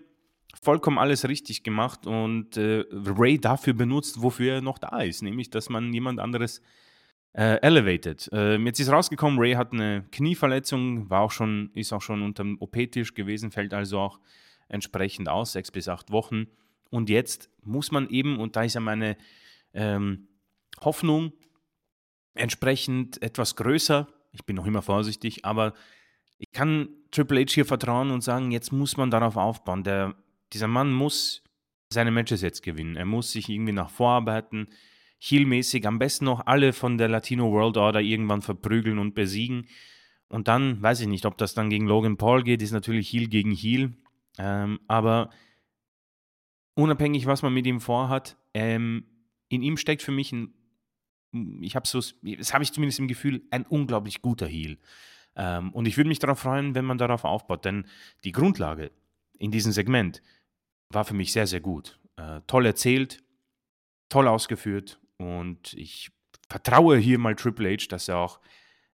vollkommen 0.61 0.99
alles 0.99 1.27
richtig 1.27 1.63
gemacht 1.63 2.05
und 2.05 2.55
äh, 2.55 2.85
Ray 2.91 3.39
dafür 3.39 3.73
benutzt, 3.73 4.21
wofür 4.21 4.55
er 4.55 4.61
noch 4.61 4.77
da 4.77 5.01
ist, 5.01 5.23
nämlich, 5.23 5.49
dass 5.49 5.69
man 5.69 5.91
jemand 5.91 6.19
anderes 6.19 6.61
äh, 7.33 7.59
elevated. 7.61 8.29
Äh, 8.31 8.57
jetzt 8.57 8.79
ist 8.79 8.91
rausgekommen, 8.91 9.39
Ray 9.39 9.53
hat 9.53 9.73
eine 9.73 10.05
Knieverletzung, 10.11 11.09
war 11.09 11.21
auch 11.21 11.31
schon, 11.31 11.71
ist 11.73 11.93
auch 11.93 12.01
schon 12.01 12.21
unter 12.21 12.43
dem 12.43 12.57
OP-Tisch 12.59 13.13
gewesen, 13.13 13.51
fällt 13.51 13.73
also 13.73 13.99
auch 13.99 14.19
entsprechend 14.69 15.29
aus, 15.29 15.53
sechs 15.53 15.71
bis 15.71 15.87
acht 15.87 16.11
Wochen. 16.11 16.47
Und 16.89 17.09
jetzt 17.09 17.49
muss 17.63 17.91
man 17.91 18.09
eben, 18.09 18.39
und 18.39 18.55
da 18.55 18.63
ist 18.63 18.75
ja 18.75 18.81
meine 18.81 19.17
ähm, 19.73 20.27
Hoffnung, 20.81 21.33
entsprechend 22.33 23.21
etwas 23.21 23.55
größer. 23.55 24.07
Ich 24.31 24.45
bin 24.45 24.55
noch 24.55 24.65
immer 24.65 24.81
vorsichtig, 24.81 25.43
aber 25.45 25.73
ich 26.37 26.51
kann 26.51 26.89
Triple 27.11 27.41
H 27.41 27.53
hier 27.53 27.65
vertrauen 27.65 28.11
und 28.11 28.21
sagen, 28.21 28.51
jetzt 28.51 28.71
muss 28.71 28.97
man 28.97 29.09
darauf 29.09 29.37
aufbauen. 29.37 29.83
Der, 29.83 30.15
dieser 30.53 30.67
Mann 30.67 30.93
muss 30.93 31.43
seine 31.89 32.11
Matches 32.11 32.41
jetzt 32.41 32.63
gewinnen. 32.63 32.95
Er 32.95 33.05
muss 33.05 33.31
sich 33.31 33.49
irgendwie 33.49 33.73
nach 33.73 33.89
vorarbeiten, 33.89 34.67
heelmäßig, 35.19 35.87
am 35.87 35.99
besten 35.99 36.25
noch 36.25 36.45
alle 36.45 36.73
von 36.73 36.97
der 36.97 37.07
Latino 37.07 37.51
World 37.51 37.77
Order 37.77 38.01
irgendwann 38.01 38.41
verprügeln 38.41 38.99
und 38.99 39.15
besiegen. 39.15 39.67
Und 40.29 40.47
dann, 40.47 40.81
weiß 40.81 41.01
ich 41.01 41.07
nicht, 41.07 41.25
ob 41.25 41.37
das 41.37 41.53
dann 41.53 41.69
gegen 41.69 41.87
Logan 41.87 42.17
Paul 42.17 42.43
geht, 42.43 42.61
ist 42.61 42.71
natürlich 42.71 43.09
Heel 43.09 43.29
gegen 43.29 43.51
Heel. 43.51 43.93
Ähm, 44.37 44.79
aber 44.87 45.29
unabhängig, 46.75 47.25
was 47.25 47.41
man 47.41 47.53
mit 47.53 47.65
ihm 47.65 47.81
vorhat, 47.81 48.37
ähm, 48.53 49.05
in 49.49 49.61
ihm 49.61 49.77
steckt 49.77 50.01
für 50.01 50.11
mich 50.11 50.31
ein 50.31 50.53
ich 51.61 51.75
habe 51.75 51.87
so, 51.87 51.99
das 51.99 52.53
habe 52.53 52.63
ich 52.63 52.71
zumindest 52.71 52.99
im 52.99 53.07
Gefühl, 53.07 53.43
ein 53.51 53.65
unglaublich 53.65 54.21
guter 54.21 54.47
Heal. 54.47 54.77
Ähm, 55.35 55.71
und 55.73 55.87
ich 55.87 55.97
würde 55.97 56.07
mich 56.07 56.19
darauf 56.19 56.39
freuen, 56.39 56.75
wenn 56.75 56.85
man 56.85 56.97
darauf 56.97 57.25
aufbaut, 57.25 57.65
denn 57.65 57.85
die 58.23 58.31
Grundlage 58.31 58.91
in 59.37 59.51
diesem 59.51 59.71
Segment 59.71 60.21
war 60.89 61.05
für 61.05 61.13
mich 61.13 61.31
sehr, 61.31 61.47
sehr 61.47 61.61
gut. 61.61 61.99
Äh, 62.15 62.41
toll 62.47 62.65
erzählt, 62.65 63.23
toll 64.09 64.27
ausgeführt 64.27 64.99
und 65.17 65.73
ich 65.73 66.11
vertraue 66.49 66.97
hier 66.97 67.19
mal 67.19 67.35
Triple 67.35 67.71
H, 67.71 67.87
dass 67.89 68.07
er 68.07 68.17
auch 68.17 68.39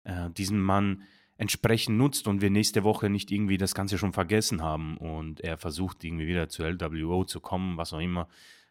äh, 0.03 0.29
diesen 0.31 0.61
Mann 0.61 1.03
entsprechend 1.41 1.97
nutzt 1.97 2.27
und 2.27 2.41
wir 2.41 2.51
nächste 2.51 2.83
Woche 2.83 3.09
nicht 3.09 3.31
irgendwie 3.31 3.57
das 3.57 3.73
Ganze 3.73 3.97
schon 3.97 4.13
vergessen 4.13 4.61
haben 4.61 4.97
und 4.97 5.41
er 5.41 5.57
versucht 5.57 6.03
irgendwie 6.03 6.27
wieder 6.27 6.49
zu 6.49 6.63
LWO 6.63 7.23
zu 7.25 7.39
kommen, 7.39 7.77
was 7.77 7.93
auch 7.93 7.99
immer. 7.99 8.27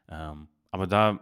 Ähm, 0.08 0.46
aber 0.70 0.86
da 0.86 1.18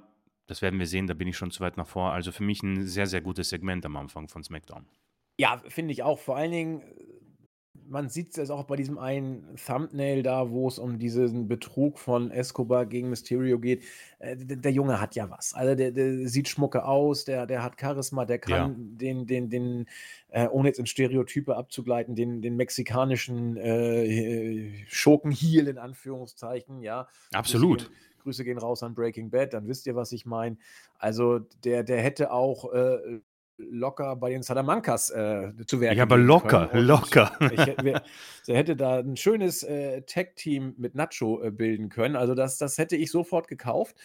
das 0.49 0.62
werden 0.62 0.78
wir 0.78 0.86
sehen, 0.86 1.07
da 1.07 1.14
bin 1.14 1.28
ich 1.28 1.36
schon 1.36 1.51
zu 1.51 1.61
weit 1.61 1.76
nach 1.76 1.86
vor. 1.86 2.12
Also 2.12 2.32
für 2.32 2.42
mich 2.42 2.62
ein 2.62 2.86
sehr, 2.86 3.07
sehr 3.07 3.20
gutes 3.20 3.51
Segment 3.51 3.84
am 3.86 3.96
Anfang 3.96 4.28
von 4.28 4.42
SmackDown. 4.42 4.86
Ja, 5.38 5.62
finde 5.68 5.92
ich 5.92 6.03
auch. 6.03 6.18
Vor 6.18 6.36
allen 6.36 6.51
Dingen, 6.51 6.82
man 7.89 8.09
sieht 8.09 8.36
es 8.36 8.51
auch 8.51 8.64
bei 8.64 8.76
diesem 8.76 8.99
einen 8.99 9.57
Thumbnail 9.57 10.22
da, 10.22 10.51
wo 10.51 10.68
es 10.68 10.78
um 10.78 10.99
diesen 10.99 11.49
Betrug 11.49 11.99
von 11.99 12.30
Escobar 12.30 12.86
gegen 12.86 13.11
Mysterio 13.11 13.59
geht. 13.59 13.84
Äh, 14.18 14.36
der, 14.36 14.72
Junge 14.72 15.01
hat 15.01 15.14
ja 15.14 15.30
was. 15.30 15.55
Also 15.55 15.74
der, 15.74 15.93
der, 15.93 16.28
sieht 16.28 16.49
schmucke 16.49 16.84
aus, 16.84 17.24
der, 17.24 17.47
der 17.47 17.62
hat 17.62 17.80
Charisma, 17.80 18.24
der 18.24 18.39
kann 18.39 18.53
ja. 18.53 18.74
den, 18.78 19.26
den, 19.26 19.51
den, 19.51 19.86
äh, 20.28 20.47
ohne 20.49 20.68
jetzt 20.68 20.78
in 20.78 20.86
Stereotype 20.86 21.57
abzugleiten, 21.57 22.14
den, 22.14 22.43
den 22.43 22.57
mexikanischen 22.57 23.57
äh, 23.57 24.84
Schurken-Heel 24.86 25.68
in 25.68 25.78
Anführungszeichen, 25.78 26.82
ja. 26.82 27.09
Absolut. 27.32 27.91
Grüße 28.22 28.45
gehen 28.45 28.59
raus 28.59 28.82
an 28.82 28.95
Breaking 28.95 29.30
Bad, 29.30 29.55
dann 29.55 29.68
wisst 29.68 29.86
ihr, 29.86 29.97
was 29.97 30.12
ich 30.12 30.26
meine. 30.26 30.59
Also 30.99 31.39
der, 31.64 31.84
der 31.84 32.03
hätte 32.03 32.32
auch 32.32 32.72
äh, 32.72 33.20
locker 33.59 34.17
bei 34.17 34.31
den 34.31 34.43
Salamancas 34.43 35.11
äh, 35.11 35.53
zu 35.67 35.81
werden. 35.81 35.97
Ja, 35.97 36.05
aber 36.05 36.17
locker, 36.17 36.71
locker. 36.73 37.37
Ich, 37.41 37.65
der 38.47 38.57
hätte 38.57 38.77
da 38.77 38.99
ein 38.99 39.17
schönes 39.17 39.63
äh, 39.63 40.03
Tag-Team 40.03 40.75
mit 40.79 40.95
Nacho 40.95 41.43
äh, 41.43 41.51
bilden 41.51 41.89
können. 41.89 42.17
Also 42.17 42.35
das, 42.35 42.59
das 42.59 42.79
hätte 42.79 42.97
ich 42.97 43.11
sofort 43.11 43.49
gekauft. 43.49 43.97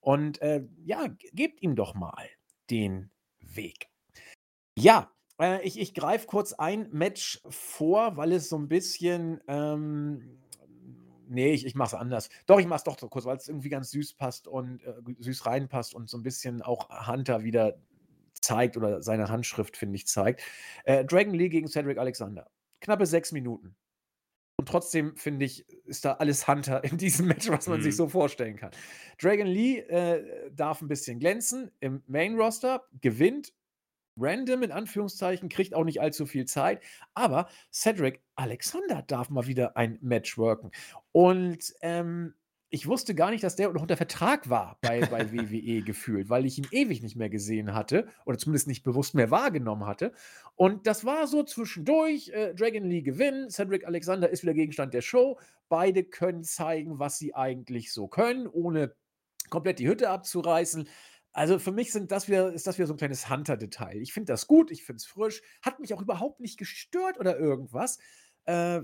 Und 0.00 0.42
äh, 0.42 0.64
ja, 0.84 1.06
gebt 1.32 1.62
ihm 1.62 1.76
doch 1.76 1.94
mal 1.94 2.28
den 2.70 3.10
Weg. 3.40 3.88
Ja, 4.76 5.10
äh, 5.40 5.62
ich, 5.62 5.78
ich 5.78 5.94
greife 5.94 6.26
kurz 6.26 6.52
ein 6.54 6.88
Match 6.90 7.40
vor, 7.48 8.16
weil 8.16 8.32
es 8.32 8.48
so 8.48 8.56
ein 8.56 8.68
bisschen 8.68 9.40
ähm, 9.46 10.38
Nee, 11.28 11.54
ich, 11.54 11.64
ich 11.64 11.74
mache 11.74 11.94
es 11.96 12.00
anders. 12.00 12.28
Doch, 12.44 12.60
ich 12.60 12.66
mache 12.66 12.78
es 12.78 12.84
doch 12.84 12.98
so 12.98 13.08
kurz, 13.08 13.24
weil 13.24 13.38
es 13.38 13.48
irgendwie 13.48 13.70
ganz 13.70 13.90
süß 13.92 14.14
passt 14.14 14.46
und 14.46 14.84
äh, 14.84 14.92
süß 15.18 15.46
reinpasst 15.46 15.94
und 15.94 16.10
so 16.10 16.18
ein 16.18 16.22
bisschen 16.22 16.60
auch 16.60 16.90
Hunter 17.08 17.42
wieder 17.42 17.78
zeigt 18.42 18.76
oder 18.76 19.02
seine 19.02 19.28
Handschrift, 19.28 19.76
finde 19.76 19.96
ich, 19.96 20.06
zeigt. 20.06 20.42
Äh, 20.84 21.04
Dragon 21.04 21.34
Lee 21.34 21.48
gegen 21.48 21.68
Cedric 21.68 21.98
Alexander. 21.98 22.50
Knappe 22.80 23.06
sechs 23.06 23.32
Minuten. 23.32 23.74
Und 24.56 24.68
trotzdem, 24.68 25.16
finde 25.16 25.46
ich, 25.46 25.68
ist 25.86 26.04
da 26.04 26.12
alles 26.14 26.46
Hunter 26.46 26.84
in 26.84 26.98
diesem 26.98 27.26
Match, 27.26 27.48
was 27.48 27.66
man 27.66 27.78
mhm. 27.78 27.82
sich 27.82 27.96
so 27.96 28.08
vorstellen 28.08 28.56
kann. 28.56 28.70
Dragon 29.20 29.46
Lee 29.46 29.78
äh, 29.78 30.50
darf 30.52 30.82
ein 30.82 30.88
bisschen 30.88 31.18
glänzen 31.18 31.70
im 31.80 32.02
Main 32.06 32.36
Roster, 32.36 32.84
gewinnt 33.00 33.52
random 34.16 34.62
in 34.62 34.72
Anführungszeichen, 34.72 35.48
kriegt 35.48 35.74
auch 35.74 35.84
nicht 35.84 36.00
allzu 36.00 36.26
viel 36.26 36.44
Zeit. 36.44 36.82
Aber 37.14 37.48
Cedric 37.72 38.22
Alexander 38.36 39.02
darf 39.02 39.30
mal 39.30 39.46
wieder 39.46 39.76
ein 39.76 39.98
Match 40.02 40.36
worken. 40.36 40.70
Und 41.12 41.74
ähm, 41.80 42.34
ich 42.74 42.86
wusste 42.86 43.14
gar 43.14 43.30
nicht, 43.30 43.44
dass 43.44 43.54
der 43.54 43.70
noch 43.70 43.82
unter 43.82 43.98
Vertrag 43.98 44.48
war 44.48 44.78
bei, 44.80 45.00
bei 45.02 45.30
WWE 45.30 45.82
gefühlt, 45.82 46.30
weil 46.30 46.46
ich 46.46 46.56
ihn 46.56 46.66
ewig 46.70 47.02
nicht 47.02 47.16
mehr 47.16 47.28
gesehen 47.28 47.74
hatte 47.74 48.08
oder 48.24 48.38
zumindest 48.38 48.66
nicht 48.66 48.82
bewusst 48.82 49.14
mehr 49.14 49.30
wahrgenommen 49.30 49.84
hatte. 49.84 50.14
Und 50.56 50.86
das 50.86 51.04
war 51.04 51.26
so 51.26 51.42
zwischendurch. 51.42 52.30
Äh, 52.30 52.54
Dragon 52.54 52.84
Lee 52.84 53.02
gewinnt, 53.02 53.52
Cedric 53.52 53.86
Alexander 53.86 54.30
ist 54.30 54.42
wieder 54.42 54.54
Gegenstand 54.54 54.94
der 54.94 55.02
Show. 55.02 55.38
Beide 55.68 56.02
können 56.02 56.44
zeigen, 56.44 56.98
was 56.98 57.18
sie 57.18 57.34
eigentlich 57.34 57.92
so 57.92 58.08
können, 58.08 58.46
ohne 58.46 58.94
komplett 59.50 59.78
die 59.78 59.86
Hütte 59.88 60.08
abzureißen. 60.08 60.88
Also 61.34 61.58
für 61.58 61.72
mich 61.72 61.92
sind 61.92 62.10
das 62.10 62.26
wieder, 62.26 62.54
ist 62.54 62.66
das 62.66 62.78
wieder 62.78 62.86
so 62.86 62.94
ein 62.94 62.98
kleines 62.98 63.28
Hunter-Detail. 63.28 64.00
Ich 64.00 64.14
finde 64.14 64.32
das 64.32 64.46
gut, 64.46 64.70
ich 64.70 64.82
finde 64.84 64.96
es 64.96 65.04
frisch, 65.04 65.42
hat 65.60 65.78
mich 65.78 65.92
auch 65.92 66.00
überhaupt 66.00 66.40
nicht 66.40 66.58
gestört 66.58 67.20
oder 67.20 67.38
irgendwas. 67.38 67.98
Äh, 68.46 68.80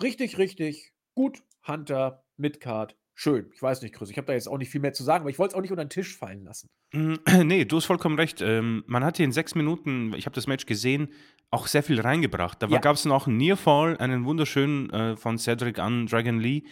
richtig, 0.00 0.38
richtig 0.38 0.92
gut. 1.14 1.42
Hunter, 1.66 2.22
Midcard, 2.36 2.96
schön. 3.14 3.50
Ich 3.54 3.62
weiß 3.62 3.82
nicht, 3.82 3.94
Chris, 3.94 4.10
ich 4.10 4.16
habe 4.16 4.26
da 4.26 4.32
jetzt 4.32 4.48
auch 4.48 4.58
nicht 4.58 4.70
viel 4.70 4.80
mehr 4.80 4.92
zu 4.92 5.04
sagen, 5.04 5.22
aber 5.22 5.30
ich 5.30 5.38
wollte 5.38 5.52
es 5.52 5.56
auch 5.56 5.62
nicht 5.62 5.70
unter 5.70 5.84
den 5.84 5.90
Tisch 5.90 6.16
fallen 6.16 6.44
lassen. 6.44 6.68
Mm, 6.92 7.14
nee, 7.44 7.64
du 7.64 7.76
hast 7.76 7.86
vollkommen 7.86 8.18
recht. 8.18 8.40
Ähm, 8.40 8.84
man 8.86 9.04
hat 9.04 9.16
hier 9.16 9.24
in 9.24 9.32
sechs 9.32 9.54
Minuten, 9.54 10.12
ich 10.14 10.26
habe 10.26 10.34
das 10.34 10.46
Match 10.46 10.66
gesehen, 10.66 11.08
auch 11.50 11.66
sehr 11.66 11.82
viel 11.82 12.00
reingebracht. 12.00 12.62
Da 12.62 12.66
ja. 12.66 12.78
gab 12.78 12.96
es 12.96 13.04
noch 13.04 13.26
einen 13.26 13.36
Nearfall, 13.36 13.96
einen 13.98 14.24
wunderschönen 14.24 14.90
äh, 14.90 15.16
von 15.16 15.38
Cedric 15.38 15.78
an 15.78 16.06
Dragon 16.06 16.38
Lee. 16.40 16.62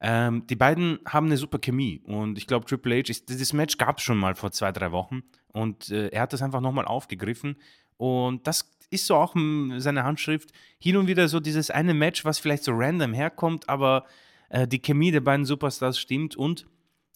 Ähm, 0.00 0.46
die 0.46 0.56
beiden 0.56 0.98
haben 1.06 1.26
eine 1.26 1.38
super 1.38 1.58
Chemie 1.58 2.02
und 2.04 2.36
ich 2.36 2.46
glaube, 2.46 2.66
Triple 2.66 2.96
H, 2.96 3.08
ist, 3.08 3.30
dieses 3.30 3.54
Match 3.54 3.78
gab 3.78 3.96
es 3.96 4.04
schon 4.04 4.18
mal 4.18 4.34
vor 4.34 4.52
zwei, 4.52 4.70
drei 4.70 4.92
Wochen 4.92 5.22
und 5.52 5.90
äh, 5.90 6.08
er 6.08 6.22
hat 6.22 6.34
das 6.34 6.42
einfach 6.42 6.60
nochmal 6.60 6.84
aufgegriffen 6.84 7.56
und 7.96 8.46
das 8.46 8.76
ist 8.90 9.06
so 9.06 9.16
auch 9.16 9.34
seine 9.78 10.04
Handschrift. 10.04 10.52
Hin 10.78 10.96
und 10.96 11.06
wieder 11.06 11.28
so 11.28 11.40
dieses 11.40 11.70
eine 11.70 11.94
Match, 11.94 12.24
was 12.24 12.38
vielleicht 12.38 12.64
so 12.64 12.72
random 12.74 13.14
herkommt, 13.14 13.68
aber 13.68 14.04
äh, 14.48 14.66
die 14.66 14.80
Chemie 14.80 15.10
der 15.10 15.20
beiden 15.20 15.44
Superstars 15.44 15.98
stimmt 15.98 16.36
und 16.36 16.66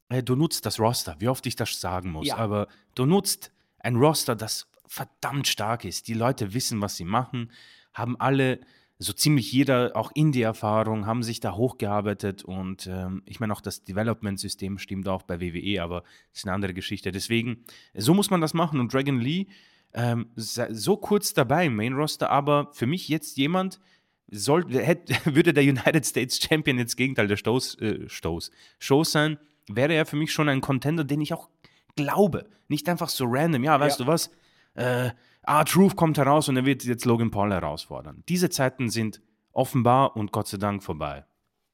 äh, 0.08 0.22
du 0.22 0.36
nutzt 0.36 0.66
das 0.66 0.78
Roster, 0.78 1.16
wie 1.18 1.28
oft 1.28 1.46
ich 1.46 1.56
das 1.56 1.80
sagen 1.80 2.10
muss, 2.10 2.28
ja. 2.28 2.36
aber 2.36 2.68
du 2.94 3.06
nutzt 3.06 3.52
ein 3.78 3.96
Roster, 3.96 4.36
das 4.36 4.68
verdammt 4.86 5.46
stark 5.46 5.84
ist. 5.84 6.08
Die 6.08 6.14
Leute 6.14 6.52
wissen, 6.52 6.80
was 6.80 6.96
sie 6.96 7.04
machen, 7.04 7.52
haben 7.92 8.16
alle 8.20 8.60
so 8.98 9.14
ziemlich 9.14 9.50
jeder 9.50 9.92
auch 9.94 10.10
in 10.14 10.30
die 10.30 10.42
Erfahrung, 10.42 11.06
haben 11.06 11.22
sich 11.22 11.40
da 11.40 11.54
hochgearbeitet 11.54 12.44
und 12.44 12.86
ähm, 12.86 13.22
ich 13.24 13.40
meine 13.40 13.54
auch 13.54 13.62
das 13.62 13.82
Development-System 13.82 14.76
stimmt 14.78 15.08
auch 15.08 15.22
bei 15.22 15.40
WWE, 15.40 15.82
aber 15.82 16.02
das 16.02 16.40
ist 16.40 16.44
eine 16.44 16.52
andere 16.52 16.74
Geschichte. 16.74 17.10
Deswegen, 17.10 17.64
so 17.94 18.12
muss 18.12 18.28
man 18.28 18.42
das 18.42 18.52
machen 18.52 18.78
und 18.78 18.92
Dragon 18.92 19.18
Lee 19.18 19.46
ähm, 19.94 20.26
so 20.36 20.96
kurz 20.98 21.32
dabei 21.32 21.66
im 21.66 21.76
Main 21.76 21.94
Roster, 21.94 22.30
aber 22.30 22.68
für 22.72 22.86
mich 22.86 23.08
jetzt 23.08 23.38
jemand, 23.38 23.80
soll, 24.30 24.64
hätte, 24.72 25.14
würde 25.34 25.52
der 25.52 25.64
United 25.64 26.06
States 26.06 26.40
Champion 26.40 26.78
jetzt 26.78 26.96
Gegenteil 26.96 27.28
der 27.28 27.36
Stoß, 27.36 27.78
äh, 27.80 28.08
Stoß, 28.08 28.50
Show 28.78 29.04
sein, 29.04 29.38
wäre 29.68 29.94
er 29.94 30.06
für 30.06 30.16
mich 30.16 30.32
schon 30.32 30.48
ein 30.48 30.60
Contender, 30.60 31.04
den 31.04 31.20
ich 31.20 31.32
auch 31.32 31.48
glaube. 31.96 32.48
Nicht 32.68 32.88
einfach 32.88 33.08
so 33.08 33.24
random, 33.28 33.64
ja, 33.64 33.78
weißt 33.78 33.98
ja. 33.98 34.04
du 34.04 34.10
was? 34.10 34.30
Äh, 34.74 35.10
ah, 35.42 35.64
Truth 35.64 35.96
kommt 35.96 36.18
heraus 36.18 36.48
und 36.48 36.56
er 36.56 36.64
wird 36.64 36.84
jetzt 36.84 37.04
Logan 37.04 37.30
Paul 37.30 37.52
herausfordern. 37.52 38.22
Diese 38.28 38.50
Zeiten 38.50 38.90
sind 38.90 39.20
offenbar 39.52 40.16
und 40.16 40.32
Gott 40.32 40.48
sei 40.48 40.58
Dank 40.58 40.82
vorbei. 40.82 41.24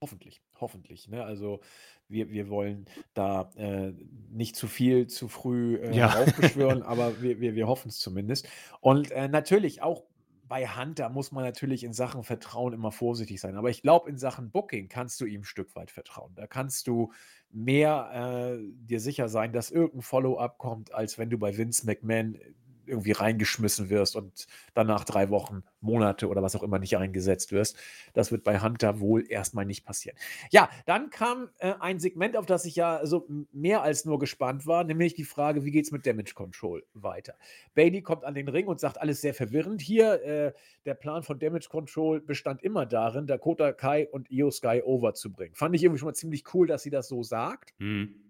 Hoffentlich, 0.01 0.41
hoffentlich. 0.61 1.09
Ne? 1.09 1.23
Also 1.25 1.61
wir, 2.09 2.31
wir 2.31 2.49
wollen 2.49 2.87
da 3.15 3.51
äh, 3.57 3.93
nicht 4.31 4.57
zu 4.57 4.69
viel 4.69 5.07
zu 5.07 5.29
früh 5.29 5.77
äh, 5.77 5.97
ja. 5.97 6.15
aufbeschwören, 6.15 6.83
aber 6.83 7.21
wir, 7.21 7.41
wir, 7.41 7.55
wir 7.55 7.67
hoffen 7.67 7.89
es 7.89 7.99
zumindest. 7.99 8.49
Und 8.81 9.11
äh, 9.11 9.29
natürlich 9.29 9.83
auch 9.83 10.05
bei 10.49 10.67
Hunter 10.67 11.09
muss 11.09 11.33
man 11.33 11.45
natürlich 11.45 11.85
in 11.85 11.93
Sachen 11.93 12.23
Vertrauen 12.23 12.73
immer 12.73 12.93
vorsichtig 12.93 13.41
sein. 13.41 13.57
Aber 13.57 13.71
ich 13.71 13.83
glaube, 13.83 14.09
in 14.09 14.19
Sachen 14.19 14.51
Booking 14.51 14.89
kannst 14.89 15.21
du 15.21 15.25
ihm 15.25 15.41
ein 15.41 15.45
Stück 15.45 15.75
weit 15.75 15.91
vertrauen. 15.91 16.35
Da 16.35 16.47
kannst 16.47 16.87
du 16.87 17.13
mehr 17.51 18.59
äh, 18.59 18.63
dir 18.87 19.01
sicher 19.01 19.29
sein, 19.29 19.53
dass 19.53 19.71
irgendein 19.71 20.03
Follow-up 20.03 20.59
kommt, 20.59 20.93
als 20.93 21.19
wenn 21.19 21.31
du 21.31 21.39
bei 21.39 21.57
Vince 21.57 21.87
McMahon 21.87 22.39
irgendwie 22.87 23.13
reingeschmissen 23.13 23.91
wirst 23.91 24.17
und 24.17 24.47
dann 24.75 24.87
nach 24.87 25.05
drei 25.05 25.31
Wochen, 25.31 25.63
Monate 25.81 26.29
oder 26.29 26.43
was 26.43 26.57
auch 26.57 26.63
immer 26.63 26.79
nicht 26.79 26.97
eingesetzt 26.97 27.53
wirst. 27.53 27.77
Das 28.13 28.33
wird 28.33 28.45
bei 28.45 28.61
Hunter 28.61 29.01
wohl 29.01 29.25
erstmal 29.29 29.65
nicht 29.65 29.85
passieren. 29.85 30.17
Ja, 30.51 30.69
dann 30.85 31.11
kam 31.11 31.49
äh, 31.59 31.75
ein 31.81 31.99
Segment, 31.99 32.37
auf 32.37 32.47
das 32.47 32.65
ich 32.65 32.77
ja 32.77 33.05
so 33.05 33.27
mehr 33.53 33.83
als 33.83 34.05
nur 34.05 34.19
gespannt 34.19 34.67
war, 34.67 34.85
nämlich 34.85 35.15
die 35.15 35.25
Frage, 35.25 35.65
wie 35.65 35.71
geht 35.71 35.85
es 35.85 35.93
mit 35.93 36.07
Damage 36.07 36.35
Control 36.35 36.85
weiter? 36.95 37.35
Bailey 37.75 38.03
kommt 38.03 38.25
an 38.25 38.35
den 38.35 38.49
Ring 38.49 38.67
und 38.67 38.81
sagt, 38.81 39.01
alles 39.01 39.21
sehr 39.21 39.35
verwirrend 39.35 39.81
hier. 39.81 40.23
Äh, 40.25 40.53
der 40.85 40.95
Plan 40.95 41.23
von 41.23 41.39
Damage 41.39 41.69
Control 41.69 42.21
bestand 42.21 42.63
immer 42.63 42.87
darin, 42.87 43.27
Dakota 43.27 43.73
Kai 43.73 44.09
und 44.09 44.31
Io 44.31 44.51
Sky 44.51 44.83
overzubringen. 44.85 45.55
Fand 45.55 45.75
ich 45.75 45.83
irgendwie 45.83 45.99
schon 45.99 46.09
mal 46.09 46.15
ziemlich 46.15 46.45
cool, 46.55 46.67
dass 46.67 46.83
sie 46.83 46.91
das 46.91 47.09
so 47.09 47.23
sagt. 47.23 47.75
Mhm. 47.79 48.26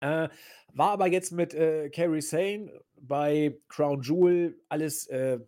Äh, 0.00 0.28
war 0.72 0.90
aber 0.90 1.06
jetzt 1.08 1.32
mit 1.32 1.54
äh, 1.54 1.90
Carrie 1.90 2.22
Sane 2.22 2.72
bei 2.96 3.58
Crown 3.68 4.02
Jewel 4.02 4.58
alles 4.68 5.06
äh, 5.08 5.38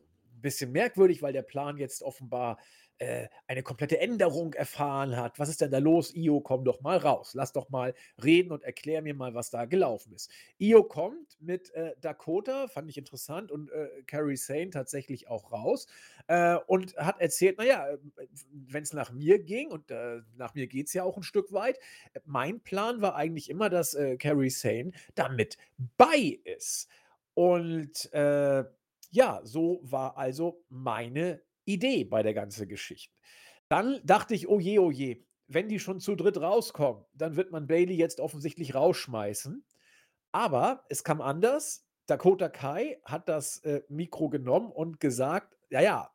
bisschen 0.42 0.72
merkwürdig, 0.72 1.22
weil 1.22 1.32
der 1.32 1.42
Plan 1.42 1.78
jetzt 1.78 2.02
offenbar 2.02 2.58
äh, 3.02 3.28
eine 3.48 3.64
komplette 3.64 3.98
Änderung 3.98 4.54
erfahren 4.54 5.16
hat. 5.16 5.40
Was 5.40 5.48
ist 5.48 5.60
denn 5.60 5.72
da 5.72 5.78
los? 5.78 6.14
Io, 6.14 6.40
komm 6.40 6.64
doch 6.64 6.82
mal 6.82 6.98
raus. 6.98 7.34
Lass 7.34 7.52
doch 7.52 7.68
mal 7.68 7.94
reden 8.22 8.52
und 8.52 8.62
erklär 8.62 9.02
mir 9.02 9.12
mal, 9.12 9.34
was 9.34 9.50
da 9.50 9.64
gelaufen 9.64 10.12
ist. 10.12 10.30
Io 10.60 10.84
kommt 10.84 11.36
mit 11.40 11.74
äh, 11.74 11.96
Dakota, 12.00 12.68
fand 12.68 12.88
ich 12.88 12.96
interessant, 12.96 13.50
und 13.50 13.72
äh, 13.72 13.88
Carrie 14.06 14.36
Sane 14.36 14.70
tatsächlich 14.70 15.26
auch 15.26 15.50
raus 15.50 15.88
äh, 16.28 16.54
und 16.68 16.96
hat 16.96 17.20
erzählt, 17.20 17.58
naja, 17.58 17.88
äh, 17.88 17.98
wenn 18.52 18.84
es 18.84 18.92
nach 18.92 19.10
mir 19.10 19.42
ging, 19.42 19.72
und 19.72 19.90
nach 20.36 20.54
mir 20.54 20.68
geht 20.68 20.86
es 20.86 20.92
ja 20.92 21.02
auch 21.02 21.16
ein 21.16 21.24
Stück 21.24 21.52
weit, 21.52 21.80
mein 22.24 22.60
Plan 22.60 23.00
war 23.00 23.16
eigentlich 23.16 23.50
immer, 23.50 23.68
dass 23.68 23.96
Carrie 24.18 24.50
Sane 24.50 24.92
damit 25.14 25.56
bei 25.96 26.38
ist. 26.44 26.88
Und 27.34 28.10
ja, 28.12 29.40
so 29.42 29.80
war 29.82 30.16
also 30.16 30.62
meine 30.68 31.42
Idee 31.64 32.04
bei 32.04 32.22
der 32.22 32.34
ganzen 32.34 32.68
Geschichte. 32.68 33.14
Dann 33.68 34.00
dachte 34.04 34.34
ich, 34.34 34.48
oh 34.48 34.60
je, 34.60 34.78
oh 34.78 34.90
je, 34.90 35.24
wenn 35.48 35.68
die 35.68 35.78
schon 35.78 36.00
zu 36.00 36.14
dritt 36.14 36.38
rauskommen, 36.40 37.04
dann 37.14 37.36
wird 37.36 37.50
man 37.50 37.66
Bailey 37.66 37.94
jetzt 37.94 38.20
offensichtlich 38.20 38.74
rausschmeißen. 38.74 39.64
Aber 40.32 40.84
es 40.88 41.04
kam 41.04 41.20
anders. 41.20 41.86
Dakota 42.06 42.48
Kai 42.48 43.00
hat 43.04 43.28
das 43.28 43.58
äh, 43.58 43.82
Mikro 43.88 44.28
genommen 44.28 44.72
und 44.72 44.98
gesagt, 44.98 45.56
ja, 45.70 45.80
ja, 45.80 46.10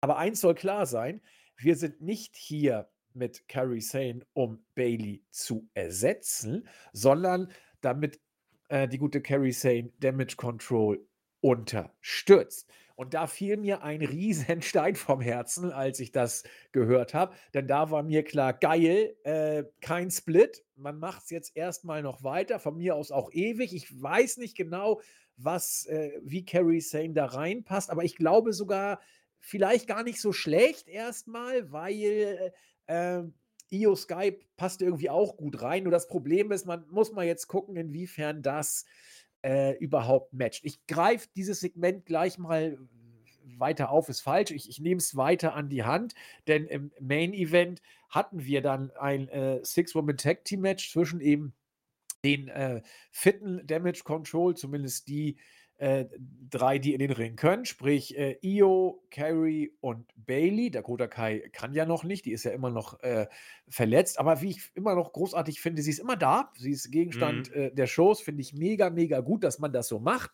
aber 0.00 0.16
eins 0.16 0.40
soll 0.40 0.54
klar 0.54 0.86
sein, 0.86 1.20
wir 1.56 1.76
sind 1.76 2.00
nicht 2.00 2.36
hier 2.36 2.88
mit 3.14 3.48
Carrie 3.48 3.80
Sane, 3.80 4.20
um 4.32 4.64
Bailey 4.74 5.24
zu 5.30 5.68
ersetzen, 5.74 6.68
sondern 6.92 7.50
damit 7.80 8.20
äh, 8.68 8.88
die 8.88 8.98
gute 8.98 9.20
Carrie 9.20 9.52
Sane 9.52 9.92
Damage 9.98 10.36
Control 10.36 11.04
unterstützt. 11.40 12.70
Und 12.98 13.14
da 13.14 13.28
fiel 13.28 13.56
mir 13.58 13.84
ein 13.84 14.02
riesen 14.02 14.60
Stein 14.62 14.96
vom 14.96 15.20
Herzen, 15.20 15.70
als 15.70 16.00
ich 16.00 16.10
das 16.10 16.42
gehört 16.72 17.14
habe. 17.14 17.32
Denn 17.54 17.68
da 17.68 17.92
war 17.92 18.02
mir 18.02 18.24
klar, 18.24 18.52
geil, 18.52 19.14
äh, 19.22 19.62
kein 19.80 20.10
Split. 20.10 20.64
Man 20.74 20.98
macht 20.98 21.22
es 21.22 21.30
jetzt 21.30 21.56
erstmal 21.56 22.02
noch 22.02 22.24
weiter, 22.24 22.58
von 22.58 22.76
mir 22.76 22.96
aus 22.96 23.12
auch 23.12 23.30
ewig. 23.32 23.72
Ich 23.72 24.02
weiß 24.02 24.38
nicht 24.38 24.56
genau, 24.56 25.00
was, 25.36 25.86
äh, 25.86 26.10
wie 26.24 26.44
Carrie 26.44 26.80
Sane 26.80 27.12
da 27.12 27.26
reinpasst, 27.26 27.88
aber 27.88 28.02
ich 28.02 28.16
glaube 28.16 28.52
sogar, 28.52 29.00
vielleicht 29.38 29.86
gar 29.86 30.02
nicht 30.02 30.20
so 30.20 30.32
schlecht 30.32 30.88
erstmal, 30.88 31.70
weil 31.70 32.52
äh, 32.86 33.22
Io 33.70 33.94
Skype 33.94 34.40
passt 34.56 34.82
irgendwie 34.82 35.10
auch 35.10 35.36
gut 35.36 35.62
rein. 35.62 35.84
Nur 35.84 35.92
das 35.92 36.08
Problem 36.08 36.50
ist, 36.50 36.66
man 36.66 36.84
muss 36.90 37.12
mal 37.12 37.26
jetzt 37.26 37.46
gucken, 37.46 37.76
inwiefern 37.76 38.42
das 38.42 38.86
äh, 39.42 39.76
überhaupt 39.78 40.32
matcht. 40.32 40.64
Ich 40.64 40.86
greife 40.86 41.28
dieses 41.36 41.60
Segment 41.60 42.06
gleich 42.06 42.38
mal 42.38 42.78
weiter 43.56 43.90
auf, 43.90 44.08
ist 44.08 44.20
falsch. 44.20 44.50
Ich, 44.50 44.68
ich 44.68 44.80
nehme 44.80 44.98
es 44.98 45.16
weiter 45.16 45.54
an 45.54 45.68
die 45.68 45.84
Hand, 45.84 46.14
denn 46.46 46.66
im 46.66 46.92
Main 47.00 47.32
Event 47.32 47.82
hatten 48.08 48.44
wir 48.44 48.62
dann 48.62 48.90
ein 48.92 49.28
äh, 49.28 49.60
Six-Woman-Tag-Team-Match 49.64 50.92
zwischen 50.92 51.20
eben 51.20 51.54
den 52.24 52.48
äh, 52.48 52.82
fitten 53.10 53.66
Damage 53.66 54.02
Control, 54.04 54.56
zumindest 54.56 55.08
die 55.08 55.36
äh, 55.78 56.06
drei, 56.50 56.78
die 56.78 56.92
in 56.92 56.98
den 56.98 57.12
Ring 57.12 57.36
können, 57.36 57.64
sprich 57.64 58.16
äh, 58.18 58.36
Io, 58.42 59.02
Carrie 59.10 59.72
und 59.80 60.06
Bailey. 60.16 60.70
Dakota 60.70 61.06
Kai 61.06 61.48
kann 61.52 61.72
ja 61.72 61.86
noch 61.86 62.04
nicht, 62.04 62.24
die 62.24 62.32
ist 62.32 62.44
ja 62.44 62.50
immer 62.50 62.70
noch 62.70 63.00
äh, 63.00 63.26
verletzt, 63.68 64.18
aber 64.18 64.40
wie 64.40 64.50
ich 64.50 64.70
immer 64.74 64.94
noch 64.94 65.12
großartig 65.12 65.60
finde, 65.60 65.82
sie 65.82 65.90
ist 65.90 66.00
immer 66.00 66.16
da. 66.16 66.52
Sie 66.56 66.72
ist 66.72 66.90
Gegenstand 66.90 67.54
mhm. 67.54 67.62
Äh, 67.62 67.70
der 67.70 67.86
Shows, 67.86 68.20
finde 68.20 68.42
ich 68.42 68.52
mega, 68.54 68.90
mega 68.90 69.20
gut, 69.20 69.44
dass 69.44 69.58
man 69.58 69.72
das 69.72 69.88
so 69.88 70.00
macht. 70.00 70.32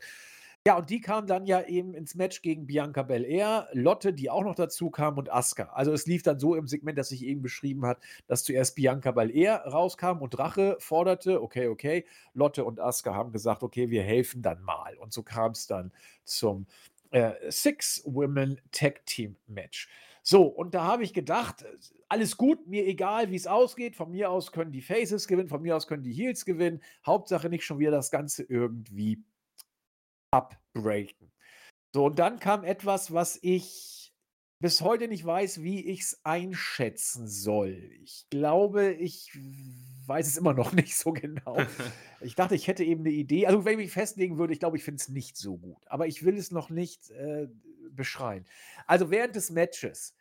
Ja, 0.66 0.78
und 0.78 0.88
die 0.88 1.02
kam 1.02 1.26
dann 1.26 1.44
ja 1.44 1.60
eben 1.66 1.92
ins 1.92 2.14
Match 2.14 2.40
gegen 2.40 2.66
Bianca 2.66 3.02
Belair, 3.02 3.68
Lotte, 3.74 4.14
die 4.14 4.30
auch 4.30 4.42
noch 4.44 4.54
dazu 4.54 4.88
kam 4.88 5.18
und 5.18 5.30
Asuka. 5.30 5.64
Also 5.74 5.92
es 5.92 6.06
lief 6.06 6.22
dann 6.22 6.38
so 6.38 6.54
im 6.54 6.66
Segment, 6.66 6.96
das 6.96 7.12
ich 7.12 7.22
eben 7.22 7.42
beschrieben 7.42 7.84
hat, 7.84 7.98
dass 8.28 8.44
zuerst 8.44 8.74
Bianca 8.74 9.10
Belair 9.10 9.56
rauskam 9.66 10.22
und 10.22 10.30
Drache 10.30 10.76
forderte, 10.80 11.42
okay, 11.42 11.68
okay, 11.68 12.06
Lotte 12.32 12.64
und 12.64 12.80
Asuka 12.80 13.14
haben 13.14 13.30
gesagt, 13.30 13.62
okay, 13.62 13.90
wir 13.90 14.02
helfen 14.02 14.40
dann 14.40 14.62
mal. 14.62 14.96
Und 14.96 15.12
so 15.12 15.22
kam 15.22 15.52
es 15.52 15.66
dann 15.66 15.92
zum 16.24 16.66
äh, 17.10 17.32
Six-Women 17.50 18.58
Tag 18.72 19.04
Team 19.04 19.36
Match. 19.46 19.90
So, 20.22 20.44
und 20.44 20.74
da 20.74 20.84
habe 20.84 21.04
ich 21.04 21.12
gedacht, 21.12 21.66
alles 22.08 22.38
gut, 22.38 22.66
mir 22.66 22.86
egal, 22.86 23.30
wie 23.30 23.36
es 23.36 23.46
ausgeht. 23.46 23.96
Von 23.96 24.12
mir 24.12 24.30
aus 24.30 24.50
können 24.50 24.72
die 24.72 24.80
Faces 24.80 25.28
gewinnen, 25.28 25.50
von 25.50 25.60
mir 25.60 25.76
aus 25.76 25.86
können 25.86 26.02
die 26.02 26.14
Heels 26.14 26.46
gewinnen. 26.46 26.80
Hauptsache 27.04 27.50
nicht 27.50 27.66
schon 27.66 27.78
wieder 27.78 27.90
das 27.90 28.10
Ganze 28.10 28.44
irgendwie 28.44 29.22
abbreaken. 30.34 31.32
So, 31.94 32.06
und 32.06 32.18
dann 32.18 32.40
kam 32.40 32.64
etwas, 32.64 33.12
was 33.12 33.38
ich 33.40 34.12
bis 34.60 34.80
heute 34.80 35.08
nicht 35.08 35.24
weiß, 35.24 35.62
wie 35.62 35.84
ich 35.84 36.00
es 36.00 36.20
einschätzen 36.24 37.28
soll. 37.28 37.90
Ich 38.02 38.26
glaube, 38.30 38.92
ich 38.92 39.30
weiß 40.06 40.26
es 40.26 40.36
immer 40.36 40.54
noch 40.54 40.72
nicht 40.72 40.96
so 40.96 41.12
genau. 41.12 41.58
Ich 42.20 42.36
dachte, 42.36 42.54
ich 42.54 42.68
hätte 42.68 42.82
eben 42.84 43.02
eine 43.02 43.10
Idee. 43.10 43.46
Also, 43.46 43.66
wenn 43.66 43.72
ich 43.72 43.84
mich 43.84 43.92
festlegen 43.92 44.38
würde, 44.38 44.54
ich 44.54 44.58
glaube, 44.58 44.78
ich 44.78 44.84
finde 44.84 44.98
es 44.98 45.10
nicht 45.10 45.36
so 45.36 45.58
gut. 45.58 45.86
Aber 45.88 46.06
ich 46.06 46.24
will 46.24 46.38
es 46.38 46.50
noch 46.50 46.70
nicht 46.70 47.10
äh, 47.10 47.48
beschreien. 47.90 48.46
Also, 48.86 49.10
während 49.10 49.36
des 49.36 49.50
Matches 49.50 50.14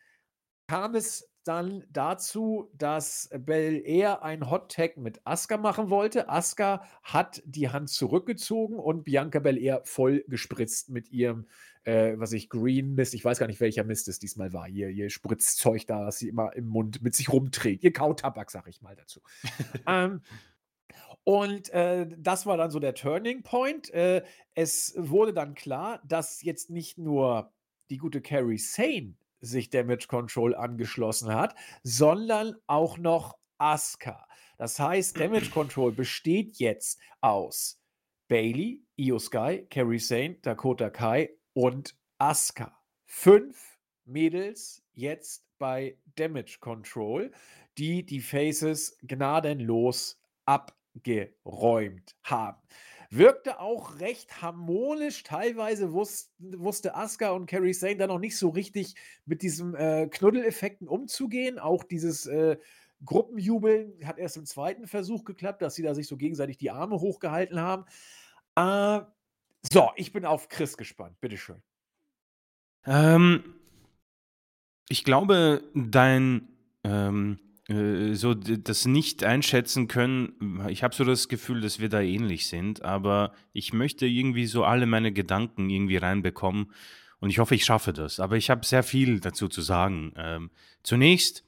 kam 0.68 0.95
es 0.95 1.32
dann 1.43 1.83
dazu, 1.91 2.69
dass 2.73 3.29
Bel 3.37 3.81
Air 3.85 4.23
ein 4.23 4.49
Hot 4.49 4.71
Tag 4.71 4.97
mit 4.97 5.21
Asuka 5.25 5.57
machen 5.57 5.89
wollte. 5.89 6.29
Asuka 6.29 6.83
hat 7.03 7.41
die 7.45 7.69
Hand 7.69 7.89
zurückgezogen 7.89 8.77
und 8.77 9.03
Bianca 9.03 9.39
Belair 9.39 9.81
voll 9.83 10.23
gespritzt 10.27 10.89
mit 10.89 11.11
ihrem, 11.11 11.47
äh, 11.83 12.13
was 12.17 12.33
ich, 12.33 12.49
Green 12.49 12.95
Mist. 12.95 13.13
Ich 13.13 13.23
weiß 13.25 13.39
gar 13.39 13.47
nicht, 13.47 13.59
welcher 13.59 13.83
Mist 13.83 14.07
es 14.07 14.19
diesmal 14.19 14.53
war. 14.53 14.67
Ihr, 14.67 14.89
ihr 14.89 15.09
Spritzzeug 15.09 15.85
da, 15.87 16.05
das 16.05 16.19
sie 16.19 16.29
immer 16.29 16.53
im 16.55 16.67
Mund 16.67 17.01
mit 17.01 17.15
sich 17.15 17.31
rumträgt. 17.31 17.83
Ihr 17.83 17.93
Kautabak, 17.93 18.49
sag 18.51 18.67
ich 18.67 18.81
mal 18.81 18.95
dazu. 18.95 19.21
ähm, 19.87 20.21
und 21.23 21.69
äh, 21.69 22.07
das 22.17 22.45
war 22.45 22.57
dann 22.57 22.71
so 22.71 22.79
der 22.79 22.95
Turning 22.95 23.43
Point. 23.43 23.89
Äh, 23.93 24.23
es 24.55 24.93
wurde 24.97 25.33
dann 25.33 25.55
klar, 25.55 26.01
dass 26.05 26.41
jetzt 26.41 26.69
nicht 26.69 26.97
nur 26.97 27.53
die 27.89 27.97
gute 27.97 28.21
Carrie 28.21 28.57
Sane 28.57 29.15
sich 29.43 29.69
Damage 29.69 30.07
Control 30.07 30.55
angeschlossen 30.55 31.33
hat, 31.33 31.55
sondern 31.83 32.55
auch 32.67 32.97
noch 32.97 33.37
Asuka. 33.57 34.25
Das 34.57 34.79
heißt, 34.79 35.19
Damage 35.19 35.49
Control 35.53 35.91
besteht 35.91 36.57
jetzt 36.57 36.99
aus 37.21 37.81
Bailey, 38.27 38.83
Io 38.95 39.19
Sky, 39.19 39.67
Carrie 39.69 39.99
Sane, 39.99 40.35
Dakota 40.41 40.89
Kai 40.89 41.29
und 41.53 41.95
Asuka. 42.17 42.75
Fünf 43.05 43.77
Mädels 44.05 44.81
jetzt 44.93 45.45
bei 45.59 45.97
Damage 46.15 46.57
Control, 46.59 47.31
die 47.77 48.05
die 48.05 48.21
Faces 48.21 48.97
gnadenlos 49.01 50.19
abgeräumt 50.45 52.15
haben. 52.23 52.61
Wirkte 53.16 53.59
auch 53.59 53.99
recht 53.99 54.41
harmonisch. 54.41 55.24
Teilweise 55.24 55.93
wus 55.93 56.34
wusste 56.39 56.95
Asuka 56.95 57.32
und 57.32 57.45
Kairi 57.45 57.74
Sane 57.74 57.97
dann 57.97 58.09
noch 58.09 58.20
nicht 58.20 58.38
so 58.38 58.49
richtig 58.49 58.95
mit 59.26 59.41
diesen 59.41 59.76
äh, 59.76 60.07
Knuddeleffekten 60.09 60.88
umzugehen. 60.88 61.59
Auch 61.59 61.84
dieses 61.84 62.26
äh, 62.26 62.57
Gruppenjubeln 63.05 64.05
hat 64.05 64.18
erst 64.18 64.38
im 64.38 64.45
zweiten 64.45 64.88
Versuch 64.88 65.26
geklappt, 65.26 65.61
dass 65.61 65.76
sie 65.76 65.84
da 65.84 65.93
sich 65.93 66.07
so 66.07 66.18
gegenseitig 66.18 66.57
die 66.57 66.72
Arme 66.72 66.99
hochgehalten 66.99 67.59
haben. 67.59 67.86
Äh, 68.55 69.05
so, 69.72 69.91
ich 69.95 70.11
bin 70.11 70.26
auf 70.26 70.49
Chris 70.49 70.78
gespannt. 70.78 71.20
Bitteschön. 71.22 71.61
Ähm, 72.86 73.55
ich 74.89 75.03
glaube, 75.03 75.64
dein 75.74 76.49
ähm, 76.84 77.39
äh, 77.39 77.42
so 77.68 78.34
das 78.34 78.86
nicht 78.86 79.24
einschätzen 79.24 79.88
können, 79.88 80.68
ich 80.68 80.84
habe 80.84 80.93
so 80.93 81.05
das 81.05 81.30
Gefühl, 81.30 81.61
dass 81.61 81.80
wir 81.80 81.88
da 81.88 82.01
ähnlich 82.01 82.47
sind, 82.47 82.82
aber 82.82 83.32
ich 83.53 83.72
möchte 83.72 84.05
irgendwie 84.05 84.47
so 84.47 84.66
alle 84.66 84.86
meine 84.86 85.14
Gedanken 85.14 85.70
irgendwie 85.70 85.95
reinbekommen 85.95 86.72
und 87.24 87.30
ich 87.30 87.39
hoffe, 87.39 87.55
ich 87.55 87.64
schaffe 87.64 87.93
das. 87.93 88.20
Aber 88.20 88.36
ich 88.36 88.49
habe 88.49 88.66
sehr 88.66 88.84
viel 88.84 89.22
dazu 89.22 89.47
zu 89.47 89.61
sagen. 89.61 90.11
Ähm, 90.18 90.51
zunächst 90.84 91.45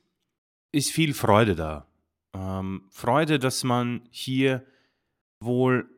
ist 0.72 0.89
viel 0.89 1.13
Freude 1.13 1.53
da. 1.53 1.86
Ähm, 2.34 2.86
Freude, 2.91 3.39
dass 3.39 3.66
man 3.66 4.07
hier 4.09 4.66
wohl 5.41 5.89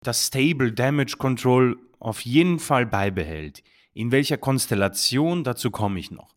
das 0.00 0.28
Stable 0.28 0.72
Damage 0.72 1.18
Control 1.18 1.78
auf 1.98 2.22
jeden 2.22 2.58
Fall 2.58 2.86
beibehält. 2.86 3.62
In 3.92 4.10
welcher 4.10 4.38
Konstellation, 4.38 5.44
dazu 5.44 5.70
komme 5.70 6.00
ich 6.00 6.10
noch. 6.10 6.34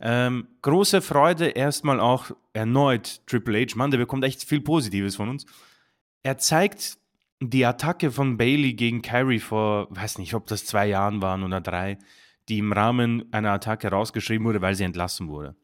Ähm, 0.00 0.46
große 0.62 1.02
Freude 1.02 1.48
erstmal 1.48 1.98
auch 1.98 2.30
erneut 2.52 3.20
Triple 3.26 3.60
H. 3.60 3.76
Mann, 3.76 3.90
der 3.90 3.98
bekommt 3.98 4.24
echt 4.24 4.44
viel 4.44 4.60
Positives 4.60 5.16
von 5.16 5.28
uns. 5.28 5.44
Er 6.22 6.38
zeigt 6.38 6.98
die 7.40 7.64
Attacke 7.64 8.10
von 8.10 8.36
Bailey 8.36 8.74
gegen 8.74 9.02
Carrie 9.02 9.38
vor, 9.38 9.88
weiß 9.90 10.18
nicht, 10.18 10.34
ob 10.34 10.46
das 10.46 10.64
zwei 10.64 10.86
Jahren 10.86 11.22
waren 11.22 11.42
oder 11.42 11.60
drei, 11.60 11.98
die 12.48 12.58
im 12.58 12.72
Rahmen 12.72 13.32
einer 13.32 13.52
Attacke 13.52 13.88
rausgeschrieben 13.88 14.46
wurde, 14.46 14.60
weil 14.60 14.74
sie 14.74 14.84
entlassen 14.84 15.28
wurde. 15.28 15.54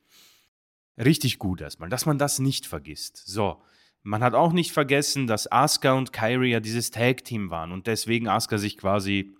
Richtig 0.96 1.38
gut 1.38 1.60
erstmal, 1.60 1.88
dass 1.88 2.06
man 2.06 2.18
das 2.18 2.38
nicht 2.38 2.66
vergisst. 2.66 3.22
So, 3.26 3.60
man 4.02 4.22
hat 4.22 4.34
auch 4.34 4.52
nicht 4.52 4.72
vergessen, 4.72 5.26
dass 5.26 5.50
Asuka 5.50 5.94
und 5.94 6.12
Kyrie 6.12 6.50
ja 6.50 6.60
dieses 6.60 6.90
Tag-Team 6.90 7.50
waren 7.50 7.72
und 7.72 7.86
deswegen 7.86 8.28
Asuka 8.28 8.58
sich 8.58 8.76
quasi 8.76 9.34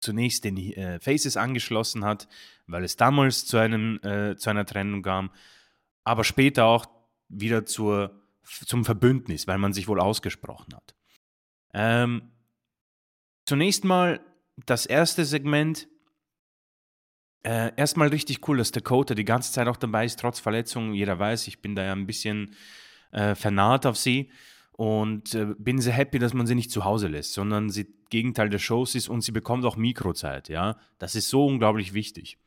zunächst 0.00 0.44
den 0.44 0.56
äh, 0.56 1.00
Faces 1.00 1.36
angeschlossen 1.36 2.04
hat, 2.04 2.28
weil 2.66 2.84
es 2.84 2.96
damals 2.96 3.46
zu, 3.46 3.56
einem, 3.56 4.00
äh, 4.02 4.36
zu 4.36 4.50
einer 4.50 4.66
Trennung 4.66 5.02
kam, 5.02 5.30
aber 6.04 6.24
später 6.24 6.66
auch 6.66 6.86
wieder 7.28 7.66
zur, 7.66 8.22
zum 8.44 8.84
Verbündnis, 8.84 9.46
weil 9.46 9.58
man 9.58 9.72
sich 9.72 9.88
wohl 9.88 10.00
ausgesprochen 10.00 10.74
hat. 10.74 10.94
Ähm, 11.74 12.30
zunächst 13.44 13.84
mal 13.84 14.20
das 14.64 14.86
erste 14.86 15.24
Segment. 15.24 15.88
Äh, 17.42 17.72
erstmal 17.76 18.08
richtig 18.08 18.48
cool, 18.48 18.58
dass 18.58 18.72
Dakota 18.72 19.14
die 19.14 19.24
ganze 19.24 19.52
Zeit 19.52 19.68
auch 19.68 19.76
dabei 19.76 20.04
ist, 20.04 20.18
trotz 20.18 20.40
Verletzungen. 20.40 20.94
Jeder 20.94 21.18
weiß, 21.18 21.46
ich 21.46 21.60
bin 21.60 21.76
da 21.76 21.84
ja 21.84 21.92
ein 21.92 22.06
bisschen 22.06 22.56
äh, 23.12 23.34
vernarrt 23.34 23.86
auf 23.86 23.96
sie 23.96 24.30
und 24.76 25.34
äh, 25.34 25.54
bin 25.58 25.80
sehr 25.80 25.94
happy, 25.94 26.18
dass 26.18 26.34
man 26.34 26.46
sie 26.46 26.54
nicht 26.54 26.70
zu 26.70 26.84
Hause 26.84 27.08
lässt, 27.08 27.32
sondern 27.32 27.70
sie 27.70 27.86
Gegenteil 28.10 28.50
der 28.50 28.58
Shows 28.58 28.94
ist 28.94 29.08
und 29.08 29.22
sie 29.22 29.32
bekommt 29.32 29.64
auch 29.64 29.76
Mikrozeit, 29.76 30.48
ja. 30.48 30.76
Das 30.98 31.14
ist 31.14 31.28
so 31.28 31.46
unglaublich 31.46 31.94
wichtig. 31.94 32.38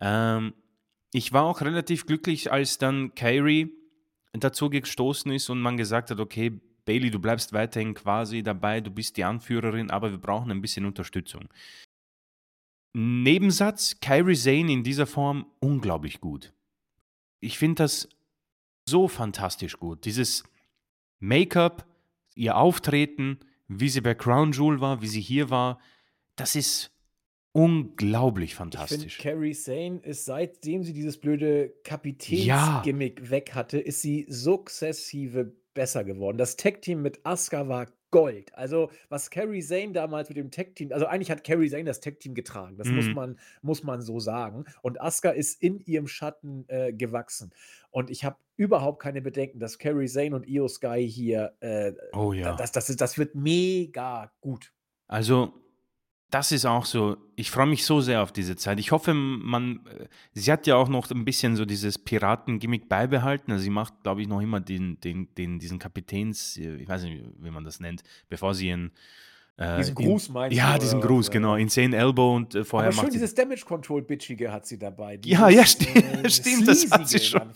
Ähm, 0.00 0.54
ich 1.12 1.32
war 1.32 1.44
auch 1.44 1.60
relativ 1.60 2.06
glücklich, 2.06 2.50
als 2.50 2.78
dann 2.78 3.14
Kyrie 3.14 3.72
dazu 4.32 4.70
gestoßen 4.70 5.30
ist 5.32 5.50
und 5.50 5.60
man 5.60 5.76
gesagt 5.76 6.10
hat, 6.10 6.18
okay, 6.18 6.60
Bailey, 6.86 7.10
du 7.10 7.18
bleibst 7.18 7.52
weiterhin 7.52 7.94
quasi 7.94 8.42
dabei, 8.42 8.80
du 8.80 8.90
bist 8.90 9.16
die 9.16 9.24
Anführerin, 9.24 9.90
aber 9.90 10.10
wir 10.10 10.18
brauchen 10.18 10.50
ein 10.50 10.62
bisschen 10.62 10.86
Unterstützung. 10.86 11.48
Nebensatz, 12.94 14.00
Kyrie 14.00 14.36
Zane 14.36 14.72
in 14.72 14.82
dieser 14.82 15.06
Form 15.06 15.46
unglaublich 15.60 16.20
gut. 16.20 16.54
Ich 17.40 17.58
finde 17.58 17.82
das 17.82 18.08
so 18.88 19.08
fantastisch 19.08 19.78
gut. 19.78 20.04
Dieses 20.06 20.44
Make-up, 21.18 21.86
ihr 22.34 22.56
Auftreten, 22.56 23.38
wie 23.68 23.88
sie 23.88 24.00
bei 24.00 24.14
Crown 24.14 24.52
Jewel 24.52 24.80
war, 24.80 25.02
wie 25.02 25.08
sie 25.08 25.20
hier 25.20 25.50
war, 25.50 25.80
das 26.36 26.54
ist 26.54 26.92
unglaublich 27.52 28.54
fantastisch. 28.54 29.16
Ich 29.16 29.22
Carrie 29.22 29.54
Sane 29.54 30.00
ist, 30.02 30.26
seitdem 30.26 30.82
sie 30.82 30.92
dieses 30.92 31.18
blöde 31.18 31.72
Kapitänsgimmick 31.84 33.20
ja. 33.20 33.30
weg 33.30 33.54
hatte, 33.54 33.78
ist 33.78 34.02
sie 34.02 34.26
sukzessive 34.28 35.54
besser 35.72 36.04
geworden. 36.04 36.36
Das 36.36 36.56
Tech-Team 36.56 37.00
mit 37.00 37.24
Asuka 37.24 37.66
war 37.68 37.86
Gold. 38.10 38.54
Also, 38.54 38.90
was 39.08 39.30
Carrie 39.30 39.62
Zane 39.62 39.92
damals 39.92 40.28
mit 40.28 40.36
dem 40.36 40.50
Tech-Team, 40.50 40.92
also 40.92 41.06
eigentlich 41.06 41.30
hat 41.30 41.44
Carrie 41.44 41.70
Zane 41.70 41.84
das 41.84 42.00
Tech-Team 42.00 42.34
getragen. 42.34 42.76
Das 42.76 42.88
mhm. 42.88 42.96
muss, 42.96 43.08
man, 43.08 43.38
muss 43.62 43.82
man 43.82 44.02
so 44.02 44.20
sagen. 44.20 44.64
Und 44.82 45.00
Asuka 45.00 45.30
ist 45.30 45.62
in 45.62 45.80
ihrem 45.80 46.08
Schatten 46.08 46.64
äh, 46.68 46.92
gewachsen. 46.92 47.52
Und 47.90 48.10
ich 48.10 48.24
habe 48.24 48.36
überhaupt 48.56 49.02
keine 49.02 49.22
Bedenken, 49.22 49.60
dass 49.60 49.78
Carrie 49.78 50.08
Zane 50.08 50.34
und 50.34 50.48
Io 50.48 50.68
Sky 50.68 51.08
hier, 51.08 51.54
äh, 51.60 51.92
oh 52.12 52.32
ja. 52.32 52.56
das, 52.56 52.72
das, 52.72 52.94
das 52.96 53.18
wird 53.18 53.34
mega 53.34 54.32
gut. 54.40 54.72
Also, 55.08 55.54
das 56.30 56.50
ist 56.50 56.66
auch 56.66 56.84
so, 56.84 57.16
ich 57.36 57.50
freue 57.50 57.66
mich 57.66 57.84
so 57.84 58.00
sehr 58.00 58.22
auf 58.22 58.32
diese 58.32 58.56
Zeit. 58.56 58.80
Ich 58.80 58.90
hoffe, 58.90 59.14
man, 59.14 59.86
äh, 59.86 60.08
sie 60.32 60.50
hat 60.50 60.66
ja 60.66 60.76
auch 60.76 60.88
noch 60.88 61.10
ein 61.10 61.24
bisschen 61.24 61.54
so 61.54 61.64
dieses 61.64 61.98
Piraten-Gimmick 61.98 62.88
beibehalten. 62.88 63.52
Also 63.52 63.62
sie 63.62 63.70
macht, 63.70 64.02
glaube 64.02 64.22
ich, 64.22 64.28
noch 64.28 64.40
immer 64.40 64.60
den, 64.60 64.98
den, 65.00 65.32
den, 65.34 65.58
diesen 65.58 65.78
Kapitäns, 65.78 66.56
äh, 66.56 66.76
ich 66.76 66.88
weiß 66.88 67.04
nicht, 67.04 67.24
wie 67.38 67.50
man 67.50 67.64
das 67.64 67.78
nennt, 67.78 68.02
bevor 68.28 68.54
sie 68.54 68.70
in 68.70 68.90
äh, 69.58 69.78
diesen 69.78 69.94
Gruß 69.94 70.28
meinst 70.28 70.56
Ja, 70.56 70.78
diesen 70.78 71.00
Gruß, 71.00 71.30
genau. 71.30 71.56
Insane 71.56 71.96
Elbow 71.96 72.36
und 72.36 72.54
äh, 72.54 72.64
vorher 72.64 72.90
Aber 72.90 73.02
schön 73.02 73.10
dieses 73.10 73.34
Damage 73.34 73.64
Control 73.64 74.02
Bitchige 74.02 74.52
hat 74.52 74.66
sie 74.66 74.78
dabei. 74.78 75.16
Dieses, 75.16 75.38
ja, 75.38 75.48
ja, 75.48 75.64
stimmt, 75.64 75.96
äh, 75.96 76.30
stimmt 76.30 76.68
das 76.68 76.90
hat 76.90 77.08
sie 77.08 77.18
schon. 77.18 77.52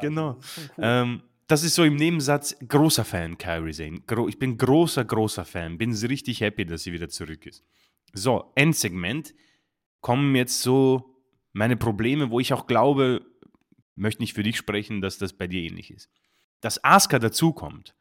Genau. 0.00 0.32
Das 0.34 0.58
ist, 0.58 0.70
cool. 0.76 0.84
ähm, 0.84 1.22
das 1.46 1.62
ist 1.62 1.76
so 1.76 1.84
im 1.84 1.94
Nebensatz, 1.94 2.56
großer 2.66 3.04
Fan, 3.04 3.38
Kyrie 3.38 3.72
Zane. 3.72 4.00
Gro 4.06 4.26
ich 4.26 4.38
bin 4.38 4.58
großer, 4.58 5.04
großer 5.04 5.44
Fan. 5.44 5.78
Bin 5.78 5.92
richtig 5.92 6.40
happy, 6.40 6.66
dass 6.66 6.82
sie 6.82 6.92
wieder 6.92 7.08
zurück 7.08 7.46
ist. 7.46 7.62
So, 8.12 8.50
Endsegment 8.56 9.32
kommen 10.00 10.34
jetzt 10.34 10.62
so 10.62 11.16
meine 11.52 11.76
Probleme, 11.76 12.30
wo 12.30 12.40
ich 12.40 12.52
auch 12.52 12.66
glaube, 12.66 13.24
möchte 13.94 14.22
nicht 14.22 14.34
für 14.34 14.42
dich 14.42 14.56
sprechen, 14.56 15.00
dass 15.00 15.18
das 15.18 15.32
bei 15.32 15.46
dir 15.46 15.62
ähnlich 15.62 15.92
ist. 15.92 16.10
Dass 16.60 16.82
Asuka 16.82 17.20
dazukommt, 17.20 17.94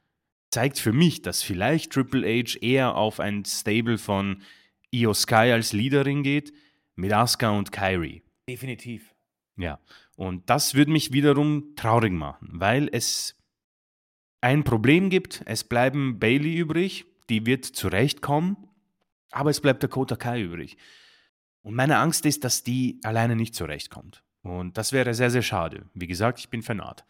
zeigt 0.55 0.79
für 0.79 0.93
mich, 0.93 1.21
dass 1.21 1.43
vielleicht 1.43 1.91
Triple 1.91 2.25
H 2.25 2.57
eher 2.61 2.95
auf 2.95 3.19
ein 3.19 3.43
Stable 3.43 3.97
von 3.97 4.41
Io 4.89 5.13
Sky 5.13 5.51
als 5.51 5.73
Leaderin 5.73 6.23
geht, 6.23 6.53
mit 6.95 7.11
Asuka 7.11 7.49
und 7.49 7.73
Kyrie. 7.73 8.23
Definitiv. 8.47 9.13
Ja, 9.57 9.81
und 10.15 10.49
das 10.49 10.73
würde 10.73 10.93
mich 10.93 11.11
wiederum 11.11 11.75
traurig 11.75 12.13
machen, 12.13 12.47
weil 12.53 12.87
es 12.89 13.35
ein 14.39 14.63
Problem 14.63 15.09
gibt. 15.09 15.43
Es 15.45 15.65
bleiben 15.65 16.19
Bailey 16.19 16.55
übrig, 16.55 17.03
die 17.29 17.45
wird 17.45 17.65
zurechtkommen, 17.65 18.55
aber 19.31 19.49
es 19.49 19.59
bleibt 19.59 19.83
Dakota 19.83 20.15
Kai 20.15 20.41
übrig. 20.41 20.77
Und 21.63 21.75
meine 21.75 21.97
Angst 21.97 22.25
ist, 22.25 22.45
dass 22.45 22.63
die 22.63 23.01
alleine 23.03 23.35
nicht 23.35 23.55
zurechtkommt. 23.55 24.23
Und 24.41 24.77
das 24.77 24.93
wäre 24.93 25.13
sehr, 25.15 25.31
sehr 25.31 25.41
schade. 25.41 25.89
Wie 25.93 26.07
gesagt, 26.07 26.39
ich 26.39 26.47
bin 26.47 26.61
fanat. 26.61 27.05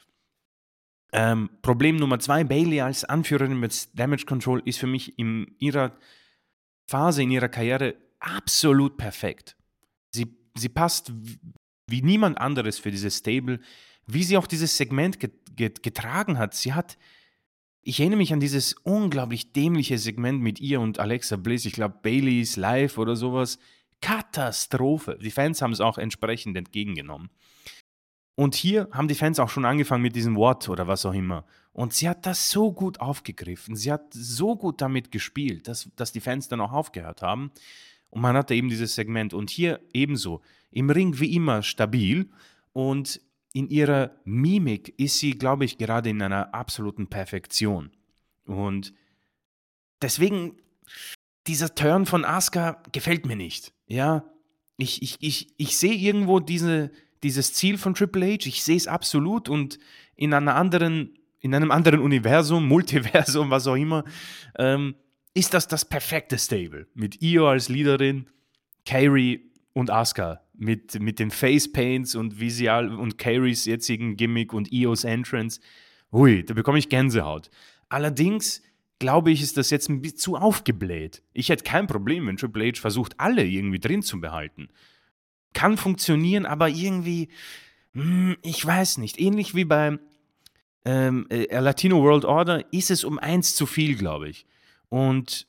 Ähm, 1.17 1.49
Problem 1.61 1.95
Nummer 1.95 2.19
zwei, 2.19 2.43
Bailey 2.43 2.81
als 2.81 3.05
Anführerin 3.05 3.57
mit 3.57 3.97
Damage 3.97 4.25
Control 4.25 4.61
ist 4.65 4.79
für 4.79 4.87
mich 4.87 5.17
in 5.17 5.55
ihrer 5.59 5.95
Phase, 6.89 7.23
in 7.23 7.31
ihrer 7.31 7.47
Karriere 7.47 7.95
absolut 8.19 8.97
perfekt. 8.97 9.55
Sie, 10.13 10.27
sie 10.55 10.67
passt 10.67 11.13
wie 11.87 12.01
niemand 12.01 12.37
anderes 12.37 12.79
für 12.79 12.91
dieses 12.91 13.17
Stable, 13.17 13.61
wie 14.05 14.23
sie 14.23 14.35
auch 14.35 14.45
dieses 14.45 14.75
Segment 14.75 15.17
getragen 15.55 16.37
hat. 16.37 16.53
Sie 16.53 16.73
hat 16.73 16.97
ich 17.87 17.99
erinnere 17.99 18.17
mich 18.17 18.33
an 18.33 18.39
dieses 18.39 18.73
unglaublich 18.73 19.53
dämliche 19.53 19.99
Segment 19.99 20.41
mit 20.41 20.59
ihr 20.59 20.81
und 20.81 20.99
Alexa 20.99 21.37
Bliss. 21.37 21.65
Ich 21.65 21.73
glaube, 21.73 21.99
Baileys 22.01 22.55
Live 22.55 22.97
oder 22.97 23.15
sowas. 23.15 23.59
Katastrophe. 24.01 25.19
Die 25.21 25.29
Fans 25.29 25.61
haben 25.61 25.71
es 25.71 25.79
auch 25.79 25.99
entsprechend 25.99 26.57
entgegengenommen. 26.57 27.29
Und 28.35 28.53
hier 28.53 28.89
haben 28.91 29.07
die 29.07 29.15
Fans 29.15 29.39
auch 29.39 29.49
schon 29.49 29.65
angefangen 29.65 30.03
mit 30.03 30.15
diesem 30.15 30.35
What 30.35 30.67
oder 30.67 30.87
was 30.87 31.05
auch 31.05 31.13
immer. 31.13 31.45
Und 31.71 31.93
sie 31.93 32.09
hat 32.09 32.25
das 32.25 32.49
so 32.49 32.71
gut 32.71 32.99
aufgegriffen. 32.99 33.75
Sie 33.75 33.91
hat 33.91 34.13
so 34.13 34.55
gut 34.55 34.81
damit 34.81 35.11
gespielt, 35.11 35.67
dass, 35.67 35.89
dass 35.95 36.11
die 36.11 36.19
Fans 36.19 36.47
dann 36.47 36.61
auch 36.61 36.73
aufgehört 36.73 37.21
haben. 37.21 37.51
Und 38.09 38.21
man 38.21 38.35
hatte 38.35 38.53
eben 38.53 38.69
dieses 38.69 38.95
Segment. 38.95 39.33
Und 39.33 39.49
hier 39.49 39.79
ebenso. 39.93 40.41
Im 40.71 40.89
Ring 40.89 41.19
wie 41.19 41.33
immer 41.33 41.63
stabil. 41.63 42.29
Und 42.73 43.21
in 43.53 43.69
ihrer 43.69 44.11
Mimik 44.25 44.93
ist 44.99 45.19
sie, 45.19 45.31
glaube 45.31 45.63
ich, 45.63 45.77
gerade 45.77 46.09
in 46.09 46.21
einer 46.21 46.53
absoluten 46.53 47.07
Perfektion. 47.07 47.91
Und 48.45 48.93
deswegen, 50.01 50.57
dieser 51.47 51.73
Turn 51.73 52.05
von 52.05 52.25
Asuka 52.25 52.83
gefällt 52.91 53.25
mir 53.25 53.37
nicht. 53.37 53.73
Ja, 53.87 54.25
ich, 54.77 55.01
ich, 55.01 55.17
ich, 55.21 55.47
ich 55.55 55.77
sehe 55.77 55.93
irgendwo 55.93 56.41
diese, 56.41 56.91
dieses 57.23 57.53
Ziel 57.53 57.77
von 57.77 57.93
Triple 57.93 58.25
H, 58.25 58.47
ich 58.47 58.63
sehe 58.63 58.77
es 58.77 58.87
absolut 58.87 59.49
und 59.49 59.79
in 60.15 60.33
einer 60.33 60.55
anderen, 60.55 61.17
in 61.39 61.53
einem 61.53 61.71
anderen 61.71 61.99
Universum, 61.99 62.67
Multiversum, 62.67 63.49
was 63.49 63.67
auch 63.67 63.75
immer, 63.75 64.03
ähm, 64.57 64.95
ist 65.33 65.53
das 65.53 65.67
das 65.67 65.85
perfekte 65.85 66.37
Stable. 66.37 66.87
Mit 66.93 67.21
Io 67.21 67.49
als 67.49 67.67
Leaderin, 67.69 68.27
Kairi 68.85 69.51
und 69.73 69.89
Asuka 69.89 70.41
mit, 70.57 70.99
mit 70.99 71.19
den 71.19 71.31
Face 71.31 71.71
Paints 71.71 72.15
und 72.15 72.39
Visual 72.39 72.93
und 72.93 73.17
Kairys 73.17 73.65
jetzigen 73.65 74.17
Gimmick 74.17 74.53
und 74.53 74.71
Ios 74.71 75.03
Entrance. 75.03 75.59
Hui, 76.11 76.43
da 76.43 76.53
bekomme 76.53 76.79
ich 76.79 76.89
Gänsehaut. 76.89 77.49
Allerdings 77.89 78.61
glaube 78.99 79.31
ich, 79.31 79.41
ist 79.41 79.57
das 79.57 79.69
jetzt 79.69 79.89
ein 79.89 80.01
bisschen 80.01 80.17
zu 80.17 80.35
aufgebläht. 80.37 81.21
Ich 81.33 81.49
hätte 81.49 81.63
kein 81.63 81.87
Problem, 81.87 82.27
wenn 82.27 82.37
Triple 82.37 82.67
H 82.67 82.79
versucht, 82.79 83.19
alle 83.19 83.45
irgendwie 83.45 83.79
drin 83.79 84.01
zu 84.01 84.21
behalten. 84.21 84.69
Kann 85.55 85.77
funktionieren, 85.77 86.45
aber 86.45 86.69
irgendwie, 86.69 87.29
hm, 87.93 88.37
ich 88.43 88.63
weiß 88.63 88.99
nicht. 88.99 89.19
Ähnlich 89.19 89.55
wie 89.55 89.65
bei 89.65 89.97
ähm, 90.83 91.25
äh, 91.29 91.59
Latino 91.59 92.03
World 92.03 92.25
Order 92.25 92.71
ist 92.71 92.91
es 92.91 93.03
um 93.03 93.17
eins 93.17 93.55
zu 93.55 93.65
viel, 93.65 93.95
glaube 93.95 94.29
ich. 94.29 94.45
Und 94.89 95.47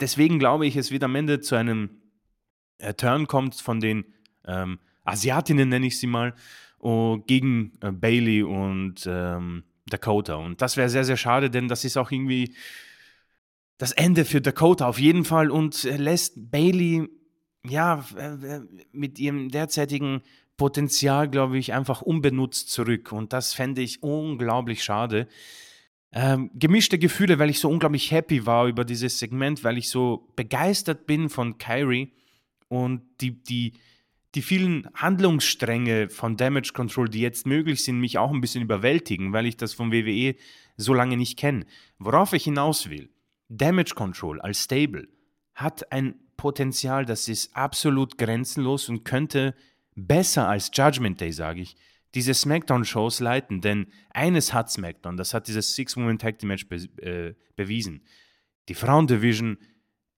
deswegen 0.00 0.40
glaube 0.40 0.66
ich, 0.66 0.76
es 0.76 0.90
wird 0.90 1.04
am 1.04 1.14
Ende 1.14 1.40
zu 1.40 1.54
einem 1.54 1.90
äh, 2.78 2.94
Turn 2.94 3.28
kommt 3.28 3.54
von 3.54 3.80
den 3.80 4.06
ähm, 4.46 4.80
Asiatinnen, 5.04 5.68
nenne 5.68 5.86
ich 5.86 5.98
sie 5.98 6.06
mal, 6.06 6.34
uh, 6.82 7.18
gegen 7.26 7.72
äh, 7.80 7.92
Bailey 7.92 8.42
und 8.42 9.06
ähm, 9.06 9.64
Dakota. 9.86 10.36
Und 10.36 10.62
das 10.62 10.76
wäre 10.76 10.88
sehr, 10.88 11.04
sehr 11.04 11.18
schade, 11.18 11.50
denn 11.50 11.68
das 11.68 11.84
ist 11.84 11.96
auch 11.96 12.10
irgendwie 12.10 12.54
das 13.78 13.92
Ende 13.92 14.24
für 14.24 14.40
Dakota 14.40 14.86
auf 14.86 14.98
jeden 14.98 15.24
Fall 15.24 15.50
und 15.50 15.82
lässt 15.84 16.50
Bailey 16.50 17.08
ja 17.66 18.04
mit 18.92 19.18
ihrem 19.18 19.50
derzeitigen 19.50 20.22
Potenzial, 20.56 21.28
glaube 21.28 21.58
ich, 21.58 21.72
einfach 21.72 22.02
unbenutzt 22.02 22.70
zurück. 22.70 23.12
Und 23.12 23.32
das 23.32 23.54
fände 23.54 23.82
ich 23.82 24.02
unglaublich 24.02 24.84
schade. 24.84 25.28
Ähm, 26.12 26.50
gemischte 26.54 26.98
Gefühle, 26.98 27.38
weil 27.38 27.50
ich 27.50 27.58
so 27.58 27.70
unglaublich 27.70 28.10
happy 28.10 28.44
war 28.44 28.66
über 28.66 28.84
dieses 28.84 29.18
Segment, 29.18 29.64
weil 29.64 29.78
ich 29.78 29.88
so 29.88 30.28
begeistert 30.36 31.06
bin 31.06 31.30
von 31.30 31.56
Kyrie 31.56 32.12
und 32.68 33.02
die, 33.20 33.42
die, 33.42 33.72
die 34.34 34.42
vielen 34.42 34.88
Handlungsstränge 34.94 36.10
von 36.10 36.36
Damage 36.36 36.72
Control, 36.74 37.08
die 37.08 37.20
jetzt 37.20 37.46
möglich 37.46 37.82
sind, 37.82 37.98
mich 37.98 38.18
auch 38.18 38.30
ein 38.30 38.42
bisschen 38.42 38.62
überwältigen, 38.62 39.32
weil 39.32 39.46
ich 39.46 39.56
das 39.56 39.72
von 39.72 39.90
WWE 39.90 40.34
so 40.76 40.92
lange 40.92 41.16
nicht 41.16 41.38
kenne. 41.38 41.64
Worauf 41.98 42.34
ich 42.34 42.44
hinaus 42.44 42.90
will, 42.90 43.08
Damage 43.48 43.94
Control 43.94 44.40
als 44.40 44.62
Stable 44.62 45.08
hat 45.54 45.92
ein 45.92 46.14
Potenzial, 46.42 47.04
das 47.04 47.28
ist 47.28 47.54
absolut 47.56 48.18
grenzenlos 48.18 48.88
und 48.88 49.04
könnte 49.04 49.54
besser 49.94 50.48
als 50.48 50.72
Judgment 50.74 51.20
Day, 51.20 51.30
sage 51.30 51.60
ich, 51.60 51.76
diese 52.16 52.34
SmackDown-Shows 52.34 53.20
leiten. 53.20 53.60
Denn 53.60 53.86
eines 54.10 54.52
hat 54.52 54.68
SmackDown, 54.68 55.16
das 55.16 55.34
hat 55.34 55.46
dieses 55.46 55.76
Six-Woman-Tag-Team-Match 55.76 56.68
be 56.68 56.76
äh, 57.00 57.34
bewiesen. 57.54 58.02
Die 58.68 58.74
Frauendivision 58.74 59.56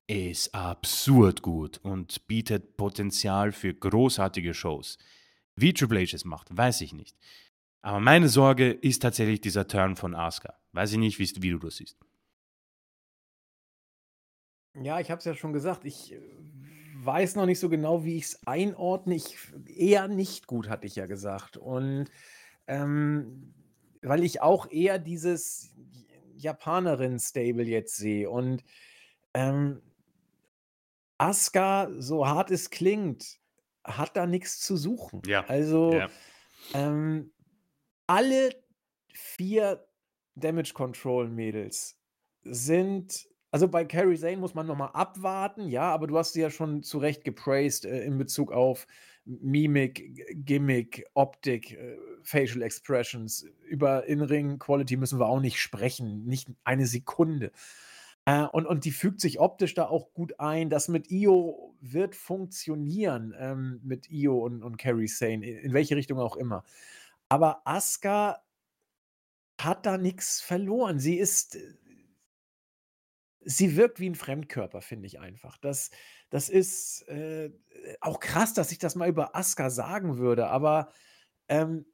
ist 0.07 0.55
absurd 0.55 1.43
gut 1.43 1.77
und 1.83 2.27
bietet 2.27 2.79
Potenzial 2.79 3.53
für 3.53 3.75
großartige 3.75 4.55
Shows. 4.55 4.97
Wie 5.57 5.75
Triple 5.75 6.01
H 6.01 6.17
es 6.17 6.25
macht, 6.25 6.57
weiß 6.57 6.81
ich 6.81 6.95
nicht. 6.95 7.19
Aber 7.83 8.01
meine 8.01 8.31
Sorge 8.31 8.71
ist 8.71 9.03
tatsächlich 9.03 9.43
dieser 9.43 9.69
Turn 9.69 9.95
von 9.95 10.15
Asuka. 10.15 10.55
Weiß 10.73 10.93
ich 10.93 10.99
nicht, 10.99 11.19
wie 11.19 11.51
du 11.51 11.59
das 11.59 11.77
siehst. 11.77 11.99
Ja, 14.81 15.01
ich 15.01 15.11
habe 15.11 15.19
es 15.19 15.25
ja 15.25 15.35
schon 15.35 15.53
gesagt. 15.53 15.85
Ich 15.85 16.13
äh, 16.13 16.21
weiß 16.97 17.37
noch 17.37 17.47
nicht 17.47 17.59
so 17.61 17.69
genau, 17.69 18.05
wie 18.05 18.17
ich 18.17 18.25
es 18.25 18.47
einordne. 18.47 19.15
Ich 19.15 19.37
eher 19.67 20.09
nicht 20.09 20.47
gut, 20.47 20.69
hatte 20.69 20.87
ich 20.87 20.97
ja 20.97 21.07
gesagt. 21.07 21.57
Und 21.57 22.07
ähm, 22.67 23.55
weil 24.03 24.23
ich 24.25 24.43
auch 24.43 24.71
eher 24.71 24.99
dieses 24.99 25.73
Japanerin-Stable 26.37 27.65
jetzt 27.65 27.97
sehe. 27.97 28.29
Und 28.31 28.65
ähm, 29.35 29.81
Asuka, 31.19 31.91
so 31.99 32.27
hart 32.27 32.51
es 32.51 32.71
klingt, 32.71 33.39
hat 33.85 34.17
da 34.17 34.27
nichts 34.27 34.61
zu 34.61 34.77
suchen. 34.77 35.23
Ja. 35.27 35.45
Also, 35.47 35.93
Ja. 35.95 36.11
ähm, 36.75 37.33
alle 38.07 38.51
vier 39.13 39.87
Damage 40.35 40.73
Control 40.75 41.29
Mädels 41.29 41.99
sind 42.43 43.29
also 43.55 43.69
bei 43.69 43.85
Kairi 43.85 44.17
Sane 44.17 44.39
muss 44.39 44.55
man 44.55 44.67
noch 44.67 44.77
mal 44.77 44.89
abwarten, 44.89 45.69
ja, 45.69 45.83
aber 45.83 46.09
du 46.09 46.19
hast 46.19 46.33
sie 46.33 46.41
ja 46.41 46.51
schon 46.51 46.83
zu 46.83 46.99
Recht 46.99 47.23
gepraised, 47.23 47.85
äh, 47.85 48.03
in 48.03 48.19
Bezug 48.19 48.51
auf 48.51 48.89
Mimik, 49.25 50.27
Gimmick, 50.45 51.07
Optik, 51.15 51.71
äh, 51.71 51.97
Facial 52.25 52.63
Expressions. 52.63 53.47
Über 53.69 54.07
In-Ring 54.07 54.59
Quality 54.59 54.97
müssen 54.97 55.21
wir 55.21 55.29
auch 55.29 55.39
nicht 55.39 55.61
sprechen, 55.61 56.25
nicht 56.25 56.49
eine 56.65 56.89
Sekunde. 56.89 57.53
Äh, 58.25 58.43
und, 58.43 58.67
und 58.67 58.85
die 58.87 58.91
fügt 58.91 59.21
sich 59.21 59.39
optisch 59.39 59.75
da 59.75 59.87
auch 59.87 60.13
gut 60.15 60.41
ein. 60.41 60.69
Das 60.69 60.89
mit 60.89 61.13
Io 61.13 61.77
wird 61.81 62.17
funktionieren, 62.17 63.37
ähm, 63.39 63.81
mit 63.85 64.11
Io 64.11 64.37
und, 64.37 64.65
und 64.65 64.79
Carrie 64.79 65.07
Sane, 65.07 65.47
in, 65.47 65.59
in 65.59 65.73
welche 65.75 65.95
Richtung 65.95 66.19
auch 66.19 66.35
immer. 66.35 66.65
Aber 67.29 67.63
Asuka 67.69 68.43
hat 69.61 69.87
da 69.87 69.97
nichts 69.97 70.41
verloren. 70.41 70.99
Sie 70.99 71.15
ist, 71.15 71.55
äh, 71.55 71.61
sie 73.45 73.77
wirkt 73.77 74.01
wie 74.01 74.09
ein 74.09 74.15
Fremdkörper, 74.15 74.81
finde 74.81 75.07
ich 75.07 75.21
einfach. 75.21 75.59
Das, 75.59 75.91
das 76.31 76.49
ist 76.49 77.03
äh, 77.09 77.51
auch 78.01 78.21
krass, 78.21 78.55
dass 78.55 78.73
ich 78.73 78.79
das 78.79 78.95
mal 78.95 79.09
über 79.09 79.37
Asuka 79.37 79.71
sagen 79.71 80.19
würde, 80.19 80.49
aber 80.49 80.91
ähm, 81.49 81.87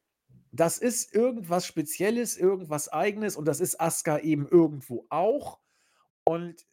das 0.53 0.79
ist 0.79 1.15
irgendwas 1.15 1.67
Spezielles, 1.67 2.37
irgendwas 2.37 2.89
Eigenes 2.89 3.37
und 3.37 3.47
das 3.47 3.61
ist 3.61 3.81
Asuka 3.81 4.19
eben 4.19 4.49
irgendwo 4.49 5.07
auch. 5.11 5.61
Und 6.25 6.67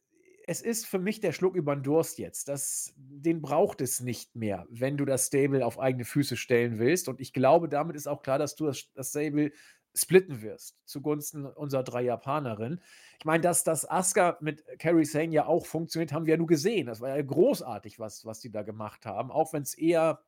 es 0.50 0.62
ist 0.62 0.86
für 0.86 0.98
mich 0.98 1.20
der 1.20 1.34
Schluck 1.34 1.56
über 1.56 1.76
den 1.76 1.84
Durst 1.84 2.20
jetzt. 2.20 2.48
Das, 2.48 2.94
den 2.96 3.42
braucht 3.42 3.82
es 3.82 4.00
nicht 4.00 4.36
mehr, 4.36 4.66
wenn 4.70 4.96
du 4.96 5.04
das 5.04 5.28
Stable 5.28 5.66
auf 5.66 5.78
eigene 5.78 6.06
Füße 6.06 6.38
stellen 6.38 6.80
willst. 6.80 7.10
Und 7.10 7.20
ich 7.20 7.34
glaube, 7.34 7.68
damit 7.68 7.98
ist 7.98 8.08
auch 8.08 8.22
klar, 8.22 8.40
dass 8.40 8.56
du 8.56 8.66
das, 8.68 8.90
das 8.94 9.10
Stable 9.10 9.52
splitten 9.98 10.42
wirst 10.42 10.78
zugunsten 10.86 11.46
unserer 11.46 11.84
drei 11.84 12.04
Japanerinnen. 12.04 12.82
Ich 13.20 13.26
meine, 13.26 13.42
dass 13.42 13.64
das 13.64 13.90
Asuka 13.90 14.38
mit 14.42 14.64
Carrie 14.80 15.06
Sane 15.06 15.34
ja 15.34 15.48
auch 15.48 15.66
funktioniert, 15.66 16.14
haben 16.14 16.26
wir 16.26 16.36
ja 16.36 16.38
nur 16.38 16.48
gesehen. 16.48 16.88
Das 16.88 17.02
war 17.02 17.10
ja 17.16 17.22
großartig, 17.22 18.00
was, 18.00 18.26
was 18.26 18.40
die 18.40 18.52
da 18.52 18.62
gemacht 18.62 19.06
haben, 19.06 19.32
auch 19.32 19.54
wenn 19.54 19.64
es 19.64 19.74
eher 19.74 20.24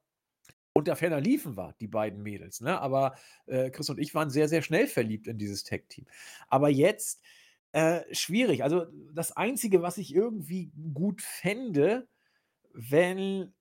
unter 0.74 0.96
ferner 0.96 1.22
Liefen 1.22 1.56
war, 1.58 1.76
die 1.80 1.88
beiden 1.88 2.24
Mädels. 2.24 2.62
Ne? 2.62 2.80
Aber 2.80 3.16
äh, 3.46 3.70
Chris 3.70 3.90
und 3.90 4.00
ich 4.00 4.16
waren 4.16 4.30
sehr, 4.30 4.48
sehr 4.48 4.62
schnell 4.62 4.88
verliebt 4.88 5.28
in 5.28 5.38
dieses 5.38 5.64
Tag-Team. 5.64 6.06
Aber 6.48 6.70
jetzt 6.70 7.22
äh, 7.72 8.02
schwierig. 8.14 8.64
Also 8.64 8.88
das 9.14 9.32
Einzige, 9.36 9.82
was 9.82 9.98
ich 9.98 10.14
irgendwie 10.16 10.72
gut 10.94 11.22
fände, 11.22 12.08
wenn, 12.74 13.54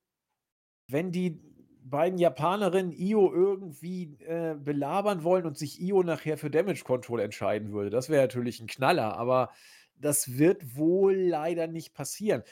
wenn 0.87 1.13
die 1.13 1.43
beiden 1.91 2.19
Japanerinnen 2.19 2.93
Io 2.93 3.33
irgendwie 3.33 4.17
äh, 4.21 4.55
belabern 4.59 5.25
wollen 5.25 5.47
und 5.47 5.57
sich 5.57 5.81
Io 5.81 6.03
nachher 6.03 6.39
für 6.39 6.51
Damage 6.51 6.85
Control 6.85 7.21
entscheiden 7.21 7.73
würde. 7.73 7.91
Das 7.91 8.09
wäre 8.09 8.23
natürlich 8.23 8.61
ein 8.61 8.67
Knaller, 8.67 9.17
aber 9.17 9.51
das 9.97 10.39
wird 10.39 10.77
wohl 10.77 11.15
leider 11.15 11.67
nicht 11.67 11.95
passieren. 11.95 12.43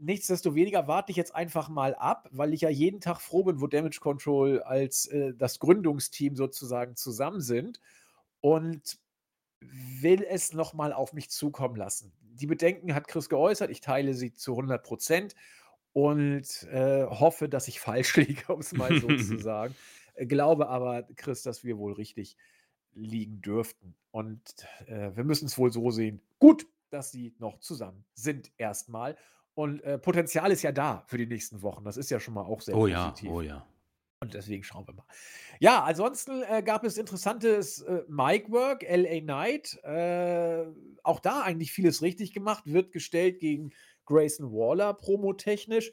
Nichtsdestoweniger 0.00 0.88
warte 0.88 1.12
ich 1.12 1.16
jetzt 1.16 1.34
einfach 1.34 1.68
mal 1.68 1.94
ab, 1.94 2.28
weil 2.32 2.52
ich 2.52 2.62
ja 2.62 2.68
jeden 2.68 3.00
Tag 3.00 3.20
froh 3.20 3.44
bin, 3.44 3.60
wo 3.60 3.66
Damage 3.66 4.00
Control 4.00 4.62
als 4.62 5.06
äh, 5.06 5.34
das 5.34 5.58
Gründungsteam 5.58 6.36
sozusagen 6.36 6.96
zusammen 6.96 7.40
sind 7.40 7.80
und 8.40 8.98
will 9.60 10.24
es 10.28 10.52
nochmal 10.52 10.92
auf 10.92 11.12
mich 11.12 11.30
zukommen 11.30 11.76
lassen. 11.76 12.12
Die 12.20 12.46
Bedenken 12.46 12.94
hat 12.94 13.08
Chris 13.08 13.28
geäußert, 13.28 13.70
ich 13.70 13.80
teile 13.80 14.14
sie 14.14 14.34
zu 14.34 14.52
100 14.52 14.82
Prozent 14.82 15.34
und 15.94 16.64
äh, 16.64 17.06
hoffe, 17.06 17.48
dass 17.48 17.68
ich 17.68 17.80
falsch 17.80 18.16
liege, 18.16 18.52
um 18.52 18.60
es 18.60 18.72
mal 18.72 19.00
so 19.00 19.06
zu 19.16 19.38
sagen. 19.42 19.74
Äh, 20.14 20.26
glaube 20.26 20.68
aber, 20.68 21.04
Chris, 21.16 21.42
dass 21.42 21.64
wir 21.64 21.78
wohl 21.78 21.94
richtig 21.94 22.36
liegen 22.92 23.40
dürften. 23.40 23.94
Und 24.10 24.42
äh, 24.86 25.16
wir 25.16 25.24
müssen 25.24 25.46
es 25.46 25.56
wohl 25.56 25.72
so 25.72 25.90
sehen. 25.90 26.20
Gut, 26.38 26.66
dass 26.90 27.10
sie 27.10 27.34
noch 27.38 27.58
zusammen 27.60 28.04
sind 28.14 28.52
erstmal. 28.58 29.16
Und 29.54 29.82
äh, 29.82 29.98
Potenzial 29.98 30.50
ist 30.50 30.62
ja 30.62 30.72
da 30.72 31.04
für 31.06 31.16
die 31.16 31.26
nächsten 31.26 31.62
Wochen. 31.62 31.84
Das 31.84 31.96
ist 31.96 32.10
ja 32.10 32.18
schon 32.20 32.34
mal 32.34 32.42
auch 32.42 32.60
sehr 32.60 32.76
Oh 32.76 32.86
ja, 32.88 33.10
positiv. 33.10 33.30
oh 33.30 33.40
ja. 33.40 33.66
Und 34.20 34.34
deswegen 34.34 34.64
schauen 34.64 34.86
wir 34.86 34.94
mal. 34.94 35.04
Ja, 35.60 35.84
ansonsten 35.84 36.42
äh, 36.48 36.62
gab 36.62 36.82
es 36.82 36.96
interessantes 36.98 37.82
äh, 37.82 38.02
Mic-Work, 38.08 38.82
LA 38.82 39.20
Knight. 39.20 39.78
Äh, 39.84 40.66
auch 41.02 41.20
da 41.20 41.42
eigentlich 41.42 41.72
vieles 41.72 42.02
richtig 42.02 42.32
gemacht. 42.32 42.64
Wird 42.66 42.90
gestellt 42.90 43.38
gegen 43.38 43.72
Grayson 44.06 44.52
Waller 44.52 44.94
promotechnisch. 44.94 45.92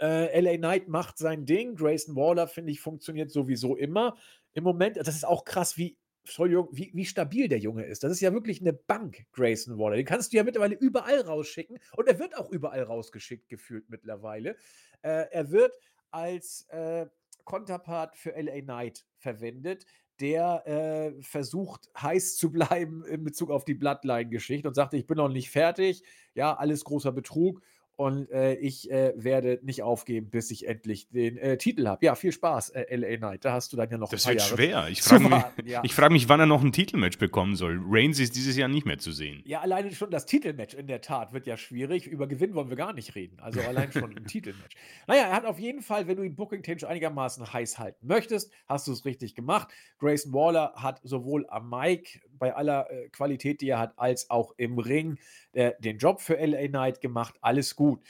Äh, 0.00 0.40
LA 0.40 0.56
Knight 0.56 0.88
macht 0.88 1.18
sein 1.18 1.46
Ding. 1.46 1.76
Grayson 1.76 2.16
Waller, 2.16 2.48
finde 2.48 2.72
ich, 2.72 2.80
funktioniert 2.80 3.30
sowieso 3.30 3.76
immer. 3.76 4.16
Im 4.52 4.64
Moment, 4.64 4.96
das 4.96 5.08
ist 5.08 5.26
auch 5.26 5.44
krass, 5.44 5.76
wie, 5.76 5.96
wie, 6.24 6.90
wie 6.94 7.04
stabil 7.04 7.48
der 7.48 7.58
Junge 7.58 7.84
ist. 7.84 8.04
Das 8.04 8.12
ist 8.12 8.20
ja 8.20 8.32
wirklich 8.32 8.60
eine 8.60 8.72
Bank, 8.72 9.26
Grayson 9.32 9.78
Waller. 9.78 9.96
Den 9.96 10.06
kannst 10.06 10.32
du 10.32 10.36
ja 10.36 10.44
mittlerweile 10.44 10.74
überall 10.74 11.20
rausschicken. 11.20 11.78
Und 11.96 12.08
er 12.08 12.18
wird 12.18 12.36
auch 12.36 12.50
überall 12.50 12.82
rausgeschickt, 12.82 13.48
gefühlt 13.48 13.88
mittlerweile. 13.88 14.56
Äh, 15.02 15.26
er 15.30 15.50
wird 15.50 15.78
als 16.10 16.66
äh, 16.70 17.06
Konterpart 17.44 18.16
für 18.16 18.30
LA 18.30 18.62
Knight 18.62 19.04
verwendet, 19.18 19.86
der 20.20 20.66
äh, 20.66 21.22
versucht, 21.22 21.90
heiß 22.00 22.36
zu 22.36 22.50
bleiben 22.52 23.04
in 23.04 23.24
Bezug 23.24 23.50
auf 23.50 23.64
die 23.64 23.74
Bloodline-Geschichte 23.74 24.68
und 24.68 24.74
sagte: 24.74 24.96
„Ich 24.96 25.06
bin 25.06 25.16
noch 25.18 25.28
nicht 25.28 25.50
fertig. 25.50 26.02
Ja, 26.34 26.54
alles 26.54 26.84
großer 26.84 27.12
Betrug 27.12 27.62
und 27.96 28.30
äh, 28.30 28.54
ich 28.54 28.90
äh, 28.90 29.12
werde 29.16 29.60
nicht 29.62 29.82
aufgeben, 29.82 30.28
bis 30.30 30.50
ich 30.50 30.66
endlich 30.66 31.08
den 31.10 31.36
äh, 31.36 31.56
Titel 31.58 31.86
habe. 31.86 32.04
Ja, 32.04 32.14
viel 32.14 32.32
Spaß, 32.32 32.70
äh, 32.70 32.96
LA 32.96 33.16
Knight. 33.18 33.44
Da 33.44 33.52
hast 33.52 33.72
du 33.72 33.76
dann 33.76 33.88
ja 33.90 33.98
noch 33.98 34.08
Das 34.10 34.26
ein 34.26 34.36
paar 34.36 34.48
wird 34.56 34.60
Jahre 34.60 34.84
schwer. 34.84 34.88
Ich 34.90 35.02
frage 35.02 35.28
mich. 35.28 35.70
Ja. 35.70 35.80
ich 35.84 35.94
frag 35.94 36.10
mich, 36.10 36.28
wann 36.28 36.40
er 36.40 36.46
noch 36.46 36.62
ein 36.62 36.72
Titelmatch 36.72 37.18
bekommen 37.18 37.54
soll. 37.56 37.80
Reigns 37.86 38.18
ist 38.18 38.34
dieses 38.34 38.56
Jahr 38.56 38.68
nicht 38.68 38.86
mehr 38.86 38.98
zu 38.98 39.12
sehen. 39.12 39.42
ja, 39.46 39.60
alleine 39.60 39.92
schon 39.92 40.10
das 40.10 40.26
Titelmatch 40.26 40.74
in 40.74 40.86
der 40.86 41.00
Tat 41.00 41.32
wird 41.32 41.46
ja 41.46 41.56
schwierig. 41.56 42.06
Über 42.06 42.26
Gewinn 42.26 42.54
wollen 42.54 42.68
wir 42.68 42.76
gar 42.76 42.92
nicht 42.92 43.14
reden. 43.14 43.38
Also 43.40 43.60
allein 43.60 43.92
schon 43.92 44.16
ein 44.16 44.24
Titelmatch. 44.26 44.74
Naja, 45.06 45.22
er 45.28 45.32
hat 45.32 45.44
auf 45.44 45.58
jeden 45.58 45.82
Fall, 45.82 46.08
wenn 46.08 46.16
du 46.16 46.22
ihn 46.24 46.34
booking-technisch 46.34 46.84
einigermaßen 46.84 47.52
heiß 47.52 47.78
halten 47.78 48.06
möchtest, 48.06 48.50
hast 48.66 48.88
du 48.88 48.92
es 48.92 49.04
richtig 49.04 49.34
gemacht. 49.34 49.68
Grayson 49.98 50.32
Waller 50.32 50.72
hat 50.76 51.00
sowohl 51.04 51.46
am 51.48 51.70
Mic 51.70 52.20
bei 52.38 52.54
aller 52.54 52.90
äh, 52.90 53.08
Qualität, 53.08 53.60
die 53.60 53.68
er 53.68 53.78
hat, 53.78 53.94
als 53.96 54.30
auch 54.30 54.54
im 54.56 54.78
Ring 54.78 55.18
äh, 55.52 55.72
den 55.78 55.98
Job 55.98 56.20
für 56.20 56.34
LA 56.34 56.68
Knight 56.68 57.00
gemacht. 57.00 57.34
Alles 57.40 57.76
gut. 57.76 58.00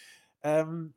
Ähm, 0.42 0.94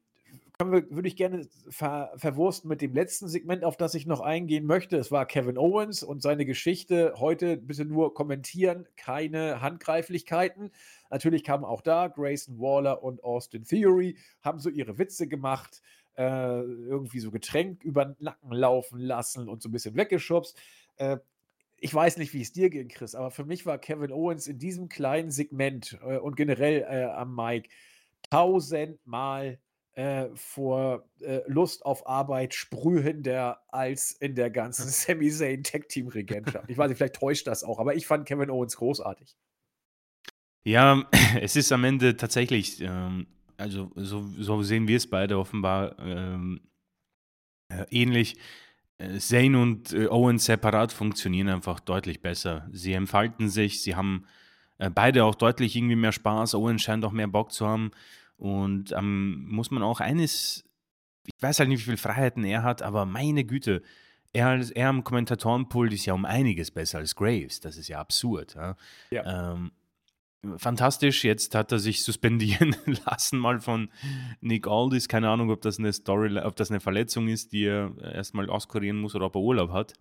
wir, 0.59 0.89
würde 0.89 1.07
ich 1.07 1.15
gerne 1.15 1.47
ver, 1.69 2.11
verwursten 2.15 2.67
mit 2.67 2.81
dem 2.81 2.93
letzten 2.93 3.27
Segment, 3.27 3.63
auf 3.63 3.77
das 3.77 3.93
ich 3.93 4.07
noch 4.07 4.21
eingehen 4.21 4.65
möchte. 4.65 4.97
Es 4.97 5.11
war 5.11 5.27
Kevin 5.27 5.57
Owens 5.57 6.01
und 6.01 6.21
seine 6.21 6.45
Geschichte. 6.45 7.13
Heute 7.17 7.57
bitte 7.57 7.85
nur 7.85 8.15
kommentieren, 8.15 8.87
keine 8.95 9.61
Handgreiflichkeiten. 9.61 10.71
Natürlich 11.11 11.43
kamen 11.43 11.63
auch 11.63 11.81
da 11.81 12.07
Grayson 12.07 12.59
Waller 12.59 13.03
und 13.03 13.23
Austin 13.23 13.65
Theory, 13.65 14.17
haben 14.41 14.59
so 14.59 14.69
ihre 14.69 14.97
Witze 14.97 15.27
gemacht, 15.27 15.83
äh, 16.17 16.61
irgendwie 16.61 17.19
so 17.19 17.29
Getränk 17.29 17.83
über 17.83 18.05
den 18.05 18.15
Nacken 18.19 18.51
laufen 18.51 18.99
lassen 18.99 19.47
und 19.47 19.61
so 19.61 19.69
ein 19.69 19.73
bisschen 19.73 19.95
weggeschubst. 19.95 20.59
Äh, 20.95 21.17
ich 21.79 21.93
weiß 21.93 22.17
nicht, 22.17 22.33
wie 22.33 22.41
es 22.41 22.51
dir 22.51 22.69
ging, 22.69 22.87
Chris, 22.87 23.15
aber 23.15 23.31
für 23.31 23.45
mich 23.45 23.65
war 23.65 23.77
Kevin 23.77 24.11
Owens 24.11 24.47
in 24.47 24.57
diesem 24.57 24.89
kleinen 24.89 25.31
Segment 25.31 25.97
äh, 26.03 26.17
und 26.17 26.35
generell 26.35 26.81
äh, 26.81 27.05
am 27.05 27.35
Mic 27.35 27.69
tausendmal 28.29 29.59
äh, 29.93 30.29
vor 30.35 31.09
äh, 31.21 31.41
Lust 31.47 31.85
auf 31.85 32.07
Arbeit 32.07 32.53
sprühender 32.53 33.61
als 33.69 34.11
in 34.11 34.35
der 34.35 34.49
ganzen 34.49 34.87
Sami 34.89 35.29
Zayn 35.31 35.63
Tag 35.63 35.89
Team 35.89 36.07
Regentschaft. 36.07 36.69
Ich 36.69 36.77
weiß 36.77 36.89
nicht, 36.89 36.97
vielleicht 36.97 37.15
täuscht 37.15 37.47
das 37.47 37.63
auch, 37.63 37.79
aber 37.79 37.95
ich 37.95 38.07
fand 38.07 38.27
Kevin 38.27 38.49
Owens 38.49 38.77
großartig. 38.77 39.35
Ja, 40.65 41.07
es 41.41 41.55
ist 41.55 41.71
am 41.71 41.83
Ende 41.83 42.17
tatsächlich, 42.17 42.81
ähm, 42.81 43.27
also 43.57 43.91
so, 43.95 44.21
so 44.37 44.61
sehen 44.61 44.87
wir 44.87 44.97
es 44.97 45.09
beide 45.09 45.39
offenbar 45.39 45.97
ähm, 45.99 46.61
äh, 47.69 47.85
ähnlich. 47.89 48.37
Äh, 48.97 49.17
Zane 49.19 49.59
und 49.61 49.93
äh, 49.93 50.07
Owen 50.07 50.39
separat 50.39 50.91
funktionieren 50.91 51.49
einfach 51.49 51.79
deutlich 51.79 52.21
besser. 52.21 52.67
Sie 52.71 52.93
entfalten 52.93 53.49
sich, 53.49 53.81
sie 53.81 53.95
haben 53.95 54.25
äh, 54.79 54.89
beide 54.89 55.23
auch 55.25 55.35
deutlich 55.35 55.75
irgendwie 55.75 55.95
mehr 55.95 56.11
Spaß. 56.11 56.55
Owen 56.55 56.79
scheint 56.79 57.05
auch 57.05 57.11
mehr 57.11 57.27
Bock 57.27 57.51
zu 57.51 57.67
haben. 57.67 57.91
Und 58.37 58.91
ähm, 58.91 59.47
muss 59.49 59.71
man 59.71 59.81
auch 59.83 59.99
eines, 59.99 60.63
ich 61.25 61.33
weiß 61.41 61.59
halt 61.59 61.69
nicht, 61.69 61.79
wie 61.81 61.85
viele 61.85 61.97
Freiheiten 61.97 62.43
er 62.43 62.63
hat, 62.63 62.81
aber 62.81 63.05
meine 63.05 63.43
Güte, 63.43 63.81
er, 64.33 64.49
als- 64.49 64.69
er 64.71 64.89
am 64.89 65.03
Kommentatorenpult 65.03 65.93
ist 65.93 66.05
ja 66.05 66.13
um 66.13 66.25
einiges 66.25 66.69
besser 66.69 66.99
als 66.99 67.15
Graves. 67.15 67.59
Das 67.59 67.77
ist 67.77 67.87
ja 67.87 67.99
absurd. 67.99 68.53
Ja? 68.55 68.75
Ja. 69.09 69.53
Ähm, 69.53 69.71
fantastisch. 70.57 71.23
Jetzt 71.23 71.55
hat 71.55 71.71
er 71.71 71.79
sich 71.79 72.03
suspendieren 72.03 72.75
lassen 73.05 73.39
mal 73.39 73.59
von 73.59 73.89
Nick 74.41 74.67
Aldis. 74.67 75.07
Keine 75.07 75.29
Ahnung, 75.29 75.49
ob 75.51 75.61
das 75.61 75.79
eine 75.79 75.91
Story, 75.93 76.37
ob 76.39 76.55
das 76.55 76.69
eine 76.71 76.79
Verletzung 76.79 77.27
ist, 77.27 77.51
die 77.51 77.65
er 77.65 77.91
erstmal 78.01 78.49
auskurieren 78.49 78.99
muss 78.99 79.15
oder 79.15 79.25
ob 79.25 79.35
er 79.35 79.41
Urlaub 79.41 79.71
hat. 79.71 79.93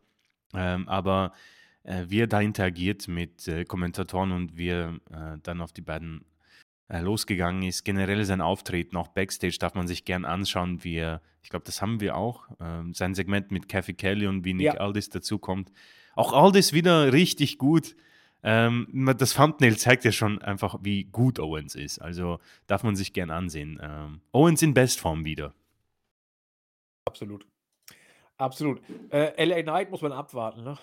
Ähm, 0.54 0.88
aber 0.88 1.32
äh, 1.82 2.04
wie 2.08 2.20
er 2.20 2.26
da 2.26 2.40
interagiert 2.40 3.08
mit 3.08 3.46
äh, 3.48 3.64
Kommentatoren 3.64 4.32
und 4.32 4.56
wie 4.56 4.68
er 4.68 4.94
äh, 5.10 5.38
dann 5.42 5.60
auf 5.60 5.72
die 5.72 5.82
beiden 5.82 6.24
äh, 6.88 7.00
losgegangen 7.00 7.62
ist, 7.62 7.84
generell 7.84 8.24
sein 8.24 8.40
Auftreten, 8.40 8.96
auch 8.96 9.08
Backstage 9.08 9.56
darf 9.58 9.74
man 9.74 9.88
sich 9.88 10.04
gern 10.04 10.24
anschauen, 10.24 10.84
wie 10.84 10.96
er, 10.96 11.20
ich 11.42 11.48
glaube, 11.48 11.64
das 11.64 11.82
haben 11.82 12.00
wir 12.00 12.16
auch, 12.16 12.48
ähm, 12.60 12.94
sein 12.94 13.14
Segment 13.14 13.50
mit 13.50 13.68
Kathy 13.68 13.94
Kelly 13.94 14.26
und 14.26 14.44
wie 14.44 14.54
Nick 14.54 14.66
Ja. 14.66 14.74
Aldis 14.74 15.10
dazukommt. 15.10 15.72
Auch 16.14 16.32
Aldis 16.32 16.72
wieder 16.72 17.12
richtig 17.12 17.58
gut. 17.58 17.96
Ähm, 18.48 19.12
das 19.18 19.34
Thumbnail 19.34 19.76
zeigt 19.76 20.04
ja 20.04 20.12
schon 20.12 20.40
einfach, 20.40 20.76
wie 20.80 21.02
gut 21.02 21.40
Owens 21.40 21.74
ist. 21.74 21.98
Also 21.98 22.38
darf 22.68 22.84
man 22.84 22.94
sich 22.94 23.12
gern 23.12 23.30
ansehen. 23.30 23.80
Ähm, 23.82 24.20
Owens 24.30 24.62
in 24.62 24.72
Bestform 24.72 25.24
wieder. 25.24 25.52
Absolut. 27.06 27.44
Absolut. 28.38 28.80
Äh, 29.10 29.44
LA 29.44 29.62
Knight 29.62 29.90
muss 29.90 30.00
man 30.00 30.12
abwarten, 30.12 30.62
ne? 30.62 30.78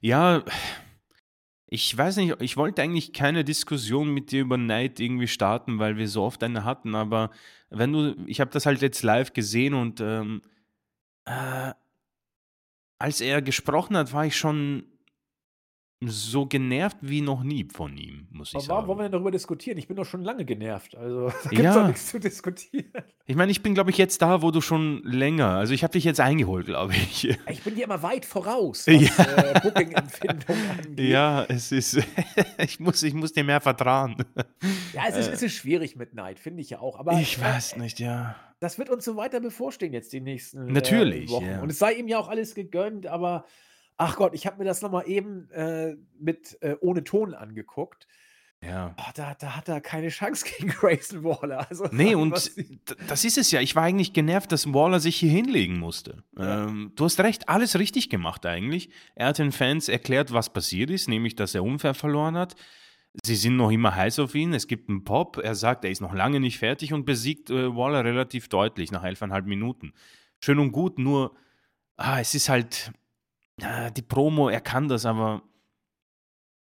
Ja, 0.00 0.42
ich 1.68 1.96
weiß 1.96 2.16
nicht, 2.16 2.40
ich 2.40 2.56
wollte 2.56 2.82
eigentlich 2.82 3.12
keine 3.12 3.44
Diskussion 3.44 4.12
mit 4.12 4.32
dir 4.32 4.40
über 4.40 4.56
Night 4.56 4.98
irgendwie 4.98 5.28
starten, 5.28 5.78
weil 5.78 5.96
wir 5.96 6.08
so 6.08 6.24
oft 6.24 6.42
eine 6.42 6.64
hatten, 6.64 6.96
aber 6.96 7.30
wenn 7.70 7.92
du, 7.92 8.16
ich 8.26 8.40
habe 8.40 8.50
das 8.50 8.66
halt 8.66 8.82
jetzt 8.82 9.04
live 9.04 9.32
gesehen 9.32 9.74
und 9.74 10.00
ähm, 10.00 10.42
äh, 11.26 11.72
als 12.98 13.20
er 13.20 13.40
gesprochen 13.40 13.96
hat, 13.96 14.12
war 14.12 14.26
ich 14.26 14.36
schon 14.36 14.84
so 16.04 16.44
genervt 16.44 16.98
wie 17.00 17.22
noch 17.22 17.42
nie 17.42 17.66
von 17.72 17.96
ihm, 17.96 18.26
muss 18.30 18.50
ich 18.50 18.56
Aber 18.56 18.68
warum 18.68 18.88
wollen 18.88 18.98
wir 18.98 19.02
sagen. 19.04 19.04
denn 19.04 19.12
darüber 19.12 19.30
diskutieren? 19.30 19.78
Ich 19.78 19.88
bin 19.88 19.96
doch 19.96 20.04
schon 20.04 20.22
lange 20.22 20.44
genervt. 20.44 20.94
Also, 20.94 21.28
da 21.44 21.48
gibt 21.48 21.52
es 21.54 21.74
Ja. 21.74 21.86
nichts 21.86 22.06
zu 22.10 22.20
diskutieren. 22.20 22.92
Ich 23.24 23.34
meine, 23.34 23.50
ich 23.50 23.62
bin, 23.62 23.72
glaube 23.72 23.90
ich, 23.90 23.96
jetzt 23.96 24.20
da, 24.20 24.42
wo 24.42 24.50
du 24.50 24.60
schon 24.60 25.02
länger, 25.04 25.48
also 25.56 25.72
ich 25.72 25.82
habe 25.82 25.92
dich 25.92 26.04
jetzt 26.04 26.20
eingeholt, 26.20 26.66
glaube 26.66 26.92
ich. 26.94 27.30
Ich 27.48 27.62
bin 27.62 27.74
dir 27.76 27.84
immer 27.84 28.02
weit 28.02 28.26
voraus, 28.26 28.84
Ja. 28.86 29.00
was 29.16 29.18
äh, 29.18 29.60
Booking-Empfindung 29.62 30.56
angeht. 30.78 31.08
Ja, 31.08 31.44
es 31.48 31.72
ist, 31.72 31.98
ich 32.58 32.78
muss, 32.78 33.02
ich 33.02 33.14
muss 33.14 33.32
dir 33.32 33.44
mehr 33.44 33.62
vertrauen. 33.62 34.16
Ja, 34.92 35.04
es 35.08 35.16
ist, 35.16 35.28
Äh, 35.28 35.32
es 35.32 35.42
ist 35.42 35.54
schwierig 35.54 35.96
mit 35.96 36.12
Neid, 36.12 36.38
finde 36.38 36.60
ich 36.60 36.68
ja 36.70 36.80
auch. 36.80 36.98
Aber 36.98 37.18
Ich 37.18 37.38
äh, 37.38 37.40
weiß 37.40 37.76
nicht, 37.78 38.00
ja. 38.00 38.36
das 38.60 38.78
wird 38.78 38.90
uns 38.90 39.02
so 39.06 39.16
weiter 39.16 39.40
bevorstehen 39.40 39.94
jetzt 39.94 40.12
die 40.12 40.20
nächsten 40.20 40.66
Natürlich, 40.66 41.30
äh, 41.30 41.32
Wochen. 41.32 41.46
ja. 41.46 41.62
Und 41.62 41.70
es 41.70 41.78
sei 41.78 41.94
ihm 41.94 42.06
ja 42.06 42.18
auch 42.18 42.28
alles 42.28 42.54
gegönnt, 42.54 43.06
aber 43.06 43.46
ach 43.96 44.16
Gott, 44.16 44.34
ich 44.34 44.46
habe 44.46 44.58
mir 44.58 44.64
das 44.64 44.82
nochmal 44.82 45.08
eben 45.08 45.50
äh, 45.50 45.96
mit 46.18 46.58
äh, 46.62 46.76
ohne 46.80 47.04
Ton 47.04 47.34
angeguckt. 47.34 48.06
Ja. 48.62 48.94
Oh, 48.98 49.10
da, 49.14 49.34
da 49.34 49.54
hat 49.54 49.68
er 49.68 49.80
keine 49.80 50.08
Chance 50.08 50.44
gegen 50.58 50.70
Grayson 50.70 51.22
Waller. 51.24 51.68
Also, 51.68 51.88
Nee, 51.92 52.14
und 52.14 52.32
das 52.32 53.24
ist 53.24 53.38
es 53.38 53.50
ja. 53.50 53.60
Ich 53.60 53.76
war 53.76 53.84
eigentlich 53.84 54.12
genervt, 54.12 54.50
dass 54.50 54.72
Waller 54.72 55.00
sich 55.00 55.16
hier 55.16 55.30
hinlegen 55.30 55.78
musste. 55.78 56.22
Ja. 56.38 56.66
Ähm, 56.66 56.92
du 56.96 57.04
hast 57.04 57.20
recht, 57.20 57.48
alles 57.48 57.78
richtig 57.78 58.10
gemacht 58.10 58.46
eigentlich. 58.46 58.90
Er 59.14 59.28
hat 59.28 59.38
den 59.38 59.52
Fans 59.52 59.88
erklärt, 59.88 60.32
was 60.32 60.52
passiert 60.52 60.90
ist, 60.90 61.08
nämlich, 61.08 61.36
dass 61.36 61.54
er 61.54 61.64
unfair 61.64 61.94
verloren 61.94 62.36
hat. 62.36 62.56
Sie 63.24 63.36
sind 63.36 63.56
noch 63.56 63.70
immer 63.70 63.94
heiß 63.94 64.18
auf 64.18 64.34
ihn. 64.34 64.52
Es 64.52 64.66
gibt 64.66 64.90
einen 64.90 65.04
Pop. 65.04 65.38
Er 65.38 65.54
sagt, 65.54 65.84
er 65.84 65.90
ist 65.90 66.02
noch 66.02 66.12
lange 66.12 66.40
nicht 66.40 66.58
fertig 66.58 66.92
und 66.92 67.06
besiegt 67.06 67.50
äh, 67.50 67.74
Waller 67.74 68.04
relativ 68.04 68.48
deutlich 68.48 68.90
nach 68.90 69.04
elfeinhalb 69.04 69.46
Minuten. 69.46 69.92
Schön 70.40 70.58
und 70.58 70.72
gut, 70.72 70.98
nur 70.98 71.34
ah, 71.96 72.20
es 72.20 72.34
ist 72.34 72.48
halt 72.48 72.92
ah, 73.62 73.90
die 73.90 74.02
Promo, 74.02 74.48
er 74.48 74.60
kann 74.60 74.88
das, 74.88 75.06
aber 75.06 75.42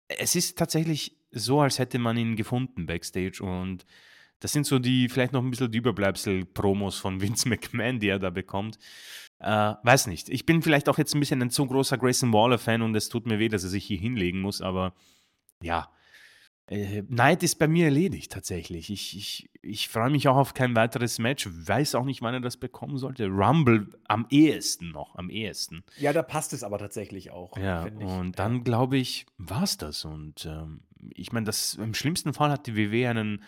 es 0.09 0.35
ist 0.35 0.59
tatsächlich 0.59 1.17
so, 1.31 1.61
als 1.61 1.79
hätte 1.79 1.99
man 1.99 2.17
ihn 2.17 2.37
gefunden 2.37 2.87
backstage 2.87 3.43
und 3.43 3.85
das 4.41 4.53
sind 4.53 4.67
so 4.67 4.79
die, 4.79 5.09
vielleicht 5.09 5.33
noch 5.33 5.43
ein 5.43 5.51
bisschen 5.51 5.71
die 5.71 5.79
Überbleibsel-Promos 5.79 6.99
von 6.99 7.21
Vince 7.21 7.49
McMahon, 7.49 8.01
die 8.01 8.09
er 8.09 8.19
da 8.19 8.31
bekommt. 8.31 8.79
Äh, 9.39 9.75
weiß 9.83 10.07
nicht. 10.07 10.29
Ich 10.29 10.47
bin 10.47 10.63
vielleicht 10.63 10.89
auch 10.89 10.99
jetzt 10.99 11.15
ein 11.15 11.21
bisschen 11.21 11.43
ein 11.43 11.51
zu 11.51 11.67
großer 11.67 11.99
Grayson 11.99 12.33
Waller-Fan 12.33 12.83
und 12.83 12.95
es 12.95 13.09
tut 13.09 13.27
mir 13.27 13.39
weh, 13.39 13.49
dass 13.49 13.65
er 13.65 13.71
sich 13.71 13.85
hier 13.85 13.99
hinlegen 13.99 14.41
muss, 14.41 14.61
aber 14.61 14.95
ja. 15.63 15.91
Äh, 16.71 17.03
Neid 17.09 17.43
ist 17.43 17.57
bei 17.59 17.67
mir 17.69 17.87
erledigt, 17.87 18.31
tatsächlich. 18.33 18.91
Ich, 18.91 19.17
ich, 19.17 19.51
ich 19.61 19.89
freue 19.89 20.09
mich 20.11 20.29
auch 20.29 20.37
auf 20.37 20.55
kein 20.55 20.75
weiteres 20.77 21.19
Match. 21.19 21.49
Weiß 21.51 21.95
auch 21.97 22.05
nicht, 22.05 22.23
wann 22.23 22.35
er 22.35 22.41
das 22.41 22.57
bekommen 22.57 22.97
sollte. 22.97 23.27
Rumble 23.27 23.89
am 24.07 24.27
ehesten 24.31 24.91
noch, 24.93 25.17
am 25.17 25.31
ehesten. 25.31 25.83
ja, 25.99 26.13
da 26.13 26.23
passt 26.23 26.53
es 26.53 26.63
aber 26.63 26.79
tatsächlich 26.79 27.31
auch. 27.33 27.57
Ja, 27.59 27.83
und 27.83 28.01
Ja. 28.01 28.23
dann 28.37 28.63
glaube 28.65 28.97
ich, 28.99 29.27
war 29.37 29.65
es 29.65 29.77
das. 29.77 30.05
Und 30.05 30.47
ähm, 30.47 30.83
ich 31.15 31.33
meine, 31.33 31.47
das 31.47 31.75
im 31.75 31.93
schlimmsten 31.95 32.33
Fall 32.33 32.51
hat 32.51 32.67
die 32.69 32.77
WW 32.77 33.07
einen 33.09 33.43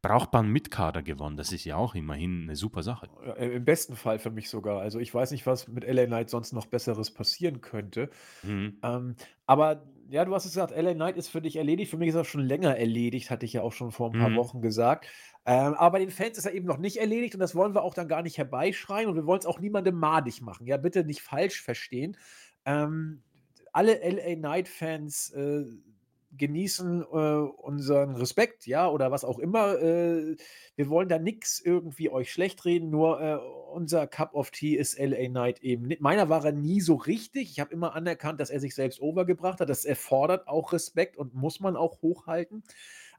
brauchbaren 0.00 0.48
Mitkader 0.48 1.00
gewonnen. 1.02 1.36
Das 1.36 1.52
ist 1.52 1.64
ja 1.64 1.76
auch 1.76 1.94
immerhin 1.94 2.42
eine 2.42 2.56
super 2.56 2.82
Sache. 2.82 3.08
Äh, 3.36 3.54
Im 3.54 3.64
besten 3.64 3.94
Fall 3.94 4.18
für 4.18 4.30
mich 4.30 4.50
sogar. 4.50 4.80
Also 4.80 4.98
ich 4.98 5.14
weiß 5.14 5.30
nicht, 5.30 5.46
was 5.46 5.68
mit 5.68 5.84
LA 5.84 6.06
Knight 6.06 6.28
sonst 6.28 6.52
noch 6.52 6.66
Besseres 6.66 7.12
passieren 7.12 7.60
könnte. 7.60 8.10
Mhm. 8.42 8.78
Ähm, 8.82 9.14
aber 9.46 9.84
ja, 10.12 10.24
du 10.26 10.34
hast 10.34 10.44
es 10.44 10.52
gesagt, 10.52 10.76
LA 10.76 10.94
Knight 10.94 11.16
ist 11.16 11.28
für 11.28 11.40
dich 11.40 11.56
erledigt. 11.56 11.90
Für 11.90 11.96
mich 11.96 12.10
ist 12.10 12.14
er 12.14 12.24
schon 12.24 12.42
länger 12.46 12.76
erledigt, 12.76 13.30
hatte 13.30 13.46
ich 13.46 13.54
ja 13.54 13.62
auch 13.62 13.72
schon 13.72 13.92
vor 13.92 14.08
ein 14.10 14.14
paar 14.14 14.28
Mhm. 14.30 14.36
Wochen 14.36 14.60
gesagt. 14.60 15.06
Ähm, 15.46 15.74
aber 15.74 15.92
bei 15.92 15.98
den 16.00 16.10
Fans 16.10 16.36
ist 16.38 16.44
er 16.44 16.52
eben 16.52 16.66
noch 16.66 16.78
nicht 16.78 16.98
erledigt 16.98 17.34
und 17.34 17.40
das 17.40 17.54
wollen 17.54 17.74
wir 17.74 17.82
auch 17.82 17.94
dann 17.94 18.08
gar 18.08 18.22
nicht 18.22 18.38
herbeischreien 18.38 19.08
und 19.08 19.16
wir 19.16 19.26
wollen 19.26 19.40
es 19.40 19.46
auch 19.46 19.58
niemandem 19.58 19.96
madig 19.96 20.42
machen. 20.42 20.66
Ja, 20.66 20.76
bitte 20.76 21.04
nicht 21.04 21.22
falsch 21.22 21.62
verstehen. 21.62 22.16
Ähm, 22.66 23.22
alle 23.72 24.00
LA 24.02 24.36
Knight-Fans 24.36 25.30
äh, 25.30 25.64
genießen, 26.36 27.02
äh, 27.02 27.04
unseren 27.04 28.16
Respekt, 28.16 28.66
ja, 28.66 28.88
oder 28.88 29.10
was 29.10 29.24
auch 29.24 29.38
immer. 29.38 29.78
Äh, 29.80 30.36
wir 30.76 30.88
wollen 30.88 31.08
da 31.08 31.18
nix 31.18 31.60
irgendwie 31.60 32.10
euch 32.10 32.32
schlecht 32.32 32.64
reden, 32.64 32.90
nur, 32.90 33.20
äh, 33.20 33.36
unser 33.72 34.06
Cup 34.06 34.34
of 34.34 34.50
Tea 34.50 34.76
ist 34.76 34.98
LA 34.98 35.28
Knight 35.28 35.60
eben 35.60 35.92
meiner 36.00 36.28
war 36.28 36.44
er 36.44 36.52
nie 36.52 36.80
so 36.80 36.94
richtig. 36.94 37.50
Ich 37.50 37.60
habe 37.60 37.72
immer 37.72 37.94
anerkannt, 37.94 38.40
dass 38.40 38.50
er 38.50 38.60
sich 38.60 38.74
selbst 38.74 39.00
overgebracht 39.00 39.60
hat. 39.60 39.68
Das 39.68 39.84
erfordert 39.84 40.48
auch 40.48 40.72
Respekt 40.72 41.16
und 41.16 41.34
muss 41.34 41.60
man 41.60 41.76
auch 41.76 42.02
hochhalten. 42.02 42.62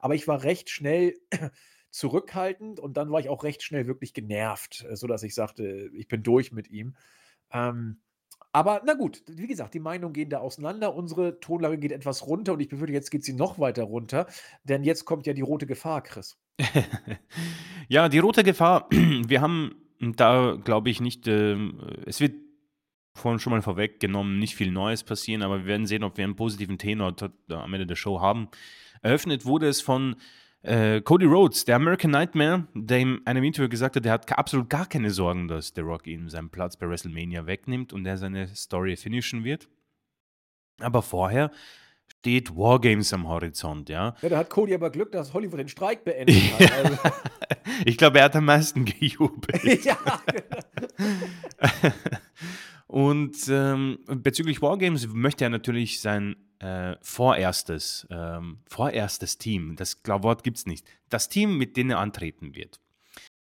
Aber 0.00 0.14
ich 0.14 0.28
war 0.28 0.42
recht 0.42 0.70
schnell 0.70 1.14
zurückhaltend 1.90 2.80
und 2.80 2.96
dann 2.96 3.10
war 3.10 3.20
ich 3.20 3.28
auch 3.28 3.44
recht 3.44 3.62
schnell 3.62 3.86
wirklich 3.86 4.14
genervt, 4.14 4.84
äh, 4.88 4.96
sodass 4.96 5.22
ich 5.22 5.34
sagte, 5.34 5.90
ich 5.94 6.08
bin 6.08 6.22
durch 6.22 6.52
mit 6.52 6.70
ihm. 6.70 6.96
Ähm, 7.52 8.00
aber 8.54 8.82
na 8.86 8.94
gut, 8.94 9.20
wie 9.26 9.48
gesagt, 9.48 9.74
die 9.74 9.80
Meinungen 9.80 10.12
gehen 10.12 10.30
da 10.30 10.38
auseinander. 10.38 10.94
Unsere 10.94 11.40
Tonlage 11.40 11.76
geht 11.76 11.90
etwas 11.90 12.24
runter 12.24 12.52
und 12.52 12.60
ich 12.60 12.68
befürchte, 12.68 12.92
jetzt 12.92 13.10
geht 13.10 13.24
sie 13.24 13.32
noch 13.32 13.58
weiter 13.58 13.82
runter, 13.82 14.28
denn 14.62 14.84
jetzt 14.84 15.04
kommt 15.04 15.26
ja 15.26 15.32
die 15.32 15.42
rote 15.42 15.66
Gefahr, 15.66 16.02
Chris. 16.02 16.38
Ja, 17.86 18.08
die 18.08 18.18
rote 18.18 18.44
Gefahr, 18.44 18.88
wir 18.90 19.42
haben 19.42 19.74
da, 20.00 20.56
glaube 20.64 20.88
ich, 20.88 21.02
nicht, 21.02 21.28
ähm, 21.28 21.80
es 22.06 22.18
wird 22.18 22.32
vorhin 23.14 23.38
schon 23.38 23.50
mal 23.50 23.60
vorweggenommen, 23.60 24.38
nicht 24.38 24.56
viel 24.56 24.70
Neues 24.70 25.04
passieren, 25.04 25.42
aber 25.42 25.58
wir 25.58 25.66
werden 25.66 25.86
sehen, 25.86 26.02
ob 26.02 26.16
wir 26.16 26.24
einen 26.24 26.34
positiven 26.34 26.78
Tenor 26.78 27.14
äh, 27.20 27.52
am 27.52 27.74
Ende 27.74 27.86
der 27.86 27.96
Show 27.96 28.22
haben. 28.22 28.48
Eröffnet 29.02 29.44
wurde 29.44 29.68
es 29.68 29.82
von 29.82 30.16
äh, 30.64 31.02
Cody 31.02 31.26
Rhodes, 31.26 31.64
der 31.66 31.76
American 31.76 32.10
Nightmare, 32.10 32.66
der 32.74 32.98
in 32.98 33.20
einem 33.26 33.44
Interview 33.44 33.68
gesagt 33.68 33.96
hat, 33.96 34.06
er 34.06 34.12
hat 34.12 34.32
absolut 34.36 34.70
gar 34.70 34.86
keine 34.86 35.10
Sorgen, 35.10 35.46
dass 35.46 35.72
The 35.74 35.82
Rock 35.82 36.06
ihm 36.06 36.30
seinen 36.30 36.48
Platz 36.48 36.76
bei 36.76 36.88
WrestleMania 36.88 37.46
wegnimmt 37.46 37.92
und 37.92 38.06
er 38.06 38.16
seine 38.16 38.48
Story 38.48 38.96
finishen 38.96 39.44
wird. 39.44 39.68
Aber 40.80 41.02
vorher 41.02 41.50
steht 42.08 42.56
Wargames 42.56 43.12
am 43.12 43.28
Horizont, 43.28 43.90
ja. 43.90 44.16
Ja, 44.22 44.28
da 44.30 44.38
hat 44.38 44.48
Cody 44.48 44.74
aber 44.74 44.88
Glück, 44.88 45.12
dass 45.12 45.34
Hollywood 45.34 45.60
den 45.60 45.68
Streik 45.68 46.02
beendet 46.02 46.36
hat. 46.58 46.72
Also. 46.72 46.98
ich 47.84 47.98
glaube, 47.98 48.20
er 48.20 48.24
hat 48.24 48.36
am 48.36 48.46
meisten 48.46 48.86
gejubelt. 48.86 49.62
ja. 49.84 49.98
und 52.86 53.36
ähm, 53.50 53.98
bezüglich 54.06 54.62
Wargames 54.62 55.08
möchte 55.12 55.44
er 55.44 55.50
natürlich 55.50 56.00
sein 56.00 56.36
äh, 56.64 56.96
vorerstes, 57.02 58.06
ähm, 58.10 58.60
vorerstes 58.66 59.36
Team, 59.36 59.76
das 59.76 60.00
Wort 60.06 60.42
gibt 60.42 60.56
es 60.56 60.66
nicht, 60.66 60.86
das 61.10 61.28
Team, 61.28 61.58
mit 61.58 61.76
dem 61.76 61.90
er 61.90 61.98
antreten 61.98 62.54
wird. 62.54 62.80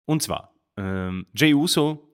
Und 0.05 0.23
zwar 0.23 0.53
ähm, 0.77 1.27
Jay 1.33 1.55
Uso, 1.55 2.11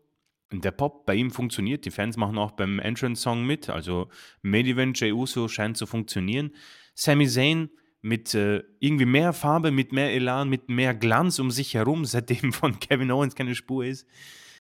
der 0.53 0.73
Pop 0.73 1.07
bei 1.07 1.15
ihm 1.15 1.31
funktioniert, 1.31 1.87
die 1.87 1.91
Fans 1.91 2.19
machen 2.19 2.37
auch 2.37 2.51
beim 2.51 2.79
Entrance-Song 2.79 3.47
mit, 3.47 3.71
also 3.71 4.11
Main 4.43 4.67
Event 4.67 5.01
Jay 5.01 5.13
Uso 5.13 5.49
scheint 5.49 5.79
zu 5.79 5.87
funktionieren. 5.87 6.55
Sami 6.95 7.27
Zayn 7.27 7.71
mit 8.03 8.35
äh, 8.35 8.63
irgendwie 8.79 9.07
mehr 9.07 9.33
Farbe, 9.33 9.71
mit 9.71 9.93
mehr 9.93 10.13
Elan, 10.13 10.51
mit 10.51 10.69
mehr 10.69 10.95
Glanz 10.95 11.39
um 11.39 11.51
sich 11.51 11.75
herum, 11.75 12.05
seitdem 12.05 12.53
von 12.53 12.79
Kevin 12.79 13.11
Owens 13.11 13.35
keine 13.35 13.55
Spur 13.55 13.87
ist. 13.87 14.07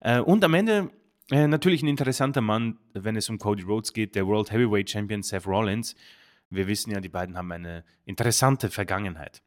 Äh, 0.00 0.20
und 0.20 0.42
am 0.42 0.54
Ende 0.54 0.90
äh, 1.30 1.46
natürlich 1.46 1.82
ein 1.82 1.88
interessanter 1.88 2.40
Mann, 2.40 2.78
wenn 2.92 3.16
es 3.16 3.28
um 3.28 3.38
Cody 3.38 3.62
Rhodes 3.62 3.92
geht, 3.92 4.14
der 4.14 4.26
World 4.26 4.50
Heavyweight 4.50 4.90
Champion 4.90 5.22
Seth 5.22 5.46
Rollins. 5.46 5.94
Wir 6.50 6.68
wissen 6.68 6.90
ja, 6.90 7.00
die 7.00 7.08
beiden 7.08 7.36
haben 7.36 7.50
eine 7.50 7.84
interessante 8.04 8.70
Vergangenheit. 8.70 9.42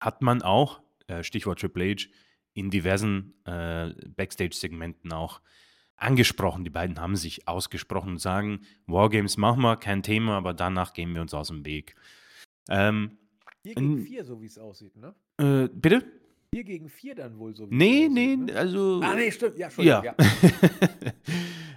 Hat 0.00 0.22
man 0.22 0.42
auch, 0.42 0.80
äh, 1.08 1.22
Stichwort 1.22 1.60
Triple 1.60 1.94
H, 1.94 2.08
in 2.54 2.70
diversen 2.70 3.34
äh, 3.44 3.92
Backstage-Segmenten 4.16 5.12
auch 5.12 5.40
angesprochen. 5.96 6.64
Die 6.64 6.70
beiden 6.70 7.00
haben 7.00 7.16
sich 7.16 7.48
ausgesprochen 7.48 8.12
und 8.12 8.18
sagen, 8.18 8.60
Wargames 8.86 9.36
machen 9.36 9.62
wir, 9.62 9.76
kein 9.76 10.02
Thema, 10.02 10.36
aber 10.36 10.54
danach 10.54 10.92
gehen 10.92 11.14
wir 11.14 11.22
uns 11.22 11.34
aus 11.34 11.48
dem 11.48 11.64
Weg. 11.64 11.96
Ähm, 12.68 13.18
vier 13.62 13.74
gegen 13.74 13.98
vier, 13.98 14.24
so 14.24 14.40
wie 14.40 14.46
es 14.46 14.58
aussieht, 14.58 14.96
ne? 14.96 15.14
Bitte? 15.72 16.04
4 16.54 16.64
gegen 16.64 16.88
4 16.88 17.14
dann 17.14 17.38
wohl 17.38 17.54
so. 17.54 17.66
Nee, 17.70 18.08
nee, 18.10 18.36
ne? 18.36 18.54
also. 18.54 19.00
Ah, 19.02 19.14
nee, 19.14 19.30
stimmt. 19.30 19.58
Ja, 19.58 19.70
schon. 19.70 19.84
Ja. 19.84 20.02
ja. 20.02 20.14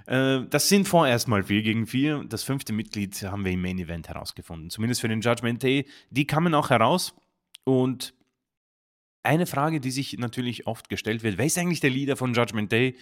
Äh, 0.07 0.47
das 0.49 0.67
sind 0.67 0.87
vorerst 0.87 1.27
mal 1.27 1.43
4 1.43 1.61
gegen 1.61 1.85
4. 1.85 2.25
Das 2.27 2.43
fünfte 2.43 2.73
Mitglied 2.73 3.21
haben 3.21 3.45
wir 3.45 3.51
im 3.51 3.61
Main 3.61 3.77
Event 3.77 4.09
herausgefunden. 4.09 4.71
Zumindest 4.71 4.99
für 4.99 5.07
den 5.07 5.21
Judgment 5.21 5.61
Day. 5.61 5.85
Die 6.09 6.25
kamen 6.25 6.55
auch 6.55 6.71
heraus. 6.71 7.13
Und 7.63 8.13
eine 9.21 9.45
Frage, 9.45 9.79
die 9.79 9.91
sich 9.91 10.17
natürlich 10.17 10.65
oft 10.65 10.89
gestellt 10.89 11.21
wird: 11.23 11.37
Wer 11.37 11.45
ist 11.45 11.57
eigentlich 11.57 11.79
der 11.81 11.91
Leader 11.91 12.17
von 12.17 12.33
Judgment 12.33 12.71
Day? 12.71 12.97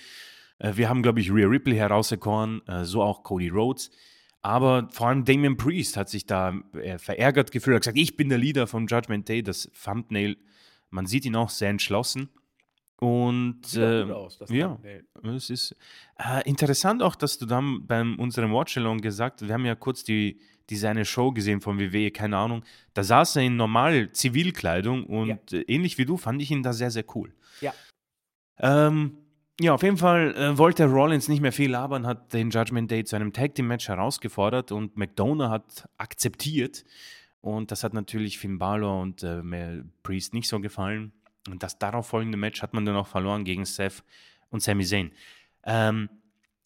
Äh, 0.59 0.73
wir 0.75 0.89
haben, 0.89 1.01
glaube 1.01 1.21
ich, 1.21 1.31
Rhea 1.31 1.47
Ripley 1.47 1.77
herausgekoren, 1.77 2.61
äh, 2.67 2.83
so 2.83 3.01
auch 3.01 3.23
Cody 3.23 3.47
Rhodes. 3.47 3.89
Aber 4.41 4.89
vor 4.91 5.07
allem 5.07 5.23
Damian 5.23 5.57
Priest 5.57 5.97
hat 5.97 6.09
sich 6.09 6.25
da 6.25 6.53
verärgert 6.97 7.51
gefühlt, 7.51 7.75
hat 7.75 7.81
gesagt, 7.83 7.97
ich 7.97 8.17
bin 8.17 8.29
der 8.29 8.37
Leader 8.37 8.67
von 8.67 8.87
Judgment 8.87 9.27
Day. 9.27 9.41
Das 9.41 9.71
Thumbnail 9.83 10.37
man 10.89 11.05
sieht 11.05 11.25
ihn 11.25 11.35
auch 11.35 11.49
sehr 11.49 11.69
entschlossen. 11.69 12.29
Und 12.99 13.75
äh, 13.75 14.03
aus, 14.11 14.39
ja, 14.49 14.77
es 15.23 15.49
ist 15.49 15.75
äh, 16.17 16.47
interessant 16.47 17.01
auch, 17.01 17.15
dass 17.15 17.37
du 17.37 17.45
dann 17.45 17.87
bei 17.87 18.01
unserem 18.01 18.51
Watchalong 18.51 18.99
gesagt 18.99 19.41
hast, 19.41 19.47
wir 19.47 19.53
haben 19.53 19.65
ja 19.65 19.75
kurz 19.75 20.03
die, 20.03 20.41
diese 20.69 20.89
eine 20.89 21.05
Show 21.05 21.31
gesehen 21.31 21.61
von 21.61 21.79
WWE, 21.79 22.11
keine 22.11 22.35
Ahnung, 22.35 22.63
da 22.93 23.03
saß 23.03 23.37
er 23.37 23.43
in 23.43 23.55
normal 23.55 24.11
Zivilkleidung 24.11 25.05
und 25.05 25.51
ja. 25.51 25.59
äh, 25.59 25.61
ähnlich 25.61 25.97
wie 25.97 26.05
du 26.05 26.17
fand 26.17 26.41
ich 26.41 26.51
ihn 26.51 26.61
da 26.61 26.73
sehr, 26.73 26.91
sehr 26.91 27.05
cool. 27.15 27.33
Ja. 27.61 27.73
Ähm, 28.59 29.17
ja, 29.61 29.73
auf 29.73 29.83
jeden 29.83 29.97
Fall 29.97 30.35
äh, 30.35 30.57
wollte 30.57 30.85
Rollins 30.85 31.27
nicht 31.27 31.41
mehr 31.41 31.51
viel 31.51 31.71
labern, 31.71 32.05
hat 32.05 32.33
den 32.33 32.49
Judgment 32.49 32.91
Day 32.91 33.03
zu 33.03 33.15
einem 33.15 33.33
Tag 33.33 33.55
Team 33.55 33.67
Match 33.67 33.87
herausgefordert 33.87 34.71
und 34.71 34.97
McDonough 34.97 35.49
hat 35.49 35.89
akzeptiert. 35.97 36.83
Und 37.41 37.71
das 37.71 37.83
hat 37.83 37.93
natürlich 37.93 38.37
Finn 38.37 38.57
Balor 38.57 39.01
und 39.01 39.23
äh, 39.23 39.41
Mel 39.41 39.85
Priest 40.03 40.33
nicht 40.33 40.47
so 40.47 40.59
gefallen. 40.59 41.13
Und 41.49 41.63
das 41.63 41.79
darauf 41.79 42.07
folgende 42.07 42.37
Match 42.37 42.61
hat 42.61 42.73
man 42.73 42.85
dann 42.85 42.95
auch 42.95 43.07
verloren 43.07 43.45
gegen 43.45 43.65
Seth 43.65 44.03
und 44.49 44.61
Sami 44.61 44.85
Zayn. 44.85 45.11
Ähm, 45.63 46.09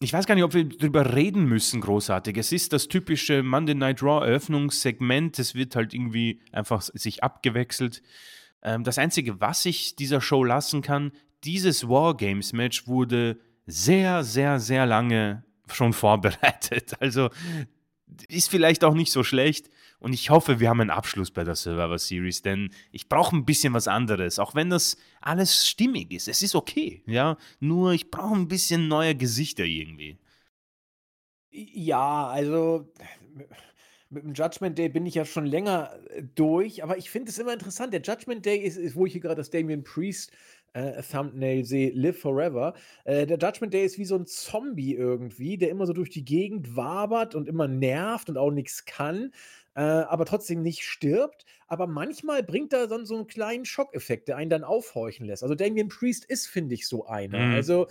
ich 0.00 0.12
weiß 0.12 0.26
gar 0.26 0.34
nicht, 0.34 0.44
ob 0.44 0.54
wir 0.54 0.64
darüber 0.64 1.14
reden 1.14 1.44
müssen, 1.46 1.80
großartig. 1.80 2.36
Es 2.36 2.52
ist 2.52 2.72
das 2.72 2.88
typische 2.88 3.42
Monday 3.42 3.74
Night 3.74 4.02
Raw 4.02 4.26
Eröffnungssegment. 4.26 5.38
Es 5.38 5.54
wird 5.54 5.76
halt 5.76 5.94
irgendwie 5.94 6.40
einfach 6.52 6.82
sich 6.82 7.22
abgewechselt. 7.22 8.02
Ähm, 8.62 8.84
das 8.84 8.98
Einzige, 8.98 9.40
was 9.40 9.64
ich 9.64 9.96
dieser 9.96 10.20
Show 10.20 10.42
lassen 10.42 10.82
kann, 10.82 11.12
dieses 11.44 11.88
Wargames 11.88 12.52
Match 12.52 12.86
wurde 12.86 13.38
sehr, 13.66 14.24
sehr, 14.24 14.58
sehr 14.58 14.86
lange 14.86 15.44
schon 15.72 15.92
vorbereitet. 15.94 16.94
Also 17.00 17.30
ist 18.28 18.50
vielleicht 18.50 18.84
auch 18.84 18.94
nicht 18.94 19.12
so 19.12 19.22
schlecht. 19.22 19.70
Und 20.04 20.12
ich 20.12 20.28
hoffe, 20.28 20.60
wir 20.60 20.68
haben 20.68 20.82
einen 20.82 20.90
Abschluss 20.90 21.30
bei 21.30 21.44
der 21.44 21.54
Survivor 21.54 21.98
Series, 21.98 22.42
denn 22.42 22.68
ich 22.92 23.08
brauche 23.08 23.34
ein 23.34 23.46
bisschen 23.46 23.72
was 23.72 23.88
anderes, 23.88 24.38
auch 24.38 24.54
wenn 24.54 24.68
das 24.68 24.98
alles 25.22 25.66
stimmig 25.66 26.12
ist. 26.12 26.28
Es 26.28 26.42
ist 26.42 26.54
okay, 26.54 27.02
ja. 27.06 27.38
Nur 27.58 27.92
ich 27.92 28.10
brauche 28.10 28.34
ein 28.34 28.46
bisschen 28.46 28.86
neue 28.86 29.14
Gesichter 29.14 29.64
irgendwie. 29.64 30.18
Ja, 31.50 32.26
also 32.26 32.92
mit 34.10 34.24
dem 34.24 34.34
Judgment 34.34 34.76
Day 34.76 34.90
bin 34.90 35.06
ich 35.06 35.14
ja 35.14 35.24
schon 35.24 35.46
länger 35.46 35.98
äh, 36.10 36.22
durch, 36.34 36.82
aber 36.84 36.98
ich 36.98 37.08
finde 37.08 37.30
es 37.30 37.38
immer 37.38 37.54
interessant. 37.54 37.94
Der 37.94 38.02
Judgment 38.02 38.44
Day 38.44 38.58
ist, 38.58 38.76
ist 38.76 38.96
wo 38.96 39.06
ich 39.06 39.12
hier 39.12 39.22
gerade 39.22 39.36
das 39.36 39.48
Damien 39.48 39.84
Priest 39.84 40.32
äh, 40.74 41.02
Thumbnail 41.02 41.64
sehe, 41.64 41.92
Live 41.94 42.18
Forever. 42.18 42.74
Äh, 43.04 43.26
der 43.26 43.38
Judgment 43.38 43.72
Day 43.72 43.86
ist 43.86 43.96
wie 43.96 44.04
so 44.04 44.16
ein 44.16 44.26
Zombie 44.26 44.94
irgendwie, 44.94 45.56
der 45.56 45.70
immer 45.70 45.86
so 45.86 45.94
durch 45.94 46.10
die 46.10 46.26
Gegend 46.26 46.76
wabert 46.76 47.34
und 47.34 47.48
immer 47.48 47.68
nervt 47.68 48.28
und 48.28 48.36
auch 48.36 48.50
nichts 48.50 48.84
kann 48.84 49.30
äh, 49.74 49.80
aber 49.80 50.24
trotzdem 50.24 50.62
nicht 50.62 50.82
stirbt. 50.84 51.44
Aber 51.66 51.86
manchmal 51.86 52.42
bringt 52.42 52.72
er 52.72 52.86
dann 52.86 53.06
so 53.06 53.16
einen 53.16 53.26
kleinen 53.26 53.64
Schockeffekt, 53.64 54.28
der 54.28 54.36
einen 54.36 54.50
dann 54.50 54.64
aufhorchen 54.64 55.26
lässt. 55.26 55.42
Also 55.42 55.54
Damien 55.54 55.88
Priest 55.88 56.24
ist, 56.24 56.46
finde 56.46 56.74
ich, 56.74 56.86
so 56.86 57.06
einer. 57.06 57.38
Mhm. 57.38 57.54
Also 57.54 57.88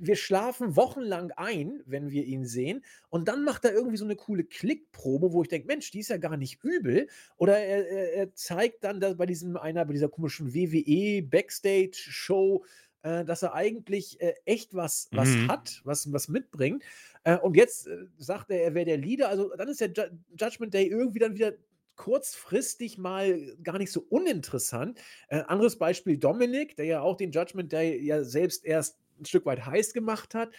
wir 0.00 0.16
schlafen 0.16 0.76
wochenlang 0.76 1.32
ein, 1.32 1.82
wenn 1.84 2.10
wir 2.10 2.24
ihn 2.24 2.46
sehen. 2.46 2.84
Und 3.10 3.28
dann 3.28 3.44
macht 3.44 3.64
er 3.64 3.72
irgendwie 3.72 3.96
so 3.96 4.04
eine 4.04 4.16
coole 4.16 4.44
Klickprobe, 4.44 5.32
wo 5.32 5.42
ich 5.42 5.48
denke, 5.48 5.66
Mensch, 5.66 5.90
die 5.90 6.00
ist 6.00 6.10
ja 6.10 6.18
gar 6.18 6.36
nicht 6.36 6.62
übel. 6.62 7.08
Oder 7.36 7.58
er, 7.58 7.88
er, 7.88 8.12
er 8.14 8.34
zeigt 8.34 8.84
dann 8.84 9.00
dass 9.00 9.16
bei 9.16 9.26
diesem 9.26 9.56
einer, 9.56 9.84
bei 9.84 9.92
dieser 9.92 10.08
komischen 10.08 10.54
WWE 10.54 11.22
Backstage-Show, 11.22 12.64
äh, 13.02 13.24
dass 13.24 13.42
er 13.42 13.54
eigentlich 13.54 14.20
äh, 14.20 14.34
echt 14.44 14.74
was, 14.74 15.08
was 15.12 15.28
mhm. 15.28 15.48
hat, 15.48 15.80
was, 15.84 16.12
was 16.12 16.28
mitbringt. 16.28 16.82
Äh, 17.24 17.38
und 17.38 17.56
jetzt 17.56 17.86
äh, 17.86 18.06
sagt 18.18 18.50
er, 18.50 18.62
er 18.62 18.74
wäre 18.74 18.86
der 18.86 18.98
Leader. 18.98 19.28
Also 19.28 19.54
dann 19.56 19.68
ist 19.68 19.80
der 19.80 19.92
Ju 19.92 20.02
Judgment 20.38 20.74
Day 20.74 20.86
irgendwie 20.86 21.18
dann 21.18 21.34
wieder 21.34 21.52
kurzfristig 21.96 22.96
mal 22.96 23.56
gar 23.62 23.76
nicht 23.78 23.92
so 23.92 24.06
uninteressant. 24.08 24.98
Äh, 25.28 25.42
anderes 25.48 25.76
Beispiel 25.76 26.16
Dominik, 26.16 26.76
der 26.76 26.86
ja 26.86 27.00
auch 27.00 27.16
den 27.16 27.32
Judgment 27.32 27.72
Day 27.72 28.00
ja 28.00 28.24
selbst 28.24 28.64
erst 28.64 28.98
ein 29.20 29.24
Stück 29.26 29.44
weit 29.46 29.66
heiß 29.66 29.92
gemacht 29.92 30.34
hat. 30.34 30.50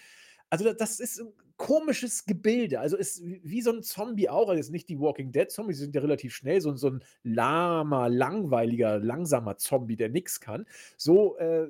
Also 0.49 0.71
das 0.73 0.99
ist 0.99 1.21
ein 1.21 1.31
komisches 1.57 2.25
Gebilde. 2.25 2.79
Also 2.79 2.97
ist 2.97 3.21
wie 3.23 3.61
so 3.61 3.71
ein 3.71 3.83
Zombie 3.83 4.29
auch. 4.29 4.49
Also 4.49 4.59
ist 4.59 4.71
nicht 4.71 4.89
die 4.89 4.99
Walking 4.99 5.31
Dead 5.31 5.51
Zombies, 5.51 5.77
die 5.77 5.83
sind 5.83 5.95
ja 5.95 6.01
relativ 6.01 6.33
schnell. 6.33 6.61
So, 6.61 6.75
so 6.75 6.89
ein 6.89 7.03
lahmer, 7.23 8.09
langweiliger, 8.09 8.99
langsamer 8.99 9.57
Zombie, 9.57 9.95
der 9.95 10.09
nichts 10.09 10.39
kann. 10.39 10.65
So 10.97 11.37
äh, 11.37 11.67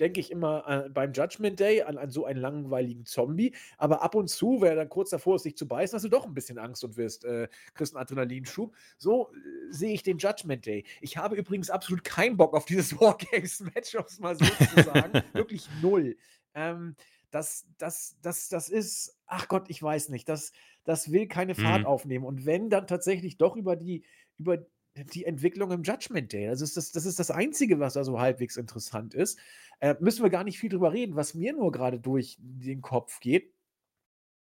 denke 0.00 0.20
ich 0.20 0.30
immer 0.30 0.64
äh, 0.86 0.88
beim 0.90 1.12
Judgment 1.12 1.60
Day 1.60 1.82
an, 1.82 1.98
an 1.98 2.10
so 2.10 2.24
einen 2.24 2.40
langweiligen 2.40 3.04
Zombie. 3.06 3.54
Aber 3.78 4.02
ab 4.02 4.14
und 4.14 4.28
zu, 4.28 4.60
wer 4.60 4.74
dann 4.74 4.88
kurz 4.88 5.10
davor 5.10 5.36
ist, 5.36 5.42
sich 5.42 5.56
zu 5.56 5.68
beißen, 5.68 5.96
hast 5.96 6.04
du 6.04 6.08
doch 6.08 6.26
ein 6.26 6.34
bisschen 6.34 6.58
Angst 6.58 6.84
und 6.84 6.96
wirst, 6.96 7.24
äh, 7.24 7.48
kriegst 7.74 7.94
einen 7.94 8.02
Adrenalinschub. 8.02 8.74
So 8.98 9.30
äh, 9.32 9.72
sehe 9.72 9.92
ich 9.94 10.02
den 10.02 10.18
Judgment 10.18 10.66
Day. 10.66 10.84
Ich 11.00 11.16
habe 11.16 11.36
übrigens 11.36 11.70
absolut 11.70 12.04
keinen 12.04 12.36
Bock 12.36 12.54
auf 12.54 12.64
dieses 12.64 12.92
Wargames-Match, 13.00 13.94
um 13.94 14.04
es 14.06 14.18
mal 14.18 14.36
so 14.36 14.44
zu 14.44 14.82
sagen. 14.82 15.22
Wirklich 15.32 15.68
null. 15.82 16.16
Ähm, 16.54 16.96
das, 17.30 17.66
das, 17.78 18.16
das, 18.22 18.48
das 18.48 18.68
ist, 18.68 19.18
ach 19.26 19.48
Gott, 19.48 19.68
ich 19.68 19.82
weiß 19.82 20.08
nicht, 20.10 20.28
das, 20.28 20.52
das 20.84 21.10
will 21.10 21.26
keine 21.26 21.56
Fahrt 21.56 21.80
Mhm. 21.80 21.86
aufnehmen. 21.86 22.24
Und 22.24 22.46
wenn, 22.46 22.70
dann 22.70 22.86
tatsächlich 22.86 23.38
doch 23.38 23.56
über 23.56 23.74
die, 23.74 24.04
über 24.38 24.58
die 24.96 25.24
Entwicklung 25.24 25.72
im 25.72 25.82
Judgment 25.82 26.32
Day. 26.32 26.46
Das 26.46 26.60
ist 26.60 26.76
das, 26.76 26.92
das 26.92 27.04
ist 27.04 27.18
das 27.18 27.30
Einzige, 27.30 27.80
was 27.80 27.94
da 27.94 28.04
so 28.04 28.20
halbwegs 28.20 28.56
interessant 28.56 29.14
ist. 29.14 29.38
Äh, 29.80 29.96
müssen 30.00 30.22
wir 30.22 30.30
gar 30.30 30.44
nicht 30.44 30.58
viel 30.58 30.70
drüber 30.70 30.92
reden. 30.92 31.16
Was 31.16 31.34
mir 31.34 31.52
nur 31.52 31.72
gerade 31.72 31.98
durch 31.98 32.36
den 32.40 32.80
Kopf 32.80 33.20
geht, 33.20 33.52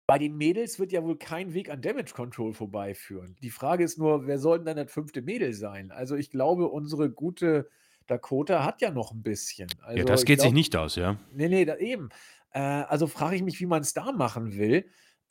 bei 0.08 0.20
den 0.20 0.38
Mädels 0.38 0.80
wird 0.80 0.92
ja 0.92 1.04
wohl 1.04 1.18
kein 1.18 1.54
Weg 1.54 1.70
an 1.70 1.82
Damage 1.82 2.14
Control 2.14 2.54
vorbeiführen. 2.54 3.36
Die 3.42 3.50
Frage 3.50 3.84
ist 3.84 3.98
nur, 3.98 4.28
wer 4.28 4.38
soll 4.38 4.60
denn 4.60 4.66
dann 4.68 4.78
das 4.78 4.92
fünfte 4.92 5.24
Mädel 5.24 5.54
sein? 5.54 5.92
Also 5.92 6.16
ich 6.16 6.30
glaube, 6.30 6.68
unsere 6.68 7.10
gute 7.10 7.70
Dakota 8.06 8.64
hat 8.64 8.82
ja 8.82 8.92
noch 8.92 9.12
ein 9.12 9.24
bisschen. 9.24 9.68
Ja, 9.82 9.88
Also 9.88 10.04
das 10.04 10.22
ich 10.22 10.26
geht 10.28 10.42
sich 10.42 10.50
glaube, 10.50 10.56
nicht 10.56 10.76
aus, 10.76 10.96
ja. 10.96 11.18
ne, 11.34 11.50
ne, 11.50 11.66
da 11.66 11.78
eben. 11.78 12.10
Äh, 12.52 12.60
also 12.60 13.08
frage 13.08 13.36
ich 13.36 13.42
mich, 13.42 13.60
wie 13.60 13.66
man 13.66 13.82
es 13.82 13.94
da 13.94 14.12
machen 14.12 14.56
will. 14.58 14.86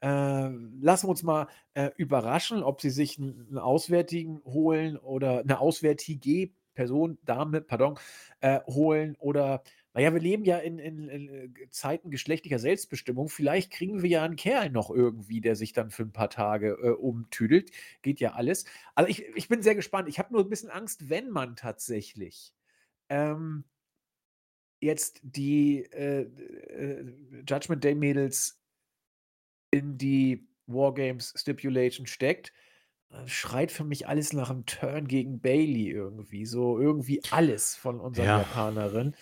Äh, 0.05 0.50
lassen 0.82 1.07
wir 1.07 1.11
uns 1.12 1.22
mal, 1.22 1.48
äh, 1.74 1.90
überraschen, 1.96 2.62
ob 2.62 2.82
sie 2.82 2.90
sich 2.90 3.18
'n 3.18 3.48
'n 3.52 3.59
Auswärtigen 3.59 4.42
holen 4.44 4.98
oder 4.98 5.44
'ne 5.44 5.59
Auswärtige 5.61 6.52
Person, 6.74 7.18
Dame, 7.24 7.62
pardon, 7.62 7.98
äh, 8.40 8.61
holen 8.66 9.16
oder 9.18 9.62
na 9.94 10.02
ja, 10.02 10.12
wir 10.12 10.20
leben 10.20 10.44
ja 10.44 10.59
in 10.59 10.78
in 10.78 11.09
in, 11.09 11.28
äh, 11.30 11.48
Zeiten 11.70 12.11
geschlechtlicher 12.11 12.59
Selbstbestimmung. 12.59 13.30
Vielleicht 13.30 13.72
kriegen 13.72 14.02
wir 14.02 14.11
ja 14.11 14.24
'n 14.26 14.36
Kerl 14.36 14.68
noch 14.70 14.90
irgendwie, 14.90 15.40
der 15.40 15.57
sich 15.57 15.72
dann 15.72 15.90
für 15.90 16.02
'n 16.05 16.12
paar 16.12 16.28
Tage, 16.30 16.72
äh, 16.82 16.90
umtüdelt. 16.90 17.70
Geht 18.02 18.20
ja 18.20 18.34
alles. 18.34 18.66
Also, 18.96 19.09
ich 19.11 19.24
ich 19.36 19.48
bin 19.48 19.62
sehr 19.62 19.74
gespannt. 19.76 20.09
Ich 20.11 20.18
habe 20.18 20.32
nur 20.34 20.42
'n 20.44 20.50
bisschen 20.50 20.70
Angst, 20.70 21.09
wenn 21.11 21.30
man 21.30 21.57
tatsächlich, 21.57 22.52
ähm 23.11 23.64
jetzt 24.82 25.20
die, 25.22 25.84
äh, 25.92 26.22
äh, 26.22 27.14
Judgment 27.48 27.82
Day 27.84 27.94
Mädels 27.94 28.61
in 29.75 29.99
die 29.99 30.47
Wargames 30.66 31.35
Stipulation 31.37 32.07
steckt, 32.07 32.53
äh, 33.11 33.27
schreit 33.27 33.72
für 33.72 33.85
mich 33.85 34.09
alles 34.09 34.33
nach 34.33 34.51
'm 34.51 34.64
Turn 34.66 35.09
gegen 35.09 35.41
Bayley 35.41 35.91
irgendwie. 35.91 36.47
So 36.47 36.79
irgendwie 36.81 37.20
alles 37.31 37.77
von 37.77 38.01
unseren 38.01 38.27
Ja. 38.27 38.39
Japanerinnen. 38.41 39.14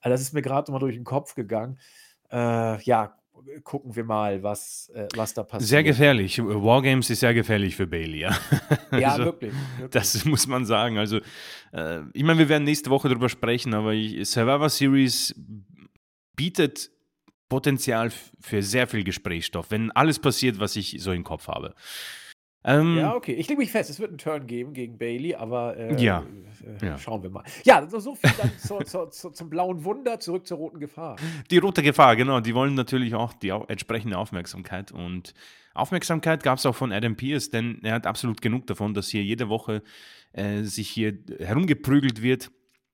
Ah, 0.00 0.08
das 0.10 0.20
ist 0.20 0.32
mir 0.34 0.42
noch 0.42 0.68
mal 0.68 0.78
durch 0.78 0.96
'n 0.96 1.04
Kopf 1.04 1.34
gegangen. 1.34 1.78
Äh, 2.30 2.80
ja, 2.82 3.18
äh, 3.46 3.60
gucken 3.62 3.96
wir 3.96 4.04
mal, 4.04 4.42
was 4.42 4.90
äh, 4.94 5.08
was 5.16 5.34
da 5.34 5.42
Sehr 5.42 5.82
passiert. 5.82 5.86
gefährlich. 5.86 6.38
Wargames 6.42 7.10
ist 7.10 7.20
sehr 7.20 7.34
gefährlich 7.34 7.76
für 7.76 7.86
Bayley, 7.86 8.20
ja. 8.20 8.30
Ja, 8.92 9.10
Also, 9.12 9.24
wirklich, 9.26 9.54
wirklich. 9.78 9.90
das 9.90 10.24
muss 10.24 10.46
man 10.46 10.64
sagen. 10.66 10.98
Also, 10.98 11.20
äh, 11.72 12.00
ich 12.12 12.22
meine, 12.24 12.38
wir 12.38 12.48
werden 12.48 12.64
nächste 12.64 12.90
Woche 12.90 13.08
drüber 13.08 13.28
sprechen, 13.28 13.74
aber 13.74 13.92
ich 13.94 14.28
Survivor 14.28 14.68
Series 14.68 15.34
bietet 16.36 16.90
Potenzial 17.48 18.10
für 18.40 18.62
sehr 18.62 18.86
viel 18.86 19.04
Gesprächsstoff, 19.04 19.70
wenn 19.70 19.90
alles 19.92 20.18
passiert, 20.18 20.58
was 20.58 20.76
ich 20.76 20.96
so 21.00 21.12
im 21.12 21.24
Kopf 21.24 21.48
habe. 21.48 21.74
Ähm 22.64 22.96
Ja, 22.96 23.14
okay. 23.14 23.32
Ich 23.34 23.48
lege 23.48 23.60
mich 23.60 23.70
fest, 23.70 23.90
es 23.90 24.00
wird 24.00 24.10
'n 24.12 24.18
Turn 24.18 24.46
geben 24.46 24.72
gegen 24.72 24.96
Bayley, 24.98 25.34
aber, 25.34 25.76
äh, 25.76 26.02
Ja, 26.02 26.24
äh, 26.80 26.86
ja. 26.86 26.98
schauen 26.98 27.22
wir 27.22 27.30
mal. 27.30 27.44
Ja, 27.64 27.86
so 27.88 27.98
so 28.00 28.14
viel 28.14 28.30
dann 28.38 28.56
zur 28.58 28.84
zur 28.84 29.10
zur 29.10 29.32
zum 29.34 29.50
blauen 29.50 29.84
Wunder, 29.84 30.18
zurück 30.18 30.46
zur 30.46 30.56
roten 30.58 30.80
Gefahr. 30.80 31.16
Die 31.50 31.58
rote 31.58 31.82
Gefahr, 31.82 32.16
genau. 32.16 32.40
Die 32.40 32.54
wollen 32.54 32.74
natürlich 32.74 33.14
auch 33.14 33.34
die 33.34 33.50
entsprechende 33.50 34.16
Aufmerksamkeit 34.16 34.92
und 34.92 35.34
Aufmerksamkeit 35.74 36.42
gab's 36.42 36.64
auch 36.66 36.74
von 36.74 36.92
Adam 36.92 37.16
Pearce, 37.16 37.50
denn 37.50 37.80
er 37.82 37.94
hat 37.94 38.06
absolut 38.06 38.40
genug 38.40 38.66
davon, 38.66 38.94
dass 38.94 39.08
hier 39.08 39.22
jede 39.24 39.48
Woche, 39.48 39.82
äh, 40.32 40.62
sich 40.62 40.88
hier 40.88 41.18
herumgeprügelt 41.40 42.22
wird. 42.22 42.50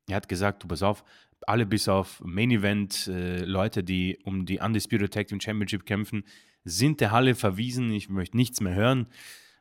Er 0.08 0.16
hat 0.16 0.28
gesagt: 0.28 0.64
„Du, 0.64 0.66
pass 0.68 0.82
auf, 0.82 1.04
alle 1.46 1.66
bis 1.66 1.88
auf 1.88 2.20
Main 2.24 2.50
Event, 2.50 3.06
äh, 3.08 3.44
Leute, 3.44 3.82
die 3.84 4.18
um 4.24 4.46
die 4.46 4.58
Undisputed 4.60 5.12
Tag 5.12 5.28
Team 5.28 5.40
Championship 5.40 5.86
kämpfen, 5.86 6.24
sind 6.64 7.00
der 7.00 7.10
Halle 7.12 7.34
verwiesen. 7.34 7.90
Ich 7.92 8.08
möchte 8.08 8.36
nichts 8.36 8.60
mehr 8.60 8.74
hören.“ 8.74 9.06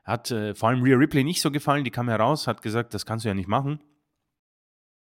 Hat, 0.03 0.31
äh, 0.31 0.55
vor 0.55 0.69
allem 0.69 0.81
Rhea 0.83 0.97
Ripley 0.97 1.23
nicht 1.23 1.41
so 1.41 1.51
gefallen. 1.51 1.83
Die 1.83 1.91
kam 1.91 2.09
heraus, 2.09 2.47
hat 2.47 2.61
gesagt: 2.61 2.93
„Das 2.93 3.05
kannst 3.05 3.25
du 3.25 3.29
ja 3.29 3.35
nicht 3.35 3.47
machen.“ 3.49 3.79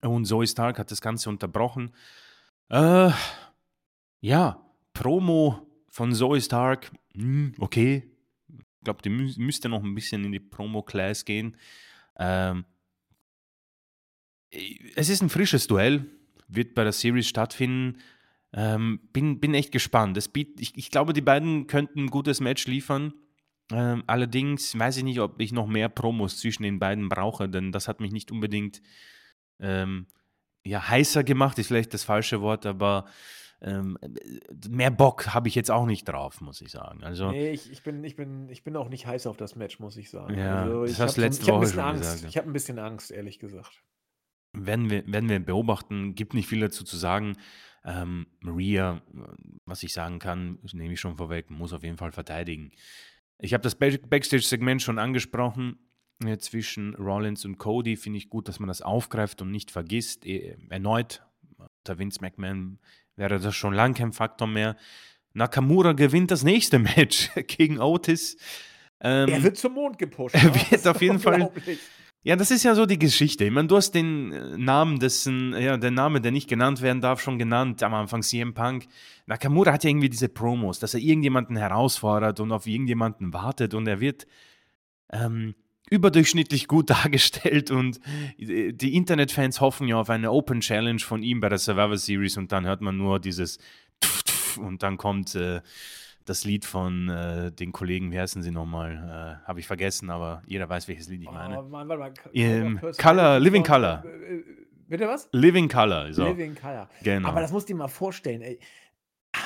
Und 0.05 0.25
Zoey 0.25 0.47
Stark 0.47 0.79
hat 0.79 0.91
das 0.91 1.01
Ganze 1.01 1.29
unterbrochen. 1.31 1.93
Äh, 2.71 3.11
ja, 4.21 4.65
Promo 4.95 5.67
von 5.89 6.13
Zoey 6.15 6.41
Stark, 6.41 6.93
hm, 7.15 7.55
okay. 7.59 8.05
Ich 8.49 8.85
glaube, 8.85 9.03
die 9.03 9.11
mü 9.11 9.33
müsste 9.39 9.69
noch 9.69 9.83
'n 9.85 9.95
bisschen 9.95 10.25
in 10.25 10.33
die 10.33 10.41
Promo-Class 10.41 11.25
gehen. 11.25 11.57
Ähm 12.19 12.65
äh, 14.53 14.79
es 14.97 15.09
ist 15.09 15.23
'n 15.23 15.29
frisches 15.29 15.67
Duell, 15.67 16.07
wird 16.49 16.75
bei 16.75 16.85
der 16.85 16.93
Series 16.93 17.29
stattfinden. 17.29 17.99
Ähm, 18.55 19.01
bin 19.13 19.41
bin 19.41 19.55
echt 19.55 19.73
gespannt. 19.73 20.17
Es 20.19 20.29
biet 20.29 20.61
ich 20.61 20.77
ich 20.77 20.91
glaube, 20.91 21.13
die 21.15 21.23
beiden 21.23 21.67
könnten 21.69 22.01
'n 22.07 22.11
gutes 22.11 22.41
Match 22.41 22.67
liefern. 22.67 23.15
Ähm, 23.73 24.05
allerdings 24.07 24.79
weiß 24.79 24.99
ich 24.99 25.05
nicht, 25.05 25.21
ob 25.21 25.41
ich 25.41 25.53
noch 25.53 25.67
mehr 25.67 25.89
Promos 25.89 26.39
zwischen 26.39 26.63
den 26.65 26.79
beiden 26.79 27.09
brauche, 27.09 27.49
denn 27.49 27.73
das 27.73 27.89
hat 27.89 28.01
mich 28.01 28.13
nicht 28.13 28.31
unbedingt, 28.33 28.83
ähm, 29.61 30.09
ja, 30.67 30.89
heißer 30.89 31.25
gemacht, 31.25 31.59
ist 31.61 31.69
vielleicht 31.69 31.95
das 31.95 32.05
falsche 32.05 32.41
Wort, 32.43 32.67
aber, 32.67 33.07
ähm, 33.63 33.99
äh, 34.03 34.69
mehr 34.71 34.91
Bock 34.93 35.29
habe 35.35 35.49
ich 35.49 35.55
jetzt 35.57 35.71
auch 35.73 35.87
nicht 35.87 36.07
drauf, 36.07 36.41
muss 36.43 36.61
ich 36.63 36.71
sagen. 36.73 37.05
Also 37.05 37.35
Ne, 37.35 37.51
ich 37.53 37.71
ich 37.71 37.83
bin 37.85 38.03
ich 38.03 38.17
bin 38.17 38.49
ich 38.49 38.65
bin 38.65 38.75
auch 38.77 38.89
nicht 38.89 39.07
heiß 39.07 39.29
auf 39.29 39.37
das 39.37 39.55
Match, 39.55 39.79
muss 39.79 39.97
ich 39.97 40.11
sagen. 40.11 40.43
Ja, 40.43 40.69
Also, 40.69 40.85
das 40.85 40.99
ich 40.99 41.01
hast 41.01 41.17
habe 41.17 41.19
du 41.19 41.21
so 41.21 41.23
letzte 41.23 41.47
ich 41.47 41.49
habe 41.49 41.59
'n 41.59 41.61
Woche 41.61 41.67
bisschen 41.67 41.79
schon 41.79 41.87
Angst. 41.87 41.87
gesagt, 41.89 42.25
ja. 42.25 42.31
Ich 42.31 42.37
habe 42.37 42.49
'n 42.49 42.53
bisschen 42.53 42.79
Angst, 42.81 43.13
ehrlich 43.13 43.39
gesagt. 43.39 43.83
Werden 44.53 44.91
wir 44.91 45.07
werden 45.07 45.29
wir 45.29 45.41
beobachten, 45.41 46.15
gibt 46.15 46.35
nicht 46.35 46.49
viel 46.49 46.61
dazu 46.61 46.85
zu 46.85 46.97
sagen. 46.97 47.37
Ähm, 47.85 48.27
Maria, 48.41 49.03
was 49.65 49.83
ich 49.83 49.93
sagen 49.93 50.19
kann, 50.19 50.59
nehme 50.73 50.93
ich 50.93 51.01
schon 51.01 51.17
vorweg, 51.17 51.51
muss 51.51 51.73
auf 51.73 51.83
jeden 51.83 51.97
Fall 51.97 52.13
verteidigen. 52.13 52.71
Ich 53.39 53.55
habe 53.55 53.63
das 53.63 53.75
Back 53.75 54.09
Backstage-Segment 54.09 54.83
schon 54.83 54.99
angesprochen, 54.99 55.79
äh, 56.25 56.39
zwischen 56.39 56.95
Rollins 56.95 57.45
und 57.45 57.59
Cody. 57.59 57.97
Finde 57.97 58.19
ich 58.19 58.29
gut, 58.29 58.47
dass 58.49 58.61
man 58.61 58.69
das 58.69 58.83
aufgreift 58.83 59.43
und 59.43 59.51
nicht 59.51 59.71
vergisst. 59.71 60.25
E 60.27 60.57
erneut, 60.69 61.23
unter 61.59 61.99
Vince 61.99 62.21
McMahon 62.21 62.79
wäre 63.17 63.39
das 63.39 63.55
schon 63.55 63.75
lang 63.75 63.95
kein 63.95 64.13
Faktor 64.13 64.47
mehr. 64.47 64.77
Nakamura 65.35 65.93
gewinnt 65.93 66.31
das 66.31 66.45
nächste 66.45 66.79
Match 66.97 67.31
gegen 67.49 67.81
Otis. 67.81 68.37
Er 68.99 69.27
Ähm, 69.29 69.43
wird 69.43 69.57
zum 69.57 69.75
Mond 69.75 69.99
gepusht, 69.99 70.37
er 70.37 70.55
wird 70.55 70.87
auf 70.87 71.03
jeden 71.03 71.19
Fall. 71.19 71.51
Ja, 72.25 72.37
das 72.37 72.51
ist 72.51 72.63
ja 72.63 72.75
so 72.75 72.87
die 72.87 72.99
Geschichte. 72.99 73.45
Ich 73.45 73.51
meine, 73.51 73.69
du 73.69 73.77
hast 73.77 73.93
den, 73.93 74.33
äh, 74.33 74.57
Namen 74.57 75.01
dessen 75.01 75.55
ja, 75.59 75.77
der 75.77 75.91
Name, 75.91 76.21
der 76.21 76.31
nicht 76.31 76.49
genannt 76.49 76.81
werden 76.81 77.01
darf, 77.01 77.21
schon 77.21 77.39
genannt 77.39 77.83
am 77.83 77.95
Anfang, 77.95 78.23
CM 78.23 78.55
Punk. 78.55 78.87
Nakamura 79.27 79.73
hat 79.73 79.85
ja 79.85 79.91
irgendwie 79.91 80.09
diese 80.09 80.29
Promos, 80.29 80.79
dass 80.79 80.95
er 80.95 81.01
irgendjemanden 81.01 81.57
herausfordert 81.57 82.39
und 82.41 82.53
auf 82.53 82.67
irgendjemanden 82.67 83.33
wartet 83.33 83.75
und 83.75 83.89
er 83.89 84.01
wird, 84.01 84.27
ähm, 85.13 85.55
überdurchschnittlich 85.91 86.69
gut 86.69 86.91
dargestellt 86.91 87.71
und, 87.71 88.01
äh, 88.39 88.73
die 88.73 88.95
Internetfans 88.95 89.61
hoffen 89.61 89.89
ja 89.89 89.97
auf 89.97 90.09
eine 90.09 90.31
Open 90.31 90.61
Challenge 90.61 91.01
von 91.01 91.23
ihm 91.23 91.41
bei 91.41 91.49
der 91.49 91.59
Survivor 91.59 91.99
Series 91.99 92.37
und 92.37 92.53
dann 92.53 92.67
hört 92.67 92.81
man 92.81 92.97
nur 92.97 93.19
dieses 93.21 93.59
und 94.59 94.83
dann 94.83 94.97
kommt, 94.97 95.35
äh, 95.35 95.61
das 96.25 96.45
Lied 96.45 96.65
von, 96.65 97.09
äh, 97.09 97.53
den 97.53 97.73
Kollegen, 97.73 98.13
wie 98.13 98.19
heißen 98.19 98.43
sie 98.43 98.51
noch 98.51 98.67
mal? 98.67 99.39
Äh, 99.43 99.47
habe 99.47 99.61
ich 99.61 99.67
vergessen, 99.67 100.11
aber 100.11 100.43
jeder 100.47 100.69
weiß, 100.69 100.89
welches 100.89 101.09
Lied 101.09 101.23
ich 101.23 101.31
meine. 101.31 101.61
Oh 101.63 101.69
Mann, 101.69 101.89
warte 101.89 102.01
mal. 102.01 102.13
Ähm, 102.33 102.81
Color, 102.99 103.41
Living 103.41 103.63
Color. 103.65 104.05
äh, 104.05 104.35
äh, 104.37 104.45
bitte 104.89 105.09
was? 105.09 105.29
Living 105.33 105.69
Color, 105.69 106.13
so. 106.13 106.25
Living 106.25 106.55
Color. 106.55 106.89
Genau. 107.03 107.29
Aber 107.29 107.41
das 107.41 107.53
musst 107.53 107.69
du 107.69 107.73
dir 107.75 107.79
mal 107.79 107.89
vorstellen, 107.89 108.43
ey. 108.43 108.59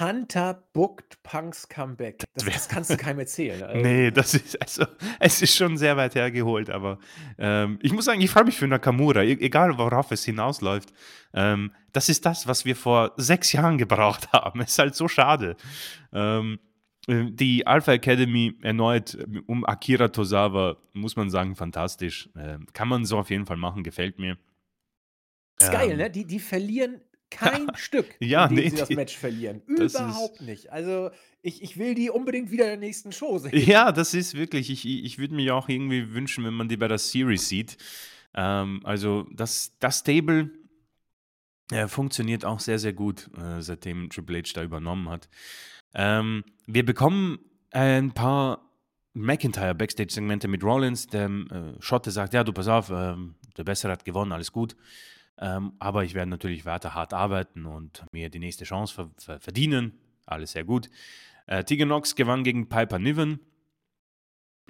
Hunter 0.01 0.65
bookt 0.73 1.23
Punks 1.23 1.69
Comeback. 1.69 2.25
Das 2.35 2.45
das 2.45 2.69
kannst 2.69 2.91
du 2.91 2.97
keinem 2.97 3.21
erzählen. 3.21 3.63
Also 3.69 3.81
Ne, 3.81 4.11
das 4.11 4.35
ist 4.35 4.61
also 4.61 4.85
es 5.21 5.41
ist 5.43 5.55
schon 5.57 5.77
sehr 5.77 5.97
weit 5.97 6.17
hergeholt, 6.17 6.71
aber, 6.71 6.99
ähm, 7.39 7.79
ich 7.81 7.93
muss 7.93 8.05
sagen, 8.07 8.21
ich 8.21 8.29
freue 8.31 8.45
mich 8.45 8.57
für 8.57 8.67
Nakamura, 8.67 9.23
e 9.23 9.33
egal 9.41 9.79
worauf 9.79 10.11
es 10.11 10.25
hinausläuft. 10.25 10.93
Ähm, 11.35 11.71
das 11.93 12.09
ist 12.09 12.27
das, 12.27 12.49
was 12.49 12.65
wir 12.65 12.75
vor 12.75 13.13
6 13.17 13.53
Jahren 13.53 13.79
gebraucht 13.79 14.29
haben. 14.33 14.61
Ist 14.61 14.77
halt 14.79 14.97
so 14.97 15.07
schade. 15.07 15.57
Ähm, 16.13 16.59
äh, 16.59 16.66
die 17.09 17.67
Alpha 17.67 17.93
Academy 17.93 18.55
erneut 18.63 19.15
äh, 19.15 19.41
um 19.47 19.65
Akira 19.65 20.09
Tozawa, 20.09 20.77
muss 20.93 21.17
man 21.17 21.31
sagen, 21.31 21.55
fantastisch. 21.55 22.29
Ähm, 22.37 22.67
kann 22.73 22.89
man 22.89 23.05
so 23.05 23.19
auf 23.19 23.31
jeden 23.31 23.47
Fall 23.47 23.57
machen, 23.57 23.83
gefällt 23.85 24.19
mir. 24.19 24.37
Ist 25.61 25.71
geil, 25.73 25.93
Ähm. 25.93 25.99
ne? 25.99 26.11
Die 26.11 26.25
die 26.27 26.41
verlieren 26.41 27.01
kein 27.31 27.69
Stück, 27.77 28.17
Ja, 28.21 28.47
indem 28.47 28.65
ne, 28.65 28.71
sie 28.71 28.77
das 28.77 28.91
Match 28.91 29.17
verlieren. 29.17 29.63
das 29.77 29.95
ist 29.95 30.01
Überhaupt 30.01 30.41
nicht. 30.43 30.71
Also, 30.73 31.11
ich 31.43 31.63
ich 31.63 31.77
will 31.79 31.95
die 31.95 32.11
unbedingt 32.11 32.51
wieder 32.51 32.65
in 32.65 32.71
der 32.81 32.89
nächsten 32.89 33.13
Show 33.13 33.39
sehen. 33.39 33.53
Ja, 33.67 33.93
das 33.93 34.13
ist 34.15 34.35
wirklich 34.35 34.71
ich 34.71 34.85
ich 34.87 35.19
würde 35.19 35.35
mir 35.35 35.55
auch 35.55 35.69
irgendwie 35.69 36.13
wünschen, 36.13 36.45
wenn 36.45 36.55
man 36.55 36.69
die 36.69 36.77
bei 36.77 36.89
der 36.89 36.99
Series 36.99 37.49
sieht. 37.49 37.77
Ähm, 38.35 38.81
also 38.85 39.27
das 39.33 39.73
das 39.79 40.01
Stable 40.01 40.51
Er 41.71 41.89
funktioniert 41.89 42.45
auch 42.45 42.61
sehr, 42.61 42.79
sehr 42.79 42.93
gut, 42.93 43.29
äh, 43.37 43.61
seitdem 43.61 44.09
Triple 44.09 44.39
H 44.39 44.53
da 44.55 44.63
übernommen 44.63 45.09
hat. 45.09 45.29
Ähm, 45.95 46.45
wir 46.67 46.85
bekommen 46.85 47.39
ein 47.73 48.13
paar 48.13 48.71
McIntyre 49.15 49.75
Backstage-Segmente 49.75 50.47
mit 50.47 50.63
Rollins. 50.63 51.07
Der 51.09 51.27
äh, 51.29 51.75
Schotte 51.81 52.11
sagt: 52.11 52.35
Ja, 52.35 52.45
du 52.45 52.53
pass 52.53 52.69
auf, 52.69 52.91
äh, 52.91 53.17
der 53.57 53.65
Bessere 53.65 53.93
hat 53.93 54.05
gewonnen, 54.05 54.33
alles 54.33 54.53
gut. 54.53 54.77
Ähm, 55.39 55.73
aber 55.79 56.05
ich 56.05 56.15
werde 56.15 56.31
natürlich 56.31 56.65
weiter 56.65 56.95
hart 56.95 57.13
arbeiten 57.13 57.67
und 57.67 58.05
mir 58.13 58.31
die 58.31 58.39
nächste 58.39 58.65
Chance 58.65 58.95
ver 58.95 59.11
ver 59.19 59.41
verdienen. 59.41 59.99
Alles 60.25 60.53
sehr 60.53 60.65
gut. 60.65 60.89
Äh, 61.47 61.65
Tegan 61.65 61.89
Knox 61.89 62.15
gewann 62.15 62.45
gegen 62.45 62.69
Piper 62.69 62.99
Niven. 62.99 63.41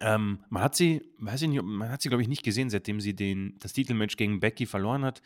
Ähm, 0.00 0.44
man 0.50 0.62
hat 0.62 0.74
sie, 0.74 1.02
weiß 1.18 1.42
ich 1.42 1.48
nicht, 1.48 1.62
man 1.62 1.90
hat 1.90 2.02
sie, 2.02 2.08
glaube 2.08 2.22
ich, 2.22 2.28
nicht 2.28 2.42
gesehen, 2.42 2.68
seitdem 2.68 3.00
sie 3.00 3.14
den, 3.14 3.56
das 3.60 3.72
Titelmatch 3.72 4.16
gegen 4.16 4.40
Becky 4.40 4.66
verloren 4.66 5.04
hat. 5.04 5.22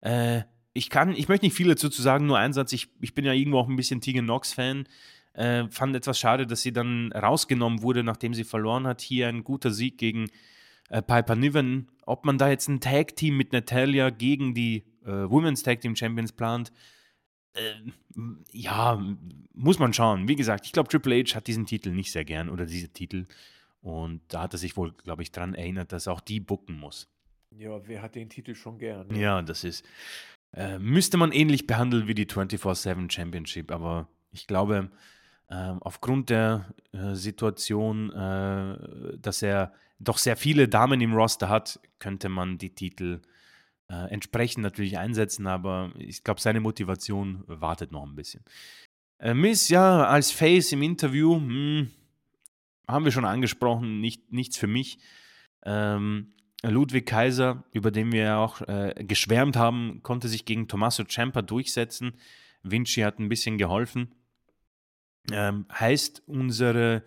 Äh, 0.00 0.42
ich 0.76 0.90
kann, 0.90 1.16
ich 1.16 1.28
möchte 1.28 1.46
nicht 1.46 1.56
viel 1.56 1.68
dazu 1.68 1.88
zu 1.88 2.02
sagen, 2.02 2.26
nur 2.26 2.38
ein 2.38 2.52
Satz. 2.52 2.72
Ich, 2.72 2.88
ich 3.00 3.14
bin 3.14 3.24
ja 3.24 3.32
irgendwo 3.32 3.58
auch 3.58 3.68
ein 3.68 3.76
bisschen 3.76 4.00
Tegan 4.00 4.26
Knox-Fan. 4.26 4.86
Äh, 5.32 5.68
fand 5.68 5.96
etwas 5.96 6.18
schade, 6.18 6.46
dass 6.46 6.62
sie 6.62 6.72
dann 6.72 7.12
rausgenommen 7.12 7.82
wurde, 7.82 8.04
nachdem 8.04 8.34
sie 8.34 8.44
verloren 8.44 8.86
hat. 8.86 9.00
Hier 9.00 9.28
ein 9.28 9.44
guter 9.44 9.70
Sieg 9.70 9.98
gegen 9.98 10.30
äh, 10.88 11.02
Piper 11.02 11.36
Niven. 11.36 11.88
Ob 12.04 12.24
man 12.24 12.38
da 12.38 12.48
jetzt 12.48 12.68
ein 12.68 12.80
Tag-Team 12.80 13.36
mit 13.36 13.52
Natalia 13.52 14.10
gegen 14.10 14.54
die 14.54 14.84
äh, 15.04 15.10
Women's 15.28 15.62
Tag 15.62 15.80
Team 15.80 15.96
Champions 15.96 16.32
plant, 16.32 16.72
äh, 17.54 17.72
ja, 18.52 19.02
muss 19.54 19.78
man 19.78 19.92
schauen. 19.92 20.28
Wie 20.28 20.36
gesagt, 20.36 20.66
ich 20.66 20.72
glaube, 20.72 20.88
Triple 20.88 21.22
H 21.22 21.34
hat 21.34 21.46
diesen 21.46 21.66
Titel 21.66 21.90
nicht 21.90 22.12
sehr 22.12 22.24
gern 22.24 22.48
oder 22.48 22.66
diese 22.66 22.88
Titel. 22.88 23.26
Und 23.80 24.20
da 24.28 24.42
hat 24.42 24.54
er 24.54 24.58
sich 24.58 24.76
wohl, 24.76 24.92
glaube 24.92 25.22
ich, 25.22 25.32
daran 25.32 25.54
erinnert, 25.54 25.92
dass 25.92 26.06
er 26.06 26.12
auch 26.12 26.20
die 26.20 26.40
bucken 26.40 26.78
muss. 26.78 27.08
Ja, 27.50 27.86
wer 27.86 28.02
hat 28.02 28.14
den 28.14 28.28
Titel 28.28 28.54
schon 28.54 28.78
gern? 28.78 29.08
Ne? 29.08 29.20
Ja, 29.20 29.42
das 29.42 29.64
ist. 29.64 29.84
Äh, 30.56 30.78
müsste 30.78 31.18
man 31.18 31.32
ähnlich 31.32 31.66
behandeln 31.66 32.08
wie 32.08 32.14
die 32.14 32.26
24-7 32.26 33.12
Championship, 33.12 33.70
aber 33.70 34.08
ich 34.32 34.46
glaube, 34.46 34.90
äh, 35.48 35.74
aufgrund 35.80 36.30
der 36.30 36.74
äh, 36.92 37.14
Situation, 37.14 38.10
äh, 38.10 39.18
dass 39.18 39.42
er 39.42 39.72
doch 39.98 40.18
sehr 40.18 40.36
viele 40.36 40.66
Damen 40.66 41.00
im 41.00 41.14
Roster 41.14 41.48
hat, 41.48 41.78
könnte 41.98 42.28
man 42.28 42.58
die 42.58 42.74
Titel 42.74 43.20
entsprechend 43.88 44.64
natürlich 44.64 44.98
einsetzen, 44.98 45.46
aber 45.46 45.92
ich 45.96 46.24
glaube, 46.24 46.40
seine 46.40 46.58
Motivation 46.58 47.44
wartet 47.46 47.92
noch 47.92 48.04
ein 48.04 48.16
bisschen. 48.16 48.42
Miss, 49.32 49.68
ja, 49.68 50.04
als 50.06 50.32
Face 50.32 50.72
im 50.72 50.82
Interview, 50.82 51.36
hm, 51.36 51.88
haben 52.88 53.04
wir 53.04 53.12
schon 53.12 53.24
angesprochen, 53.24 54.00
nicht, 54.00 54.32
nichts 54.32 54.56
für 54.56 54.66
mich. 54.66 54.98
Ähm, 55.64 56.32
Ludwig 56.62 57.06
Kaiser, 57.06 57.64
über 57.72 57.90
den 57.90 58.12
wir 58.12 58.22
ja 58.22 58.38
auch 58.38 58.60
äh, 58.62 58.94
geschwärmt 59.06 59.56
haben, 59.56 60.00
konnte 60.02 60.28
sich 60.28 60.44
gegen 60.44 60.68
Tommaso 60.68 61.04
Ciampa 61.04 61.42
durchsetzen. 61.42 62.14
Vinci 62.62 63.02
hat 63.02 63.18
ein 63.18 63.28
bisschen 63.28 63.58
geholfen. 63.58 64.14
Ähm, 65.32 65.66
heißt, 65.72 66.22
unsere 66.26 67.02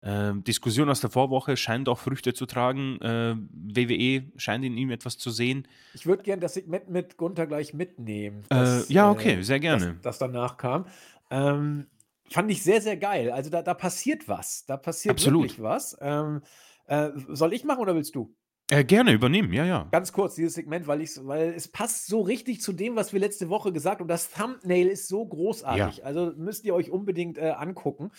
äh, 0.00 0.32
Diskussion 0.34 0.88
aus 0.88 1.00
der 1.00 1.10
Vorwoche 1.10 1.56
scheint 1.56 1.88
auch 1.88 1.98
Früchte 1.98 2.34
zu 2.34 2.46
tragen. 2.46 3.00
Äh, 3.00 3.36
WWE 3.36 4.32
scheint 4.36 4.64
in 4.64 4.76
ihm 4.76 4.90
etwas 4.90 5.18
zu 5.18 5.30
sehen. 5.30 5.68
Ich 5.94 6.06
würde 6.06 6.22
gerne 6.22 6.40
das 6.40 6.54
Segment 6.54 6.88
mit 6.88 7.16
Gunther 7.16 7.46
gleich 7.46 7.74
mitnehmen. 7.74 8.40
Äh, 8.44 8.54
das, 8.54 8.88
ja, 8.88 9.10
okay, 9.10 9.34
äh, 9.34 9.42
sehr 9.42 9.60
gerne. 9.60 9.94
Das, 9.94 10.02
das 10.02 10.18
danach 10.18 10.56
kam. 10.56 10.86
Ähm, 11.30 11.86
fand 12.30 12.50
ich 12.50 12.62
sehr, 12.62 12.80
sehr 12.80 12.96
geil. 12.96 13.30
Also 13.30 13.50
da, 13.50 13.62
da 13.62 13.74
passiert 13.74 14.28
was. 14.28 14.64
Da 14.66 14.76
passiert 14.76 15.12
Absolut. 15.12 15.42
wirklich 15.42 15.62
was. 15.62 15.96
Ähm, 16.00 16.42
äh, 16.86 17.10
soll 17.28 17.52
ich 17.52 17.64
machen 17.64 17.80
oder 17.80 17.94
willst 17.94 18.14
du? 18.14 18.34
Äh, 18.72 18.84
gerne 18.84 19.12
übernehmen, 19.12 19.52
ja, 19.52 19.66
ja. 19.66 19.86
Ganz 19.90 20.14
kurz, 20.14 20.34
dieses 20.34 20.54
Segment, 20.54 20.86
weil, 20.86 21.00
weil 21.00 21.52
es 21.54 21.68
passt 21.68 22.06
so 22.06 22.22
richtig 22.22 22.62
zu 22.62 22.72
dem, 22.72 22.96
was 22.96 23.12
wir 23.12 23.20
letzte 23.20 23.50
Woche 23.50 23.70
gesagt 23.70 23.96
haben. 23.96 24.04
Und 24.04 24.08
das 24.08 24.30
Thumbnail 24.30 24.86
ist 24.86 25.08
so 25.08 25.26
großartig. 25.26 25.98
Ja. 25.98 26.04
Also 26.04 26.32
müsst 26.38 26.64
ihr 26.64 26.74
euch 26.74 26.90
unbedingt 26.90 27.36
äh, 27.36 27.50
angucken. 27.50 28.12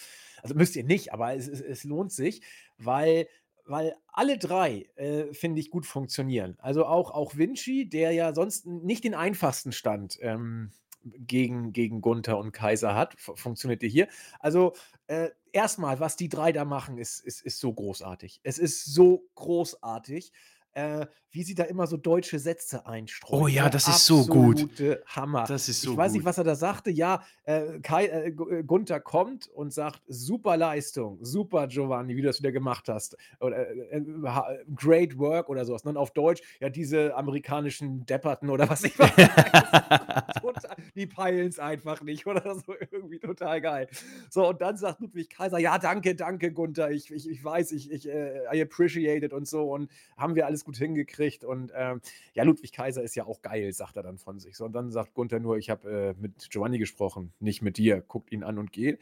Also 0.44 0.54
müsst 0.54 0.76
ihr 0.76 0.84
nicht, 0.84 1.12
aber 1.12 1.34
es, 1.34 1.48
es, 1.48 1.60
es 1.60 1.84
lohnt 1.84 2.12
sich, 2.12 2.44
weil 2.78 3.28
weil 3.66 3.96
alle 4.08 4.38
drei, 4.38 4.90
äh, 4.96 5.34
finde 5.34 5.62
ich, 5.62 5.72
gut 5.72 5.86
funktionieren. 5.86 6.56
Also 6.60 6.86
auch, 6.86 7.12
auch 7.12 7.38
Vinci, 7.38 7.90
der 7.90 8.12
ja 8.12 8.36
sonst 8.36 8.68
nicht 8.68 9.06
den 9.06 9.16
einfachsten 9.16 9.72
Stand 9.72 10.20
ähm, 10.22 10.72
gegen, 11.04 11.74
gegen 11.74 12.02
Gunther 12.02 12.38
und 12.38 12.52
Kaiser 12.52 12.96
hat. 12.96 13.16
Funktioniert 13.20 13.82
hier. 13.84 14.08
Also 14.40 14.74
äh, 15.08 15.30
erstmal, 15.52 16.00
was 16.00 16.16
die 16.16 16.30
drei 16.30 16.52
da 16.52 16.66
machen, 16.66 16.98
ist, 16.98 17.20
ist, 17.20 17.42
ist 17.42 17.60
so 17.60 17.74
großartig. 17.74 18.40
Es 18.44 18.58
ist 18.58 18.86
so 18.86 19.30
großartig 19.36 20.32
äh, 20.74 21.06
wie 21.34 21.44
sie 21.44 21.56
da 21.56 21.64
immer 21.64 21.88
so 21.88 21.98
deutsche 21.98 22.38
Sätze 22.38 22.86
einstreuen. 22.86 23.44
Oh 23.44 23.48
ja, 23.48 23.68
das 23.68 23.88
ist 23.88 24.06
so 24.06 24.26
gut. 24.26 24.68
Hammer. 25.08 25.45
Das 25.48 25.68
ist 25.68 25.82
so 25.82 25.91
ich 25.91 25.98
weiß 25.98 26.12
gut. 26.12 26.18
nicht, 26.20 26.26
was 26.26 26.38
er 26.38 26.44
da 26.44 26.56
sagte. 26.56 26.91
Ja, 26.91 27.24
äh, 27.45 27.80
Kai, 27.82 28.06
äh, 28.06 28.28
äh, 28.28 28.64
Gunther 28.64 29.00
kommt 29.00 29.48
und 29.48 29.74
sagt: 29.74 30.02
Super 30.08 30.58
Leistung, 30.58 31.18
super 31.22 31.68
Giovanni, 31.68 32.16
wie 32.16 32.22
du 32.22 32.28
das 32.28 32.40
wieder 32.40 32.52
gemacht 32.52 32.88
hast. 32.88 33.18
Oder, 33.40 33.68
äh, 33.68 33.98
äh, 33.98 34.66
great 34.76 35.18
work 35.18 35.50
oder 35.50 35.66
sowas. 35.66 35.82
Und 35.82 35.88
dann 35.88 35.98
auf 35.98 36.12
Deutsch, 36.12 36.41
ja, 36.60 36.70
diese 36.70 37.16
amerikanischen 37.16 38.06
Depperten 38.06 38.52
oder 38.52 38.70
was 38.70 38.84
ich 38.84 38.98
weiß. 38.98 39.12
die 40.95 41.08
peilen 41.08 41.48
es 41.48 41.58
einfach 41.58 42.04
nicht 42.04 42.28
oder 42.28 42.56
so. 42.56 42.76
Irgendwie 42.91 43.18
total 43.18 43.60
geil. 43.60 43.88
So, 44.30 44.50
und 44.50 44.62
dann 44.62 44.78
sagt 44.78 45.02
Ludwig 45.02 45.32
Kaiser: 45.32 45.58
Ja, 45.58 45.80
danke, 45.80 46.14
danke, 46.14 46.52
Gunther. 46.52 46.91
Ich, 46.91 47.12
ich, 47.12 47.28
ich 47.28 47.44
weiß, 47.44 47.72
ich, 47.72 47.91
ich 47.91 48.06
I 48.08 48.62
appreciate 48.62 49.26
it 49.26 49.34
und 49.34 49.48
so. 49.48 49.74
Und 49.74 49.90
haben 50.16 50.36
wir 50.36 50.45
alles 50.45 50.62
gut 50.64 50.77
hingekriegt. 50.77 51.44
Und 51.44 51.72
ähm, 51.76 52.02
ja, 52.34 52.44
Ludwig 52.44 52.72
Kaiser 52.72 53.03
ist 53.03 53.15
ja 53.15 53.26
auch 53.26 53.41
geil, 53.41 53.72
sagt 53.73 53.98
er 53.98 54.03
dann 54.03 54.18
von 54.18 54.40
sich. 54.40 54.56
So, 54.56 54.65
und 54.65 54.73
dann 54.73 54.91
sagt 54.91 55.14
Gunther 55.14 55.40
nur, 55.40 55.57
ich 55.57 55.69
habe 55.69 56.15
äh, 56.18 56.22
mit 56.22 56.49
Giovanni 56.49 56.77
gesprochen, 56.77 57.34
nicht 57.40 57.61
mit 57.61 57.77
dir. 57.77 58.02
Guckt 58.02 58.31
ihn 58.31 58.44
an 58.44 58.57
und 58.57 58.72
geht. 58.72 58.99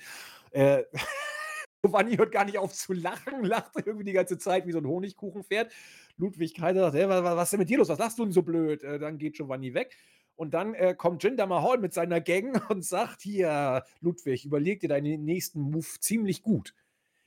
Äh, 0.51 0.83
Giovanni 1.83 2.15
hört 2.17 2.31
gar 2.31 2.45
nicht 2.45 2.57
auf 2.57 2.73
zu 2.73 2.93
lachen, 2.93 3.43
lacht 3.43 3.73
irgendwie 3.75 4.05
die 4.05 4.13
ganze 4.13 4.37
Zeit 4.37 4.67
wie 4.67 4.71
so 4.71 4.77
ein 4.77 4.87
Honigkuchenpferd. 4.87 5.71
Ludwig 6.17 6.53
Kaiser 6.53 6.81
sagt, 6.81 6.95
hey, 6.95 7.09
was, 7.09 7.23
was 7.23 7.43
ist 7.43 7.51
denn 7.51 7.59
mit 7.59 7.69
dir 7.69 7.79
los? 7.79 7.89
Was 7.89 7.99
lachst 7.99 8.19
du 8.19 8.23
denn 8.23 8.33
so 8.33 8.43
blöd? 8.43 8.83
Äh, 8.83 8.99
dann 8.99 9.17
geht 9.17 9.35
Giovanni 9.35 9.73
weg. 9.73 9.95
Und 10.35 10.53
dann 10.55 10.73
äh, 10.73 10.95
kommt 10.95 11.23
Jinder 11.23 11.45
Mahal 11.45 11.77
mit 11.77 11.93
seiner 11.93 12.21
Gang 12.21 12.61
und 12.69 12.83
sagt: 12.83 13.21
Hier, 13.21 13.83
Ludwig, 13.99 14.45
überleg 14.45 14.79
dir 14.79 14.89
deinen 14.89 15.23
nächsten 15.23 15.61
Move 15.61 15.85
ziemlich 15.99 16.41
gut. 16.41 16.73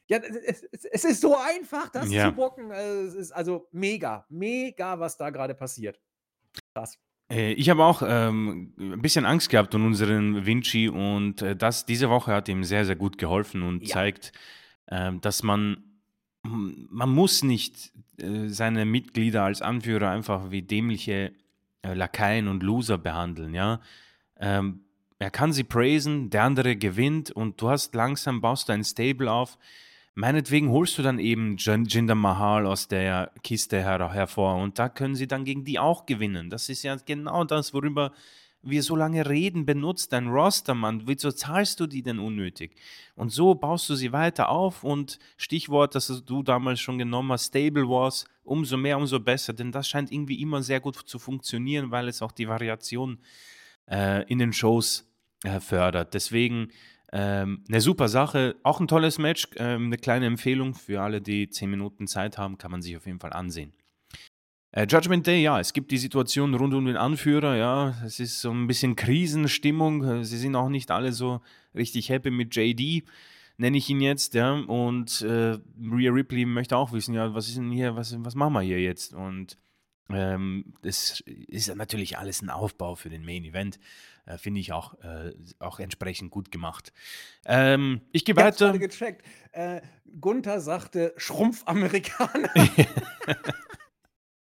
Ja, 0.06 0.18
es, 0.18 0.62
es, 0.70 0.85
es 0.85 1.05
ist 1.05 1.20
so 1.20 1.36
einfach, 1.36 1.89
das 1.89 2.10
ja. 2.10 2.28
zu 2.28 2.32
bocken. 2.32 2.70
Äh, 2.70 3.02
es 3.02 3.14
ist 3.14 3.32
also 3.32 3.68
mega, 3.72 4.26
mega, 4.28 4.98
was 4.98 5.16
da 5.16 5.31
gerade 5.31 5.55
passiert. 5.55 5.98
Krass. 6.74 6.98
Äh, 7.31 7.52
ich 7.52 7.70
habe 7.70 7.85
auch 7.85 8.02
ähm, 8.06 8.74
ein 8.78 9.02
bisschen 9.02 9.24
Angst 9.24 9.51
gehabt 9.51 9.74
um 9.74 9.86
unseren 9.86 10.44
Vinci 10.47 10.89
und 10.89 11.43
äh, 11.43 11.56
das, 11.56 11.86
diese 11.86 12.10
Woche 12.10 12.32
hat 12.32 12.48
ihm 12.48 12.64
sehr, 12.64 12.85
sehr 12.85 12.97
gut 12.97 13.18
geholfen 13.18 13.62
und 13.62 13.82
ja. 13.82 13.94
zeigt, 13.94 14.32
äh, 14.86 15.12
dass 15.20 15.43
man, 15.43 15.82
man 16.43 17.09
muss 17.09 17.43
nicht 17.43 17.93
äh, 18.18 18.48
seine 18.48 18.85
Mitglieder 18.85 19.43
als 19.43 19.62
Anführer 19.62 20.10
einfach 20.10 20.51
wie 20.51 20.62
dämliche 20.62 21.32
äh, 21.82 21.94
Lakaien 21.94 22.48
und 22.48 22.62
Loser 22.62 22.98
behandeln, 22.98 23.55
ja. 23.55 23.81
Ähm, 24.39 24.81
er 25.20 25.31
kann 25.31 25.52
sie 25.52 25.64
praisen, 25.64 26.28
der 26.28 26.43
andere 26.43 26.76
gewinnt 26.76 27.31
und 27.31 27.60
du 27.60 27.70
hast 27.70 27.94
langsam, 27.94 28.40
baust 28.40 28.68
du 28.68 28.72
ein 28.72 28.85
Stable 28.85 29.31
auf, 29.31 29.59
Meinetwegen 30.16 30.70
holst 30.70 30.97
du 30.97 31.03
dann 31.03 31.19
eben 31.19 31.57
Jinder 31.57 32.15
Mahal 32.15 32.66
aus 32.66 32.86
der 32.86 33.32
Kiste 33.43 33.78
her 33.78 34.12
hervor 34.12 34.57
und 34.57 34.78
da 34.78 34.89
können 34.89 35.16
sie 35.16 35.27
dann 35.27 35.45
gegen 35.45 35.65
die 35.65 35.81
auch 35.81 36.07
gewinnen. 36.07 36.51
Das 36.51 36.69
ist 36.69 36.85
ja 36.85 36.97
genau 37.05 37.43
das, 37.45 37.74
worüber 37.74 38.12
wir 38.65 38.82
so 38.82 38.97
lange 38.97 39.28
reden, 39.28 39.66
benutzt 39.66 40.12
dein 40.12 40.28
Roster, 40.28 40.74
Mann. 40.74 41.03
Wieso 41.07 41.32
zahlst 41.32 41.81
du 41.81 41.86
die 41.86 42.03
denn 42.03 42.19
unnötig? 42.19 42.77
Und 43.15 43.31
so 43.31 43.55
baust 43.55 43.89
du 43.91 43.95
sie 43.95 44.12
weiter 44.12 44.49
auf 44.49 44.85
und 44.85 45.19
Stichwort, 45.36 45.95
das 45.95 46.23
du 46.24 46.43
damals 46.43 46.81
schon 46.81 46.99
genommen 46.99 47.32
hast, 47.32 47.47
Stable 47.47 47.89
Wars, 47.89 48.24
umso 48.43 48.77
mehr, 48.77 48.97
umso 48.97 49.20
besser, 49.20 49.53
denn 49.53 49.73
das 49.73 49.89
scheint 49.89 50.11
irgendwie 50.11 50.41
immer 50.41 50.62
sehr 50.62 50.81
gut 50.81 50.97
zu 50.97 51.19
funktionieren, 51.19 51.91
weil 51.91 52.09
es 52.09 52.23
auch 52.23 52.32
die 52.32 52.49
Variation 52.49 53.19
äh, 53.91 54.24
in 54.31 54.39
den 54.39 54.53
Shows 54.53 55.11
äh, 55.43 55.61
fördert. 55.61 56.15
Deswegen 56.15 56.69
ähm, 57.16 57.62
eine 57.69 57.81
super 57.81 58.09
Sache, 58.09 58.57
auch 58.65 58.81
ein 58.81 58.89
tolles 58.89 59.19
Match, 59.19 59.47
ähm, 59.57 59.86
eine 59.86 59.97
kleine 59.99 60.27
Empfehlung 60.27 60.74
für 60.74 61.01
alle, 61.01 61.20
die 61.20 61.49
10 61.49 61.70
Minuten 61.70 62.09
Zeit 62.09 62.39
haben, 62.39 62.59
kann 62.59 62.73
man 62.73 62.82
sich 62.82 62.97
auf 62.97 63.07
jeden 63.07 63.20
Fall 63.20 63.32
ansehen. 63.32 63.73
Äh, 64.73 64.89
Judgment 64.89 65.24
Day, 65.24 65.41
ja, 65.41 65.61
es 65.61 65.73
gibt 65.73 65.93
die 65.93 65.99
Situation 65.99 66.53
rund 66.55 66.74
um 66.74 66.85
den 66.85 66.97
Anführer, 66.97 67.57
ja, 67.57 67.95
es 68.05 68.19
ist 68.19 68.41
so 68.41 68.51
ein 68.51 68.66
bisschen 68.66 68.97
Krisenstimmung, 68.97 70.24
sie 70.24 70.39
sind 70.39 70.57
auch 70.57 70.69
nicht 70.69 70.91
alle 70.91 71.12
so 71.12 71.41
richtig 71.73 72.09
happy 72.09 72.32
mit 72.32 72.57
JD, 72.57 73.05
nenne 73.59 73.78
ich 73.78 73.89
ihn 73.89 74.01
jetzt, 74.01 74.35
ja, 74.35 74.53
und 74.53 75.23
äh, 75.23 75.59
Rhea 75.81 76.11
Ripley 76.11 76.45
möchte 76.47 76.77
auch 76.77 76.91
wissen, 76.91 77.15
ja, 77.15 77.32
was 77.32 77.47
ist 77.47 77.59
denn 77.59 77.70
hier, 77.70 77.95
was, 77.95 78.16
was 78.24 78.35
machen 78.35 78.55
wir 78.55 78.62
hier 78.62 78.81
jetzt? 78.81 79.15
Und 79.15 79.57
ähm, 80.11 80.74
das 80.82 81.20
ist 81.20 81.74
natürlich 81.77 82.19
alles 82.19 82.43
ein 82.43 82.51
Aufbau 82.51 82.97
für 82.97 83.09
den 83.09 83.24
Main 83.24 83.45
Event. 83.45 83.78
Äh, 84.27 84.39
Finde 84.39 84.61
ich 84.61 84.73
auch, 84.73 84.95
äh, 85.01 85.33
auch 85.59 85.79
entsprechend 85.79 86.31
gut 86.31 86.51
gemacht. 86.51 86.93
Ähm, 87.47 88.01
ich 88.13 88.25
gehe 88.25 88.37
weiter. 88.37 88.75
Ich 88.75 88.81
gecheckt. 88.81 89.27
Äh, 89.53 89.81
Gunther 90.21 90.61
sagte 90.61 91.15
Schrumpfamerikaner. 91.17 92.51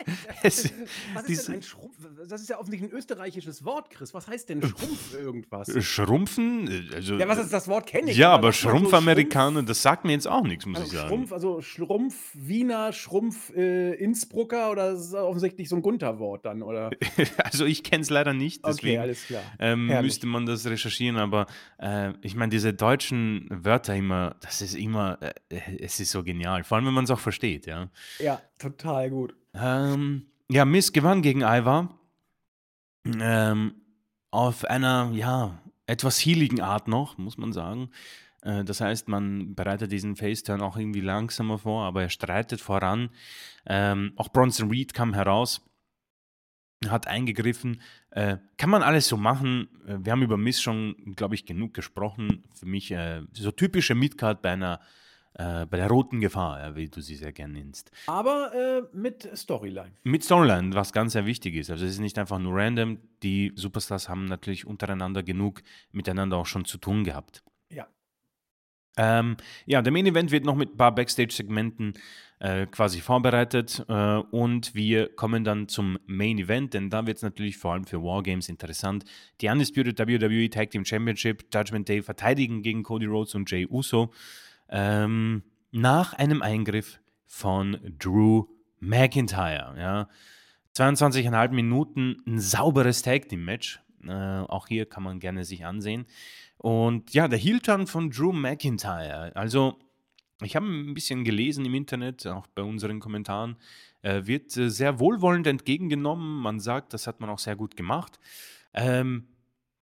es, 0.44 0.72
Was 1.14 1.30
ist 1.30 1.48
denn 1.48 1.56
ein 1.56 1.62
Schrumpf? 1.62 1.96
Das 2.28 2.42
ist 2.42 2.50
ja 2.50 2.60
offensichtlich 2.60 2.92
ein 2.92 2.98
österreichisches 2.98 3.64
Wort, 3.66 3.90
Chris. 3.90 4.14
Was 4.14 4.28
heißt 4.28 4.50
denn 4.50 4.62
Schrumpf 4.62 5.14
irgendwas? 5.14 5.70
Äh, 5.70 5.82
Schrumpfen? 5.82 6.90
Also, 6.94 7.16
ja, 7.16 7.28
was 7.28 7.40
ist 7.40 7.54
das 7.54 7.68
Wort? 7.68 7.88
Kenne 7.88 8.12
ich. 8.12 8.18
Ja, 8.18 8.32
aber 8.32 8.54
Schrumpfamerikaner, 8.54 9.62
so 9.62 9.66
das 9.66 9.82
sagt 9.82 10.06
mir 10.06 10.14
jetzt 10.14 10.28
auch 10.28 10.44
nichts, 10.44 10.66
muss 10.66 10.80
also 10.80 10.92
ich 10.92 10.98
sagen. 10.98 11.10
Schrumpf, 11.10 11.32
also 11.34 11.62
Schrumpf 11.62 12.32
Wiener, 12.34 12.94
Schrumpf 12.94 13.52
äh, 13.56 13.94
Innsbrucker 13.96 14.72
oder 14.72 14.92
ist 14.92 15.12
das 15.12 15.14
offensichtlich 15.14 15.70
so 15.70 15.76
ein 15.76 15.82
Gunterwort 15.82 16.46
dann, 16.46 16.62
oder? 16.62 16.92
also 17.44 17.66
ich 17.66 17.84
kenne 17.84 18.02
es 18.02 18.10
leider 18.10 18.34
nicht, 18.34 18.66
deswegen 18.66 18.98
okay, 18.98 18.98
alles 19.00 19.26
klar. 19.26 19.44
Ähm, 19.60 19.88
müsste 20.02 20.28
man 20.28 20.46
das 20.46 20.66
recherchieren, 20.66 21.18
aber 21.18 21.48
äh, 21.80 22.14
ich 22.22 22.36
meine, 22.36 22.50
diese 22.50 22.74
deutschen 22.74 23.48
Wörter 23.50 23.96
immer, 23.96 24.36
das 24.42 24.62
ist 24.62 24.76
immer, 24.76 25.20
äh, 25.22 25.60
es 25.80 26.00
ist 26.00 26.12
so 26.12 26.24
genial, 26.24 26.64
vor 26.64 26.78
allem 26.78 26.88
wenn 26.88 26.94
man 26.94 27.04
es 27.06 27.12
auch 27.12 27.20
versteht, 27.20 27.66
ja. 27.66 27.90
Ja, 28.20 28.42
total 28.58 29.10
gut. 29.10 29.36
Ähm, 29.54 30.28
ja, 30.50 30.66
Miss 30.66 30.94
gewann 30.94 31.22
gegen 31.22 31.42
Ivar. 31.42 31.98
Ähm, 33.06 33.76
auf 34.32 34.66
einer, 34.66 35.12
ja, 35.14 35.62
etwas 35.88 36.20
healigen 36.20 36.62
Art 36.62 36.88
noch, 36.88 37.18
muss 37.18 37.38
man 37.38 37.52
sagen. 37.52 37.90
Äh, 38.42 38.64
das 38.64 38.82
heißt, 38.82 39.08
man 39.08 39.56
bereitet 39.56 39.92
diesen 39.92 40.16
Face-Turn 40.16 40.62
auch 40.62 40.78
irgendwie 40.78 41.02
langsamer 41.02 41.58
vor, 41.58 41.86
aber 41.86 42.04
er 42.04 42.10
streitet 42.10 42.62
voran. 42.62 43.10
Ähm, 43.66 44.14
auch 44.16 44.30
Bronson 44.30 44.70
Reed 44.70 44.94
kam 44.94 45.14
heraus, 45.14 45.62
hat 46.88 47.08
eingegriffen. 47.08 47.82
Äh, 48.10 48.38
kann 48.58 48.70
man 48.70 48.84
alles 48.84 49.08
so 49.08 49.18
machen. 49.18 49.70
Äh, 49.86 49.98
wir 50.02 50.12
haben 50.12 50.24
über 50.24 50.38
Miss 50.38 50.62
schon, 50.62 50.96
glaube 51.16 51.36
ich, 51.36 51.46
genug 51.46 51.74
gesprochen. 51.74 52.44
Für 52.56 52.66
mich 52.66 52.92
äh, 52.92 53.24
so 53.34 53.52
typische 53.52 53.96
Midcard 53.96 54.42
bei 54.42 54.52
einer 54.52 54.80
äh, 55.34 55.66
bei 55.66 55.78
der 55.78 55.88
roten 55.88 56.20
Gefahr, 56.20 56.60
ja, 56.60 56.76
wie 56.76 56.90
du 56.90 57.02
sie 57.02 57.16
sehr 57.16 57.32
gerne 57.32 57.54
nennst. 57.54 57.92
Aber 58.08 58.52
äh, 58.54 58.82
mit 58.96 59.30
Storyline. 59.36 59.94
Mit 60.04 60.24
Storyline, 60.24 60.74
was 60.76 60.92
ganz 60.92 61.14
sehr 61.14 61.26
wichtig 61.26 61.56
ist. 61.56 61.70
Also 61.70 61.86
es 61.86 61.92
ist 61.94 62.00
nicht 62.00 62.20
einfach 62.20 62.40
nur 62.40 62.56
random. 62.56 62.98
Die 63.24 63.54
Superstars 63.56 64.10
haben 64.10 64.26
natürlich 64.26 64.68
untereinander 64.68 65.24
genug 65.24 65.64
miteinander 65.92 66.38
auch 66.38 66.46
schon 66.46 66.66
zu 66.66 66.78
tun 66.78 67.04
gehabt. 67.04 67.44
Ja. 67.70 67.88
Ähm, 68.98 69.38
ja, 69.66 69.82
der 69.82 69.94
Main 69.94 70.06
Event 70.06 70.32
wird 70.32 70.44
noch 70.44 70.56
mit 70.56 70.74
ein 70.74 70.78
paar 70.78 70.94
Backstage-Segmenten 70.94 71.94
äh, 72.40 72.66
quasi 72.66 73.00
vorbereitet 73.00 73.86
äh, 73.88 74.18
und 74.18 74.76
wir 74.76 75.16
kommen 75.16 75.46
dann 75.46 75.70
zum 75.70 75.98
Main 76.08 76.40
Event, 76.40 76.74
denn 76.74 76.90
da 76.90 77.08
wird 77.08 77.18
es 77.18 77.24
natürlich 77.24 77.58
vor 77.58 77.74
allem 77.74 77.86
für 77.86 78.04
Wargames 78.04 78.50
interessant. 78.50 79.06
Die 79.40 79.48
Undisputed 79.48 79.98
WWE 79.98 80.50
Tag 80.50 80.72
Team 80.72 80.84
Championship 80.84 81.46
Judgment 81.54 81.88
Day 81.88 82.02
verteidigen 82.02 82.64
gegen 82.64 82.84
Cody 82.84 83.06
Rhodes 83.06 83.34
und 83.34 83.50
Jay 83.50 83.66
Uso 83.66 84.12
ähm, 84.72 85.44
nach 85.72 86.14
einem 86.14 86.42
Eingriff 86.42 87.00
von 87.26 87.78
Drew 88.00 88.46
McIntyre. 88.80 89.76
Ja. 89.78 90.10
22,5 90.76 91.52
Minuten, 91.52 92.18
ein 92.26 92.40
sauberes 92.40 93.02
Tag 93.02 93.30
Team 93.30 93.46
Match. 93.46 93.82
Äh, 94.06 94.12
auch 94.12 94.68
hier 94.68 94.86
kann 94.86 95.04
man 95.04 95.20
gerne 95.20 95.44
sich 95.46 95.66
ansehen. 95.66 96.06
Und 96.58 97.14
ja, 97.14 97.28
der 97.28 97.40
Heel-Turn 97.40 97.88
von 97.88 98.10
Drew 98.10 98.32
McIntyre. 98.32 99.36
Also, 99.36 99.80
ich 100.42 100.56
habe 100.56 100.66
ein 100.66 100.94
bisschen 100.94 101.24
gelesen 101.24 101.66
im 101.66 101.76
Internet, 101.76 102.26
auch 102.28 102.48
bei 102.48 102.64
unseren 102.64 103.00
Kommentaren, 103.00 103.58
äh, 104.02 104.26
wird 104.26 104.56
äh, 104.58 104.70
sehr 104.70 105.00
wohlwollend 105.00 105.48
entgegengenommen. 105.48 106.42
Man 106.42 106.60
sagt, 106.60 106.94
das 106.94 107.08
hat 107.08 107.20
man 107.20 107.30
auch 107.30 107.40
sehr 107.40 107.56
gut 107.56 107.76
gemacht. 107.76 108.20
Ähm, 108.74 109.28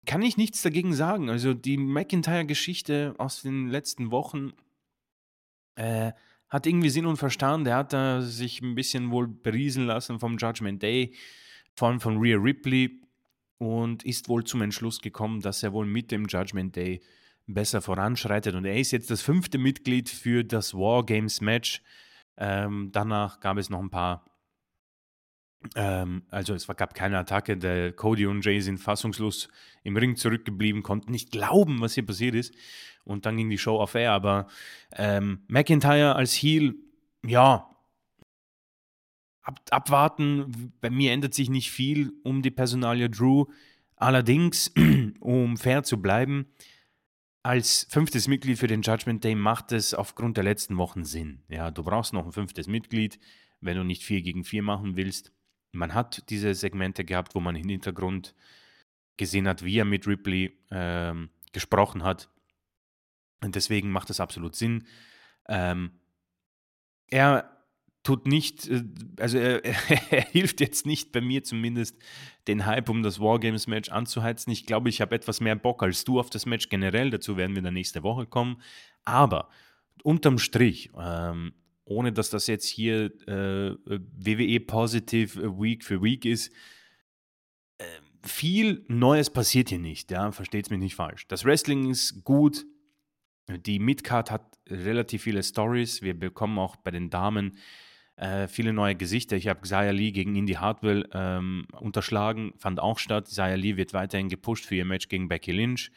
kann 0.06 0.22
ich 0.22 0.36
nichts 0.36 0.62
dagegen 0.62 0.94
sagen. 0.94 1.28
Also 1.28 1.52
die 1.52 1.76
McIntyre-Geschichte 1.76 3.14
aus 3.18 3.42
den 3.42 3.68
letzten 3.68 4.10
Wochen 4.10 4.52
äh, 5.76 6.12
hat 6.48 6.66
irgendwie 6.66 6.90
Sinn 6.90 7.06
und 7.06 7.16
Verstand. 7.16 7.66
Der 7.66 7.76
hat 7.76 7.92
da 7.92 8.20
sich 8.20 8.60
ein 8.60 8.74
bisschen 8.74 9.10
wohl 9.10 9.28
berieseln 9.28 9.86
lassen 9.86 10.18
vom 10.18 10.36
Judgment 10.36 10.82
Day, 10.82 11.14
vor 11.74 11.88
allem 11.88 12.00
von 12.00 12.18
Rhea 12.18 12.36
Ripley 12.36 13.02
und 13.58 14.04
ist 14.04 14.28
wohl 14.28 14.44
zum 14.44 14.62
Entschluss 14.62 15.00
gekommen, 15.00 15.40
dass 15.40 15.62
er 15.62 15.72
wohl 15.72 15.86
mit 15.86 16.10
dem 16.10 16.26
Judgment 16.26 16.76
Day 16.76 17.00
besser 17.46 17.80
voranschreitet. 17.80 18.54
Und 18.54 18.64
er 18.64 18.76
ist 18.76 18.90
jetzt 18.90 19.10
das 19.10 19.22
fünfte 19.22 19.58
Mitglied 19.58 20.08
für 20.08 20.44
das 20.44 20.74
War 20.74 21.04
Games 21.04 21.40
Match. 21.40 21.82
Ähm, 22.36 22.90
danach 22.92 23.40
gab 23.40 23.56
es 23.56 23.70
noch 23.70 23.80
ein 23.80 23.90
paar 23.90 24.24
ähm, 25.74 26.22
also 26.30 26.54
es 26.54 26.66
gab 26.66 26.94
keine 26.94 27.18
Attacke. 27.18 27.56
Der 27.56 27.92
Cody 27.92 28.26
und 28.26 28.44
Jay 28.44 28.60
sind 28.60 28.78
fassungslos 28.78 29.48
im 29.82 29.96
Ring 29.96 30.16
zurückgeblieben, 30.16 30.82
konnten 30.82 31.12
nicht 31.12 31.30
glauben, 31.30 31.80
was 31.80 31.94
hier 31.94 32.06
passiert 32.06 32.34
ist. 32.34 32.54
Und 33.04 33.26
dann 33.26 33.36
ging 33.36 33.50
die 33.50 33.58
Show 33.58 33.78
auf 33.78 33.94
Air. 33.94 34.12
Aber 34.12 34.46
ähm, 34.92 35.42
McIntyre 35.48 36.14
als 36.16 36.34
Heel, 36.34 36.74
ja, 37.24 37.70
ab, 39.42 39.60
abwarten. 39.70 40.72
Bei 40.80 40.90
mir 40.90 41.12
ändert 41.12 41.34
sich 41.34 41.50
nicht 41.50 41.70
viel 41.70 42.12
um 42.22 42.42
die 42.42 42.50
Personalie 42.50 43.10
Drew. 43.10 43.46
Allerdings, 43.96 44.72
um 45.20 45.56
fair 45.56 45.82
zu 45.82 46.00
bleiben, 46.00 46.46
als 47.42 47.86
fünftes 47.88 48.26
Mitglied 48.26 48.58
für 48.58 48.66
den 48.66 48.82
Judgment 48.82 49.22
Day 49.22 49.36
macht 49.36 49.70
es 49.70 49.94
aufgrund 49.94 50.36
der 50.36 50.44
letzten 50.44 50.76
Wochen 50.78 51.04
Sinn. 51.04 51.42
Ja, 51.48 51.70
du 51.70 51.84
brauchst 51.84 52.12
noch 52.12 52.26
ein 52.26 52.32
fünftes 52.32 52.66
Mitglied, 52.66 53.20
wenn 53.60 53.76
du 53.76 53.84
nicht 53.84 54.02
vier 54.02 54.20
gegen 54.20 54.42
vier 54.42 54.64
machen 54.64 54.96
willst 54.96 55.32
man 55.76 55.94
hat 55.94 56.28
diese 56.30 56.54
Segmente 56.54 57.04
gehabt, 57.04 57.34
wo 57.34 57.40
man 57.40 57.56
im 57.56 57.68
Hintergrund 57.68 58.34
gesehen 59.16 59.48
hat, 59.48 59.64
wie 59.64 59.78
er 59.78 59.84
mit 59.84 60.06
Ripley 60.06 60.58
ähm, 60.70 61.30
gesprochen 61.52 62.02
hat. 62.02 62.28
Und 63.42 63.54
deswegen 63.54 63.90
macht 63.90 64.10
das 64.10 64.20
absolut 64.20 64.56
Sinn. 64.56 64.86
Ähm, 65.48 65.92
er 67.08 67.56
tut 68.02 68.26
nicht, 68.26 68.68
äh, 68.68 68.84
also 69.18 69.38
er, 69.38 69.64
er, 70.10 70.22
hilft 70.22 70.60
jetzt 70.60 70.86
nicht 70.86 71.12
bei 71.12 71.20
mir 71.20 71.42
zumindest, 71.44 71.96
den 72.46 72.66
Hype 72.66 72.88
um 72.88 73.02
das 73.02 73.20
Wargames-Match 73.20 73.90
anzuheizen. 73.90 74.52
Ich 74.52 74.66
glaube, 74.66 74.88
ich 74.88 75.00
habe 75.00 75.14
etwas 75.14 75.40
mehr 75.40 75.56
Bock 75.56 75.82
als 75.82 76.04
du 76.04 76.20
auf 76.20 76.30
das 76.30 76.46
Match 76.46 76.68
generell. 76.68 77.10
Dazu 77.10 77.36
werden 77.36 77.54
wir 77.54 77.62
dann 77.62 77.74
nächste 77.74 78.02
Woche 78.02 78.26
kommen. 78.26 78.62
Aber 79.04 79.48
unterm 80.02 80.38
Strich, 80.38 80.90
ähm, 80.98 81.52
ohne 81.86 82.12
dass 82.12 82.30
das 82.30 82.46
jetzt 82.48 82.66
hier 82.66 83.06
äh, 83.26 83.74
WWE 83.86 84.60
Positive 84.60 85.40
äh, 85.40 85.48
Week 85.58 85.84
für 85.84 86.02
Week 86.02 86.24
ist, 86.24 86.52
äh, 87.78 87.84
viel 88.24 88.84
Neues 88.88 89.30
passiert 89.30 89.70
hier 89.70 89.78
nicht, 89.78 90.10
ja, 90.10 90.30
versteht 90.32 90.66
es 90.66 90.70
mich 90.70 90.80
nicht 90.80 90.96
falsch. 90.96 91.26
Das 91.28 91.44
Wrestling 91.44 91.88
ist 91.88 92.24
gut, 92.24 92.66
die 93.48 93.78
Midcard 93.78 94.30
hat 94.30 94.58
relativ 94.68 95.22
viele 95.22 95.42
Stories, 95.42 96.02
wir 96.02 96.18
bekommen 96.18 96.58
auch 96.58 96.76
bei 96.76 96.90
den 96.90 97.08
Damen 97.08 97.56
äh, 98.16 98.48
viele 98.48 98.72
neue 98.72 98.96
Gesichter. 98.96 99.36
Ich 99.36 99.46
habe 99.46 99.60
Xia 99.60 99.90
Lee 99.90 100.10
gegen 100.10 100.34
Indy 100.34 100.54
Hartwell 100.54 101.08
ähm, 101.12 101.66
unterschlagen, 101.78 102.54
fand 102.56 102.80
auch 102.80 102.98
statt. 102.98 103.26
Xia 103.26 103.54
Lee 103.54 103.76
wird 103.76 103.92
weiterhin 103.92 104.28
gepusht 104.28 104.64
für 104.64 104.74
ihr 104.74 104.84
Match 104.84 105.08
gegen 105.08 105.28
Becky 105.28 105.52
Lynch. 105.52 105.92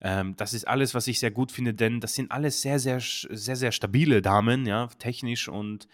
Ähm, 0.00 0.36
das 0.36 0.54
ist 0.54 0.66
alles, 0.68 0.94
was 0.94 1.08
ich 1.08 1.18
sehr 1.18 1.30
gut 1.30 1.50
finde, 1.50 1.74
denn 1.74 2.00
das 2.00 2.14
sind 2.14 2.30
alles 2.30 2.62
sehr, 2.62 2.78
sehr, 2.78 3.00
sehr, 3.00 3.56
sehr 3.56 3.72
stabile 3.72 4.22
Damen, 4.22 4.66
ja, 4.66 4.86
technisch 4.98 5.48
und 5.48 5.88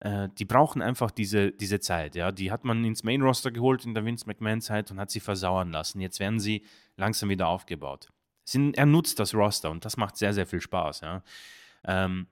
äh, 0.00 0.28
die 0.38 0.44
brauchen 0.44 0.80
einfach 0.80 1.10
diese, 1.10 1.50
diese 1.50 1.80
Zeit, 1.80 2.14
ja. 2.14 2.30
Die 2.30 2.52
hat 2.52 2.64
man 2.64 2.84
ins 2.84 3.02
Main 3.02 3.22
Roster 3.22 3.50
geholt 3.50 3.84
in 3.84 3.94
der 3.94 4.04
Vince 4.04 4.26
McMahon-Zeit 4.26 4.90
und 4.90 5.00
hat 5.00 5.10
sie 5.10 5.20
versauern 5.20 5.72
lassen. 5.72 6.00
Jetzt 6.00 6.20
werden 6.20 6.38
sie 6.38 6.64
langsam 6.96 7.28
wieder 7.28 7.48
aufgebaut. 7.48 8.08
Sind, 8.44 8.78
er 8.78 8.86
nutzt 8.86 9.18
das 9.18 9.34
Roster 9.34 9.70
und 9.70 9.84
das 9.84 9.96
macht 9.96 10.16
sehr, 10.16 10.32
sehr 10.32 10.46
viel 10.46 10.60
Spaß, 10.60 11.00
ja. 11.00 11.22
Ähm, 11.84 12.28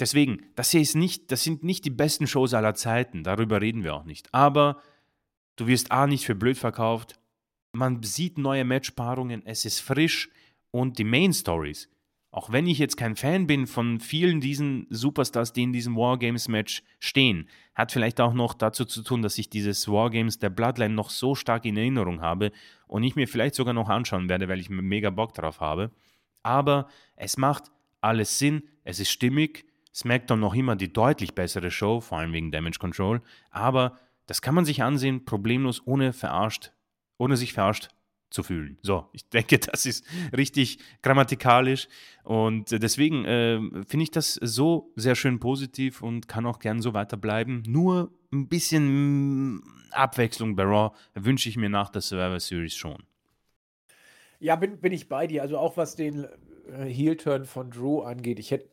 deswegen, 0.00 0.46
das 0.54 0.70
hier 0.70 0.80
ist 0.80 0.96
nicht, 0.96 1.30
das 1.30 1.44
sind 1.44 1.64
nicht 1.64 1.84
die 1.84 1.90
besten 1.90 2.26
Shows 2.26 2.54
aller 2.54 2.74
Zeiten, 2.74 3.24
darüber 3.24 3.60
reden 3.60 3.84
wir 3.84 3.94
auch 3.94 4.04
nicht. 4.04 4.32
Aber 4.32 4.80
du 5.56 5.66
wirst 5.66 5.92
A 5.92 6.06
nicht 6.06 6.24
für 6.24 6.34
blöd 6.34 6.56
verkauft, 6.56 7.18
man 7.72 8.02
sieht 8.02 8.38
neue 8.38 8.64
Matchpaarungen, 8.64 9.46
es 9.46 9.64
ist 9.64 9.80
frisch, 9.80 10.30
und 10.72 10.98
die 10.98 11.04
Main 11.04 11.32
Stories. 11.32 11.88
Auch 12.32 12.50
wenn 12.50 12.66
ich 12.66 12.78
jetzt 12.78 12.96
kein 12.96 13.14
Fan 13.14 13.46
bin 13.46 13.66
von 13.66 14.00
vielen 14.00 14.40
diesen 14.40 14.86
Superstars, 14.88 15.52
die 15.52 15.64
in 15.64 15.72
diesem 15.72 15.96
Wargames-Match 15.96 16.82
stehen, 16.98 17.46
hat 17.74 17.92
vielleicht 17.92 18.22
auch 18.22 18.32
noch 18.32 18.54
dazu 18.54 18.86
zu 18.86 19.02
tun, 19.02 19.20
dass 19.20 19.36
ich 19.36 19.50
dieses 19.50 19.86
Wargames 19.86 20.38
der 20.38 20.48
Bloodline 20.48 20.94
noch 20.94 21.10
so 21.10 21.34
stark 21.34 21.66
in 21.66 21.76
Erinnerung 21.76 22.22
habe 22.22 22.50
und 22.86 23.02
ich 23.02 23.16
mir 23.16 23.28
vielleicht 23.28 23.54
sogar 23.54 23.74
noch 23.74 23.90
anschauen 23.90 24.30
werde, 24.30 24.48
weil 24.48 24.60
ich 24.60 24.70
mega 24.70 25.10
Bock 25.10 25.34
drauf 25.34 25.60
habe. 25.60 25.90
Aber 26.42 26.88
es 27.16 27.36
macht 27.36 27.64
alles 28.00 28.38
Sinn, 28.38 28.62
es 28.82 28.98
ist 28.98 29.10
stimmig. 29.10 29.66
SmackDown 29.94 30.40
noch 30.40 30.54
immer 30.54 30.74
die 30.74 30.90
deutlich 30.90 31.34
bessere 31.34 31.70
Show, 31.70 32.00
vor 32.00 32.16
allem 32.16 32.32
wegen 32.32 32.50
Damage 32.50 32.78
Control. 32.78 33.20
Aber 33.50 33.98
das 34.24 34.40
kann 34.40 34.54
man 34.54 34.64
sich 34.64 34.82
ansehen, 34.82 35.26
problemlos, 35.26 35.86
ohne 35.86 36.14
verarscht, 36.14 36.72
ohne 37.18 37.36
sich 37.36 37.52
verarscht 37.52 37.90
zu 38.32 38.42
fühlen. 38.42 38.78
So, 38.82 39.08
ich 39.12 39.28
denke, 39.28 39.58
das 39.58 39.86
ist 39.86 40.04
richtig 40.36 40.78
grammatikalisch 41.02 41.88
und 42.24 42.70
deswegen 42.70 43.24
äh, 43.24 43.58
finde 43.86 44.04
ich 44.04 44.10
das 44.10 44.34
so 44.34 44.92
sehr 44.96 45.14
schön 45.14 45.38
positiv 45.40 46.02
und 46.02 46.28
kann 46.28 46.46
auch 46.46 46.58
gern 46.58 46.80
so 46.82 46.94
weiterbleiben. 46.94 47.62
Nur 47.66 48.12
ein 48.32 48.48
bisschen 48.48 49.56
mm, 49.56 49.62
Abwechslung 49.92 50.56
bei 50.56 50.64
Raw 50.64 50.94
wünsche 51.14 51.48
ich 51.48 51.56
mir 51.56 51.68
nach 51.68 51.90
der 51.90 52.02
Survivor 52.02 52.40
Series 52.40 52.74
schon. 52.74 53.02
Ja, 54.40 54.56
bin, 54.56 54.78
bin 54.80 54.92
ich 54.92 55.08
bei 55.08 55.26
dir. 55.26 55.42
Also 55.42 55.58
auch 55.58 55.76
was 55.76 55.96
den 55.96 56.24
äh, 56.66 56.84
Heel-Turn 56.86 57.44
von 57.44 57.70
Drew 57.70 58.00
angeht. 58.00 58.38
Ich 58.38 58.50
hätte 58.50 58.68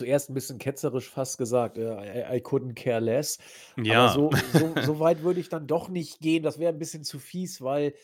zuerst 0.00 0.30
ein 0.30 0.34
bisschen 0.34 0.58
ketzerisch 0.58 1.08
fast 1.10 1.38
gesagt, 1.38 1.78
äh, 1.78 2.34
I 2.34 2.38
I 2.38 2.42
couldn't 2.42 2.74
care 2.74 3.00
less. 3.00 3.38
Aber 3.86 3.86
Ja. 3.86 4.08
so 4.08 4.30
so 4.52 4.76
so 4.80 5.00
weit 5.00 5.22
würde 5.22 5.40
ich 5.40 5.48
dann 5.48 5.66
doch 5.66 5.88
nicht 5.88 6.20
gehen. 6.20 6.42
Das 6.42 6.58
wäre 6.58 6.72
ein 6.72 6.78
bisschen 6.78 7.04
zu 7.04 7.18
fies, 7.18 7.62
weil 7.62 7.94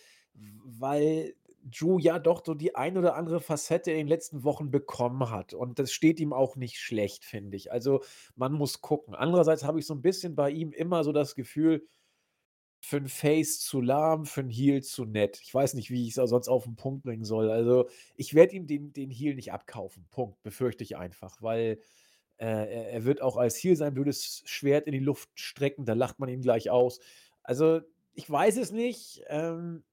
weil 0.64 1.34
Drew 1.64 1.98
ja 1.98 2.18
doch 2.18 2.42
so 2.46 2.54
die 2.54 2.74
ein 2.76 2.96
oder 2.98 3.14
andere 3.16 3.40
Facette 3.40 3.90
in 3.90 3.98
den 3.98 4.08
letzten 4.08 4.44
Wochen 4.44 4.70
bekommen 4.70 5.30
hat 5.30 5.54
und 5.54 5.78
das 5.78 5.92
steht 5.92 6.20
ihm 6.20 6.32
auch 6.32 6.56
nicht 6.56 6.78
schlecht, 6.80 7.24
finde 7.24 7.56
ich. 7.56 7.72
Also, 7.72 8.02
man 8.36 8.52
muss 8.54 8.80
gucken. 8.80 9.14
Andererseits 9.14 9.64
habe 9.64 9.78
ich 9.80 9.86
so 9.86 9.94
ein 9.94 10.02
bisschen 10.02 10.34
bei 10.36 10.50
ihm 10.50 10.72
immer 10.72 11.04
so 11.04 11.12
das 11.12 11.34
Gefühl 11.34 11.86
für 12.80 12.98
'n 12.98 13.08
Face 13.08 13.60
zu 13.60 13.80
lahm, 13.80 14.24
für 14.26 14.40
'n 14.42 14.50
Heel 14.50 14.82
zu 14.82 15.04
nett. 15.04 15.40
Ich 15.42 15.52
weiß 15.54 15.74
nicht, 15.74 15.90
wie 15.90 16.06
ich's 16.06 16.18
auch 16.18 16.26
sonst 16.26 16.48
auf 16.48 16.66
'n 16.66 16.76
Punkt 16.76 17.02
bringen 17.04 17.24
soll. 17.24 17.50
Also, 17.50 17.88
ich 18.16 18.34
werde 18.34 18.54
ihm 18.56 18.66
den 18.66 18.92
den 18.92 19.10
Heel 19.10 19.34
nicht 19.34 19.52
abkaufen. 19.52 20.06
Punkt, 20.10 20.42
befürchte 20.42 20.84
ich 20.84 20.96
einfach, 20.96 21.42
weil, 21.42 21.80
äh, 22.38 22.46
er 22.46 22.90
er 22.92 23.04
wird 23.04 23.20
auch 23.22 23.36
als 23.36 23.56
Heel 23.58 23.76
sein 23.76 23.94
blödes 23.94 24.42
Schwert 24.46 24.86
in 24.86 24.92
die 24.92 24.98
Luft 25.00 25.30
strecken, 25.34 25.84
da 25.86 25.94
lacht 25.94 26.18
man 26.20 26.28
ihn 26.28 26.42
gleich 26.42 26.70
aus. 26.70 27.00
Also, 27.42 27.80
ich 28.14 28.30
weiß 28.30 28.56
es 28.58 28.70
nicht. 28.72 29.22
Ähm, 29.28 29.84
äh, 29.84 29.87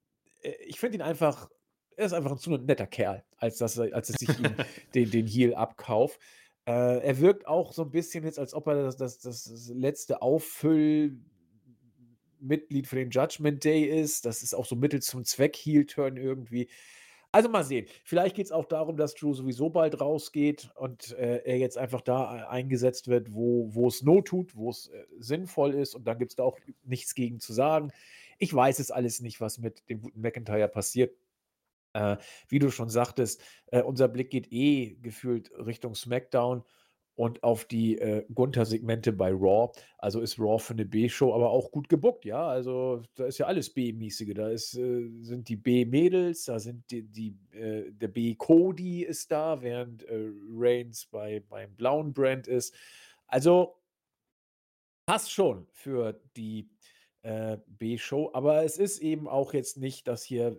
ich 0.67 0.80
finde 0.80 0.97
ihn 0.97 1.01
einfach 1.01 1.49
er 1.97 2.05
ist 2.07 2.13
einfach 2.13 2.31
'n 2.34 2.38
zu 2.39 2.51
netter 2.57 2.88
Kerl, 2.88 3.23
als 3.38 3.57
dass 3.57 3.77
er 3.77 3.93
als 3.95 4.07
dass 4.07 4.22
ich 4.22 4.38
ihm 4.39 4.55
den 4.95 5.09
den 5.11 5.27
Heel 5.27 5.55
abkaufe. 5.55 6.19
Äh, 6.67 6.99
er 7.05 7.19
wirkt 7.19 7.47
auch 7.47 7.73
so 7.73 7.84
'n 7.84 7.91
bisschen 7.91 8.23
jetzt, 8.26 8.39
als 8.39 8.53
ob 8.53 8.67
er 8.67 8.76
das 8.84 8.97
das 8.97 9.19
das 9.19 9.69
letzte 9.73 10.22
Auffüll 10.22 11.17
Mitglied 12.41 12.88
für 12.88 12.97
den 12.97 13.09
Judgment 13.11 13.63
Day 13.63 13.84
ist. 13.85 14.26
Das 14.26 14.43
ist 14.43 14.53
auch 14.53 14.65
so 14.65 14.76
Mittel 14.76 15.01
zum 15.01 15.23
Zweck 15.26 15.55
Heel-Turn 15.55 16.17
irgendwie. 16.17 16.69
Also, 17.31 17.49
mal 17.49 17.63
sehen. 17.65 17.88
Vielleicht 18.05 18.35
geht's 18.38 18.51
auch 18.51 18.65
darum, 18.65 18.97
dass 18.97 19.15
Drew 19.15 19.34
sowieso 19.34 19.69
bald 19.69 19.99
rausgeht 20.01 20.69
und, 20.76 21.11
äh, 21.17 21.41
er 21.45 21.57
jetzt 21.57 21.77
einfach 21.77 22.01
da 22.01 22.38
e 22.39 22.47
eingesetzt 22.47 23.07
wird, 23.09 23.34
wo 23.34 23.69
wo's 23.76 24.03
Not 24.03 24.27
tut, 24.27 24.55
wo's, 24.55 24.88
äh, 24.89 25.05
sinnvoll 25.19 25.73
ist 25.76 25.95
und 25.95 26.05
dann 26.07 26.17
gibt's 26.19 26.35
da 26.35 26.43
auch 26.43 26.59
nichts 26.84 27.15
gegen 27.15 27.39
zu 27.41 27.53
sagen. 27.53 27.91
Ich 28.41 28.53
weiß 28.53 28.80
es 28.80 28.91
alles 28.91 29.22
nicht, 29.22 29.40
was 29.41 29.57
mit 29.60 29.88
dem 29.90 30.02
guten 30.02 30.22
McIntyre 30.22 30.68
passiert. 30.68 31.16
Äh, 31.94 32.18
wie 32.49 32.60
du 32.60 32.72
schon 32.72 32.90
sagtest, 32.90 33.41
äh, 33.68 33.82
unser 33.84 34.07
Blick 34.10 34.32
geht 34.32 34.52
eh 34.53 34.95
gefühlt 35.02 35.52
Richtung 35.57 35.95
SmackDown 35.95 36.64
und 37.16 37.44
auf 37.44 37.66
die, 37.66 37.98
äh, 37.99 38.26
Gunther-Segmente 38.34 39.14
bei 39.14 39.32
Raw. 39.32 39.72
Also, 39.99 40.22
ist 40.22 40.40
Raw 40.40 40.60
für 40.60 40.76
'ne 40.76 40.86
B-Show 40.86 41.34
aber 41.34 41.52
auch 41.52 41.72
gut 41.72 41.90
gebookt, 41.90 42.26
ja? 42.26 42.48
Also, 42.48 43.03
da 43.16 43.26
ist 43.28 43.40
ja 43.40 43.48
alles 43.48 43.74
B-mäßige. 43.74 44.34
Da 44.36 44.49
ist 44.49 44.76
äh, 44.78 45.10
sind 45.22 45.49
die 45.49 45.57
B-Mädels, 45.57 46.45
da 46.45 46.60
sind 46.60 46.91
die 46.91 47.03
die 47.03 47.38
äh, 47.53 47.91
der 47.94 48.10
B-Cody 48.10 49.03
ist 49.03 49.32
da, 49.32 49.62
während, 49.62 50.03
äh, 50.06 50.30
Reigns 50.52 51.07
bei 51.07 51.41
beim 51.49 51.76
blauen 51.76 52.14
Brand 52.14 52.48
ist. 52.48 52.76
Also 53.28 53.76
passt 55.07 55.32
schon 55.32 55.68
für 55.72 56.20
die, 56.36 56.72
äh, 57.26 57.57
B-Show, 57.68 58.31
aber 58.34 58.64
es 58.64 58.77
ist 58.77 58.99
eben 58.99 59.27
auch 59.27 59.53
jetzt 59.53 59.77
nicht, 59.77 60.07
dass 60.07 60.23
hier 60.23 60.57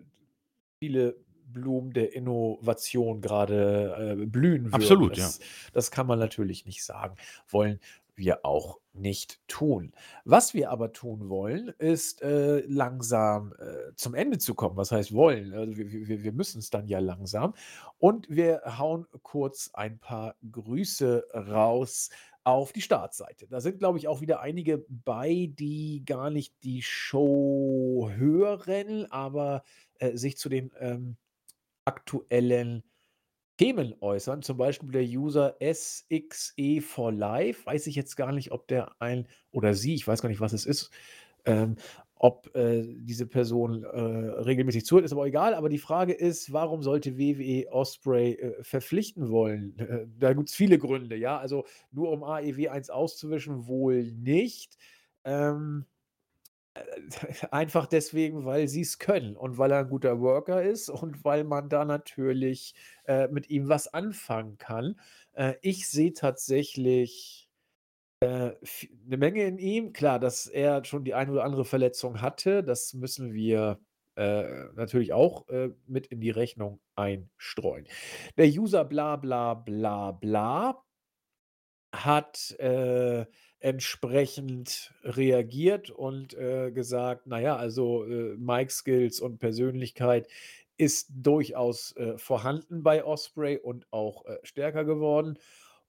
viele 0.78 1.16
Blumen 1.48 1.92
der 1.92 2.12
Innovation 2.14 3.20
grade, 3.20 4.16
äh, 4.20 4.26
blühen 4.26 4.64
würden. 4.64 4.74
Absolut, 4.74 5.16
ja. 5.16 5.24
Das 5.24 5.40
das 5.72 5.90
kann 5.90 6.06
man 6.06 6.18
natürlich 6.18 6.66
nicht 6.66 6.84
sagen. 6.84 7.16
Wollen 7.48 7.78
wir 8.16 8.44
auch 8.44 8.78
nicht 8.94 9.46
tun. 9.46 9.92
Was 10.24 10.54
wir 10.54 10.70
aber 10.70 10.92
tun 10.92 11.28
wollen, 11.28 11.68
ist, 11.78 12.22
äh, 12.22 12.60
langsam, 12.66 13.52
äh, 13.58 13.94
zum 13.94 14.14
Ende 14.14 14.38
zu 14.38 14.54
kommen. 14.54 14.76
Was 14.76 14.90
heißt 14.90 15.12
wollen? 15.12 15.52
Also, 15.52 15.76
wir 15.76 15.92
wir 15.92 16.24
wir 16.24 16.32
müssen's 16.32 16.70
dann 16.70 16.88
ja 16.88 16.98
langsam. 16.98 17.54
Und 17.98 18.26
wir 18.28 18.62
hauen 18.78 19.06
kurz 19.22 19.70
ein 19.74 19.98
paar 19.98 20.34
Grüße 20.50 21.26
raus 21.34 22.10
auf 22.46 22.72
die 22.72 22.80
Startseite. 22.80 23.48
Da 23.48 23.60
sind, 23.60 23.80
glaube 23.80 23.98
ich, 23.98 24.06
auch 24.06 24.20
wieder 24.20 24.40
einige 24.40 24.86
bei, 24.88 25.50
die 25.52 26.04
gar 26.06 26.30
nicht 26.30 26.54
die 26.62 26.80
Show 26.80 28.08
hören, 28.14 29.10
aber, 29.10 29.64
äh, 29.98 30.16
sich 30.16 30.38
zu 30.38 30.48
den, 30.48 30.70
ähm, 30.78 31.16
aktuellen 31.84 32.84
Themen 33.58 33.94
äußern. 34.00 34.42
Zum 34.42 34.58
Beispiel 34.58 34.90
der 34.92 35.04
User 35.04 35.56
SXE4Life. 35.60 37.64
Weiß 37.66 37.86
ich 37.86 37.94
jetzt 37.96 38.16
gar 38.16 38.32
nicht, 38.32 38.52
ob 38.52 38.68
der 38.68 39.00
ein 39.00 39.28
oder 39.52 39.74
sie, 39.74 39.94
ich 39.94 40.06
weiß 40.06 40.20
gar 40.22 40.28
nicht, 40.28 40.40
was 40.40 40.52
es 40.52 40.66
ist, 40.66 40.90
ähm, 41.46 41.76
ob, 42.16 42.54
äh, 42.56 42.82
diese 42.98 43.26
Person, 43.26 43.84
äh, 43.84 43.88
regelmäßig 44.00 44.86
zuhört, 44.86 45.04
ist 45.04 45.12
aber 45.12 45.26
egal. 45.26 45.54
Aber 45.54 45.68
die 45.68 45.78
Frage 45.78 46.12
ist, 46.14 46.52
warum 46.52 46.82
sollte 46.82 47.18
WWE 47.18 47.72
Osprey, 47.72 48.32
äh, 48.34 48.62
verpflichten 48.62 49.30
wollen? 49.30 49.78
Äh, 49.78 50.06
da 50.18 50.32
gibt's 50.32 50.54
viele 50.54 50.78
Gründe, 50.78 51.16
ja. 51.16 51.38
Also, 51.38 51.64
nur 51.92 52.10
um 52.10 52.24
AEW 52.24 52.68
eins 52.70 52.90
auszuwischen, 52.90 53.66
wohl 53.66 54.04
nicht. 54.12 54.76
Ähm 55.24 55.86
Einfach 57.50 57.86
deswegen, 57.86 58.44
weil 58.44 58.68
sie's 58.68 58.98
können 58.98 59.36
und 59.36 59.58
weil 59.58 59.70
er 59.72 59.80
'n 59.80 59.88
guter 59.88 60.20
Worker 60.20 60.62
ist 60.62 60.88
und 60.90 61.24
weil 61.24 61.44
man 61.44 61.68
da 61.68 61.84
natürlich, 61.84 62.74
äh, 63.06 63.28
mit 63.28 63.48
ihm 63.50 63.68
was 63.68 63.92
anfangen 63.92 64.58
kann. 64.58 64.98
Äh, 65.34 65.54
ich 65.62 65.88
sehe 65.88 66.12
tatsächlich, 66.12 67.45
äh, 68.20 68.52
v 68.62 68.86
'ne 69.06 69.16
Menge 69.18 69.44
in 69.44 69.58
ihm. 69.58 69.92
Klar, 69.92 70.18
dass 70.20 70.46
er 70.46 70.84
schon 70.84 71.04
die 71.04 71.14
eine 71.14 71.32
oder 71.32 71.44
andere 71.44 71.64
Verletzung 71.64 72.20
hatte, 72.22 72.62
das 72.64 72.94
müssen 72.94 73.34
wir, 73.34 73.80
äh, 74.16 74.44
natürlich 74.74 75.12
auch, 75.12 75.48
äh, 75.48 75.70
mit 75.86 76.06
in 76.08 76.20
die 76.20 76.30
Rechnung 76.30 76.80
einstreuen. 76.96 77.86
Der 78.38 78.46
User 78.48 78.84
bla 78.84 79.16
bla 79.16 79.54
bla 79.54 80.12
bla 80.12 80.82
hat, 81.94 82.50
äh, 82.58 83.26
entsprechend 83.60 84.92
reagiert 85.02 85.90
und, 85.90 86.34
äh, 86.34 86.70
gesagt: 86.72 87.22
„Na 87.26 87.40
ja, 87.40 87.56
also, 87.56 88.04
äh, 88.04 88.36
Mic-Skills 88.36 89.20
und 89.20 89.38
Persönlichkeit 89.38 90.28
ist 90.76 91.08
durchaus, 91.14 91.92
äh, 91.96 92.18
vorhanden 92.18 92.82
bei 92.82 93.02
Osprey 93.04 93.56
und 93.58 93.86
auch, 93.92 94.24
äh, 94.26 94.38
stärker 94.42 94.84
geworden.“ 94.84 95.38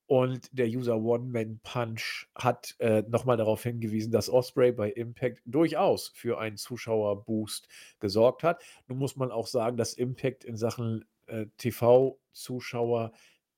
Und 0.08 0.50
der 0.58 0.68
User 0.68 0.98
One 1.02 1.26
Man 1.26 1.60
Punch 1.64 2.28
hat, 2.34 2.76
äh, 2.80 3.04
noch 3.10 3.26
mal 3.26 3.36
darauf 3.36 3.62
hingewiesen, 3.64 4.12
dass 4.12 4.30
Osprey 4.30 4.72
bei 4.72 4.90
Impact 4.90 5.42
durchaus 5.46 6.08
für 6.16 6.40
einen 6.40 6.56
Zuschauerboost 6.56 7.68
gesorgt 8.00 8.42
hat. 8.44 8.64
Nun 8.88 9.00
muss 9.00 9.18
man 9.18 9.32
auch 9.32 9.48
sagen, 9.48 9.76
dass 9.76 9.94
Impact 9.94 10.46
in 10.46 10.56
Sachen, 10.56 11.04
äh, 11.26 11.48
TV-Zuschauer 11.58 13.12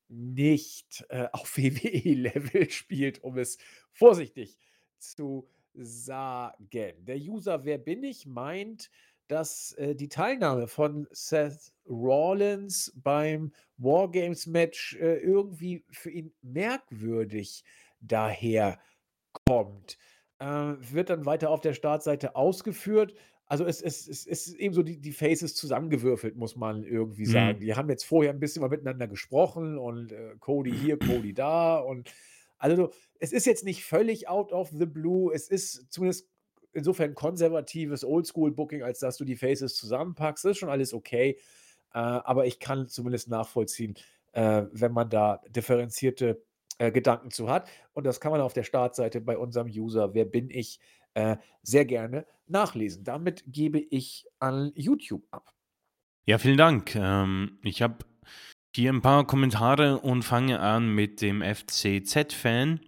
nicht, 0.08 1.06
äh, 1.10 1.28
auf 1.34 1.56
WWE-Level 1.56 2.70
spielt, 2.72 3.24
um 3.24 3.38
es 3.38 3.60
vorsichtig 3.92 4.58
zu 4.98 5.48
sagen. 5.76 7.06
Der 7.06 7.18
User 7.18 7.64
„Wer 7.64 7.78
bin 7.78 8.04
ich?“ 8.04 8.26
meint, 8.26 8.90
dass, 9.30 9.74
äh, 9.74 9.96
die 9.96 10.10
Teilnahme 10.10 10.68
von 10.68 11.08
Seth 11.12 11.74
Rollins 11.88 12.92
beim 12.98 13.54
War-Games-Match, 13.78 14.96
äh, 14.98 15.18
irgendwie 15.20 15.86
für 15.92 16.12
ihn 16.12 16.34
merkwürdig 16.42 17.64
daherkommt. 18.02 18.80
Äh, 20.40 20.46
wird 20.48 21.10
dann 21.12 21.26
weiter 21.26 21.50
auf 21.52 21.62
der 21.62 21.74
Startseite 21.74 22.36
ausgeführt. 22.36 23.16
Also, 23.48 23.66
es 23.66 23.82
es 23.82 24.08
es 24.08 24.28
es 24.28 24.48
ist 24.48 24.56
eben 24.56 24.74
so 24.76 24.84
die 24.84 25.00
die 25.02 25.12
Faces 25.14 25.56
zusammengewürfelt, 25.56 26.36
muss 26.38 26.56
man 26.58 26.84
irgendwie 26.84 27.26
sagen. 27.28 27.60
Mhm. 27.60 27.62
Die 27.62 27.76
haben 27.76 27.90
jetzt 27.90 28.06
vorher 28.06 28.34
'n 28.34 28.40
bisschen 28.40 28.62
mal 28.62 28.70
miteinander 28.70 29.08
gesprochen 29.08 29.78
und, 29.80 30.12
äh, 30.14 30.36
Cody 30.40 30.78
hier, 30.78 31.00
Cody 31.00 31.34
da 31.34 31.78
und 31.80 32.10
also, 32.60 32.92
es 33.20 33.32
ist 33.34 33.46
jetzt 33.48 33.64
nicht 33.66 33.86
völlig 33.86 34.28
out 34.30 34.52
of 34.54 34.70
the 34.72 34.86
blue. 34.86 35.34
Es 35.34 35.50
ist 35.50 35.88
zumindest 35.94 36.30
insofern 36.74 37.16
konservatives 37.16 38.04
Oldschool-Booking, 38.04 38.84
als 38.84 39.00
dass 39.00 39.18
du 39.18 39.26
die 39.26 39.36
Faces 39.36 39.76
zusammenpackst. 39.76 40.46
Das 40.46 40.52
ist 40.52 40.58
schon 40.58 40.70
alles 40.70 40.94
okay, 40.94 41.38
äh, 41.94 42.00
aber 42.00 42.46
ich 42.46 42.60
kann 42.60 42.88
zumindest 42.88 43.30
nachvollziehen, 43.30 43.96
äh, 44.34 44.64
wenn 44.72 44.92
man 44.92 45.10
da 45.10 45.42
differenzierte, 45.50 46.44
äh, 46.78 46.92
Gedanken 46.92 47.32
zu 47.32 47.50
hat. 47.50 47.70
Und 47.94 48.06
das 48.06 48.20
kann 48.20 48.32
man 48.32 48.42
auf 48.42 48.54
der 48.54 48.64
Startseite 48.64 49.22
bei 49.22 49.38
unserem 49.38 49.68
User 49.68 50.14
„Wer 50.14 50.26
bin 50.26 50.50
ich?“ 50.50 50.80
äh, 51.14 51.38
sehr 51.64 51.86
gerne 51.86 52.26
nachlesen. 52.48 53.04
Damit 53.04 53.44
gebe 53.48 53.80
ich 53.80 54.26
an 54.40 54.72
YouTube 54.76 55.26
ab. 55.32 55.54
Ja, 56.26 56.38
vielen 56.38 56.58
Dank. 56.58 56.96
Ähm, 56.96 57.60
ich 57.64 57.82
habe 57.82 58.06
hier 58.76 58.94
ein 58.94 59.02
paar 59.02 59.26
Kommentare 59.26 60.00
und 60.00 60.24
fange 60.24 60.60
an 60.60 60.94
mit 60.94 61.22
dem 61.22 61.42
FCZ-Fan. 61.42 62.80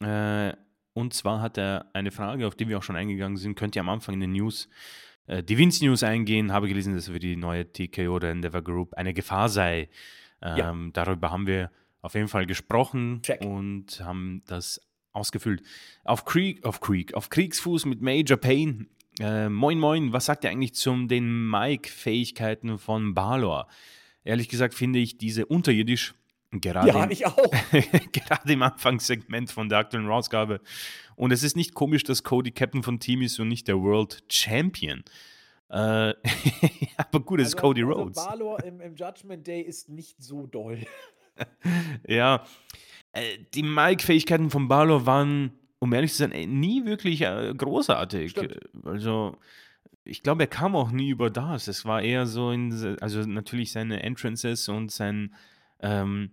Äh, 0.00 0.52
und 0.96 1.12
zwar 1.12 1.42
hat 1.42 1.58
er 1.58 1.90
eine 1.92 2.10
Frage, 2.10 2.46
auf 2.46 2.54
die 2.54 2.68
wir 2.68 2.78
auch 2.78 2.82
schon 2.82 2.96
eingegangen 2.96 3.36
sind. 3.36 3.54
Könnt 3.54 3.76
ihr 3.76 3.80
am 3.80 3.90
Anfang 3.90 4.14
in 4.14 4.20
den 4.20 4.32
News, 4.32 4.66
äh, 5.26 5.42
die 5.42 5.58
Vince 5.58 5.84
News 5.84 6.02
eingehen? 6.02 6.52
Habe 6.52 6.68
gelesen, 6.68 6.94
dass 6.94 7.08
für 7.08 7.18
die 7.18 7.36
neue 7.36 7.70
TKO 7.70 8.14
oder 8.14 8.30
Endeavor 8.30 8.62
Group 8.62 8.94
eine 8.94 9.12
Gefahr 9.12 9.50
sei. 9.50 9.90
Ja. 10.40 10.70
Ähm, 10.70 10.90
darüber 10.94 11.30
haben 11.30 11.46
wir 11.46 11.70
auf 12.00 12.14
jeden 12.14 12.28
Fall 12.28 12.46
gesprochen 12.46 13.20
Check. 13.22 13.42
und 13.42 14.00
haben 14.00 14.42
das 14.46 14.80
ausgefüllt. 15.12 15.62
Auf 16.04 16.24
Krieg, 16.24 16.64
auf 16.64 16.80
Krieg, 16.80 17.12
auf 17.12 17.28
Kriegsfuß 17.28 17.84
mit 17.84 18.00
Major 18.00 18.38
Payne. 18.38 18.86
Äh, 19.20 19.50
moin, 19.50 19.78
moin, 19.78 20.12
was 20.14 20.26
sagt 20.26 20.44
ihr 20.44 20.50
eigentlich 20.50 20.74
zum 20.74 21.08
den 21.08 21.50
Mike-Fähigkeiten 21.50 22.78
von 22.78 23.12
Balor? 23.12 23.68
Ehrlich 24.24 24.48
gesagt 24.48 24.72
finde 24.72 24.98
ich 24.98 25.18
diese 25.18 25.44
unterirdisch. 25.44 26.14
Gerade 26.52 26.88
Ja, 26.88 27.10
ich 27.10 27.26
auch. 27.26 27.36
gerade 28.12 28.52
im 28.52 28.62
Anfangssegment 28.62 29.50
von 29.50 29.68
der 29.68 29.78
aktuellen 29.78 30.06
Rausgabe. 30.06 30.60
Und 31.16 31.32
es 31.32 31.42
ist 31.42 31.56
nicht 31.56 31.74
komisch, 31.74 32.04
dass 32.04 32.22
Cody 32.22 32.50
Captain 32.50 32.82
von 32.82 33.00
Team 33.00 33.22
ist 33.22 33.38
und 33.40 33.48
nicht 33.48 33.68
der 33.68 33.80
World 33.80 34.22
Champion. 34.28 35.02
Äh, 35.68 36.14
aber 36.96 37.20
gut, 37.20 37.40
es 37.40 37.48
ist 37.48 37.56
Cody 37.56 37.82
also 37.82 37.94
Rhodes. 37.94 38.24
Balor 38.24 38.62
im, 38.64 38.80
im 38.80 38.94
Judgment 38.94 39.46
Day 39.46 39.60
ist 39.60 39.88
nicht 39.88 40.22
so 40.22 40.46
doll. 40.46 40.80
Ja, 42.08 42.46
äh, 43.12 43.38
die 43.52 43.62
Mic-Fähigkeiten 43.62 44.48
von 44.48 44.68
Balor 44.68 45.04
waren, 45.04 45.52
um 45.80 45.92
ehrlich 45.92 46.12
zu 46.12 46.18
sein, 46.18 46.32
äh, 46.32 46.46
nie 46.46 46.86
wirklich 46.86 47.20
äh, 47.20 47.52
großartig. 47.54 48.30
Stimmt. 48.30 48.58
Also, 48.84 49.36
ich 50.04 50.22
glaube, 50.22 50.44
er 50.44 50.46
kam 50.46 50.74
auch 50.74 50.90
nie 50.90 51.10
über 51.10 51.28
das. 51.28 51.68
Es 51.68 51.84
war 51.84 52.00
eher 52.00 52.24
so 52.24 52.52
in, 52.52 52.96
also 53.02 53.20
natürlich 53.20 53.72
seine 53.72 54.02
Entrances 54.02 54.70
und 54.70 54.90
sein 54.90 55.34
ähm, 55.80 56.30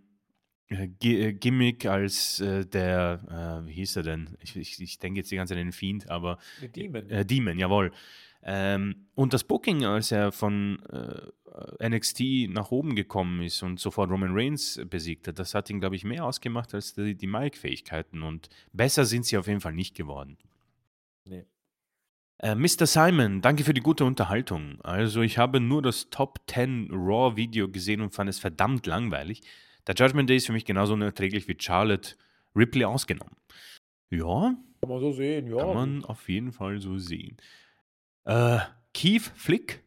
äh, 0.70 0.88
Gi- 0.88 1.20
äh, 1.22 1.34
Gimmick 1.34 1.86
als 1.86 2.40
äh, 2.40 2.66
der, 2.66 3.62
äh, 3.64 3.68
wie 3.68 3.74
hieß 3.74 3.98
er 3.98 4.04
denn? 4.04 4.38
Ich, 4.42 4.56
ich, 4.56 4.82
ich 4.82 5.00
denke 5.00 5.20
jetzt 5.20 5.32
die 5.32 5.36
ganze 5.36 5.54
Zeit 5.54 5.60
an 5.62 5.68
den 5.68 5.72
Fiend, 5.74 6.10
aber 6.10 6.38
Demon. 6.76 7.10
äh, 7.10 7.26
Demon, 7.26 7.60
jawohl. 7.60 7.92
Ähm, 8.46 9.08
und 9.16 9.34
das 9.34 9.46
Booking, 9.46 9.86
als 9.86 10.12
er 10.12 10.32
von 10.34 10.84
äh, 10.90 11.88
NXT 11.90 12.50
nach 12.50 12.72
oben 12.72 12.94
gekommen 12.96 13.42
ist 13.42 13.64
und 13.64 13.80
sofort 13.80 14.10
Roman 14.10 14.32
Reigns 14.34 14.82
besiegt 14.90 15.28
hat, 15.30 15.40
das 15.40 15.54
hat 15.54 15.70
ihn, 15.70 15.80
glaube 15.80 15.96
ich, 15.96 16.04
mehr 16.04 16.26
ausgemacht 16.26 16.74
als 16.74 16.94
die, 16.94 17.16
die 17.16 17.28
Mic-Fähigkeiten. 17.28 18.22
Und 18.22 18.50
besser 18.74 19.06
sind 19.06 19.26
sie 19.26 19.38
auf 19.38 19.48
jeden 19.48 19.62
Fall 19.62 19.74
nicht 19.74 19.96
geworden. 19.96 20.38
Nee. 21.26 21.46
Äh, 22.44 22.56
Mr. 22.56 22.86
Simon, 22.86 23.40
danke 23.42 23.64
für 23.64 23.74
die 23.74 23.80
gute 23.80 24.04
Unterhaltung. 24.04 24.78
Also, 24.82 25.22
ich 25.22 25.38
habe 25.38 25.62
nur 25.62 25.82
das 25.82 26.10
Top 26.10 26.40
10 26.48 26.90
Raw-Video 26.92 27.70
gesehen 27.70 28.02
und 28.02 28.14
fand 28.14 28.30
es 28.30 28.38
verdammt 28.38 28.86
langweilig. 28.86 29.40
Der 29.88 29.96
Judgment 29.96 30.30
Day 30.30 30.36
ist 30.36 30.48
für 30.48 30.52
mich 30.52 30.66
genauso 30.66 30.92
unerträglich 30.94 31.48
wie 31.48 31.56
Charlotte 31.58 32.16
Ripley 32.54 32.84
ausgenommen. 32.84 33.38
Ja, 34.10 34.56
Kann 34.82 34.90
man 34.90 35.00
so 35.00 35.14
sehen, 35.14 35.48
ja. 35.48 35.56
kann 35.58 35.74
man 35.74 36.04
auf 36.06 36.28
jeden 36.28 36.52
Fall 36.52 36.82
so 36.82 36.98
sehen. 36.98 37.38
Äh, 38.26 38.60
Keith 38.94 39.32
Flick, 39.36 39.82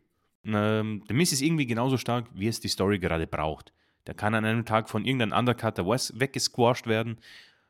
ähm, 0.47 1.05
der 1.07 1.15
Miss 1.15 1.33
ist 1.33 1.43
irgendwie 1.43 1.67
genauso 1.67 1.99
stark, 1.99 2.25
wie 2.33 2.49
es 2.49 2.61
die 2.61 2.69
Story 2.69 2.99
gerade 2.99 3.27
braucht. 3.27 3.75
Der 4.07 4.15
kann 4.15 4.35
an 4.35 4.47
einem 4.47 4.65
Tag 4.65 4.89
von 4.89 5.05
irgendeinem 5.05 5.39
Undercutter 5.39 5.87
was- 5.87 6.19
weggesquashed 6.19 6.87
werden 6.87 7.19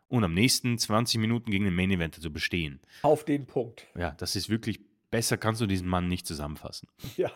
und 0.08 0.24
am 0.24 0.34
nächsten 0.34 0.78
20 0.78 1.20
Minuten 1.20 1.50
gegen 1.50 1.64
den 1.64 1.74
Main 1.74 1.90
Eventer 1.90 2.20
zu 2.20 2.32
bestehen. 2.32 2.80
Auf 3.02 3.24
den 3.24 3.46
Punkt. 3.46 3.86
Ja, 3.96 4.12
das 4.12 4.36
ist 4.36 4.48
wirklich, 4.48 4.80
besser 5.10 5.36
kannst 5.36 5.60
du 5.60 5.66
diesen 5.66 5.88
Mann 5.88 6.08
nicht 6.08 6.26
zusammenfassen. 6.26 6.88
Ja. 7.16 7.30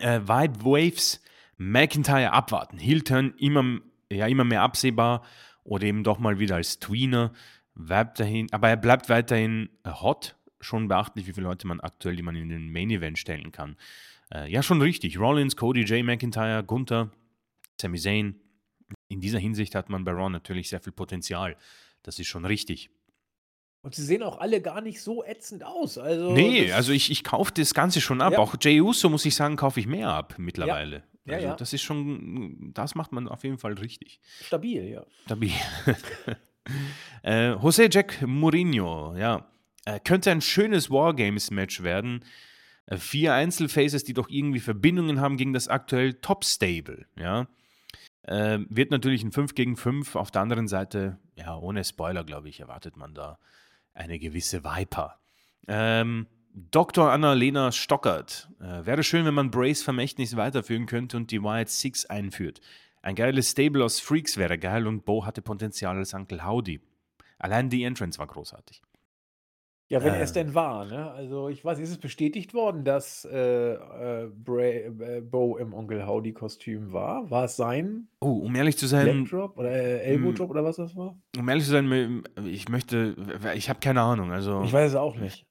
Äh, 0.00 0.20
Vibe 0.20 0.64
Waves, 0.64 1.20
McIntyre 1.56 2.32
abwarten. 2.32 2.78
Heel-Turn 2.78 3.34
immer, 3.38 3.80
ja, 4.12 4.28
immer 4.28 4.44
mehr 4.44 4.62
absehbar 4.62 5.24
oder 5.64 5.86
eben 5.86 6.04
doch 6.04 6.20
mal 6.20 6.38
wieder 6.38 6.54
als 6.54 6.78
Tweener. 6.78 7.32
Weiterhin, 7.74 8.46
aber 8.52 8.68
er 8.68 8.76
bleibt 8.76 9.08
weiterhin 9.08 9.70
äh, 9.84 9.90
hot. 9.90 10.36
Schon 10.60 10.86
beachtlich, 10.88 11.26
wie 11.26 11.32
viele 11.32 11.48
Leute 11.48 11.66
man 11.66 11.80
aktuell, 11.80 12.14
die 12.14 12.22
man 12.22 12.36
in 12.36 12.48
den 12.48 12.70
Main 12.70 12.90
Event 12.90 13.18
stellen 13.18 13.50
kann. 13.50 13.76
Äh, 14.32 14.50
ja, 14.50 14.62
schon 14.62 14.80
richtig. 14.80 15.18
Rollins, 15.18 15.56
Cody, 15.56 15.84
Jay 15.84 16.02
McIntyre, 16.02 16.62
Gunther, 16.62 17.10
Sami 17.80 17.98
Zayn. 17.98 18.40
In 19.08 19.20
dieser 19.20 19.38
Hinsicht 19.38 19.74
hat 19.74 19.88
man 19.88 20.04
bei 20.04 20.12
Raw 20.12 20.28
natürlich 20.28 20.68
sehr 20.68 20.80
viel 20.80 20.92
Potenzial. 20.92 21.56
Das 22.02 22.18
ist 22.18 22.26
schon 22.26 22.44
richtig. 22.44 22.90
Und 23.82 23.94
sie 23.94 24.02
sehen 24.02 24.22
auch 24.22 24.38
alle 24.38 24.60
gar 24.60 24.80
nicht 24.80 25.00
so 25.00 25.24
ätzend 25.24 25.64
aus. 25.64 25.98
Also 25.98 26.32
Nee, 26.32 26.72
also 26.72 26.92
ich, 26.92 27.10
ich 27.10 27.24
kaufe 27.24 27.52
das 27.54 27.74
Ganze 27.74 28.00
schon 28.00 28.20
ab. 28.20 28.32
Ja. 28.34 28.38
Auch 28.38 28.54
Jey 28.60 28.80
Uso, 28.80 29.08
muss 29.08 29.24
ich 29.24 29.34
sagen, 29.34 29.56
kaufe 29.56 29.80
ich 29.80 29.86
mehr 29.86 30.08
ab 30.10 30.34
mittlerweile. 30.36 31.04
Ja, 31.24 31.34
also 31.34 31.46
ja. 31.46 31.56
das 31.56 31.72
ist 31.72 31.82
schon, 31.82 32.72
das 32.74 32.94
macht 32.94 33.12
man 33.12 33.28
auf 33.28 33.44
jeden 33.44 33.58
Fall 33.58 33.74
richtig. 33.74 34.20
stabil, 34.42 34.84
ja. 34.88 35.06
Stabil. 35.26 35.52
äh, 37.22 37.52
José 37.52 37.92
Jack 37.92 38.22
Mourinho, 38.22 39.14
ja. 39.16 39.46
Äh, 39.84 40.00
könnte 40.00 40.30
ein 40.30 40.40
schönes 40.40 40.90
Wargames-Match 40.90 41.82
werden. 41.82 42.24
Äh, 42.86 42.96
vier 42.96 43.34
Einzelfaces, 43.34 44.04
die 44.04 44.14
doch 44.14 44.28
irgendwie 44.28 44.60
Verbindungen 44.60 45.20
haben 45.20 45.36
gegen 45.36 45.52
das 45.52 45.68
aktuell 45.68 46.14
Top-Stable, 46.14 47.06
ja. 47.16 47.46
Äh, 48.28 48.58
wird 48.68 48.90
natürlich 48.90 49.24
ein 49.24 49.32
5 49.32 49.54
gegen 49.54 49.76
5. 49.76 50.14
Auf 50.14 50.30
der 50.30 50.42
anderen 50.42 50.68
Seite, 50.68 51.18
ja, 51.34 51.56
ohne 51.56 51.82
Spoiler, 51.82 52.24
glaube 52.24 52.50
ich, 52.50 52.60
erwartet 52.60 52.96
man 52.96 53.14
da 53.14 53.38
eine 53.94 54.18
gewisse 54.18 54.64
Viper. 54.64 55.18
Ähm, 55.66 56.26
Dr. 56.52 57.10
Annalena 57.10 57.72
Stockert. 57.72 58.50
Äh, 58.60 58.84
wäre 58.84 59.02
schön, 59.02 59.24
wenn 59.24 59.32
man 59.32 59.50
Brace 59.50 59.82
Vermächtnis 59.82 60.36
weiterführen 60.36 60.84
könnte 60.84 61.16
und 61.16 61.30
die 61.30 61.42
Wyatt 61.42 61.70
Six 61.70 62.04
einführt. 62.04 62.60
Ein 63.00 63.14
geiles 63.14 63.52
Stable 63.52 63.82
aus 63.82 63.98
Freaks 63.98 64.36
wäre 64.36 64.58
geil 64.58 64.86
und 64.86 65.06
Bo 65.06 65.24
hatte 65.24 65.40
Potenzial 65.40 65.96
als 65.96 66.12
Uncle 66.12 66.44
Howdy. 66.44 66.80
Allein 67.38 67.70
die 67.70 67.84
Entrance 67.84 68.18
war 68.18 68.26
großartig. 68.26 68.82
Ja, 69.90 70.04
wenn 70.04 70.12
Äh. 70.14 70.20
es 70.20 70.32
denn 70.34 70.54
war, 70.54 70.84
ne? 70.84 71.10
Also 71.12 71.48
ich 71.48 71.64
weiß, 71.64 71.78
ist 71.78 71.88
es 71.90 71.96
bestätigt 71.98 72.52
worden, 72.52 72.84
dass 72.84 73.24
äh, 73.24 73.72
äh, 73.72 74.26
Bra 74.28 74.60
äh, 74.62 75.22
Bo 75.22 75.56
im 75.56 75.72
Onkel 75.72 76.06
Howdy 76.06 76.32
Kostüm 76.34 76.92
war? 76.92 77.30
War 77.30 77.44
es 77.44 77.56
sein 77.56 78.08
Oh, 78.20 78.40
um 78.44 78.54
ehrlich 78.54 78.76
zu 78.76 78.86
sein, 78.86 79.06
Leg 79.06 79.30
Drop 79.30 79.56
oder 79.56 79.70
äh, 79.70 80.00
Elbow 80.02 80.30
mm. 80.32 80.34
Drop 80.34 80.50
oder 80.50 80.62
was 80.64 80.76
das 80.76 80.94
war? 80.94 81.18
um 81.38 81.48
ehrlich 81.48 81.64
zu 81.64 81.70
sein, 81.70 82.22
ich 82.44 82.68
möchte, 82.68 83.16
ich 83.54 83.68
habe 83.70 83.80
keine 83.80 84.02
Ahnung. 84.02 84.30
Also, 84.30 84.62
Ich 84.62 84.72
weiß 84.72 84.90
es 84.90 84.96
auch 84.96 85.16
nicht. 85.16 85.46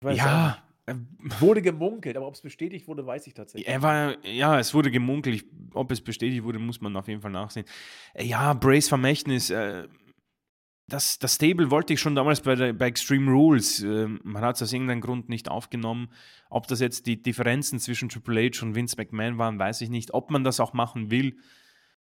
Ich 0.00 0.06
weiß 0.06 0.16
es 0.16 0.22
auch 0.22 0.26
ja, 0.26 0.58
äh. 0.86 0.94
Wurde 1.40 1.62
gemunkelt, 1.62 2.18
aber 2.18 2.26
ob 2.26 2.34
es 2.34 2.42
bestätigt 2.42 2.86
wurde, 2.88 3.06
weiß 3.06 3.26
ich 3.26 3.32
tatsächlich. 3.32 3.66
Er 3.66 3.80
war, 3.80 4.22
ja, 4.26 4.58
es 4.58 4.74
wurde 4.74 4.90
gemunkelt. 4.90 5.36
Ich, 5.36 5.44
ob 5.72 5.90
es 5.90 6.02
bestätigt 6.02 6.44
wurde, 6.44 6.58
muss 6.58 6.82
man 6.82 6.94
auf 6.94 7.08
jeden 7.08 7.22
Fall 7.22 7.30
nachsehen. 7.30 7.64
Äh, 8.12 8.24
Ja, 8.24 8.52
Brace 8.52 8.88
Vermächtnis, 8.88 9.48
äh, 9.48 9.88
das, 10.86 11.18
das 11.18 11.36
Stable 11.36 11.70
wollte 11.70 11.94
ich 11.94 12.00
schon 12.00 12.14
damals 12.14 12.42
bei, 12.42 12.54
der, 12.54 12.72
bei 12.72 12.86
Extreme 12.88 13.30
Rules. 13.30 13.82
Äh, 13.82 14.06
man 14.22 14.42
hat 14.42 14.56
es 14.56 14.62
aus 14.62 14.72
irgendeinem 14.72 15.00
Grund 15.00 15.28
nicht 15.28 15.48
aufgenommen. 15.48 16.08
Ob 16.50 16.66
das 16.66 16.80
jetzt 16.80 17.06
die 17.06 17.22
Differenzen 17.22 17.78
zwischen 17.78 18.08
Triple 18.08 18.50
H 18.50 18.64
und 18.64 18.74
Vince 18.74 18.96
McMahon 18.98 19.38
waren, 19.38 19.58
weiß 19.58 19.80
ich 19.80 19.88
nicht. 19.88 20.12
Ob 20.12 20.30
man 20.30 20.44
das 20.44 20.60
auch 20.60 20.74
machen 20.74 21.10
will, 21.10 21.38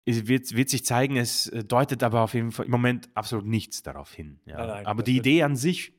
es 0.04 0.26
wird, 0.26 0.54
wird 0.54 0.68
sich 0.68 0.84
zeigen. 0.84 1.16
Es 1.16 1.46
äh, 1.48 1.64
deutet 1.64 2.02
aber 2.02 2.22
auf 2.22 2.34
jeden 2.34 2.50
Fall 2.50 2.66
im 2.66 2.72
Moment 2.72 3.08
absolut 3.14 3.46
nichts 3.46 3.82
darauf 3.82 4.12
hin. 4.12 4.40
Ja. 4.46 4.58
Nein, 4.58 4.68
nein, 4.68 4.86
aber 4.86 5.02
die 5.04 5.16
Idee 5.16 5.44
an 5.44 5.54
sich 5.54 5.92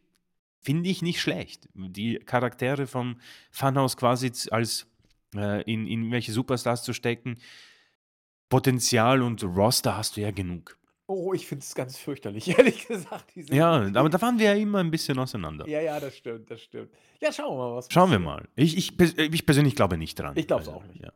finde 0.59 0.89
ich 0.89 1.01
nicht 1.01 1.21
schlecht. 1.21 1.69
Die 1.73 2.19
Charaktere 2.19 2.87
vom 2.87 3.17
Funhouse 3.51 3.95
quasi 3.95 4.31
als 4.51 4.87
äh, 5.35 5.61
in, 5.71 5.87
in 5.87 6.11
welche 6.11 6.33
Superstars 6.33 6.83
zu 6.83 6.91
stecken. 6.91 7.37
Potenzial 8.49 9.21
und 9.21 9.43
Roster 9.43 9.95
hast 9.95 10.17
du 10.17 10.21
ja 10.21 10.31
genug. 10.31 10.77
Oh, 11.09 11.33
ich 11.33 11.47
finde 11.47 11.63
es 11.63 11.73
ganz 11.73 11.97
fürchterlich, 11.97 12.49
ehrlich 12.57 12.85
gesagt. 12.87 13.31
Ja, 13.35 13.83
Idee. 13.85 13.97
aber 13.97 14.09
da 14.09 14.21
waren 14.21 14.37
wir 14.39 14.47
ja 14.47 14.53
immer 14.55 14.79
ein 14.79 14.91
bisschen 14.91 15.17
auseinander. 15.19 15.67
Ja, 15.67 15.79
ja, 15.81 15.99
das 15.99 16.15
stimmt, 16.17 16.51
das 16.51 16.61
stimmt. 16.61 16.91
Ja, 17.21 17.31
schauen 17.31 17.57
wir 17.57 17.69
mal, 17.69 17.75
was 17.77 17.87
Schauen 17.91 18.11
wir 18.11 18.19
passiert. 18.19 18.41
mal. 18.41 18.47
Ich, 18.55 18.77
ich, 18.77 18.91
pers- 18.91 19.17
ich 19.17 19.45
persönlich 19.45 19.75
glaube 19.75 19.97
nicht 19.97 20.19
dran. 20.19 20.33
Ich 20.35 20.47
glaub's 20.47 20.67
Also, 20.67 20.79
auch 20.79 20.85
nicht. 20.87 21.01
Ja. 21.03 21.11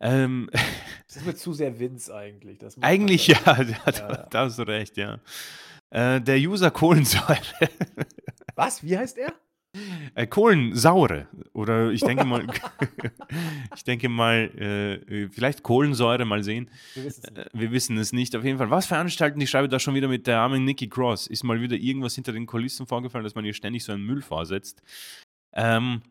Ähm, 0.00 0.50
Das 1.06 1.16
ist 1.16 1.26
mir 1.26 1.34
zu 1.34 1.52
sehr 1.54 1.78
Vince 1.80 2.14
eigentlich. 2.14 2.58
Eigentlich 2.82 3.26
ja, 3.26 3.40
da, 3.44 3.62
Ja, 3.62 3.78
ja. 3.94 4.26
da 4.30 4.44
hast 4.44 4.58
du 4.58 4.62
recht, 4.62 4.96
ja. 4.96 5.18
Äh, 5.90 6.20
der 6.20 6.36
User 6.38 6.70
Kohlensäure. 6.70 7.40
Was? 8.54 8.84
Wie 8.84 8.96
heißt 8.96 9.18
er? 9.18 9.32
Äh, 10.14 10.26
Kohlensaure. 10.26 11.28
Oder 11.52 11.90
ich 11.90 12.00
denke 12.00 12.24
mal, 12.24 12.46
ich 13.76 13.84
denke 13.84 14.08
mal, 14.08 14.50
äh, 14.58 15.28
vielleicht 15.28 15.62
Kohlensäure, 15.62 16.24
mal 16.24 16.42
sehen. 16.42 16.68
Wir 16.94 17.04
wissen 17.04 17.22
es 17.22 17.30
nicht. 17.30 17.38
Äh, 17.38 17.48
Wir 17.60 17.70
wissen 17.70 17.96
es 17.98 18.12
nicht. 18.12 18.36
Auf 18.36 18.44
jeden 18.44 18.58
Fall. 18.58 18.70
Was 18.70 18.86
veranstalten 18.86 19.38
die 19.38 19.46
Schreibe 19.46 19.68
da 19.68 19.78
schon 19.78 19.94
wieder 19.94 20.08
mit 20.08 20.26
der 20.26 20.40
armen 20.40 20.64
Nikki 20.64 20.88
Cross? 20.88 21.26
Ist 21.28 21.44
mal 21.44 21.60
wieder 21.60 21.76
irgendwas 21.76 22.14
hinter 22.14 22.32
den 22.32 22.46
Kulissen 22.46 22.86
vorgefallen, 22.86 23.24
dass 23.24 23.34
man 23.34 23.44
ihr 23.44 23.54
ständig 23.54 23.84
so 23.84 23.92
einen 23.92 24.04
Müll 24.04 24.22
vorsetzt? 24.22 24.82
Ähm, 25.52 26.02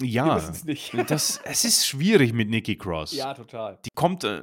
ja, 0.00 0.40
das, 1.06 1.40
es 1.44 1.64
ist 1.64 1.86
schwierig 1.86 2.32
mit 2.32 2.50
Nikki 2.50 2.76
Cross. 2.76 3.12
ja, 3.12 3.32
total. 3.34 3.78
Die 3.84 3.90
kommt 3.94 4.24
äh, 4.24 4.42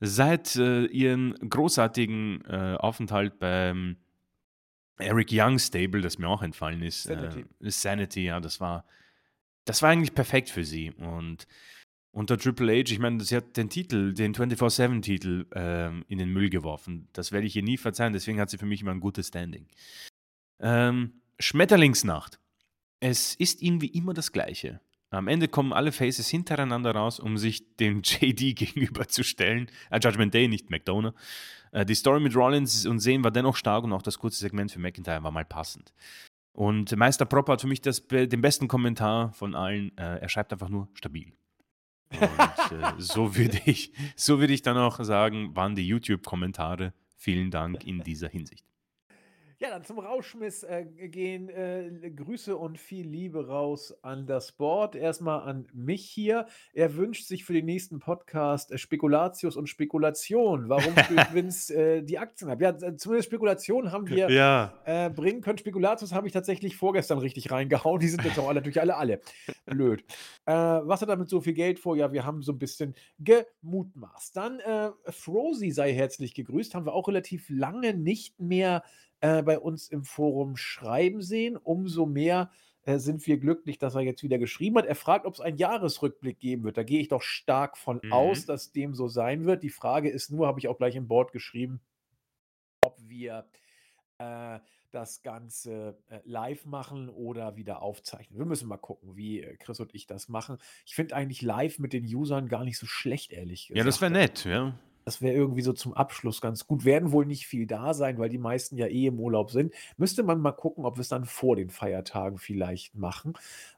seit 0.00 0.54
äh, 0.56 0.84
ihren 0.86 1.34
großartigen 1.48 2.44
äh, 2.44 2.76
Aufenthalt 2.78 3.38
beim 3.38 3.96
Eric 4.98 5.28
Young 5.30 5.58
Stable, 5.58 6.00
das 6.00 6.18
mir 6.18 6.28
auch 6.28 6.42
entfallen 6.42 6.82
ist. 6.82 7.04
Sanity. 7.04 7.44
Äh, 7.60 7.70
Sanity, 7.70 8.24
ja, 8.24 8.40
das 8.40 8.60
war, 8.60 8.84
das 9.64 9.82
war 9.82 9.90
eigentlich 9.90 10.14
perfekt 10.14 10.50
für 10.50 10.64
sie. 10.64 10.92
Und 10.92 11.46
unter 12.12 12.38
Triple 12.38 12.72
H, 12.72 12.92
ich 12.92 12.98
meine, 13.00 13.22
sie 13.22 13.36
hat 13.36 13.56
den 13.56 13.68
Titel, 13.68 14.14
den 14.14 14.34
24-7-Titel 14.34 15.46
ähm, 15.54 16.04
in 16.08 16.18
den 16.18 16.32
Müll 16.32 16.48
geworfen. 16.48 17.08
Das 17.12 17.32
werde 17.32 17.46
ich 17.46 17.56
ihr 17.56 17.62
nie 17.62 17.76
verzeihen, 17.76 18.12
deswegen 18.12 18.40
hat 18.40 18.50
sie 18.50 18.58
für 18.58 18.66
mich 18.66 18.82
immer 18.82 18.92
ein 18.92 19.00
gutes 19.00 19.28
Standing. 19.28 19.66
Ähm, 20.60 21.20
Schmetterlingsnacht. 21.40 22.38
Es 23.00 23.34
ist 23.34 23.62
irgendwie 23.62 23.88
immer 23.88 24.14
das 24.14 24.30
Gleiche. 24.30 24.80
Am 25.14 25.28
Ende 25.28 25.48
kommen 25.48 25.72
alle 25.72 25.92
Faces 25.92 26.28
hintereinander 26.28 26.94
raus, 26.94 27.20
um 27.20 27.38
sich 27.38 27.76
dem 27.76 28.02
JD 28.04 28.56
gegenüberzustellen. 28.56 29.70
Äh, 29.90 30.00
Judgment 30.02 30.34
Day, 30.34 30.48
nicht 30.48 30.70
McDonough. 30.70 31.14
Äh, 31.72 31.84
die 31.84 31.94
Story 31.94 32.20
mit 32.20 32.34
Rollins 32.34 32.86
und 32.86 33.00
Sehen 33.00 33.24
war 33.24 33.30
dennoch 33.30 33.56
stark 33.56 33.84
und 33.84 33.92
auch 33.92 34.02
das 34.02 34.18
kurze 34.18 34.38
Segment 34.38 34.72
für 34.72 34.78
McIntyre 34.78 35.22
war 35.22 35.30
mal 35.30 35.44
passend. 35.44 35.92
Und 36.52 36.96
Meister 36.96 37.24
Proper 37.24 37.54
hat 37.54 37.60
für 37.60 37.66
mich 37.66 37.80
das, 37.80 38.06
den 38.06 38.40
besten 38.40 38.68
Kommentar 38.68 39.32
von 39.32 39.54
allen. 39.54 39.96
Äh, 39.98 40.18
er 40.18 40.28
schreibt 40.28 40.52
einfach 40.52 40.68
nur 40.68 40.88
stabil. 40.94 41.32
Und 42.10 42.20
äh, 42.20 42.92
so 42.98 43.36
würde 43.36 43.60
ich, 43.64 43.92
so 44.14 44.38
würd 44.38 44.50
ich 44.50 44.62
dann 44.62 44.76
auch 44.76 45.02
sagen, 45.02 45.54
waren 45.56 45.74
die 45.74 45.86
YouTube-Kommentare. 45.86 46.92
Vielen 47.16 47.50
Dank 47.50 47.84
in 47.84 48.02
dieser 48.02 48.28
Hinsicht. 48.28 48.64
Ja, 49.60 49.70
dann 49.70 49.84
zum 49.84 50.00
Rauschmiss 50.00 50.64
äh, 50.64 50.84
gehen 50.84 51.48
äh, 51.48 52.10
Grüße 52.10 52.56
und 52.56 52.76
viel 52.78 53.06
Liebe 53.06 53.46
raus 53.46 53.94
an 54.02 54.26
das 54.26 54.50
Board. 54.50 54.96
Erstmal 54.96 55.42
an 55.48 55.68
mich 55.72 56.04
hier. 56.10 56.46
Er 56.72 56.96
wünscht 56.96 57.26
sich 57.26 57.44
für 57.44 57.52
den 57.52 57.64
nächsten 57.64 58.00
Podcast 58.00 58.72
äh, 58.72 58.78
Spekulatius 58.78 59.56
und 59.56 59.68
Spekulation. 59.68 60.68
Warum 60.68 60.96
spielt 60.98 61.32
Vince 61.34 61.72
äh, 61.74 62.02
die 62.02 62.18
Aktien 62.18 62.50
ab? 62.50 62.60
Ja, 62.60 62.76
zumindest 62.96 63.28
Spekulation 63.28 63.92
haben 63.92 64.08
wir 64.08 64.28
Ja. 64.28 64.74
äh, 64.86 65.08
bringen 65.08 65.40
können. 65.40 65.58
Spekulatius 65.58 66.12
habe 66.12 66.26
ich 66.26 66.32
tatsächlich 66.32 66.76
vorgestern 66.76 67.18
richtig 67.18 67.52
reingehauen. 67.52 68.00
Die 68.00 68.08
sind 68.08 68.24
jetzt 68.24 68.38
auch 68.40 68.48
alle, 68.48 68.56
natürlich 68.60 68.80
alle, 68.80 68.96
alle. 68.96 69.20
Blöd. 69.66 70.02
Äh, 70.46 70.52
was 70.52 71.00
hat 71.00 71.08
damit 71.08 71.28
so 71.28 71.40
viel 71.40 71.54
Geld 71.54 71.78
vor? 71.78 71.96
Ja, 71.96 72.12
wir 72.12 72.24
haben 72.26 72.42
so 72.42 72.50
ein 72.52 72.58
bisschen 72.58 72.94
gemutmaßt. 73.20 74.36
Dann 74.36 74.60
Frozy 75.10 75.70
sei 75.70 75.92
herzlich 75.94 76.34
gegrüßt. 76.34 76.74
Haben 76.74 76.86
wir 76.86 76.92
auch 76.92 77.06
relativ 77.06 77.46
lange 77.48 77.94
nicht 77.94 78.40
mehr 78.40 78.82
äh, 79.20 79.42
bei 79.42 79.58
uns 79.58 79.88
im 79.88 80.04
Forum 80.04 80.56
schreiben 80.56 81.22
sehen. 81.22 81.56
Umso 81.56 82.06
mehr 82.06 82.50
äh, 82.82 82.98
sind 82.98 83.26
wir 83.26 83.38
glücklich, 83.38 83.78
dass 83.78 83.94
er 83.94 84.02
jetzt 84.02 84.22
wieder 84.22 84.38
geschrieben 84.38 84.76
hat. 84.78 84.86
Er 84.86 84.94
fragt, 84.94 85.26
ob 85.26 85.34
es 85.34 85.40
einen 85.40 85.56
Jahresrückblick 85.56 86.38
geben 86.40 86.64
wird. 86.64 86.76
Da 86.76 86.82
gehe 86.82 87.00
ich 87.00 87.08
doch 87.08 87.22
stark 87.22 87.78
von 87.78 88.00
Mhm. 88.02 88.12
aus, 88.12 88.46
dass 88.46 88.72
dem 88.72 88.94
so 88.94 89.08
sein 89.08 89.46
wird. 89.46 89.62
Die 89.62 89.70
Frage 89.70 90.10
ist 90.10 90.30
nur, 90.30 90.46
habe 90.46 90.58
ich 90.58 90.68
auch 90.68 90.76
gleich 90.78 90.96
im 90.96 91.08
Board 91.08 91.32
geschrieben, 91.32 91.80
ob 92.84 92.98
wir 93.00 93.46
äh, 94.18 94.60
das 94.90 95.22
Ganze 95.22 95.98
äh, 96.08 96.20
live 96.24 96.66
machen 96.66 97.08
oder 97.08 97.56
wieder 97.56 97.82
aufzeichnen. 97.82 98.38
Wir 98.38 98.46
müssen 98.46 98.68
mal 98.68 98.76
gucken, 98.76 99.16
wie 99.16 99.40
äh, 99.42 99.56
Chris 99.56 99.80
und 99.80 99.92
ich 99.92 100.06
das 100.06 100.28
machen. 100.28 100.58
Ich 100.86 100.94
finde 100.94 101.16
eigentlich 101.16 101.42
live 101.42 101.80
mit 101.80 101.92
den 101.92 102.04
Usern 102.04 102.48
gar 102.48 102.64
nicht 102.64 102.78
so 102.78 102.86
schlecht, 102.86 103.32
ehrlich 103.32 103.66
gesagt. 103.66 103.78
Ja, 103.78 103.84
das 103.84 104.00
wäre 104.00 104.12
nett, 104.12 104.44
ja. 104.44 104.78
Das 105.04 105.20
wäre 105.20 105.34
irgendwie 105.34 105.62
so 105.62 105.72
zum 105.72 105.92
Abschluss 105.92 106.40
ganz 106.40 106.66
gut. 106.66 106.84
Werden 106.84 107.12
wohl 107.12 107.26
nicht 107.26 107.46
viel 107.46 107.66
da 107.66 107.92
sein, 107.94 108.18
weil 108.18 108.28
die 108.30 108.38
meisten 108.38 108.76
ja 108.76 108.86
eh 108.86 109.06
im 109.06 109.20
Urlaub 109.20 109.50
sind. 109.50 109.74
Müsste 109.96 110.22
man 110.22 110.40
mal 110.40 110.52
gucken, 110.52 110.84
ob 110.84 110.96
wir 110.96 111.02
es 111.02 111.08
dann 111.08 111.24
vor 111.26 111.56
den 111.56 111.70
Feiertagen 111.70 112.38
vielleicht 112.38 112.94
machen. 112.94 113.34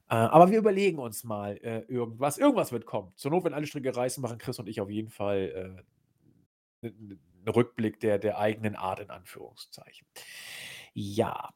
Äh, 0.08 0.14
aber 0.14 0.50
wir 0.50 0.58
überlegen 0.58 0.98
uns 0.98 1.24
mal 1.24 1.56
äh, 1.62 1.80
irgendwas. 1.88 2.38
Irgendwas 2.38 2.70
wird 2.72 2.86
kommen. 2.86 3.12
Zur 3.16 3.32
Not, 3.32 3.44
wenn 3.44 3.54
alle 3.54 3.66
Stricke 3.66 3.94
reißen, 3.94 4.22
machen 4.22 4.38
Chris 4.38 4.58
und 4.58 4.68
ich 4.68 4.80
auf 4.80 4.90
jeden 4.90 5.10
Fall 5.10 5.84
äh, 6.82 6.88
einen 6.88 7.18
Rückblick 7.48 7.98
der, 8.00 8.18
der 8.18 8.38
eigenen 8.38 8.76
Art 8.76 9.00
in 9.00 9.10
Anführungszeichen. 9.10 10.06
Ja. 10.94 11.50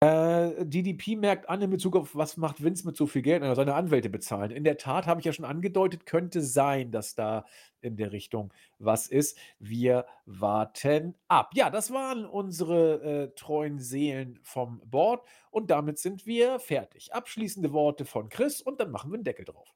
Äh, 0.00 0.66
DDP 0.66 1.16
merkt 1.16 1.48
an 1.48 1.62
in 1.62 1.70
Bezug 1.70 1.96
auf, 1.96 2.14
was 2.14 2.36
macht 2.36 2.62
Vince 2.62 2.86
mit 2.86 2.98
so 2.98 3.06
viel 3.06 3.22
Geld? 3.22 3.42
Na, 3.42 3.54
seine 3.54 3.74
Anwälte 3.74 4.10
bezahlen. 4.10 4.50
In 4.50 4.62
der 4.62 4.76
Tat 4.76 5.06
habe 5.06 5.20
ich 5.20 5.24
ja 5.24 5.32
schon 5.32 5.46
angedeutet, 5.46 6.04
könnte 6.04 6.42
sein, 6.42 6.90
dass 6.90 7.14
da 7.14 7.46
in 7.80 7.96
der 7.96 8.12
Richtung 8.12 8.52
was 8.78 9.06
ist. 9.06 9.38
Wir 9.58 10.04
warten 10.26 11.14
ab. 11.28 11.52
Ja, 11.54 11.70
das 11.70 11.92
waren 11.92 12.26
unsere 12.26 13.02
äh, 13.02 13.34
treuen 13.36 13.78
Seelen 13.78 14.38
vom 14.42 14.82
Board 14.84 15.26
und 15.50 15.70
damit 15.70 15.98
sind 15.98 16.26
wir 16.26 16.58
fertig. 16.58 17.14
Abschließende 17.14 17.72
Worte 17.72 18.04
von 18.04 18.28
Chris 18.28 18.60
und 18.60 18.80
dann 18.80 18.90
machen 18.90 19.10
wir 19.10 19.14
einen 19.14 19.24
Deckel 19.24 19.46
drauf. 19.46 19.72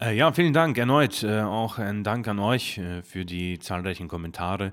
Äh, 0.00 0.14
ja, 0.14 0.30
vielen 0.32 0.52
Dank 0.52 0.78
erneut. 0.78 1.24
Äh, 1.24 1.40
auch 1.40 1.78
ein 1.78 2.04
Dank 2.04 2.28
an 2.28 2.38
euch 2.38 2.78
äh, 2.78 3.02
für 3.02 3.24
die 3.24 3.58
zahlreichen 3.58 4.06
Kommentare. 4.06 4.72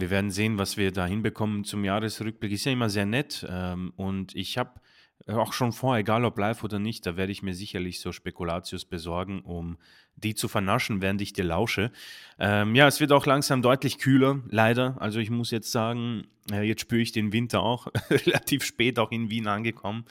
Wir 0.00 0.10
werden 0.10 0.30
sehen, 0.30 0.58
was 0.58 0.76
wir 0.76 0.92
da 0.92 1.06
hinbekommen 1.06 1.64
zum 1.64 1.84
Jahresrückblick. 1.84 2.52
Ist 2.52 2.64
ja 2.64 2.72
immer 2.72 2.90
sehr 2.90 3.06
nett. 3.06 3.46
Ähm, 3.48 3.92
und 3.96 4.34
ich 4.34 4.58
habe 4.58 4.80
auch 5.26 5.52
schon 5.52 5.72
vor, 5.72 5.96
egal 5.96 6.24
ob 6.24 6.38
live 6.38 6.64
oder 6.64 6.78
nicht, 6.78 7.06
da 7.06 7.16
werde 7.16 7.32
ich 7.32 7.42
mir 7.42 7.54
sicherlich 7.54 8.00
so 8.00 8.12
Spekulatius 8.12 8.84
besorgen, 8.84 9.40
um 9.42 9.76
die 10.16 10.34
zu 10.34 10.48
vernaschen, 10.48 11.00
während 11.02 11.20
ich 11.22 11.32
dir 11.32 11.44
lausche. 11.44 11.92
Ähm, 12.38 12.74
ja, 12.74 12.86
es 12.86 13.00
wird 13.00 13.12
auch 13.12 13.26
langsam 13.26 13.62
deutlich 13.62 13.98
kühler, 13.98 14.40
leider. 14.48 14.96
Also 15.00 15.18
ich 15.18 15.30
muss 15.30 15.50
jetzt 15.50 15.72
sagen, 15.72 16.26
äh, 16.50 16.62
jetzt 16.62 16.82
spüre 16.82 17.00
ich 17.00 17.12
den 17.12 17.32
Winter 17.32 17.60
auch 17.62 17.88
relativ 18.10 18.64
spät 18.64 18.98
auch 18.98 19.10
in 19.12 19.30
Wien 19.30 19.46
angekommen. 19.46 20.04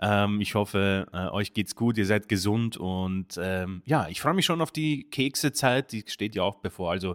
Ähm, 0.00 0.40
ich 0.40 0.54
hoffe, 0.54 1.06
äh, 1.12 1.28
euch 1.28 1.54
geht's 1.54 1.76
gut, 1.76 1.98
ihr 1.98 2.06
seid 2.06 2.28
gesund 2.28 2.76
und 2.76 3.38
ähm, 3.40 3.82
ja, 3.84 4.08
ich 4.08 4.20
freue 4.20 4.34
mich 4.34 4.44
schon 4.44 4.60
auf 4.60 4.72
die 4.72 5.04
Keksezeit, 5.04 5.92
die 5.92 6.02
steht 6.08 6.34
ja 6.34 6.42
auch 6.42 6.56
bevor. 6.56 6.90
Also 6.90 7.14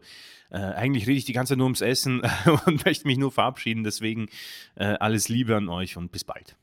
äh, 0.49 0.57
eigentlich 0.57 1.06
rede 1.06 1.18
ich 1.18 1.26
die 1.26 1.34
ganze 1.34 1.52
Zeit 1.52 1.57
nur 1.57 1.66
ums 1.66 1.82
Essen 1.82 2.22
und 2.66 2.86
möchte 2.86 3.06
mich 3.06 3.18
nur 3.18 3.32
verabschieden. 3.32 3.84
Deswegen 3.84 4.28
äh, 4.76 4.95
alles 4.99 5.28
Liebe 5.28 5.57
an 5.57 5.68
euch 5.68 5.98
und 5.98 6.11
bis 6.11 6.24
bald. 6.24 6.56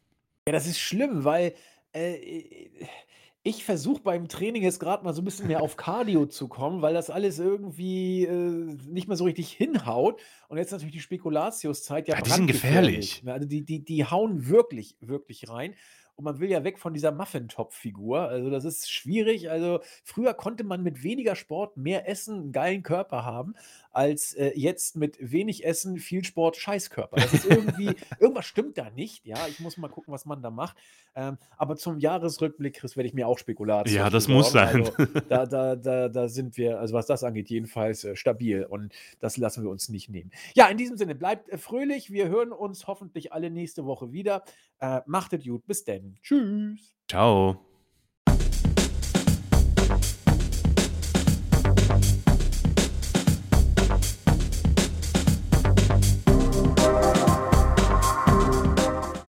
Ja, 0.48 0.52
das 0.52 0.68
ist 0.68 0.78
schlimm, 0.78 1.24
weil 1.24 1.55
äh, 1.93 2.68
ich 3.43 3.64
versuche 3.64 4.01
beim 4.02 4.28
Training 4.28 4.62
jetzt 4.62 4.78
gerade 4.78 5.05
mal 5.05 5.12
so 5.12 5.20
ein 5.20 5.24
bisschen 5.24 5.48
mehr 5.48 5.60
auf 5.60 5.77
Cardio 5.77 6.27
zu 6.27 6.47
kommen, 6.47 6.82
weil 6.82 6.94
das 6.94 7.10
alles 7.10 7.40
irgendwie 7.40 8.24
äh, 8.24 8.77
nicht 8.89 9.09
mehr 9.09 9.16
so 9.16 9.24
richtig 9.24 9.51
hinhaut. 9.51 10.20
Und 10.48 10.59
jetzt 10.59 10.70
natürlich 10.70 10.94
die 10.94 11.01
Spekulatiuszeit 11.01 12.06
ja 12.06 12.14
Ja, 12.14 12.20
die 12.23 12.31
sind 12.31 12.47
brandgefährlich. 12.47 12.97
gefährlich. 12.97 13.23
Ne, 13.24 13.32
Also 13.32 13.48
die, 13.48 13.64
die, 13.64 13.85
die 13.85 14.05
hauen 14.05 14.47
wirklich, 14.48 14.97
wirklich 15.01 15.48
rein. 15.48 15.74
Und 16.16 16.24
man 16.24 16.40
will 16.40 16.51
ja 16.51 16.64
weg 16.64 16.78
von 16.78 16.94
dieser 16.94 17.12
Muffintop-Figur. 17.12 18.20
Also 18.20 18.48
das 18.48 18.64
ist 18.64 18.90
schwierig. 18.90 19.51
Also 19.51 19.80
früher 20.02 20.32
konnte 20.32 20.64
man 20.64 20.82
mit 20.82 21.02
weniger 21.02 21.36
Sport 21.36 21.76
mehr 21.76 22.09
Essen, 22.09 22.34
einen 22.36 22.52
geilen 22.52 22.82
Körper 22.82 23.24
haben, 23.24 23.55
als 23.93 24.32
äh, 24.32 24.52
jetzt 24.55 24.97
mit 24.97 25.18
wenig 25.20 25.66
Essen, 25.66 25.98
viel 25.98 26.24
Sport, 26.24 26.56
Scheißkörper. 26.56 27.16
Das 27.16 27.34
ist 27.34 27.44
irgendwie, 27.44 27.94
irgendwas 28.18 28.47
stimmt 28.47 28.78
da 28.78 28.88
nicht. 28.90 29.26
Ja, 29.26 29.47
ich 29.47 29.60
muss 29.60 29.76
mal 29.76 29.88
gucken, 29.88 30.12
was 30.12 30.24
man 30.24 30.40
da 30.40 30.51
macht. 30.51 30.78
Ähm, 31.14 31.38
aber 31.56 31.76
zum 31.76 31.98
Jahresrückblick, 31.98 32.76
Chris, 32.76 32.97
werde 32.97 33.09
ich 33.09 33.14
mir 33.14 33.26
auch 33.26 33.38
Spekulatius 33.38 33.94
Ja, 33.94 34.09
das 34.09 34.28
muss 34.28 34.52
sein. 34.52 34.84
Also 34.84 34.93
da, 35.28 35.47
da, 35.47 35.76
da, 35.76 36.09
da 36.09 36.28
sind 36.28 36.56
wir, 36.56 36.78
also 36.78 36.94
was 36.94 37.06
das 37.06 37.24
angeht, 37.24 37.48
jedenfalls 37.48 38.05
äh, 38.05 38.16
stabil. 38.16 38.64
Und 38.64 38.93
das 39.20 39.36
lassen 39.36 39.62
wir 39.62 39.70
uns 39.70 39.88
nicht 39.88 40.09
nehmen. 40.09 40.30
Ja, 40.55 40.68
in 40.68 40.76
diesem 40.76 40.97
Sinne, 40.97 41.14
bleibt 41.14 41.48
äh, 41.48 41.59
fröhlich. 41.59 42.10
Wir 42.10 42.28
hören 42.28 42.52
uns 42.52 42.86
hoffentlich 42.86 43.32
alle 43.32 43.51
nächste 43.51 43.86
Woche 43.86 44.12
wieder. 44.12 44.44
Äh, 44.78 45.01
macht 45.06 45.32
es 45.32 45.44
gut. 45.44 45.66
Bis 45.66 45.84
denn. 45.84 46.05
Tschüss. 46.22 46.94
Ciao. 47.08 47.60